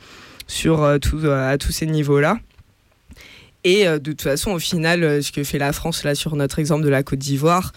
sur 0.47 0.97
tout, 1.01 1.19
à 1.29 1.57
tous 1.57 1.71
ces 1.71 1.85
niveaux-là. 1.85 2.39
Et 3.63 3.85
de 3.85 3.97
toute 3.97 4.21
façon, 4.21 4.51
au 4.51 4.59
final, 4.59 5.21
ce 5.21 5.31
que 5.34 5.43
fait 5.43 5.57
la 5.57 5.73
France 5.73 6.05
là 6.05 6.15
sur 6.15 6.38
notre 6.38 6.57
exemple 6.59 6.85
de 6.85 6.89
la 6.89 7.03
Côte 7.03 7.19
d'Ivoire, 7.19 7.73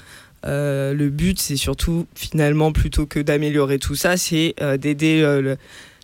euh, 0.46 0.94
le 0.94 1.10
but, 1.10 1.38
c'est 1.38 1.56
surtout, 1.56 2.06
finalement, 2.14 2.72
plutôt 2.72 3.06
que 3.06 3.20
d'améliorer 3.20 3.78
tout 3.78 3.94
ça, 3.94 4.16
c'est 4.16 4.54
euh, 4.60 4.76
d'aider 4.76 5.20
euh, 5.22 5.56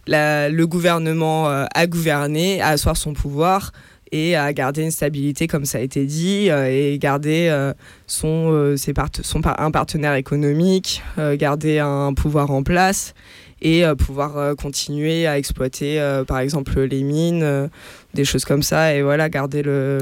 le, 0.06 0.64
gouvernement 0.66 1.48
à 1.48 1.86
gouverner, 1.86 2.60
à 2.60 2.68
asseoir 2.68 2.96
son 2.96 3.12
pouvoir, 3.12 3.72
et 4.12 4.36
à 4.36 4.52
garder 4.52 4.82
une 4.82 4.90
stabilité 4.90 5.46
comme 5.46 5.64
ça 5.64 5.78
a 5.78 5.80
été 5.80 6.06
dit 6.06 6.48
et 6.48 6.98
garder 6.98 7.72
son, 8.06 8.74
ses 8.76 8.94
son, 9.22 9.40
un 9.44 9.70
partenaire 9.70 10.14
économique, 10.14 11.02
garder 11.34 11.78
un 11.78 12.14
pouvoir 12.14 12.50
en 12.50 12.62
place 12.62 13.14
et 13.62 13.84
pouvoir 13.98 14.54
continuer 14.56 15.26
à 15.26 15.38
exploiter 15.38 15.98
par 16.26 16.38
exemple 16.38 16.80
les 16.80 17.02
mines, 17.02 17.70
des 18.14 18.24
choses 18.24 18.44
comme 18.44 18.62
ça 18.62 18.94
et 18.94 19.02
voilà 19.02 19.28
garder 19.28 19.62
le 19.62 19.98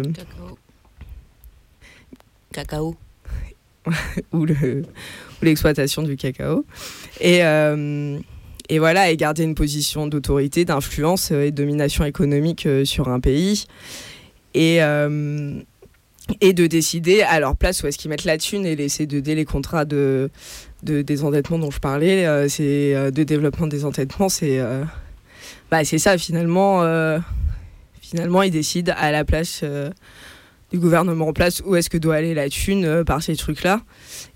cacao 2.53 2.97
ou 4.33 4.45
le 4.45 4.85
l'exploitation 5.45 6.03
du 6.03 6.17
cacao. 6.17 6.65
Et, 7.21 7.45
euh, 7.45 8.19
et 8.69 8.79
voilà, 8.79 9.11
et 9.11 9.17
garder 9.17 9.45
une 9.45 9.55
position 9.55 10.07
d'autorité, 10.07 10.65
d'influence 10.65 11.31
et 11.31 11.51
de 11.51 11.57
domination 11.57 12.05
économique 12.05 12.67
euh, 12.67 12.85
sur 12.85 13.09
un 13.09 13.21
pays. 13.21 13.67
Et, 14.55 14.83
euh, 14.83 15.61
de 16.41 16.67
décider 16.67 17.23
à 17.23 17.39
leur 17.41 17.57
place 17.57 17.83
où 17.83 17.87
est-ce 17.87 17.99
qu'ils 17.99 18.09
mettent 18.09 18.25
la 18.25 18.39
thune 18.39 18.65
et 18.65 18.77
laisser 18.77 19.07
de 19.07 19.21
dé 19.21 19.35
les 19.35 19.45
contrats 19.45 19.85
de, 19.85 20.31
de 20.83 21.03
désendettement 21.03 21.59
dont 21.59 21.71
je 21.71 21.81
parlais, 21.81 22.49
c'est 22.49 22.95
de 22.95 23.23
développement 23.25 23.67
des 23.67 23.85
endettements, 23.85 24.31
c'est 24.31 24.59
bah, 25.71 25.85
c'est 25.85 25.99
ça 25.99 26.17
finalement. 26.17 26.81
finalement, 28.01 28.41
ils 28.41 28.51
décident 28.51 28.95
à 28.97 29.11
la 29.11 29.27
place 29.27 29.63
du 30.75 30.81
gouvernement 30.81 31.29
en 31.29 31.33
place 31.33 31.63
où 31.65 31.77
est-ce 31.77 31.89
que 31.91 31.99
doit 31.99 32.17
aller 32.17 32.35
la 32.35 32.49
thune 32.49 33.05
par 33.05 33.23
ces 33.23 33.37
trucs-là. 33.37 33.83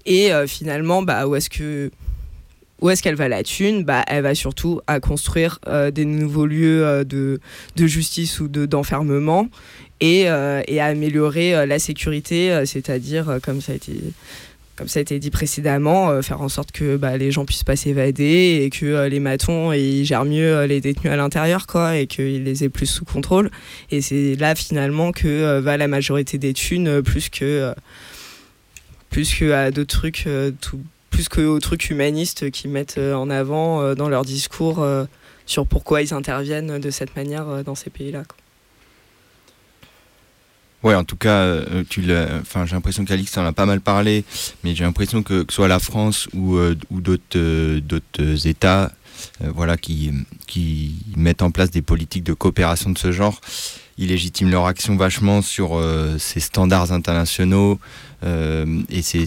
Et 0.06 0.32
euh, 0.32 0.46
finalement, 0.46 1.02
bah, 1.02 1.26
où 1.26 1.34
est-ce 1.34 1.50
que 1.50 1.90
où 2.80 2.90
est-ce 2.90 3.02
qu'elle 3.02 3.14
va 3.14 3.28
la 3.28 3.42
thune? 3.42 3.84
Bah, 3.84 4.04
Elle 4.06 4.22
va 4.22 4.34
surtout 4.34 4.80
à 4.86 5.00
construire 5.00 5.58
euh, 5.66 5.90
des 5.90 6.04
nouveaux 6.04 6.46
lieux 6.46 6.84
euh, 6.84 7.04
de, 7.04 7.40
de, 7.76 7.86
justice 7.86 8.40
ou 8.40 8.48
de, 8.48 8.66
d'enfermement 8.66 9.48
et, 10.00 10.22
et, 10.22 10.80
à 10.80 10.84
améliorer 10.84 11.66
la 11.66 11.80
sécurité, 11.80 12.62
c'est-à-dire, 12.66 13.40
comme, 13.42 13.60
ça 13.60 13.72
a 13.72 13.74
été, 13.74 13.94
comme 14.76 14.86
ça 14.86 15.00
a 15.00 15.02
été 15.02 15.18
dit 15.18 15.30
précédemment, 15.30 16.22
faire 16.22 16.40
en 16.40 16.48
sorte 16.48 16.70
que 16.70 16.96
bah, 16.96 17.16
les 17.16 17.32
gens 17.32 17.44
puissent 17.44 17.64
pas 17.64 17.74
s'évader 17.74 18.60
et 18.62 18.70
que 18.70 19.08
les 19.08 19.18
matons 19.18 19.72
ils 19.72 20.04
gèrent 20.04 20.24
mieux 20.24 20.66
les 20.66 20.80
détenus 20.80 21.12
à 21.12 21.16
l'intérieur 21.16 21.66
et 21.96 22.06
qu'ils 22.06 22.44
les 22.44 22.62
aient 22.62 22.68
plus 22.68 22.86
sous 22.86 23.04
contrôle. 23.04 23.50
Et 23.90 24.00
c'est 24.00 24.36
là 24.36 24.54
finalement 24.54 25.10
que 25.10 25.58
va 25.58 25.76
la 25.76 25.88
majorité 25.88 26.38
des 26.38 26.52
thunes, 26.52 27.02
plus 27.02 27.28
que 27.28 27.74
plus 29.10 29.34
qu'à 29.34 29.70
d'autres 29.70 29.96
trucs, 29.96 30.24
euh, 30.26 30.50
tout, 30.60 30.80
plus 31.18 31.28
qu'aux 31.28 31.58
trucs 31.58 31.90
humanistes 31.90 32.48
qu'ils 32.52 32.70
mettent 32.70 32.98
euh, 32.98 33.12
en 33.12 33.28
avant 33.28 33.82
euh, 33.82 33.96
dans 33.96 34.08
leur 34.08 34.24
discours 34.24 34.86
sur 35.46 35.66
pourquoi 35.66 36.00
ils 36.00 36.14
interviennent 36.14 36.78
de 36.78 36.90
cette 36.90 37.16
manière 37.16 37.64
dans 37.64 37.74
ces 37.74 37.90
pays-là. 37.90 38.22
Ouais, 40.84 40.94
en 40.94 41.02
tout 41.02 41.16
cas, 41.16 41.60
j'ai 41.90 42.14
l'impression 42.70 43.04
qu'Alix 43.04 43.36
en 43.36 43.44
a 43.44 43.52
pas 43.52 43.66
mal 43.66 43.80
parlé, 43.80 44.24
mais 44.62 44.76
j'ai 44.76 44.84
l'impression 44.84 45.24
que, 45.24 45.42
que 45.42 45.52
soit 45.52 45.66
la 45.66 45.80
France 45.80 46.28
ou, 46.34 46.56
d'autres, 46.90 48.46
États, 48.46 48.92
voilà, 49.40 49.76
qui 49.76 50.12
mettent 51.16 51.42
en 51.42 51.50
place 51.50 51.72
des 51.72 51.82
politiques 51.82 52.24
de 52.24 52.34
coopération 52.34 52.90
de 52.90 52.98
ce 52.98 53.10
genre, 53.10 53.40
ils 53.98 54.08
légitiment 54.08 54.50
leur 54.50 54.66
action 54.66 54.96
vachement 54.96 55.42
sur 55.42 55.80
ces 56.18 56.40
standards 56.40 56.92
internationaux, 56.92 57.78
euh, 58.24 58.82
et 58.90 59.02
c'est 59.02 59.26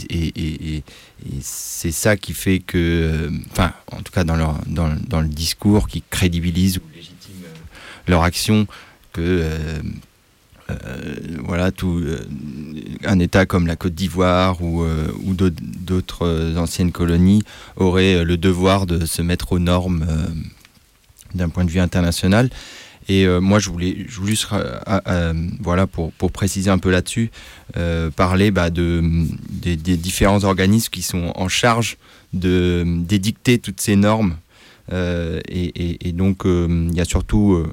c'est 1.41 1.91
ça 1.91 2.17
qui 2.17 2.33
fait 2.33 2.59
que, 2.59 2.77
euh, 2.77 3.29
enfin, 3.51 3.71
en 3.91 4.01
tout 4.01 4.11
cas 4.11 4.23
dans, 4.23 4.35
leur, 4.35 4.59
dans, 4.67 4.93
dans, 5.07 5.21
le 5.21 5.27
discours, 5.27 5.87
qui 5.87 6.03
crédibilise 6.09 6.77
ou 6.77 6.81
légitime 6.93 7.43
euh, 7.45 7.57
leur 8.07 8.23
action, 8.23 8.67
que 9.13 9.43
voilà, 11.43 11.71
tout, 11.71 12.01
un 13.03 13.19
État 13.19 13.45
comme 13.45 13.67
la 13.67 13.75
Côte 13.75 13.93
d'Ivoire 13.93 14.61
ou, 14.61 14.85
ou 14.85 15.33
d'autres 15.33 16.53
anciennes 16.55 16.93
colonies 16.93 17.43
aurait 17.75 18.23
le 18.23 18.37
devoir 18.37 18.85
de 18.85 19.05
se 19.05 19.21
mettre 19.21 19.51
aux 19.51 19.59
normes 19.59 20.05
d'un 21.35 21.49
point 21.49 21.65
de 21.65 21.69
vue 21.69 21.81
international. 21.81 22.49
Et 23.07 23.25
euh, 23.25 23.39
moi, 23.41 23.59
je 23.59 23.69
voulais, 23.69 24.05
juste, 24.07 24.47
euh, 24.53 25.33
voilà, 25.59 25.87
pour, 25.87 26.11
pour, 26.13 26.31
préciser 26.31 26.69
un 26.69 26.77
peu 26.77 26.91
là-dessus, 26.91 27.31
euh, 27.77 28.09
parler 28.09 28.51
bah, 28.51 28.69
de, 28.69 29.03
des, 29.49 29.75
différents 29.75 30.43
organismes 30.43 30.89
qui 30.89 31.01
sont 31.01 31.31
en 31.35 31.47
charge 31.47 31.97
d'édicter 32.33 33.59
toutes 33.59 33.81
ces 33.81 33.95
normes. 33.95 34.35
Et, 34.91 36.07
et, 36.07 36.11
donc, 36.11 36.43
il 36.45 36.93
y 36.93 37.01
a 37.01 37.05
surtout 37.05 37.65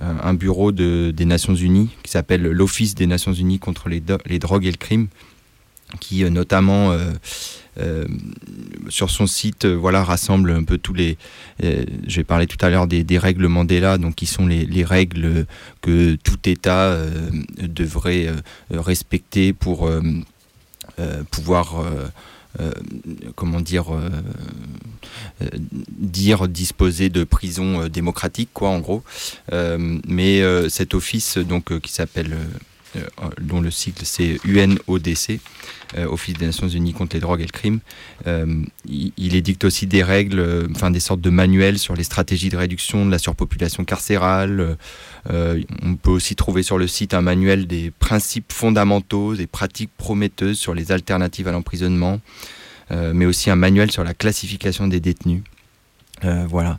un 0.00 0.34
bureau 0.34 0.72
de, 0.72 1.12
des 1.14 1.26
Nations 1.26 1.54
Unies 1.54 1.90
qui 2.02 2.10
s'appelle 2.10 2.42
l'Office 2.42 2.94
des 2.94 3.06
Nations 3.06 3.34
Unies 3.34 3.58
contre 3.58 3.88
les, 3.88 4.02
les, 4.26 4.38
drogues 4.38 4.64
et 4.64 4.70
le 4.70 4.78
crime, 4.78 5.08
qui 6.00 6.24
notamment 6.30 6.96
euh, 7.78 8.06
sur 8.88 9.10
son 9.10 9.26
site, 9.26 9.64
euh, 9.64 9.74
voilà, 9.74 10.04
rassemble 10.04 10.50
un 10.52 10.64
peu 10.64 10.78
tous 10.78 10.94
les. 10.94 11.16
Euh, 11.62 11.84
j'ai 12.06 12.24
parlé 12.24 12.46
tout 12.46 12.58
à 12.64 12.70
l'heure 12.70 12.86
des, 12.86 13.18
règles 13.18 13.48
Mandela, 13.48 13.98
donc 13.98 14.14
qui 14.14 14.26
sont 14.26 14.46
les, 14.46 14.84
règles 14.84 15.46
que 15.80 16.16
tout 16.16 16.38
État 16.44 16.96
devrait 17.60 18.30
respecter 18.70 19.52
pour 19.52 19.90
pouvoir. 21.30 21.84
comment 23.34 23.60
dire, 23.60 23.86
dire 25.88 26.48
disposer 26.48 27.08
de 27.08 27.24
prisons 27.24 27.88
démocratiques, 27.88 28.50
quoi, 28.52 28.70
en 28.70 28.80
gros. 28.80 29.02
mais 29.52 30.42
cet 30.68 30.94
office, 30.94 31.38
donc, 31.38 31.78
qui 31.80 31.92
s'appelle 31.92 32.34
euh, 32.34 32.58
dont 33.40 33.60
le 33.60 33.70
cycle 33.70 34.04
c'est 34.04 34.38
UNODC, 34.44 35.40
euh, 35.96 36.06
Office 36.06 36.34
des 36.34 36.46
Nations 36.46 36.68
Unies 36.68 36.92
contre 36.92 37.16
les 37.16 37.20
drogues 37.20 37.40
et 37.40 37.46
le 37.46 37.50
crime. 37.50 37.80
Euh, 38.26 38.62
il, 38.86 39.34
édicte 39.34 39.64
aussi 39.64 39.86
des 39.86 40.02
règles, 40.02 40.68
enfin 40.70 40.90
des 40.90 41.00
sortes 41.00 41.20
de 41.20 41.30
manuels 41.30 41.78
sur 41.78 41.94
les 41.94 42.04
stratégies 42.04 42.48
de 42.50 42.56
réduction 42.56 43.04
de 43.06 43.10
la 43.10 43.18
surpopulation 43.18 43.84
carcérale. 43.84 44.76
on 45.28 45.96
peut 45.96 46.10
aussi 46.10 46.36
trouver 46.36 46.62
sur 46.62 46.78
le 46.78 46.86
site 46.86 47.14
un 47.14 47.20
manuel 47.20 47.66
des 47.66 47.90
principes 47.90 48.52
fondamentaux, 48.52 49.34
des 49.34 49.46
pratiques 49.46 49.90
prometteuses 49.96 50.58
sur 50.58 50.74
les 50.74 50.92
alternatives 50.92 51.48
à 51.48 51.52
l'emprisonnement, 51.52 52.20
mais 52.90 53.26
aussi 53.26 53.50
un 53.50 53.56
manuel 53.56 53.90
sur 53.90 54.04
la 54.04 54.14
classification 54.14 54.86
des 54.86 55.00
détenus. 55.00 55.42
voilà. 56.22 56.78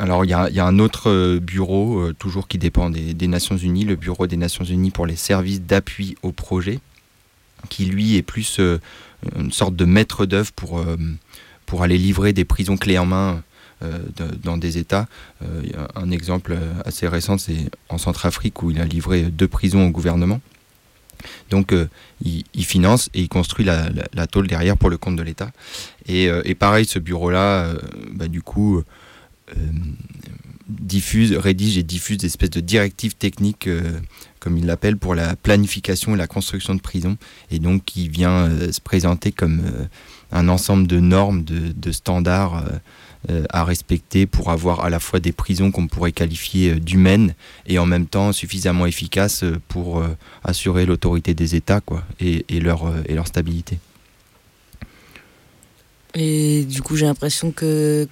Alors 0.00 0.24
il 0.24 0.30
y, 0.30 0.32
a, 0.32 0.66
un 0.66 0.78
autre 0.78 1.10
euh, 1.10 1.38
bureau, 1.38 1.98
euh, 1.98 2.14
toujours 2.18 2.48
qui 2.48 2.56
dépend 2.56 2.88
des, 2.88 3.28
Nations 3.28 3.58
Unies, 3.58 3.84
le 3.84 3.96
Bureau 3.96 4.26
des 4.26 4.38
Nations 4.38 4.64
Unies 4.64 4.90
pour 4.90 5.04
les 5.04 5.14
services 5.14 5.60
d'appui 5.60 6.16
au 6.22 6.32
projet, 6.32 6.80
qui 7.68 7.84
lui 7.84 8.16
est 8.16 8.22
plus 8.22 8.60
euh, 8.60 8.80
une 9.36 9.52
sorte 9.52 9.76
de 9.76 9.84
maître 9.84 10.24
d'œuvre 10.24 10.52
pour, 10.52 10.82
pour 11.66 11.82
aller 11.82 11.98
livrer 11.98 12.32
des 12.32 12.46
prisons 12.46 12.78
clés 12.78 12.96
en 12.96 13.04
main 13.04 13.42
dans 14.42 14.56
des 14.56 14.78
États. 14.78 15.06
un 15.94 16.10
exemple 16.10 16.56
assez 16.86 17.06
récent, 17.06 17.36
c'est 17.36 17.70
en 17.90 17.98
Centrafrique 17.98 18.62
où 18.62 18.70
il 18.70 18.80
a 18.80 18.86
livré 18.86 19.24
deux 19.24 19.48
prisons 19.48 19.86
au 19.86 19.90
gouvernement. 19.90 20.40
Donc 21.50 21.74
il, 22.24 22.64
finance 22.64 23.10
et 23.12 23.20
il 23.20 23.28
construit 23.28 23.66
la, 23.66 24.26
tôle 24.26 24.46
derrière 24.46 24.78
pour 24.78 24.88
le 24.88 24.96
compte 24.96 25.16
de 25.16 25.22
l'État. 25.22 25.50
Et, 26.06 26.54
pareil, 26.54 26.86
ce 26.86 26.98
bureau-là, 26.98 27.74
bah, 28.12 28.28
du 28.28 28.40
coup, 28.40 28.82
diffuse, 30.70 31.32
rédige 31.36 31.78
et 31.78 31.82
diffuse 31.82 32.18
des 32.18 32.26
espèces 32.26 32.50
de 32.50 32.60
directives 32.60 33.14
techniques, 33.14 33.66
euh, 33.66 34.00
comme 34.38 34.56
il 34.56 34.66
l'appelle, 34.66 34.96
pour 34.96 35.14
la 35.14 35.36
planification 35.36 36.14
et 36.14 36.18
la 36.18 36.26
construction 36.26 36.74
de 36.74 36.80
prisons, 36.80 37.16
et 37.50 37.58
donc 37.58 37.84
qui 37.84 38.08
vient 38.08 38.48
euh, 38.48 38.72
se 38.72 38.80
présenter 38.80 39.32
comme 39.32 39.62
un 40.32 40.48
ensemble 40.48 40.86
de 40.86 41.00
normes, 41.00 41.44
de, 41.44 41.92
standards 41.92 42.64
à 43.50 43.64
respecter 43.64 44.26
pour 44.26 44.50
avoir 44.50 44.84
à 44.84 44.90
la 44.90 45.00
fois 45.00 45.18
des 45.18 45.32
prisons 45.32 45.70
qu'on 45.72 45.88
pourrait 45.88 46.12
qualifier 46.12 46.76
d'humaines 46.76 47.34
et 47.66 47.78
en 47.78 47.84
même 47.84 48.06
temps 48.06 48.32
suffisamment 48.32 48.86
efficaces 48.86 49.44
pour 49.68 50.02
assurer 50.44 50.86
l'autorité 50.86 51.34
des 51.34 51.56
États 51.56 51.80
quoi, 51.80 52.04
et, 52.20 52.44
leur, 52.60 52.92
et 53.06 53.14
leur 53.14 53.26
stabilité. 53.26 53.78
Et 56.14 56.64
du 56.64 56.80
coup, 56.82 56.96
j'ai 56.96 57.06
l'impression 57.06 57.50
que 57.52 58.08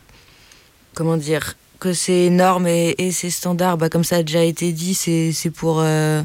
comment 0.99 1.17
dire 1.17 1.55
que 1.79 1.93
ces 1.93 2.29
normes 2.29 2.67
et, 2.67 3.13
ces 3.13 3.31
standards, 3.31 3.79
bah, 3.79 3.89
comme 3.89 4.03
ça 4.03 4.17
a 4.17 4.23
déjà 4.25 4.43
été 4.43 4.73
dit, 4.73 4.95
c'est 4.95 5.51
pour 5.55 5.79
euh, 5.79 6.23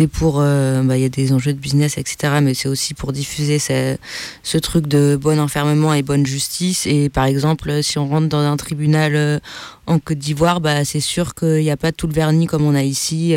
euh, 0.00 0.82
bah, 0.84 0.96
il 0.96 1.02
y 1.02 1.04
a 1.04 1.08
des 1.08 1.32
enjeux 1.32 1.52
de 1.52 1.58
business 1.58 1.98
etc 1.98 2.34
mais 2.40 2.54
c'est 2.54 2.68
aussi 2.68 2.94
pour 2.94 3.12
diffuser 3.12 3.58
ce, 3.58 4.58
truc 4.58 4.86
de 4.86 5.18
bon 5.20 5.40
enfermement 5.40 5.92
et 5.92 6.02
bonne 6.02 6.24
justice. 6.24 6.86
Et 6.86 7.08
par 7.08 7.24
exemple 7.24 7.82
si 7.82 7.98
on 7.98 8.06
rentre 8.06 8.28
dans 8.28 8.38
un 8.38 8.56
tribunal 8.56 9.16
euh, 9.16 9.40
en 9.88 9.98
Côte 9.98 10.18
d'Ivoire 10.18 10.60
bah 10.60 10.84
c'est 10.84 11.00
sûr 11.00 11.34
qu'il 11.34 11.62
n'y 11.62 11.70
a 11.72 11.76
pas 11.76 11.90
tout 11.90 12.06
le 12.06 12.12
vernis 12.12 12.46
comme 12.46 12.64
on 12.64 12.76
a 12.76 12.84
ici 12.84 13.34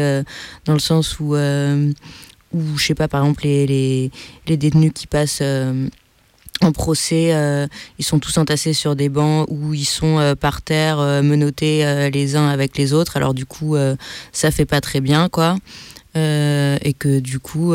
dans 0.65 0.73
le 0.73 0.79
sens 0.79 1.19
où 1.19 1.35
où 1.35 2.77
je 2.77 2.85
sais 2.85 2.95
pas 2.95 3.07
par 3.07 3.21
exemple 3.21 3.45
les 3.45 4.11
détenus 4.45 4.91
qui 4.93 5.07
passent 5.07 5.41
en 6.61 6.71
procès, 6.71 7.33
ils 7.97 8.05
sont 8.05 8.19
tous 8.19 8.37
entassés 8.37 8.73
sur 8.73 8.95
des 8.95 9.09
bancs 9.09 9.47
ou 9.49 9.73
ils 9.73 9.85
sont 9.85 10.35
par 10.39 10.61
terre 10.61 10.97
menottés 11.23 12.09
les 12.11 12.35
uns 12.35 12.47
avec 12.49 12.77
les 12.77 12.93
autres. 12.93 13.17
Alors 13.17 13.33
du 13.33 13.45
coup, 13.45 13.75
ça 14.31 14.51
fait 14.51 14.65
pas 14.65 14.81
très 14.81 15.01
bien, 15.01 15.29
quoi. 15.29 15.55
et 16.15 16.95
que 16.97 17.19
du 17.19 17.39
coup, 17.39 17.73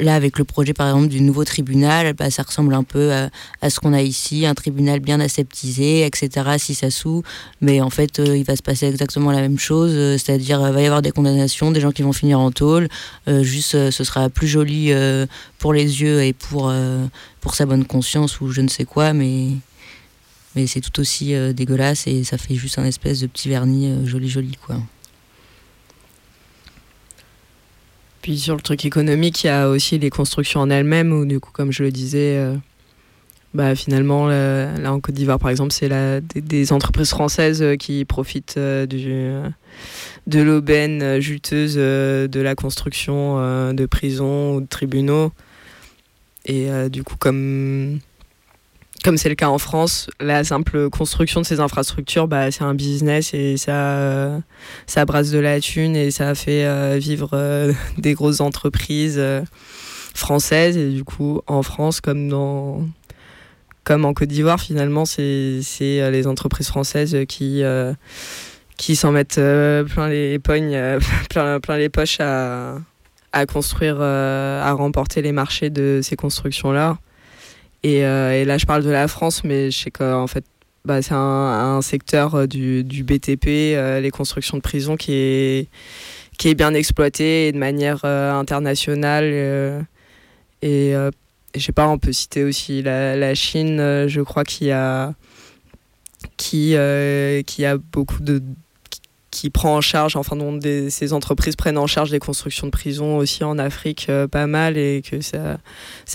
là, 0.00 0.14
avec 0.14 0.38
le 0.38 0.44
projet, 0.44 0.72
par 0.72 0.88
exemple, 0.88 1.08
du 1.08 1.20
nouveau 1.20 1.44
tribunal, 1.44 2.12
bah, 2.14 2.30
ça 2.30 2.42
ressemble 2.42 2.74
un 2.74 2.82
peu 2.82 3.12
à, 3.62 3.70
ce 3.70 3.80
qu'on 3.80 3.92
a 3.92 4.02
ici, 4.02 4.46
un 4.46 4.54
tribunal 4.54 5.00
bien 5.00 5.20
aseptisé, 5.20 6.06
etc., 6.06 6.56
si 6.58 6.74
ça 6.74 6.90
sous. 6.90 7.22
Mais 7.60 7.80
en 7.80 7.90
fait, 7.90 8.18
euh, 8.18 8.36
il 8.36 8.44
va 8.44 8.56
se 8.56 8.62
passer 8.62 8.86
exactement 8.86 9.30
la 9.30 9.40
même 9.40 9.58
chose, 9.58 9.92
euh, 9.94 10.18
c'est-à-dire, 10.18 10.62
il 10.66 10.72
va 10.72 10.82
y 10.82 10.86
avoir 10.86 11.02
des 11.02 11.12
condamnations, 11.12 11.70
des 11.70 11.80
gens 11.80 11.92
qui 11.92 12.02
vont 12.02 12.12
finir 12.12 12.40
en 12.40 12.50
tôle. 12.50 12.88
Euh, 13.28 13.42
juste, 13.42 13.90
ce 13.90 14.04
sera 14.04 14.28
plus 14.28 14.48
joli 14.48 14.92
pour 15.58 15.72
les 15.72 16.02
yeux 16.02 16.22
et 16.22 16.32
pour, 16.32 16.72
pour 17.40 17.54
sa 17.54 17.66
bonne 17.66 17.84
conscience 17.84 18.40
ou 18.40 18.50
je 18.50 18.60
ne 18.60 18.68
sais 18.68 18.84
quoi, 18.84 19.12
mais, 19.12 19.48
mais 20.54 20.66
c'est 20.66 20.80
tout 20.80 21.00
aussi 21.00 21.34
dégueulasse 21.54 22.06
et 22.06 22.24
ça 22.24 22.38
fait 22.38 22.54
juste 22.54 22.78
un 22.78 22.84
espèce 22.84 23.20
de 23.20 23.26
petit 23.26 23.48
vernis 23.48 24.06
joli, 24.06 24.28
joli, 24.28 24.56
quoi. 24.64 24.76
Puis 28.26 28.40
sur 28.40 28.56
le 28.56 28.60
truc 28.60 28.84
économique, 28.84 29.44
il 29.44 29.46
y 29.46 29.50
a 29.50 29.68
aussi 29.68 30.00
les 30.00 30.10
constructions 30.10 30.58
en 30.58 30.68
elles-mêmes, 30.68 31.12
où 31.12 31.24
du 31.26 31.38
coup, 31.38 31.52
comme 31.52 31.70
je 31.70 31.84
le 31.84 31.92
disais, 31.92 32.36
euh, 32.36 32.56
bah, 33.54 33.76
finalement, 33.76 34.26
là 34.26 34.92
en 34.92 34.98
Côte 34.98 35.14
d'Ivoire, 35.14 35.38
par 35.38 35.48
exemple, 35.48 35.70
c'est 35.70 35.88
des, 36.34 36.72
entreprises 36.72 37.10
françaises 37.10 37.62
euh, 37.62 37.76
qui 37.76 38.04
profitent 38.04 38.56
euh, 38.58 38.84
de 40.26 40.40
l'aubaine 40.40 41.20
juteuse 41.20 41.76
de 41.76 42.40
la 42.40 42.56
construction 42.56 43.36
de 43.72 43.86
prisons 43.86 44.56
ou 44.56 44.60
de 44.60 44.66
tribunaux. 44.66 45.30
Et 46.46 46.68
du 46.90 47.04
coup, 47.04 47.14
comme 47.16 48.00
comme 49.06 49.18
c'est 49.18 49.28
le 49.28 49.36
cas 49.36 49.50
en 49.50 49.58
France, 49.58 50.10
la 50.18 50.42
simple 50.42 50.90
construction 50.90 51.40
de 51.40 51.46
ces 51.46 51.60
infrastructures, 51.60 52.26
bah, 52.26 52.50
c'est 52.50 52.64
un 52.64 52.74
business 52.74 53.34
et 53.34 53.56
ça, 53.56 54.40
ça 54.88 55.04
brasse 55.04 55.30
de 55.30 55.38
la 55.38 55.60
thune 55.60 55.94
et 55.94 56.10
ça 56.10 56.34
fait 56.34 56.66
euh, 56.66 56.98
vivre 56.98 57.30
euh, 57.34 57.72
des 57.98 58.14
grosses 58.14 58.40
entreprises 58.40 59.14
euh, 59.16 59.42
françaises. 60.12 60.76
Et 60.76 60.90
du 60.90 61.04
coup, 61.04 61.40
en 61.46 61.62
France, 61.62 62.00
comme, 62.00 62.28
dans, 62.28 62.84
comme 63.84 64.04
en 64.04 64.12
Côte 64.12 64.28
d'Ivoire, 64.28 64.58
finalement, 64.58 65.04
c'est 65.04 65.60
les 65.78 66.26
entreprises 66.26 66.66
françaises 66.66 67.16
qui, 67.28 67.62
qui 68.76 68.96
s'en 68.96 69.12
mettent 69.12 69.36
plein 69.36 70.08
les 70.08 70.40
pognes, 70.40 70.98
plein, 71.30 71.60
plein 71.60 71.78
les 71.78 71.90
poches 71.90 72.18
à, 72.18 72.74
à 73.32 73.46
construire, 73.46 74.00
à 74.00 74.72
remporter 74.72 75.22
les 75.22 75.30
marchés 75.30 75.70
de 75.70 76.00
ces 76.02 76.16
constructions-là. 76.16 76.98
Euh, 77.86 78.32
et, 78.32 78.44
là, 78.44 78.58
je 78.58 78.66
parle 78.66 78.82
de 78.82 78.90
la 78.90 79.08
France, 79.08 79.44
mais 79.44 79.70
je 79.70 79.78
sais 79.78 79.90
qu'en 79.90 80.26
fait, 80.26 80.44
bah, 80.84 81.02
c'est 81.02 81.14
un, 81.14 81.80
secteur 81.82 82.34
euh, 82.34 82.46
du, 82.46 82.82
BTP, 83.04 83.46
euh, 83.48 84.00
les 84.00 84.10
constructions 84.10 84.56
de 84.56 84.62
prisons, 84.62 84.96
qui 84.96 85.12
est, 85.12 85.68
qui 86.38 86.54
bien 86.54 86.74
exploité 86.74 87.52
de 87.52 87.58
manière 87.58 88.04
internationale. 88.04 89.86
et 90.62 90.94
je 91.54 91.62
sais 91.62 91.72
pas, 91.72 91.88
on 91.88 91.98
peut 91.98 92.12
citer 92.12 92.44
aussi 92.44 92.82
la, 92.82 93.34
Chine, 93.34 93.78
je 94.08 94.20
crois, 94.20 94.44
qu'il 94.44 94.70
a, 94.72 95.14
qui, 96.36 96.74
qui 97.46 97.64
a 97.64 97.76
beaucoup 97.78 98.20
de 98.20 98.42
qui 99.36 99.50
prend 99.50 99.76
en 99.76 99.80
charge, 99.82 100.16
enfin 100.16 100.34
dont 100.34 100.58
ces 100.88 101.12
entreprises 101.12 101.56
prennent 101.56 101.76
en 101.76 101.86
charge 101.86 102.10
des 102.10 102.18
constructions 102.18 102.68
de 102.68 102.72
prisons 102.72 103.18
aussi 103.18 103.44
en 103.44 103.58
Afrique 103.58 104.06
euh, 104.08 104.26
pas 104.26 104.46
mal 104.46 104.78
et 104.78 105.02
que 105.02 105.20
ça, 105.20 105.58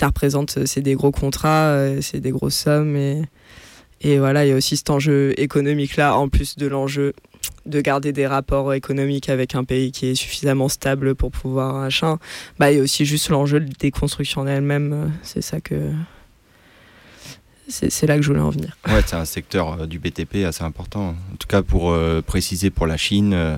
représente, 0.02 0.58
euh, 0.58 0.66
c'est 0.66 0.80
des 0.80 0.94
gros 0.94 1.12
contrats, 1.12 1.68
euh, 1.68 2.00
c'est 2.00 2.18
des 2.18 2.32
grosses 2.32 2.56
sommes 2.56 2.96
et, 2.96 4.18
voilà, 4.18 4.44
il 4.44 4.48
y 4.48 4.52
a 4.52 4.56
aussi 4.56 4.76
cet 4.76 4.90
enjeu 4.90 5.32
économique 5.36 5.96
là, 5.96 6.16
en 6.16 6.28
plus 6.28 6.56
de 6.56 6.66
l'enjeu 6.66 7.12
de 7.66 7.80
garder 7.80 8.12
des 8.12 8.26
rapports 8.26 8.74
économiques 8.74 9.28
avec 9.28 9.54
un 9.54 9.62
pays 9.62 9.92
qui 9.92 10.06
est 10.06 10.14
suffisamment 10.16 10.68
stable 10.68 11.14
pour 11.14 11.30
pouvoir 11.30 11.74
machin. 11.74 12.18
Bah, 12.58 12.72
il 12.72 12.78
y 12.78 12.80
a 12.80 12.82
aussi 12.82 13.04
juste 13.04 13.28
l'enjeu 13.28 13.60
des 13.60 13.92
constructions 13.92 14.40
en 14.40 14.48
elles-mêmes, 14.48 15.12
c'est 15.22 15.42
ça 15.42 15.60
que 15.60 15.92
c'est 17.72 18.06
là 18.06 18.16
que 18.16 18.22
je 18.22 18.28
voulais 18.28 18.40
en 18.40 18.50
venir. 18.50 18.76
Ouais, 18.86 19.02
c'est 19.06 19.16
un 19.16 19.24
secteur 19.24 19.80
euh, 19.80 19.86
du 19.86 19.98
BTP 19.98 20.44
assez 20.46 20.62
important. 20.62 21.16
En 21.32 21.36
tout 21.38 21.48
cas, 21.48 21.62
pour 21.62 21.90
euh, 21.90 22.22
préciser 22.22 22.70
pour 22.70 22.86
la 22.86 22.96
Chine, 22.96 23.32
euh, 23.34 23.56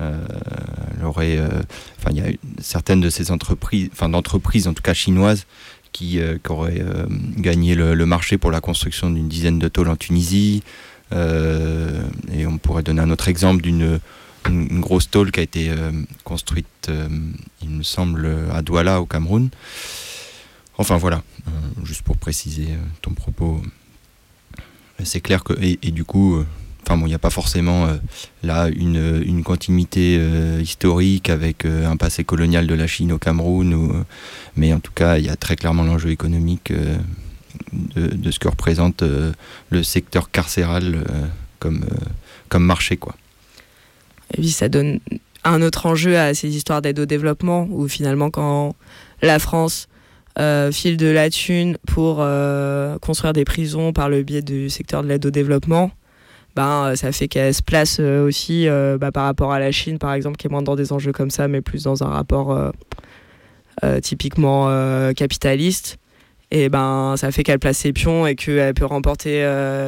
il 0.00 2.16
y 2.16 2.20
a 2.20 2.26
certaines 2.60 3.00
de 3.00 3.10
ces 3.10 3.30
entreprises, 3.30 3.88
enfin 3.92 4.08
d'entreprises 4.08 4.66
en 4.66 4.74
tout 4.74 4.82
cas 4.82 4.94
chinoises, 4.94 5.46
qui, 5.92 6.20
auraient 6.48 6.82
gagné 7.36 7.76
le, 7.76 8.04
marché 8.04 8.36
pour 8.36 8.50
la 8.50 8.60
construction 8.60 9.10
d'une 9.10 9.28
dizaine 9.28 9.60
de 9.60 9.68
tôles 9.68 9.88
en 9.88 9.94
Tunisie. 9.94 10.64
et 11.12 12.46
on 12.46 12.58
pourrait 12.58 12.82
donner 12.82 13.02
un 13.02 13.10
autre 13.10 13.28
exemple 13.28 13.62
d'une 13.62 14.00
grosse 14.80 15.08
tôle 15.08 15.30
qui 15.30 15.38
a 15.38 15.44
été 15.44 15.70
construite, 16.24 16.90
il 17.62 17.70
me 17.70 17.84
semble, 17.84 18.28
à 18.52 18.62
Douala 18.62 19.00
au 19.00 19.06
Cameroun. 19.06 19.50
Enfin 20.78 20.96
voilà, 20.96 21.22
euh, 21.46 21.50
juste 21.84 22.02
pour 22.02 22.16
préciser 22.16 22.68
euh, 22.70 22.76
ton 23.00 23.12
propos, 23.12 23.62
c'est 25.02 25.20
clair 25.20 25.44
que, 25.44 25.52
et, 25.60 25.90
du 25.90 26.04
coup, 26.04 26.36
euh, 26.36 26.46
enfin 26.82 26.98
il 27.00 27.06
n'y 27.06 27.14
a 27.14 27.18
pas 27.18 27.30
forcément 27.30 27.88
là 28.42 28.68
une, 28.68 29.42
continuité 29.44 30.20
historique 30.60 31.30
avec 31.30 31.64
un 31.64 31.96
passé 31.96 32.24
colonial 32.24 32.66
de 32.66 32.74
la 32.74 32.86
Chine 32.86 33.12
au 33.12 33.18
Cameroun, 33.18 33.74
ou, 33.74 34.04
mais 34.56 34.72
en 34.72 34.80
tout 34.80 34.92
cas, 34.92 35.18
il 35.18 35.24
y 35.24 35.28
a 35.28 35.36
très 35.36 35.56
clairement 35.56 35.82
l'enjeu 35.82 36.10
économique 36.10 36.72
de, 37.72 38.06
de, 38.06 38.30
ce 38.30 38.38
que 38.38 38.48
représente 38.48 39.02
le 39.70 39.82
secteur 39.82 40.30
carcéral 40.30 41.04
comme, 41.58 41.84
comme 42.48 42.64
marché. 42.64 42.96
Quoi. 42.96 43.14
Et 44.34 44.40
puis 44.40 44.50
ça 44.50 44.68
donne 44.68 45.00
un 45.44 45.62
autre 45.62 45.86
enjeu 45.86 46.18
à 46.18 46.34
ces 46.34 46.54
histoires 46.54 46.82
d'aide 46.82 46.98
au 46.98 47.06
développement, 47.06 47.66
où 47.70 47.88
finalement, 47.88 48.30
quand 48.30 48.74
la 49.22 49.38
France 49.38 49.88
euh, 50.38 50.70
de 50.70 51.06
la 51.06 51.30
thune 51.30 51.78
pour 51.86 52.16
euh, 52.18 52.98
construire 52.98 53.32
des 53.32 53.44
prisons 53.44 53.92
par 53.92 54.08
le 54.08 54.22
biais 54.22 54.42
du 54.42 54.68
secteur 54.68 55.02
de 55.02 55.08
l'aide 55.08 55.24
au 55.24 55.30
développement, 55.30 55.92
ben, 56.56 56.86
euh, 56.86 56.96
ça 56.96 57.12
fait 57.12 57.28
qu'elle 57.28 57.54
se 57.54 57.62
place 57.62 58.00
aussi 58.00 58.66
bah, 58.98 59.12
par 59.12 59.24
rapport 59.24 59.52
à 59.52 59.58
la 59.58 59.70
Chine, 59.70 59.98
par 59.98 60.12
exemple, 60.12 60.36
qui 60.36 60.46
est 60.46 60.50
moins 60.50 60.62
dans 60.62 60.76
des 60.76 60.92
enjeux 60.92 61.12
comme 61.12 61.30
ça, 61.30 61.48
mais 61.48 61.60
plus 61.60 61.84
dans 61.84 62.02
un 62.02 62.08
rapport 62.08 62.72
typiquement 64.02 64.68
capitaliste. 65.14 65.98
Et 66.50 66.68
ben, 66.68 67.14
ça 67.16 67.30
fait 67.32 67.42
qu'elle 67.42 67.58
place 67.58 67.78
ses 67.78 67.92
pions 67.92 68.26
et 68.26 68.34
qu'elle 68.36 68.74
peut 68.74 68.84
remporter 68.84 69.44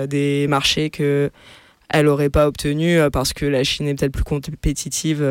des 0.08 0.46
marchés 0.48 0.90
qu'elle 0.90 1.30
n'aurait 1.94 2.30
pas 2.30 2.46
obtenus 2.46 3.00
parce 3.12 3.32
que 3.32 3.46
la 3.46 3.64
Chine 3.64 3.88
est 3.88 3.94
peut-être 3.94 4.12
plus 4.12 4.24
compétitive 4.24 5.24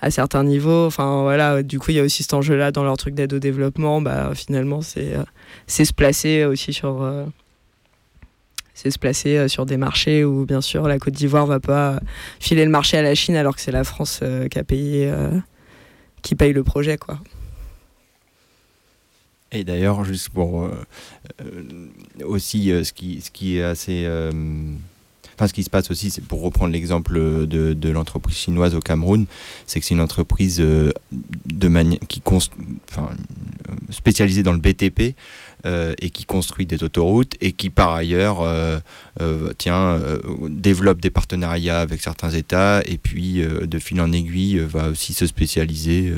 à 0.00 0.10
certains 0.10 0.44
niveaux. 0.44 0.86
Enfin 0.86 1.22
voilà, 1.22 1.62
du 1.62 1.78
coup 1.78 1.90
il 1.90 1.96
y 1.96 2.00
a 2.00 2.02
aussi 2.02 2.22
cet 2.22 2.34
enjeu-là 2.34 2.72
dans 2.72 2.84
leur 2.84 2.96
truc 2.96 3.14
d'aide 3.14 3.32
au 3.32 3.38
développement. 3.38 4.00
Bah 4.00 4.32
finalement 4.34 4.82
c'est 4.82 5.14
euh, 5.14 5.24
se 5.66 5.92
placer 5.92 6.44
aussi 6.44 6.72
sur 6.72 7.02
euh, 7.02 7.24
se 8.74 8.98
placer 8.98 9.36
euh, 9.36 9.48
sur 9.48 9.66
des 9.66 9.76
marchés 9.76 10.24
où 10.24 10.44
bien 10.44 10.60
sûr 10.60 10.86
la 10.86 10.98
Côte 10.98 11.14
d'Ivoire 11.14 11.46
va 11.46 11.60
pas 11.60 12.00
filer 12.40 12.64
le 12.64 12.70
marché 12.70 12.96
à 12.96 13.02
la 13.02 13.14
Chine 13.14 13.36
alors 13.36 13.56
que 13.56 13.60
c'est 13.60 13.72
la 13.72 13.84
France 13.84 14.22
qui 14.50 14.58
a 14.58 14.64
payé 14.64 15.12
qui 16.22 16.34
paye 16.34 16.52
le 16.52 16.64
projet 16.64 16.96
quoi. 16.96 17.18
Et 19.50 19.64
d'ailleurs, 19.64 20.04
juste 20.04 20.28
pour 20.28 20.68
aussi 22.22 22.68
ce, 22.84 22.92
qui, 22.92 23.22
ce 23.22 23.30
qui 23.30 23.56
est 23.56 23.62
assez 23.62 24.06
Enfin, 25.38 25.46
ce 25.46 25.52
qui 25.52 25.62
se 25.62 25.70
passe 25.70 25.88
aussi, 25.92 26.10
c'est 26.10 26.20
pour 26.20 26.42
reprendre 26.42 26.72
l'exemple 26.72 27.46
de, 27.46 27.72
de 27.72 27.88
l'entreprise 27.90 28.36
chinoise 28.36 28.74
au 28.74 28.80
Cameroun, 28.80 29.26
c'est 29.68 29.78
que 29.78 29.86
c'est 29.86 29.94
une 29.94 30.00
entreprise 30.00 30.58
euh, 30.60 30.90
qui 32.08 32.20
enfin, 32.26 33.10
spécialisée 33.90 34.42
dans 34.42 34.52
le 34.52 34.58
BTP 34.58 35.14
euh, 35.64 35.94
et 36.00 36.10
qui 36.10 36.24
construit 36.24 36.66
des 36.66 36.82
autoroutes 36.82 37.34
et 37.40 37.52
qui 37.52 37.70
par 37.70 37.92
ailleurs 37.92 38.40
euh, 38.40 38.80
tiens, 39.58 40.00
développe 40.48 41.00
des 41.00 41.10
partenariats 41.10 41.82
avec 41.82 42.00
certains 42.02 42.30
États 42.30 42.82
et 42.84 42.98
puis 42.98 43.40
de 43.40 43.78
fil 43.78 44.00
en 44.00 44.10
aiguille 44.10 44.58
va 44.58 44.88
aussi 44.88 45.12
se 45.12 45.24
spécialiser 45.28 46.14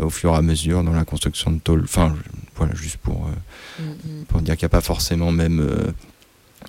au 0.00 0.10
fur 0.10 0.32
et 0.32 0.36
à 0.36 0.42
mesure 0.42 0.82
dans 0.82 0.92
la 0.92 1.04
construction 1.04 1.52
de 1.52 1.60
tôles. 1.60 1.84
Enfin, 1.84 2.12
voilà, 2.56 2.74
juste 2.74 2.96
pour, 2.96 3.28
mm, 3.78 3.82
mm. 3.82 4.24
pour 4.26 4.40
dire 4.42 4.56
qu'il 4.56 4.64
n'y 4.64 4.70
a 4.70 4.70
pas 4.70 4.80
forcément 4.80 5.30
même 5.30 5.64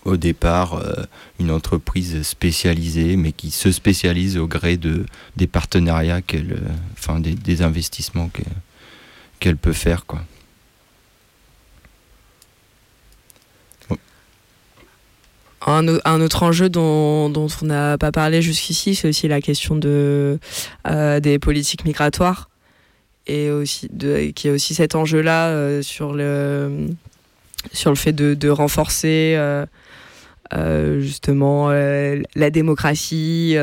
au 0.08 0.18
départ 0.18 0.76
euh, 0.76 1.04
une 1.40 1.52
entreprise 1.52 2.24
spécialisée, 2.24 3.18
mais 3.18 3.34
qui 3.34 3.52
se 3.52 3.72
spécialise 3.72 4.38
au 4.38 4.48
gré 4.48 4.78
de, 4.78 5.06
des 5.36 5.48
partenariats, 5.48 6.22
euh, 6.34 6.56
enfin 6.94 7.20
des, 7.20 7.62
investissements 7.62 8.32
qu'elle, 9.40 9.58
peut 9.58 9.74
faire. 9.74 10.06
Quoi. 10.06 10.22
Un, 15.66 15.86
un, 16.06 16.22
autre 16.22 16.44
enjeu 16.44 16.70
dont, 16.70 17.34
on 17.36 17.66
n'a 17.66 17.98
pas 17.98 18.14
parlé 18.14 18.42
jusqu'ici, 18.42 18.96
c'est 18.96 19.10
aussi 19.10 19.28
la 19.28 19.42
question 19.42 19.76
de, 19.76 20.40
euh, 20.88 21.20
des 21.20 21.38
politiques 21.38 21.84
migratoires 21.84 22.50
et 23.30 23.52
aussi 23.52 23.90
qui 24.34 24.48
a 24.48 24.54
aussi 24.54 24.74
cet 24.74 24.96
enjeu-là 24.96 25.82
sur 25.84 26.14
le 26.14 26.88
sur 27.74 27.90
le 27.90 27.98
fait 27.98 28.14
de, 28.14 28.50
renforcer 28.50 29.36
justement 31.00 31.70
la 31.70 32.50
démocratie 32.50 33.56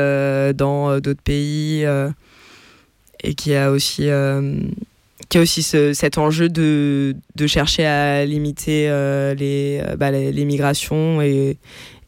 dans 0.55 0.99
d'autres 0.99 1.23
pays 1.23 1.85
et 3.23 3.33
qui 3.35 3.55
a 3.55 3.71
aussi 3.71 4.09
qui 5.29 5.37
a 5.37 5.41
aussi 5.41 5.63
cet 5.63 6.17
enjeu 6.19 6.49
de, 6.49 7.15
de, 7.35 7.47
chercher 7.47 7.85
à 7.85 8.25
limiter 8.25 8.87
les, 9.35 9.81
bah, 9.97 10.11
les, 10.11 10.45
migrations 10.45 11.21
et, 11.21 11.57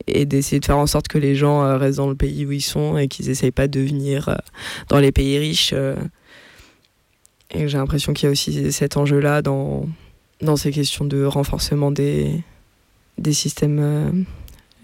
et 0.08 0.26
d'essayer 0.26 0.60
de 0.60 0.66
faire 0.66 0.78
en 0.78 0.88
sorte 0.88 1.08
que 1.08 1.18
les 1.18 1.36
gens 1.36 1.64
euh, 1.64 1.78
restent 1.78 1.98
dans 1.98 2.10
le 2.10 2.16
pays 2.16 2.46
où 2.46 2.52
ils 2.52 2.62
sont 2.62 2.98
et 2.98 3.08
qu'ils 3.08 3.28
n'essayent 3.28 3.52
pas 3.52 3.68
de 3.68 3.80
venir 3.82 4.30
euh, 4.30 4.36
dans 4.90 5.00
les 5.00 5.12
pays 5.12 5.38
riches. 5.38 5.72
Euh. 5.74 5.96
Et 7.52 7.68
j'ai 7.68 7.78
l'impression 7.78 8.14
qu'il 8.14 8.26
y 8.26 8.30
a 8.30 8.32
aussi 8.32 8.72
cet 8.72 8.98
enjeu-là 8.98 9.42
dans, 9.42 9.88
dans 10.42 10.56
ces 10.56 10.72
questions 10.72 11.06
de 11.06 11.24
renforcement 11.24 11.92
des, 11.92 12.44
des 13.18 13.34
systèmes 13.34 14.26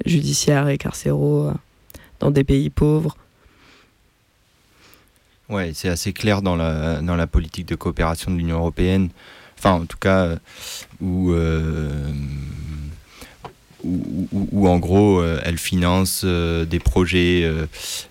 judiciaires 0.06 0.68
et 0.70 0.78
carcéraux 0.78 1.52
dans 2.20 2.32
des 2.32 2.44
pays 2.44 2.70
pauvres. 2.70 3.18
Ouais, 5.50 5.72
c'est 5.74 5.90
assez 5.90 6.14
clair 6.14 6.42
dans 6.42 6.56
la, 6.56 7.02
dans 7.02 7.16
la 7.16 7.28
politique 7.28 7.68
de 7.68 7.76
coopération 7.76 8.32
de 8.32 8.38
l'Union 8.38 8.58
européenne. 8.58 9.10
Enfin, 9.58 9.74
en 9.74 9.86
tout 9.86 9.98
cas, 9.98 10.38
où 11.02 11.34
où, 13.84 14.68
en 14.68 14.80
gros 14.80 15.20
euh, 15.20 15.42
elle 15.44 15.58
finance 15.58 16.22
euh, 16.24 16.66
des 16.66 16.80
projets 16.80 17.44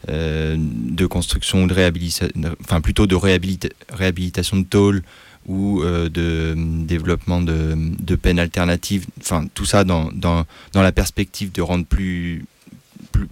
euh, 0.08 0.56
de 0.58 1.06
construction, 1.06 1.66
de 1.66 1.74
réhabilitation, 1.74 2.28
enfin 2.62 2.80
plutôt 2.80 3.06
de 3.06 3.14
réhabilitation 3.14 4.58
de 4.58 4.64
tôles 4.64 5.02
ou 5.46 5.82
de 5.82 6.54
développement 6.56 7.40
de, 7.40 8.14
peines 8.16 8.38
alternatives, 8.38 9.06
enfin 9.20 9.46
tout 9.54 9.64
ça 9.64 9.84
dans, 9.84 10.10
dans, 10.12 10.44
dans, 10.72 10.82
la 10.82 10.92
perspective 10.92 11.50
de 11.50 11.62
rendre 11.62 11.84
plus, 11.84 12.44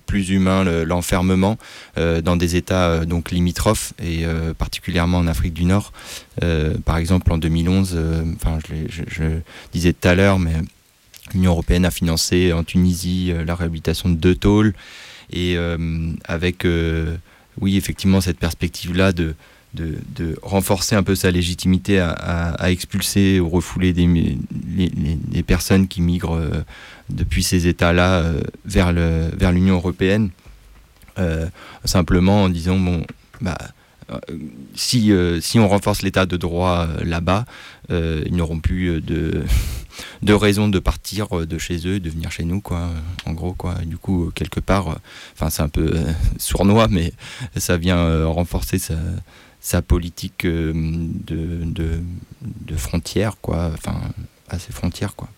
plus, 0.06 0.30
humain 0.30 0.64
l'enfermement 0.84 1.56
dans 1.96 2.36
des 2.36 2.56
États 2.56 3.04
donc 3.04 3.30
limitrophes 3.30 3.92
et 4.02 4.24
particulièrement 4.58 5.18
en 5.18 5.28
Afrique 5.28 5.54
du 5.54 5.64
Nord. 5.64 5.92
par 6.84 6.96
exemple 6.96 7.32
en 7.32 7.38
2011, 7.38 7.98
enfin 8.34 8.58
je, 8.66 9.38
disais 9.72 9.92
tout 9.92 10.08
à 10.08 10.14
l'heure, 10.16 10.40
mais 10.40 10.54
L'Union 11.34 11.52
européenne 11.52 11.84
a 11.84 11.90
financé 11.90 12.52
en 12.52 12.64
Tunisie 12.64 13.30
euh, 13.30 13.44
la 13.44 13.54
réhabilitation 13.54 14.08
de 14.08 14.14
deux 14.14 14.34
tôles 14.34 14.74
et 15.32 15.56
euh, 15.56 16.12
avec, 16.24 16.64
euh, 16.64 17.16
oui, 17.60 17.76
effectivement, 17.76 18.20
cette 18.20 18.38
perspective-là 18.38 19.12
de, 19.12 19.34
de, 19.74 20.36
renforcer 20.42 20.96
un 20.96 21.02
peu 21.02 21.14
sa 21.14 21.30
légitimité 21.30 22.00
à, 22.00 22.70
expulser 22.70 23.40
ou 23.40 23.48
refouler 23.48 23.92
des, 23.92 24.36
les, 25.32 25.42
personnes 25.42 25.88
qui 25.88 26.02
migrent 26.02 26.40
depuis 27.08 27.42
ces 27.42 27.66
États-là 27.66 28.24
vers 28.64 28.92
l'Union 29.52 29.76
européenne, 29.76 30.30
simplement 31.84 32.44
en 32.44 32.48
disant, 32.48 32.78
bon, 32.78 33.04
bah, 33.40 33.58
si, 34.74 35.12
on 35.56 35.68
renforce 35.68 36.02
l'état 36.02 36.26
de 36.26 36.36
droit 36.36 36.88
là-bas, 37.04 37.44
ils 37.90 38.34
n'auront 38.34 38.60
plus 38.60 39.00
de 39.00 39.44
de 40.22 40.32
raison 40.32 40.68
de 40.68 40.78
partir 40.78 41.26
euh, 41.36 41.46
de 41.46 41.58
chez 41.58 41.86
eux, 41.86 42.00
de 42.00 42.10
venir 42.10 42.30
chez 42.30 42.44
nous, 42.44 42.60
quoi. 42.60 42.78
Euh, 42.78 43.30
en 43.30 43.32
gros, 43.32 43.54
quoi. 43.54 43.74
du 43.84 43.96
coup, 43.96 44.26
euh, 44.26 44.30
quelque 44.30 44.60
part, 44.60 44.98
enfin, 45.34 45.50
c'est 45.50 45.62
un 45.62 45.68
peu 45.68 45.92
sournois, 46.38 46.88
mais 46.88 47.12
ça 47.56 47.76
vient 47.76 48.24
renforcer 48.26 48.78
sa, 48.78 48.94
politique 49.86 50.46
de, 50.46 51.64
de, 52.42 52.76
frontières, 52.76 53.36
quoi. 53.40 53.70
Enfin, 53.74 54.00
à 54.48 54.58
ses 54.58 54.72
frontières, 54.72 55.14
quoi. 55.14 55.28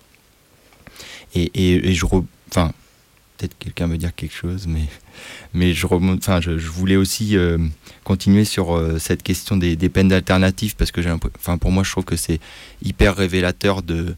Et, 1.35 1.51
et, 1.55 1.95
je, 1.95 2.05
enfin, 2.51 2.73
peut-être 3.37 3.57
quelqu'un 3.59 3.87
veut 3.87 3.99
dire 3.99 4.15
quelque 4.15 4.35
chose, 4.35 4.67
mais, 4.67 4.87
mais 5.55 5.73
je 5.73 5.87
remonte, 5.87 6.19
enfin, 6.19 6.41
je, 6.41 6.51
voulais 6.53 6.97
aussi 6.97 7.37
continuer 8.05 8.45
sur 8.45 8.79
cette 9.01 9.23
question 9.23 9.57
des, 9.57 9.77
des 9.77 9.89
peines 9.89 10.13
alternatives 10.13 10.77
parce 10.77 10.91
que 10.91 11.03
j'ai, 11.03 11.11
pour 11.61 11.73
moi, 11.73 11.83
je 11.83 11.91
trouve 11.91 12.05
que 12.05 12.17
c'est 12.17 12.41
hyper 12.83 13.17
révélateur 13.17 13.83
de 13.83 14.15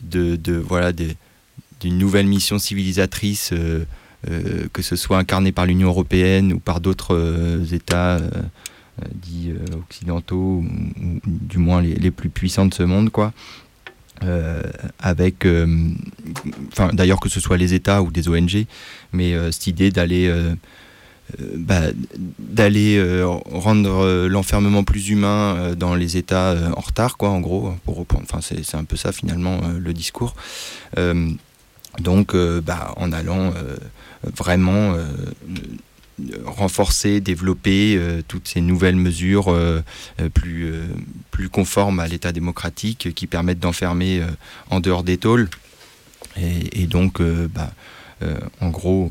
de, 0.00 0.54
voilà 0.54 0.92
d'une 0.92 1.98
nouvelle 1.98 2.26
mission 2.26 2.58
civilisatrice, 2.58 3.50
euh, 3.52 3.84
euh, 4.30 4.68
que 4.72 4.82
ce 4.82 4.96
soit 4.96 5.18
incarnée 5.18 5.52
par 5.52 5.66
l'Union 5.66 5.88
européenne 5.88 6.52
ou 6.52 6.60
par 6.60 6.80
d'autres 6.80 7.14
euh, 7.14 7.64
États 7.72 8.20
dits 9.14 9.52
occidentaux, 9.74 10.36
ou, 10.36 11.20
du 11.26 11.58
moins 11.58 11.80
les, 11.80 12.10
plus 12.10 12.28
puissants 12.28 12.66
de 12.66 12.74
ce 12.74 12.82
monde, 12.82 13.10
quoi. 13.10 13.32
avec, 15.00 15.46
enfin 16.68 16.90
d'ailleurs 16.92 17.20
que 17.20 17.28
ce 17.28 17.40
soit 17.40 17.56
les 17.56 17.74
États 17.74 18.02
ou 18.02 18.10
des 18.10 18.28
ONG, 18.28 18.66
mais 19.12 19.34
cette 19.50 19.66
idée 19.66 19.90
d'aller 19.90 20.32
bah, 21.56 21.80
d'aller 22.38 23.02
rendre 23.50 24.26
l'enfermement 24.28 24.84
plus 24.84 25.08
humain 25.08 25.74
dans 25.76 25.94
les 25.94 26.16
États 26.16 26.54
en 26.76 26.80
retard, 26.80 27.16
quoi, 27.16 27.30
en 27.30 27.40
gros, 27.40 27.74
pour 27.84 28.06
Enfin, 28.22 28.40
c'est 28.40 28.76
un 28.76 28.84
peu 28.84 28.96
ça 28.96 29.12
finalement 29.12 29.60
le 29.78 29.92
discours. 29.92 30.34
donc, 31.98 32.36
bah, 32.36 32.92
en 32.96 33.10
allant 33.12 33.52
vraiment 34.36 34.94
renforcer, 36.44 37.20
développer 37.20 37.98
toutes 38.28 38.46
ces 38.46 38.60
nouvelles 38.60 38.96
mesures 38.96 39.54
plus, 40.34 40.72
plus 41.30 41.48
conformes 41.48 42.00
à 42.00 42.06
l'État 42.06 42.32
démocratique 42.32 43.14
qui 43.14 43.26
permettent 43.26 43.60
d'enfermer 43.60 44.22
en 44.70 44.80
dehors 44.80 45.04
des 45.04 45.16
tôles. 45.16 45.48
Et, 46.36 46.86
donc, 46.86 47.20
bah, 47.20 47.72
en 48.60 48.68
gros, 48.68 49.10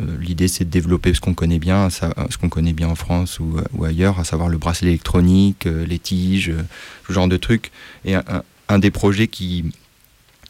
euh, 0.00 0.16
l'idée, 0.20 0.48
c'est 0.48 0.64
de 0.64 0.70
développer 0.70 1.14
ce 1.14 1.20
qu'on 1.20 1.34
connaît 1.34 1.58
bien, 1.58 1.88
ce 1.90 2.36
qu'on 2.38 2.48
connaît 2.48 2.72
bien 2.72 2.88
en 2.88 2.94
France 2.94 3.40
ou, 3.40 3.84
ailleurs, 3.84 4.18
à 4.18 4.24
savoir 4.24 4.48
le 4.48 4.58
bracelet 4.58 4.90
électronique, 4.90 5.66
euh, 5.66 5.86
les 5.86 5.98
tiges, 5.98 6.50
euh, 6.50 6.62
ce 7.06 7.12
genre 7.12 7.28
de 7.28 7.36
trucs. 7.36 7.70
Et 8.04 8.14
un, 8.14 8.78
des 8.78 8.90
projets 8.90 9.28
qui, 9.28 9.64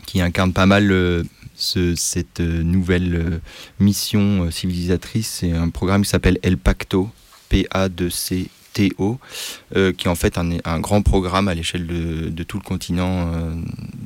qui 0.06 0.20
incarne 0.20 0.52
pas 0.52 0.66
mal 0.66 1.24
cette 1.56 2.40
nouvelle 2.40 3.40
mission 3.80 4.50
civilisatrice, 4.50 5.38
c'est 5.40 5.52
un 5.52 5.68
programme 5.70 6.02
qui 6.02 6.10
s'appelle 6.10 6.38
El 6.42 6.58
Pacto, 6.58 7.10
P-A-2-C-T-O, 7.48 9.18
qui 9.72 10.06
est 10.06 10.08
en 10.08 10.14
fait 10.14 10.38
un, 10.38 10.80
grand 10.80 11.02
programme 11.02 11.48
à 11.48 11.54
l'échelle 11.54 11.86
de, 11.86 12.42
tout 12.42 12.58
le 12.58 12.62
continent 12.62 13.30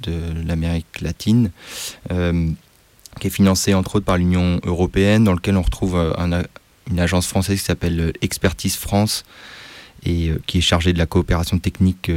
de 0.03 0.47
l'Amérique 0.47 1.01
latine 1.01 1.51
qui 3.19 3.27
est 3.27 3.31
financé 3.31 3.75
entre 3.75 3.97
autres 3.97 4.07
par 4.07 4.17
l'Union 4.17 4.61
européenne, 4.65 5.25
dans 5.25 5.33
lequel 5.33 5.57
on 5.57 5.63
retrouve 5.63 5.97
euh, 5.97 6.43
une 6.91 7.01
agence 7.01 7.27
française 7.27 7.59
qui 7.59 7.65
s'appelle 7.65 8.01
euh, 8.01 8.13
Expertise 8.23 8.77
France 8.77 9.25
et 10.05 10.31
euh, 10.31 10.41
qui 10.47 10.59
est 10.59 10.63
chargée 10.63 10.93
de 10.93 10.99
la 10.99 11.07
coopération 11.07 11.59
technique 11.59 12.11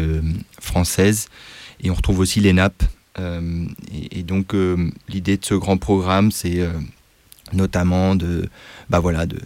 française. 0.60 1.27
Et 1.81 1.89
on 1.89 1.95
retrouve 1.95 2.19
aussi 2.19 2.39
l'ENAP. 2.39 2.84
Et, 3.18 4.23
donc 4.23 4.56
l'idée 5.10 5.38
de 5.38 5.45
ce 5.45 5.53
grand 5.53 5.77
programme, 5.77 6.31
c'est 6.31 6.68
notamment 7.52 8.15
de, 8.15 8.49
bah 8.90 8.99
voilà, 8.99 9.26
de, 9.26 9.40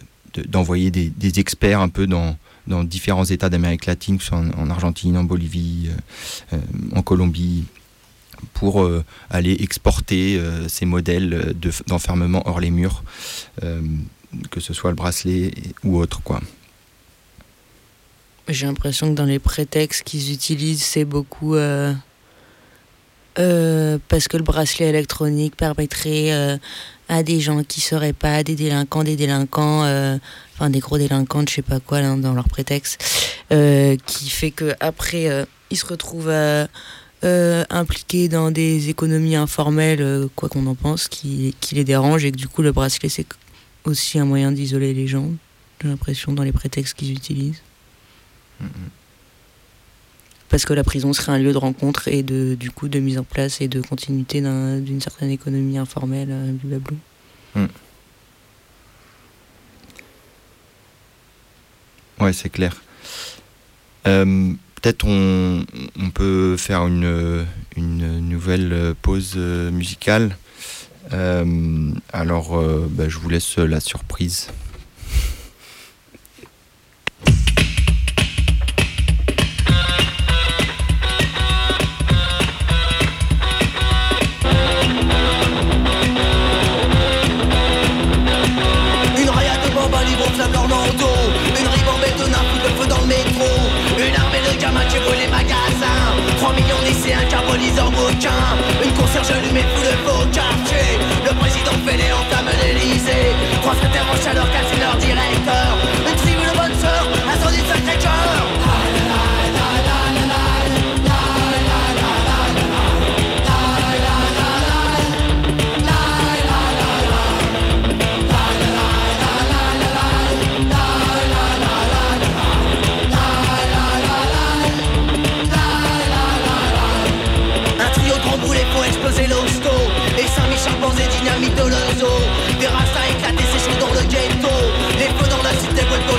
d'envoyer 0.46 0.90
des, 0.90 1.38
experts 1.38 1.80
un 1.80 1.88
peu 1.88 2.06
dans, 2.06 2.36
différents 2.84 3.24
États 3.24 3.48
d'Amérique 3.48 3.86
latine, 3.86 4.18
que 4.18 4.22
ce 4.22 4.30
soit 4.30 4.38
en, 4.38 4.70
Argentine, 4.70 5.16
en 5.16 5.24
Bolivie, 5.24 5.90
en 6.94 7.02
Colombie, 7.02 7.64
pour 8.54 8.82
euh, 8.82 9.04
aller 9.30 9.56
exporter 9.60 10.36
euh, 10.36 10.68
ces 10.68 10.86
modèles 10.86 11.54
d'enfermement 11.86 12.46
hors 12.46 12.60
les 12.60 12.70
murs, 12.70 13.02
euh, 13.62 13.80
que 14.50 14.60
ce 14.60 14.74
soit 14.74 14.90
le 14.90 14.96
bracelet 14.96 15.52
ou 15.84 15.98
autre. 15.98 16.20
quoi. 16.22 16.40
J'ai 18.48 18.66
l'impression 18.66 19.10
que 19.10 19.14
dans 19.14 19.24
les 19.24 19.38
prétextes 19.38 20.04
qu'ils 20.04 20.32
utilisent, 20.32 20.82
c'est 20.82 21.04
beaucoup 21.04 21.54
parce 24.08 24.28
que 24.28 24.36
le 24.36 24.42
bracelet 24.42 24.88
électronique 24.88 25.56
permettrait 25.56 26.58
à 27.08 27.22
des 27.22 27.40
gens 27.40 27.62
qui 27.62 27.80
seraient 27.80 28.12
pas 28.12 28.42
des 28.42 28.56
délinquants, 28.56 29.04
des 29.04 29.16
délinquants, 29.16 29.82
enfin 30.54 30.70
des 30.70 30.80
gros 30.80 30.98
délinquants, 30.98 31.44
je 31.48 31.54
sais 31.54 31.62
pas 31.62 31.80
quoi 31.80 32.02
dans 32.02 32.34
leur 32.34 32.48
prétexte, 32.48 33.02
qui 34.06 34.30
fait 34.30 34.50
que 34.50 34.74
après 34.80 35.46
ils 35.70 35.76
se 35.76 35.86
retrouvent 35.86 36.32
euh, 37.24 37.64
impliqués 37.68 38.28
dans 38.28 38.52
des 38.52 38.90
économies 38.90 39.34
informelles, 39.34 40.02
euh, 40.02 40.28
quoi 40.36 40.48
qu'on 40.48 40.64
en 40.68 40.76
pense, 40.76 41.08
qui, 41.08 41.52
les 41.72 41.82
dérange 41.82 42.24
et 42.24 42.30
que 42.30 42.36
du 42.36 42.46
coup 42.46 42.62
le 42.62 42.70
bracelet 42.70 43.08
c'est 43.08 43.26
aussi 43.82 44.20
un 44.20 44.24
moyen 44.24 44.52
d'isoler 44.52 44.94
les 44.94 45.08
gens, 45.08 45.28
j'ai 45.82 45.88
l'impression, 45.88 46.32
dans 46.32 46.44
les 46.44 46.52
prétextes 46.52 46.96
qu'ils 46.96 47.10
utilisent. 47.10 47.60
Parce 50.48 50.64
que 50.64 50.72
la 50.72 50.84
prison 50.84 51.12
serait 51.12 51.32
un 51.32 51.38
lieu 51.38 51.52
de 51.52 51.58
rencontre 51.58 52.08
et 52.08 52.22
de, 52.22 52.54
du 52.54 52.70
coup 52.70 52.88
de 52.88 52.98
mise 52.98 53.18
en 53.18 53.24
place 53.24 53.60
et 53.60 53.68
de 53.68 53.80
continuité 53.80 54.40
d'une 54.40 55.00
certaine 55.00 55.30
économie 55.30 55.78
informelle, 55.78 56.28
euh, 56.30 56.52
blablabla. 56.62 56.96
Mm. 57.54 57.66
Ouais, 62.20 62.32
c'est 62.32 62.48
clair. 62.48 62.82
Euh, 64.06 64.52
peut-être 64.76 65.04
on, 65.06 65.64
on, 66.00 66.10
peut 66.10 66.56
faire 66.56 66.86
une, 66.86 67.46
une 67.76 68.20
nouvelle 68.20 68.94
pause 69.02 69.36
musicale. 69.36 70.36
alors, 71.10 72.60
bah, 72.90 73.08
je 73.08 73.18
vous 73.18 73.28
laisse 73.28 73.58
la 73.58 73.80
surprise. 73.80 74.48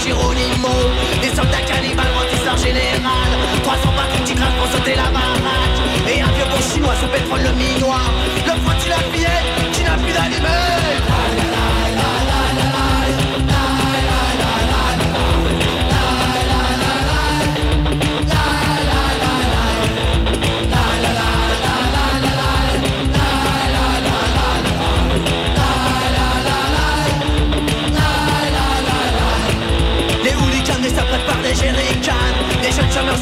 Des 0.10 1.30
soldats 1.36 1.62
cannibales 1.68 2.08
leur 2.44 2.58
général 2.58 3.30
300 3.62 3.80
patrons 3.96 4.24
qui 4.26 4.34
grimpent 4.34 4.58
pour 4.58 4.72
sauter 4.72 4.96
la 4.96 5.10
baraque. 5.14 5.80
Et 6.08 6.22
un 6.22 6.32
vieux 6.34 6.46
bon 6.50 6.62
chinois 6.74 6.96
sous 7.00 7.08
pétrole 7.08 7.42
le 7.44 7.52
minois 7.54 8.02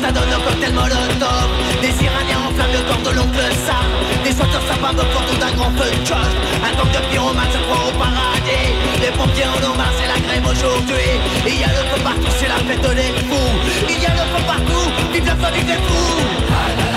ça 0.02 0.12
donne 0.12 0.30
un 0.30 0.42
cocktail 0.46 0.74
molotov 0.74 1.50
Des 1.82 1.94
iraniens 2.06 2.42
enflamment 2.48 2.74
le 2.74 2.84
corps 2.88 3.04
de 3.08 3.12
l'oncle 3.18 3.46
Sam. 3.66 3.88
Des 4.24 4.32
sauteurs 4.32 4.66
sapins 4.70 4.94
autour 4.94 5.38
d'un 5.40 5.54
grand 5.58 5.72
feu 5.78 5.90
de 5.90 6.06
choc 6.06 6.32
Un 6.64 6.74
gang 6.78 6.92
de 6.92 7.02
pyromanes 7.10 7.54
se 7.54 7.60
croit 7.66 7.84
au 7.88 7.94
paradis. 7.98 8.70
Les 9.02 9.12
pompiers 9.18 9.50
en 9.50 9.60
hommage 9.66 9.96
c'est 9.98 10.10
la 10.14 10.20
grève 10.26 10.46
aujourd'hui. 10.46 11.10
Il 11.46 11.60
y 11.60 11.64
a 11.64 11.72
le 11.78 11.84
feu 11.90 12.00
partout 12.04 12.32
c'est 12.40 12.50
la 12.50 12.60
fête 12.68 12.88
des 12.96 13.12
fous. 13.28 13.54
Il 13.90 14.00
y 14.02 14.06
a 14.06 14.14
le 14.20 14.26
feu 14.32 14.44
partout, 14.46 14.88
vive 15.14 15.26
la 15.26 15.36
famille 15.36 15.64
des 15.64 15.80
fous 15.86 16.97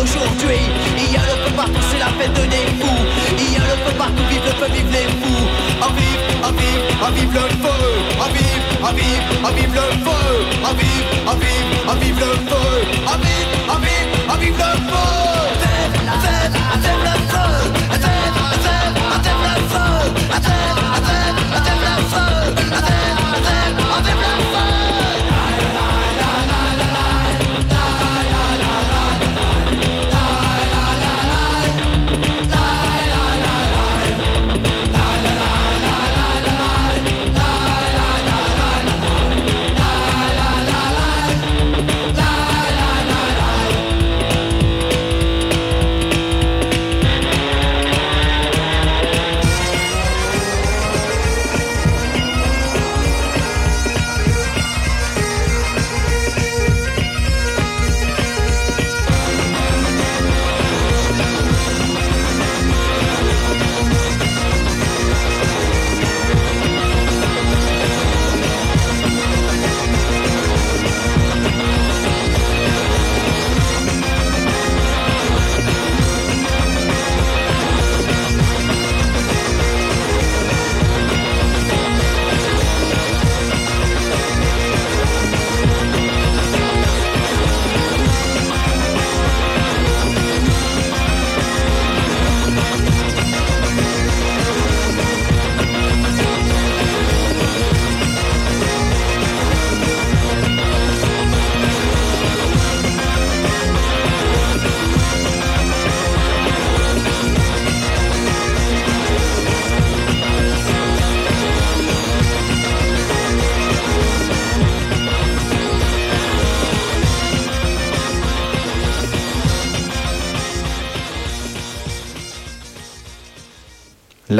aujourd'hui 0.00 0.60
Il 0.96 1.12
y 1.12 1.16
a 1.16 1.20
le 1.20 1.34
feu 1.44 1.52
partout, 1.56 1.84
c'est 1.90 1.98
la 1.98 2.10
fête 2.18 2.32
des 2.32 2.66
fous 2.80 3.02
Il 3.38 3.52
y 3.52 3.56
a 3.56 3.60
le 3.60 3.76
feu 3.84 3.92
partout, 3.96 4.24
vive 4.30 4.44
le 4.44 4.52
feu, 4.58 4.66
vive 4.72 4.90
les 4.92 5.08
fous 5.20 5.46
À 5.80 5.88
vive, 5.96 6.22
à 6.42 6.50
vive, 6.50 6.84
à 7.02 7.10
vive 7.10 7.34
le 7.34 7.44
feu 7.62 7.76
À 8.20 8.28
vive, 8.34 8.64
à 8.82 8.92
vive, 8.92 9.24
à 9.44 9.50
vive 9.52 9.74
le 9.74 9.86
feu 10.04 10.20
À 10.64 10.72
vive, 10.78 11.06
à 11.26 11.34
vive, 11.34 11.70
à 11.88 11.94
vive 11.94 12.18
le 12.18 12.30
feu 12.48 12.66
À 13.06 13.16
vive, 13.22 13.50
à 13.68 13.76
vive, 13.84 14.10
à 14.28 14.36
vive 14.36 14.56
le 14.56 14.70
feu 14.88 15.06
Faites, 15.60 15.96
faites, 16.24 16.56
faites 16.82 17.02
le 17.06 17.14
feu 17.30 17.48
faites, 17.90 18.34
faites 19.10 19.38
le 19.44 19.56
feu 19.70 19.90
le 21.82 21.96
feu 22.12 22.39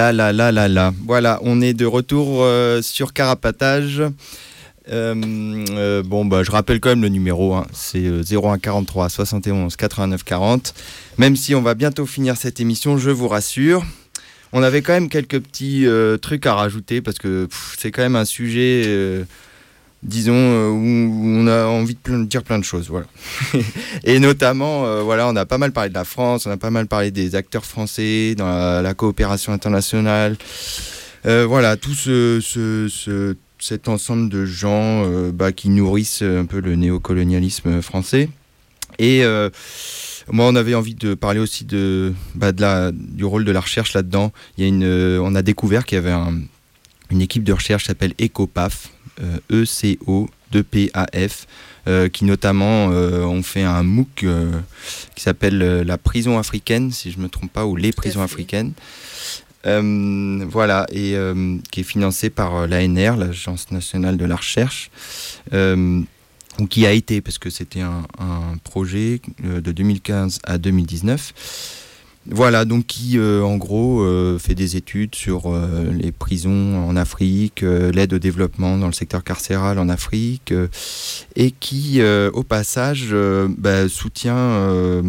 La 0.01 0.13
la 0.15 0.33
la 0.33 0.51
la 0.51 0.67
la. 0.67 0.95
Voilà, 1.07 1.39
on 1.43 1.61
est 1.61 1.75
de 1.75 1.85
retour 1.85 2.43
euh, 2.43 2.81
sur 2.81 3.13
Carapatage. 3.13 4.01
Euh, 4.91 5.15
euh, 5.73 6.03
bon, 6.03 6.25
bah, 6.25 6.43
je 6.43 6.51
rappelle 6.51 6.81
quand 6.81 6.89
même 6.89 7.03
le 7.03 7.11
numéro, 7.11 7.53
hein. 7.53 7.67
c'est 7.75 8.01
01 8.33 8.59
43 8.59 9.11
71 9.11 9.77
89 9.77 10.25
40. 10.25 10.73
Même 11.19 11.37
si 11.37 11.55
on 11.55 11.61
va 11.61 11.75
bientôt 11.75 12.07
finir 12.07 12.39
cette 12.39 12.61
émission, 12.61 12.97
je 12.97 13.11
vous 13.11 13.29
rassure. 13.29 13.85
On 14.55 14.63
avait 14.63 14.81
quand 14.81 14.95
même 14.95 15.11
quelques 15.11 15.39
petits 15.39 15.87
trucs 16.23 16.47
à 16.47 16.55
rajouter 16.55 17.03
parce 17.03 17.19
que 17.19 17.47
c'est 17.77 17.91
quand 17.91 18.01
même 18.01 18.17
un 18.17 18.25
sujet 18.25 19.27
disons, 20.03 20.35
euh, 20.35 20.69
où 20.69 21.23
on 21.27 21.47
a 21.47 21.67
envie 21.67 21.97
de 22.03 22.25
dire 22.25 22.43
plein 22.43 22.59
de 22.59 22.65
choses. 22.65 22.89
Voilà. 22.89 23.07
et 24.05 24.19
notamment, 24.19 24.87
euh, 24.87 25.03
voilà, 25.03 25.29
on 25.29 25.37
a 25.37 25.47
pas 25.47 25.59
mal 25.59 25.73
parlé 25.73 25.91
de 25.91 25.95
la 25.95 26.05
France, 26.05 26.47
on 26.47 26.51
a 26.51 26.57
pas 26.57 26.71
mal 26.71 26.87
parlé 26.87 27.11
des 27.11 27.35
acteurs 27.35 27.65
français 27.65 28.35
dans 28.37 28.47
la, 28.83 28.95
coopération 28.95 29.53
internationale. 29.53 30.37
voilà, 31.25 31.77
tout 31.77 31.95
ce, 31.95 32.41
ce, 32.41 33.37
cet 33.59 33.89
ensemble 33.89 34.29
de 34.29 34.47
gens 34.47 35.07
bah, 35.33 35.53
qui 35.53 35.69
nourrissent 35.69 36.23
un 36.23 36.47
peu 36.47 36.61
le 36.61 36.77
néocolonialisme 36.77 37.83
français. 37.83 38.29
Et 38.99 39.23
moi, 40.33 40.47
on 40.47 40.55
avait 40.55 40.75
envie 40.75 40.95
de 40.95 41.15
parler 41.15 41.41
aussi 41.41 41.65
de, 41.65 42.13
bah, 42.35 42.53
du 42.93 43.25
rôle 43.25 43.45
de 43.45 43.53
la 43.53 43.61
recherche 43.61 43.95
là-dedans. 43.95 44.33
Il 44.57 44.63
y 44.63 44.65
a 44.65 44.69
une, 44.69 45.19
on 45.21 45.35
a 45.35 45.43
découvert 45.43 45.85
qu'il 45.85 45.97
y 45.97 45.99
avait 45.99 46.17
une 47.11 47.21
équipe 47.21 47.45
de 47.45 47.53
recherche 47.53 47.85
qui 47.85 47.89
s'appelle 47.89 48.15
ECOPAF, 48.21 48.89
E-C-O-2-P-A-F, 49.51 51.47
euh, 51.89 52.09
qui 52.09 52.27
notamment 52.27 52.91
euh, 52.91 53.25
ont 53.25 53.43
fait 53.43 53.63
un 53.63 53.83
MOOC 53.83 54.25
euh, 54.25 54.53
qui 55.15 55.23
s'appelle 55.23 55.59
la 55.59 55.99
prison 55.99 56.39
africaine, 56.39 56.91
si 56.91 57.11
je 57.11 57.19
ne 57.19 57.23
me 57.23 57.29
trompe 57.29 57.51
pas, 57.51 57.65
ou 57.65 57.75
les 57.75 57.93
prisons 57.93 58.23
africaines. 58.23 58.73
voilà, 59.65 60.87
et 60.93 61.17
qui 61.71 61.81
est 61.81 61.85
financé 61.85 62.31
par 62.31 62.67
l'ANR, 62.67 63.17
l'Agence 63.17 63.71
nationale 63.71 64.17
de 64.17 64.25
la 64.25 64.37
recherche, 64.37 64.91
ou 65.53 66.67
qui 66.69 66.87
a 66.87 66.93
été, 66.93 67.21
parce 67.21 67.39
que 67.39 67.49
c'était 67.49 67.81
un, 67.81 68.03
un, 68.19 68.59
projet 68.63 69.21
de 69.43 69.73
2015 69.73 70.41
à 70.45 70.59
2019 70.59 71.33
voilà, 72.27 72.67
donc 72.67 72.87
qui 72.87 73.19
euh, 73.19 73.43
en 73.43 73.57
gros 73.57 74.03
euh, 74.03 74.39
fait 74.39 74.55
des 74.55 74.77
études 74.77 75.15
sur 75.15 75.47
euh, 75.47 75.91
les 75.91 76.13
prisons 76.13 76.77
en 76.87 76.95
Afrique, 76.95 77.63
l'aide 77.63 78.13
au 78.13 78.19
développement 78.19 78.77
dans 78.77 78.87
le 78.87 78.93
secteur 78.93 79.25
carcéral 79.25 79.79
en 79.79 79.89
Afrique, 79.89 80.53
et 81.35 81.51
qui 81.51 82.01
au 82.03 82.43
passage 82.43 83.15
bah, 83.49 83.89
soutient, 83.89 85.03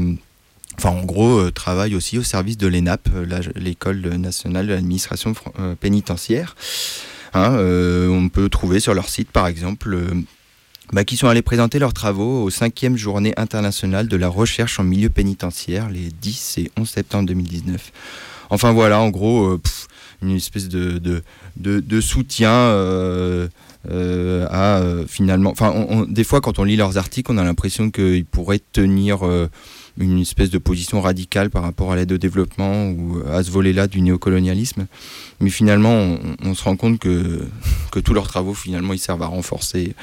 enfin 0.78 0.90
en 0.90 1.04
gros 1.04 1.52
travaille 1.52 1.96
aussi 1.96 2.18
au 2.18 2.24
service 2.24 2.58
de 2.58 2.68
l'ENAP, 2.68 3.10
l'école 3.56 4.02
nationale 4.16 4.68
de 4.68 4.74
l'administration 4.74 5.34
pénitentiaire. 5.80 6.56
Hein, 7.34 7.58
on 7.58 8.30
peut 8.30 8.50
trouver 8.50 8.80
sur 8.80 8.94
leur 8.94 9.10
site 9.10 9.32
par 9.32 9.48
exemple 9.48 9.98
bah, 10.92 11.06
qui 11.06 11.18
sont 11.18 11.28
allés 11.28 11.42
présenter 11.42 11.80
leurs 11.80 11.94
travaux 11.94 12.44
aux 12.44 12.50
5e 12.50 12.96
journée 12.96 13.34
internationale 13.38 14.08
de 14.08 14.18
la 14.18 14.28
recherche 14.28 14.80
en 14.80 14.84
milieu 14.84 15.10
pénitentiaire 15.10 15.90
les 15.90 16.10
10 16.22 16.58
et 16.58 16.72
11 16.78 16.90
septembre 16.90 17.28
2019. 17.28 17.92
Enfin 18.50 18.74
voilà, 18.74 19.00
en 19.00 19.10
gros, 19.10 19.46
euh, 19.46 19.62
une 20.22 20.36
espèce 20.36 20.68
de, 20.68 21.00
de, 21.58 22.02
soutien 22.02 22.52
euh, 22.52 23.48
euh, 23.90 24.46
à 24.52 24.82
finalement... 25.08 25.52
Enfin, 25.52 26.06
des 26.10 26.26
fois, 26.26 26.42
quand 26.42 26.60
on 26.60 26.66
lit 26.66 26.76
leurs 26.76 26.98
articles, 26.98 27.32
on 27.32 27.38
a 27.38 27.44
l'impression 27.44 27.90
qu'ils 27.90 28.26
pourraient 28.26 28.62
tenir 28.74 29.20
une 29.98 30.20
espèce 30.20 30.50
de 30.50 30.58
position 30.58 31.02
radicale 31.02 31.50
par 31.50 31.64
rapport 31.64 31.92
à 31.92 31.96
l'aide 31.96 32.12
au 32.12 32.18
développement 32.18 32.90
ou 32.90 33.22
à 33.30 33.44
ce 33.44 33.52
volet-là 33.52 33.88
du 33.88 34.02
néocolonialisme. 34.02 34.88
Mais 35.40 35.50
finalement, 35.50 36.18
on, 36.44 36.54
se 36.54 36.64
rend 36.64 36.76
compte 36.76 37.00
que, 37.00 37.42
que 37.92 38.00
tous 38.00 38.14
leurs 38.14 38.28
travaux, 38.28 38.54
finalement, 38.54 38.94
ils 38.94 39.00
servent 39.00 39.24
à 39.24 39.28
renforcer 39.28 39.96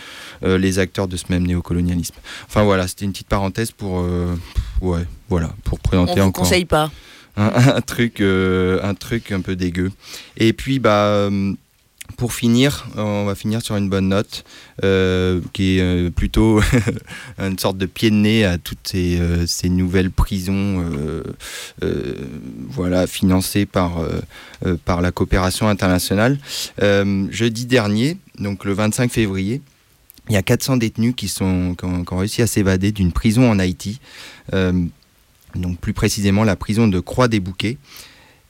euh, 0.42 0.58
les 0.58 0.78
acteurs 0.78 1.08
de 1.08 1.16
ce 1.16 1.24
même 1.30 1.46
néocolonialisme. 1.46 2.14
Enfin 2.46 2.62
voilà, 2.64 2.88
c'était 2.88 3.04
une 3.04 3.12
petite 3.12 3.28
parenthèse 3.28 3.70
pour, 3.70 4.00
euh, 4.00 4.34
ouais, 4.80 5.04
voilà, 5.28 5.54
pour 5.64 5.80
présenter 5.80 6.20
on 6.20 6.26
encore. 6.26 6.44
conseille 6.44 6.64
pas. 6.64 6.90
Un, 7.40 7.80
truc, 7.82 8.20
euh, 8.20 8.80
un 8.82 8.94
truc 8.94 9.30
un 9.30 9.40
peu 9.40 9.54
dégueu. 9.54 9.92
Et 10.38 10.52
puis, 10.52 10.80
bah 10.80 11.30
pour 12.16 12.32
finir, 12.32 12.88
on 12.96 13.24
va 13.24 13.34
finir 13.34 13.62
sur 13.62 13.76
une 13.76 13.88
bonne 13.88 14.08
note, 14.08 14.44
euh, 14.84 15.40
qui 15.52 15.78
est 15.78 15.80
euh, 15.80 16.10
plutôt 16.10 16.60
une 17.38 17.58
sorte 17.58 17.78
de 17.78 17.86
pied 17.86 18.10
de 18.10 18.16
nez 18.16 18.44
à 18.44 18.58
toutes 18.58 18.88
ces, 18.88 19.18
euh, 19.20 19.46
nouvelles 19.64 20.10
prisons 20.10 20.84
voilà, 22.70 23.06
financées 23.06 23.66
par, 23.66 24.00
la 24.62 25.12
coopération 25.12 25.68
internationale. 25.68 26.38
jeudi 26.80 27.66
dernier, 27.66 28.16
donc 28.38 28.64
le 28.64 28.72
25 28.72 29.10
février, 29.10 29.60
il 30.28 30.34
y 30.34 30.36
a 30.36 30.42
400 30.42 30.78
détenus 30.78 31.14
qui, 31.16 31.28
sont, 31.28 31.74
qui 31.78 31.84
ont, 31.84 32.16
réussi 32.16 32.42
à 32.42 32.46
s'évader 32.46 32.92
d'une 32.92 33.12
prison 33.12 33.50
en 33.50 33.58
Haïti, 33.58 34.00
donc 34.52 35.78
plus 35.78 35.92
précisément 35.92 36.44
la 36.44 36.56
prison 36.56 36.88
de 36.88 37.00
Croix-des-Bouquets. 37.00 37.78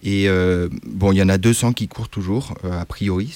Et 0.02 0.28
euh, 0.28 0.68
bon, 0.86 1.12
il 1.12 1.18
y 1.18 1.22
en 1.22 1.28
a 1.28 1.38
200 1.38 1.72
qui 1.72 1.88
courent 1.88 2.08
toujours, 2.08 2.54
euh, 2.64 2.80
a 2.80 2.84
priori, 2.84 3.34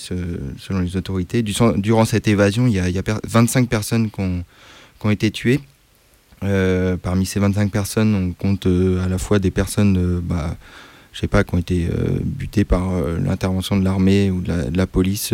selon 0.59 0.81
les 0.81 0.97
autorités. 0.97 1.43
durant 1.43 2.05
cette 2.05 2.29
évasion, 2.29 2.67
il 2.67 2.75
y 2.75 2.79
a, 2.79 3.03
25 3.25 3.69
personnes 3.69 4.11
qui 4.11 4.21
ont, 4.21 5.11
été 5.11 5.31
tuées. 5.33 5.61
Euh, 6.45 6.97
parmi 6.97 7.27
ces 7.27 7.41
25 7.41 7.71
personnes, 7.71 8.15
on 8.15 8.33
compte 8.33 8.67
à 8.67 9.09
la 9.09 9.19
fois 9.19 9.41
des 9.41 9.51
personnes, 9.51 10.21
bah, 10.21 10.57
je 11.13 11.19
sais 11.19 11.27
pas, 11.27 11.43
qui 11.43 11.55
ont 11.57 11.59
été 11.59 11.89
butées 12.23 12.65
par 12.65 12.93
l'intervention 13.21 13.77
de 13.77 13.85
l'armée 13.85 14.31
ou 14.31 14.41
de 14.41 14.77
la, 14.77 14.87
police 14.87 15.33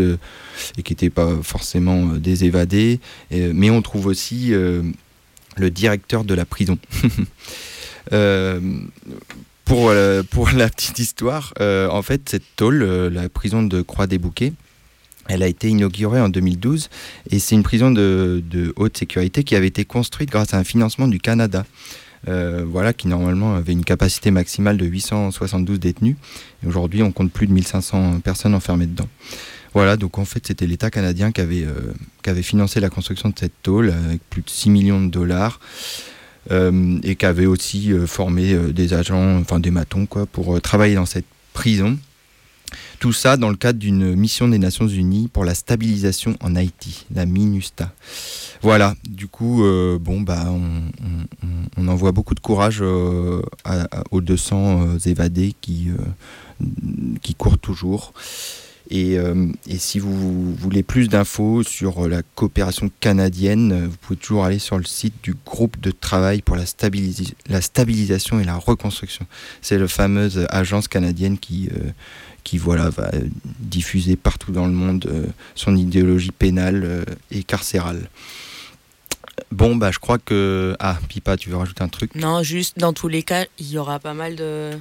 et 0.78 0.82
qui 0.82 0.92
n'étaient 0.92 1.10
pas 1.10 1.36
forcément 1.42 2.06
des 2.06 2.44
évadés. 2.44 3.00
mais 3.30 3.68
on 3.68 3.82
trouve 3.82 4.06
aussi 4.06 4.48
le 4.50 5.70
directeur 5.70 6.24
de 6.24 6.32
la 6.32 6.46
prison. 6.46 6.78
Pour, 9.68 9.90
euh, 9.90 10.22
pour 10.22 10.48
la 10.48 10.70
petite 10.70 10.98
histoire, 10.98 11.52
euh, 11.60 11.90
en 11.90 12.00
fait, 12.00 12.26
cette 12.30 12.56
tôle, 12.56 12.82
euh, 12.82 13.10
la 13.10 13.28
prison 13.28 13.62
de 13.62 13.82
Croix-des-Bouquets, 13.82 14.54
elle 15.28 15.42
a 15.42 15.46
été 15.46 15.68
inaugurée 15.68 16.22
en 16.22 16.30
2012 16.30 16.88
et 17.30 17.38
c'est 17.38 17.54
une 17.54 17.62
prison 17.62 17.90
de, 17.90 18.42
haute 18.76 18.96
sécurité 18.96 19.44
qui 19.44 19.54
avait 19.56 19.66
été 19.66 19.84
construite 19.84 20.30
grâce 20.30 20.54
à 20.54 20.56
un 20.58 20.64
financement 20.64 21.06
du 21.06 21.20
Canada. 21.20 21.66
voilà, 22.26 22.94
qui 22.94 23.08
normalement 23.08 23.56
avait 23.56 23.74
une 23.74 23.84
capacité 23.84 24.30
maximale 24.30 24.78
de 24.78 24.86
872 24.86 25.78
détenus. 25.78 26.16
Aujourd'hui, 26.66 27.02
on 27.02 27.12
compte 27.12 27.30
plus 27.30 27.46
de 27.46 27.52
1500 27.52 28.20
personnes 28.20 28.54
enfermées 28.54 28.86
dedans. 28.86 29.08
Voilà, 29.74 29.98
donc 29.98 30.16
en 30.18 30.24
fait, 30.24 30.46
c'était 30.46 30.66
l'État 30.66 30.90
canadien 30.90 31.30
qui 31.30 31.42
avait, 31.42 31.66
qui 32.22 32.30
avait 32.30 32.42
financé 32.42 32.80
la 32.80 32.88
construction 32.88 33.28
de 33.28 33.38
cette 33.38 33.62
tôle 33.62 33.90
avec 33.90 34.22
plus 34.30 34.40
de 34.40 34.48
6 34.48 34.70
millions 34.70 35.04
de 35.04 35.10
dollars. 35.10 35.60
Euh, 36.50 36.98
et 37.02 37.16
qui 37.16 37.26
avait 37.26 37.46
aussi 37.46 37.92
euh, 37.92 38.06
formé 38.06 38.52
euh, 38.54 38.72
des 38.72 38.94
agents, 38.94 39.38
enfin 39.38 39.60
des 39.60 39.70
matons, 39.70 40.06
quoi, 40.06 40.24
pour 40.24 40.58
travailler 40.62 40.94
dans 40.94 41.06
cette 41.06 41.26
prison. 41.52 41.98
Tout 43.00 43.12
ça 43.12 43.36
dans 43.36 43.50
le 43.50 43.56
cadre 43.56 43.78
d'une 43.78 44.14
mission 44.14 44.48
des 44.48 44.58
Nations 44.58 44.88
Unies 44.88 45.28
pour 45.28 45.44
la 45.44 45.54
stabilisation 45.54 46.36
en 46.40 46.56
Haïti, 46.56 47.06
la 47.14 47.26
MINUSTA. 47.26 47.92
Voilà, 48.62 48.94
du 49.08 49.28
coup, 49.28 49.62
bon, 50.00 50.20
bah, 50.20 50.52
on, 51.76 51.88
envoie 51.88 52.12
beaucoup 52.12 52.34
de 52.34 52.40
courage 52.40 52.82
aux 52.82 54.20
200 54.20 54.98
évadés 55.06 55.54
qui, 55.60 55.88
qui 57.22 57.34
courent 57.34 57.58
toujours. 57.58 58.12
Euh, 58.92 59.52
et, 59.66 59.78
si 59.78 59.98
vous 59.98 60.54
voulez 60.54 60.82
plus 60.82 61.08
d'infos 61.08 61.62
sur 61.62 62.08
la 62.08 62.22
coopération 62.22 62.90
canadienne, 63.00 63.86
vous 63.86 63.96
pouvez 63.96 64.18
toujours 64.18 64.44
aller 64.44 64.58
sur 64.58 64.78
le 64.78 64.84
site 64.84 65.14
du 65.22 65.34
groupe 65.44 65.78
de 65.80 65.90
travail 65.90 66.42
pour 66.42 66.56
la, 66.56 66.64
stabilisation 66.66 68.40
et 68.40 68.44
la 68.44 68.56
reconstruction. 68.56 69.26
C'est 69.60 69.78
la 69.78 69.88
fameuse 69.88 70.46
agence 70.50 70.88
canadienne 70.88 71.38
qui, 71.38 71.68
euh, 71.72 71.90
qui 72.44 72.56
voilà, 72.56 72.88
va 72.88 73.10
diffuser 73.60 74.16
partout 74.16 74.52
dans 74.52 74.66
le 74.66 74.72
monde 74.72 75.06
euh, 75.10 75.26
son 75.54 75.76
idéologie 75.76 76.32
pénale 76.32 77.04
et 77.30 77.42
carcérale. 77.42 78.08
Bon, 79.52 79.76
bah, 79.76 79.90
je 79.92 79.98
crois 79.98 80.18
que. 80.18 80.74
Ah, 80.78 80.98
Pipa, 81.08 81.36
tu 81.36 81.50
veux 81.50 81.56
rajouter 81.56 81.82
un 81.82 81.88
truc? 81.88 82.14
Non, 82.14 82.42
juste 82.42 82.78
dans 82.78 82.92
tous 82.92 83.08
les 83.08 83.22
cas, 83.22 83.44
il 83.58 83.70
y 83.70 83.78
aura 83.78 83.98
pas 83.98 84.12
mal 84.12 84.34
de, 84.34 84.72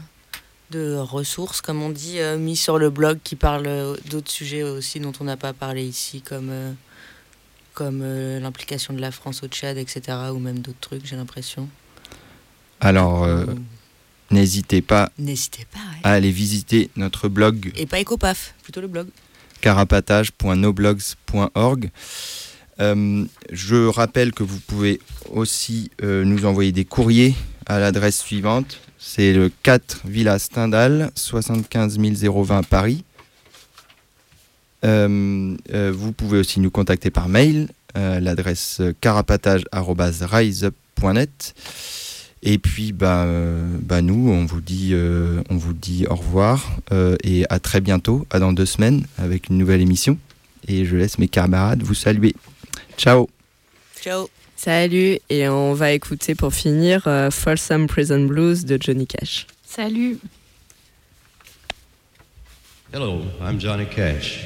de 0.72 0.98
ressources, 0.98 1.62
comme 1.62 1.82
on 1.82 1.90
dit, 1.90 2.20
euh, 2.20 2.38
mis 2.38 2.58
sur 2.58 2.78
le 2.78 2.90
blog 2.90 3.20
qui 3.24 3.36
parlent 3.36 3.68
euh, 3.68 3.96
d'autres 4.10 4.32
sujets 4.32 4.64
aussi 4.64 5.00
dont 5.00 5.14
on 5.20 5.24
n'a 5.24 5.38
pas 5.38 5.54
parlé 5.54 5.86
ici, 5.86 6.22
comme, 6.22 6.50
euh, 6.50 6.74
comme 7.74 8.04
l'implication 8.42 8.94
de 8.94 9.02
la 9.02 9.12
France 9.12 9.44
au 9.44 9.48
Tchad, 9.48 9.78
etc., 9.78 10.02
ou 10.34 10.40
même 10.40 10.60
d'autres 10.60 10.80
trucs, 10.80 11.06
j'ai 11.06 11.16
l'impression. 11.16 11.70
Alors, 12.80 13.28
n'hésitez 14.30 14.82
pas, 14.82 15.12
n'hésitez 15.18 15.66
pas 15.72 15.80
à 16.04 16.12
aller 16.14 16.32
visiter 16.32 16.92
notre 16.96 17.28
blog. 17.28 17.72
Et 17.76 17.86
pas 17.86 18.00
Ecopaf, 18.00 18.56
plutôt 18.64 18.82
le 18.82 18.88
blog. 18.88 19.08
carapatage.noblogs.org. 19.62 21.90
je 22.80 23.88
rappelle 23.88 24.34
que 24.34 24.44
vous 24.44 24.60
pouvez 24.60 25.00
aussi 25.32 25.90
nous 26.02 26.46
envoyer 26.46 26.72
des 26.72 26.86
courriers 26.86 27.36
à 27.68 27.80
l'adresse 27.80 28.20
suivante 28.20 28.80
c'est 29.00 29.34
le 29.34 29.52
4 29.64 30.02
Villa 30.06 30.40
Stendhal, 30.40 31.12
75 31.16 31.98
020 32.00 32.64
Paris. 32.64 33.04
Euh, 34.86 35.56
euh, 35.74 35.92
vous 35.96 36.12
pouvez 36.12 36.40
aussi 36.40 36.60
nous 36.60 36.72
contacter 36.72 37.10
par 37.10 37.30
mail, 37.30 37.70
euh, 37.98 38.20
l'adresse 38.20 38.82
carapatage.riseup.net. 39.02 41.56
Et 42.44 42.60
puis, 42.60 42.92
bah, 42.92 43.26
bah, 43.82 44.04
nous, 44.04 44.30
on 44.30 44.46
vous, 44.46 44.62
dit, 44.62 44.94
on 45.50 45.58
vous 45.58 45.74
dit 45.74 46.06
au 46.08 46.14
revoir 46.16 46.78
et 47.24 47.46
à 47.50 47.60
très 47.60 47.82
bientôt, 47.82 48.28
dans 48.32 48.54
deux 48.54 48.68
semaines, 48.68 49.08
avec 49.18 49.50
une 49.50 49.58
nouvelle 49.58 49.82
émission. 49.82 50.20
Et 50.68 50.86
je 50.86 50.96
laisse 50.96 51.18
mes 51.18 51.28
camarades 51.28 51.82
vous 51.82 51.96
saluer. 51.96 52.36
Ciao. 52.96 53.28
Ciao. 54.00 54.30
Salut, 54.58 55.20
et 55.30 55.48
on 55.48 55.76
va 55.76 55.92
écouter 55.92 56.34
pour 56.34 56.52
finir 56.52 57.04
euh, 57.06 57.30
Folsom 57.30 57.86
Prison 57.86 58.26
Blues 58.26 58.66
de 58.66 58.80
Johnny 58.82 59.06
Cash. 59.06 59.46
Salut. 59.64 60.18
Hello, 62.92 63.22
I'm 63.40 63.60
Johnny 63.60 63.86
Cash. 63.86 64.46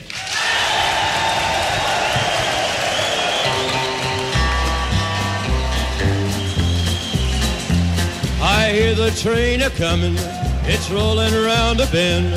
I 8.43 8.69
hear 8.73 8.95
the 8.95 9.11
train 9.11 9.61
a 9.61 9.69
comin', 9.69 10.17
it's 10.65 10.89
rollin' 10.91 11.33
around 11.33 11.79
a 11.79 11.85
bend, 11.87 12.33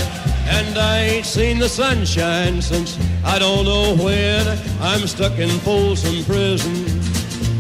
and 0.49 0.79
I 0.79 1.01
ain't 1.01 1.27
seen 1.27 1.59
the 1.59 1.69
sunshine 1.69 2.63
since 2.63 2.97
I 3.25 3.41
don't 3.41 3.65
know 3.65 3.97
when. 3.97 4.47
I'm 4.81 5.07
stuck 5.09 5.39
in 5.39 5.49
Folsom 5.61 6.23
Prison, 6.25 6.85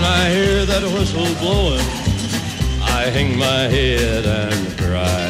When 0.00 0.08
I 0.08 0.30
hear 0.30 0.64
that 0.64 0.82
whistle 0.82 1.28
blowing, 1.40 1.84
I 2.80 3.10
hang 3.12 3.36
my 3.36 3.68
head 3.68 4.24
and 4.24 4.78
cry. 4.78 5.29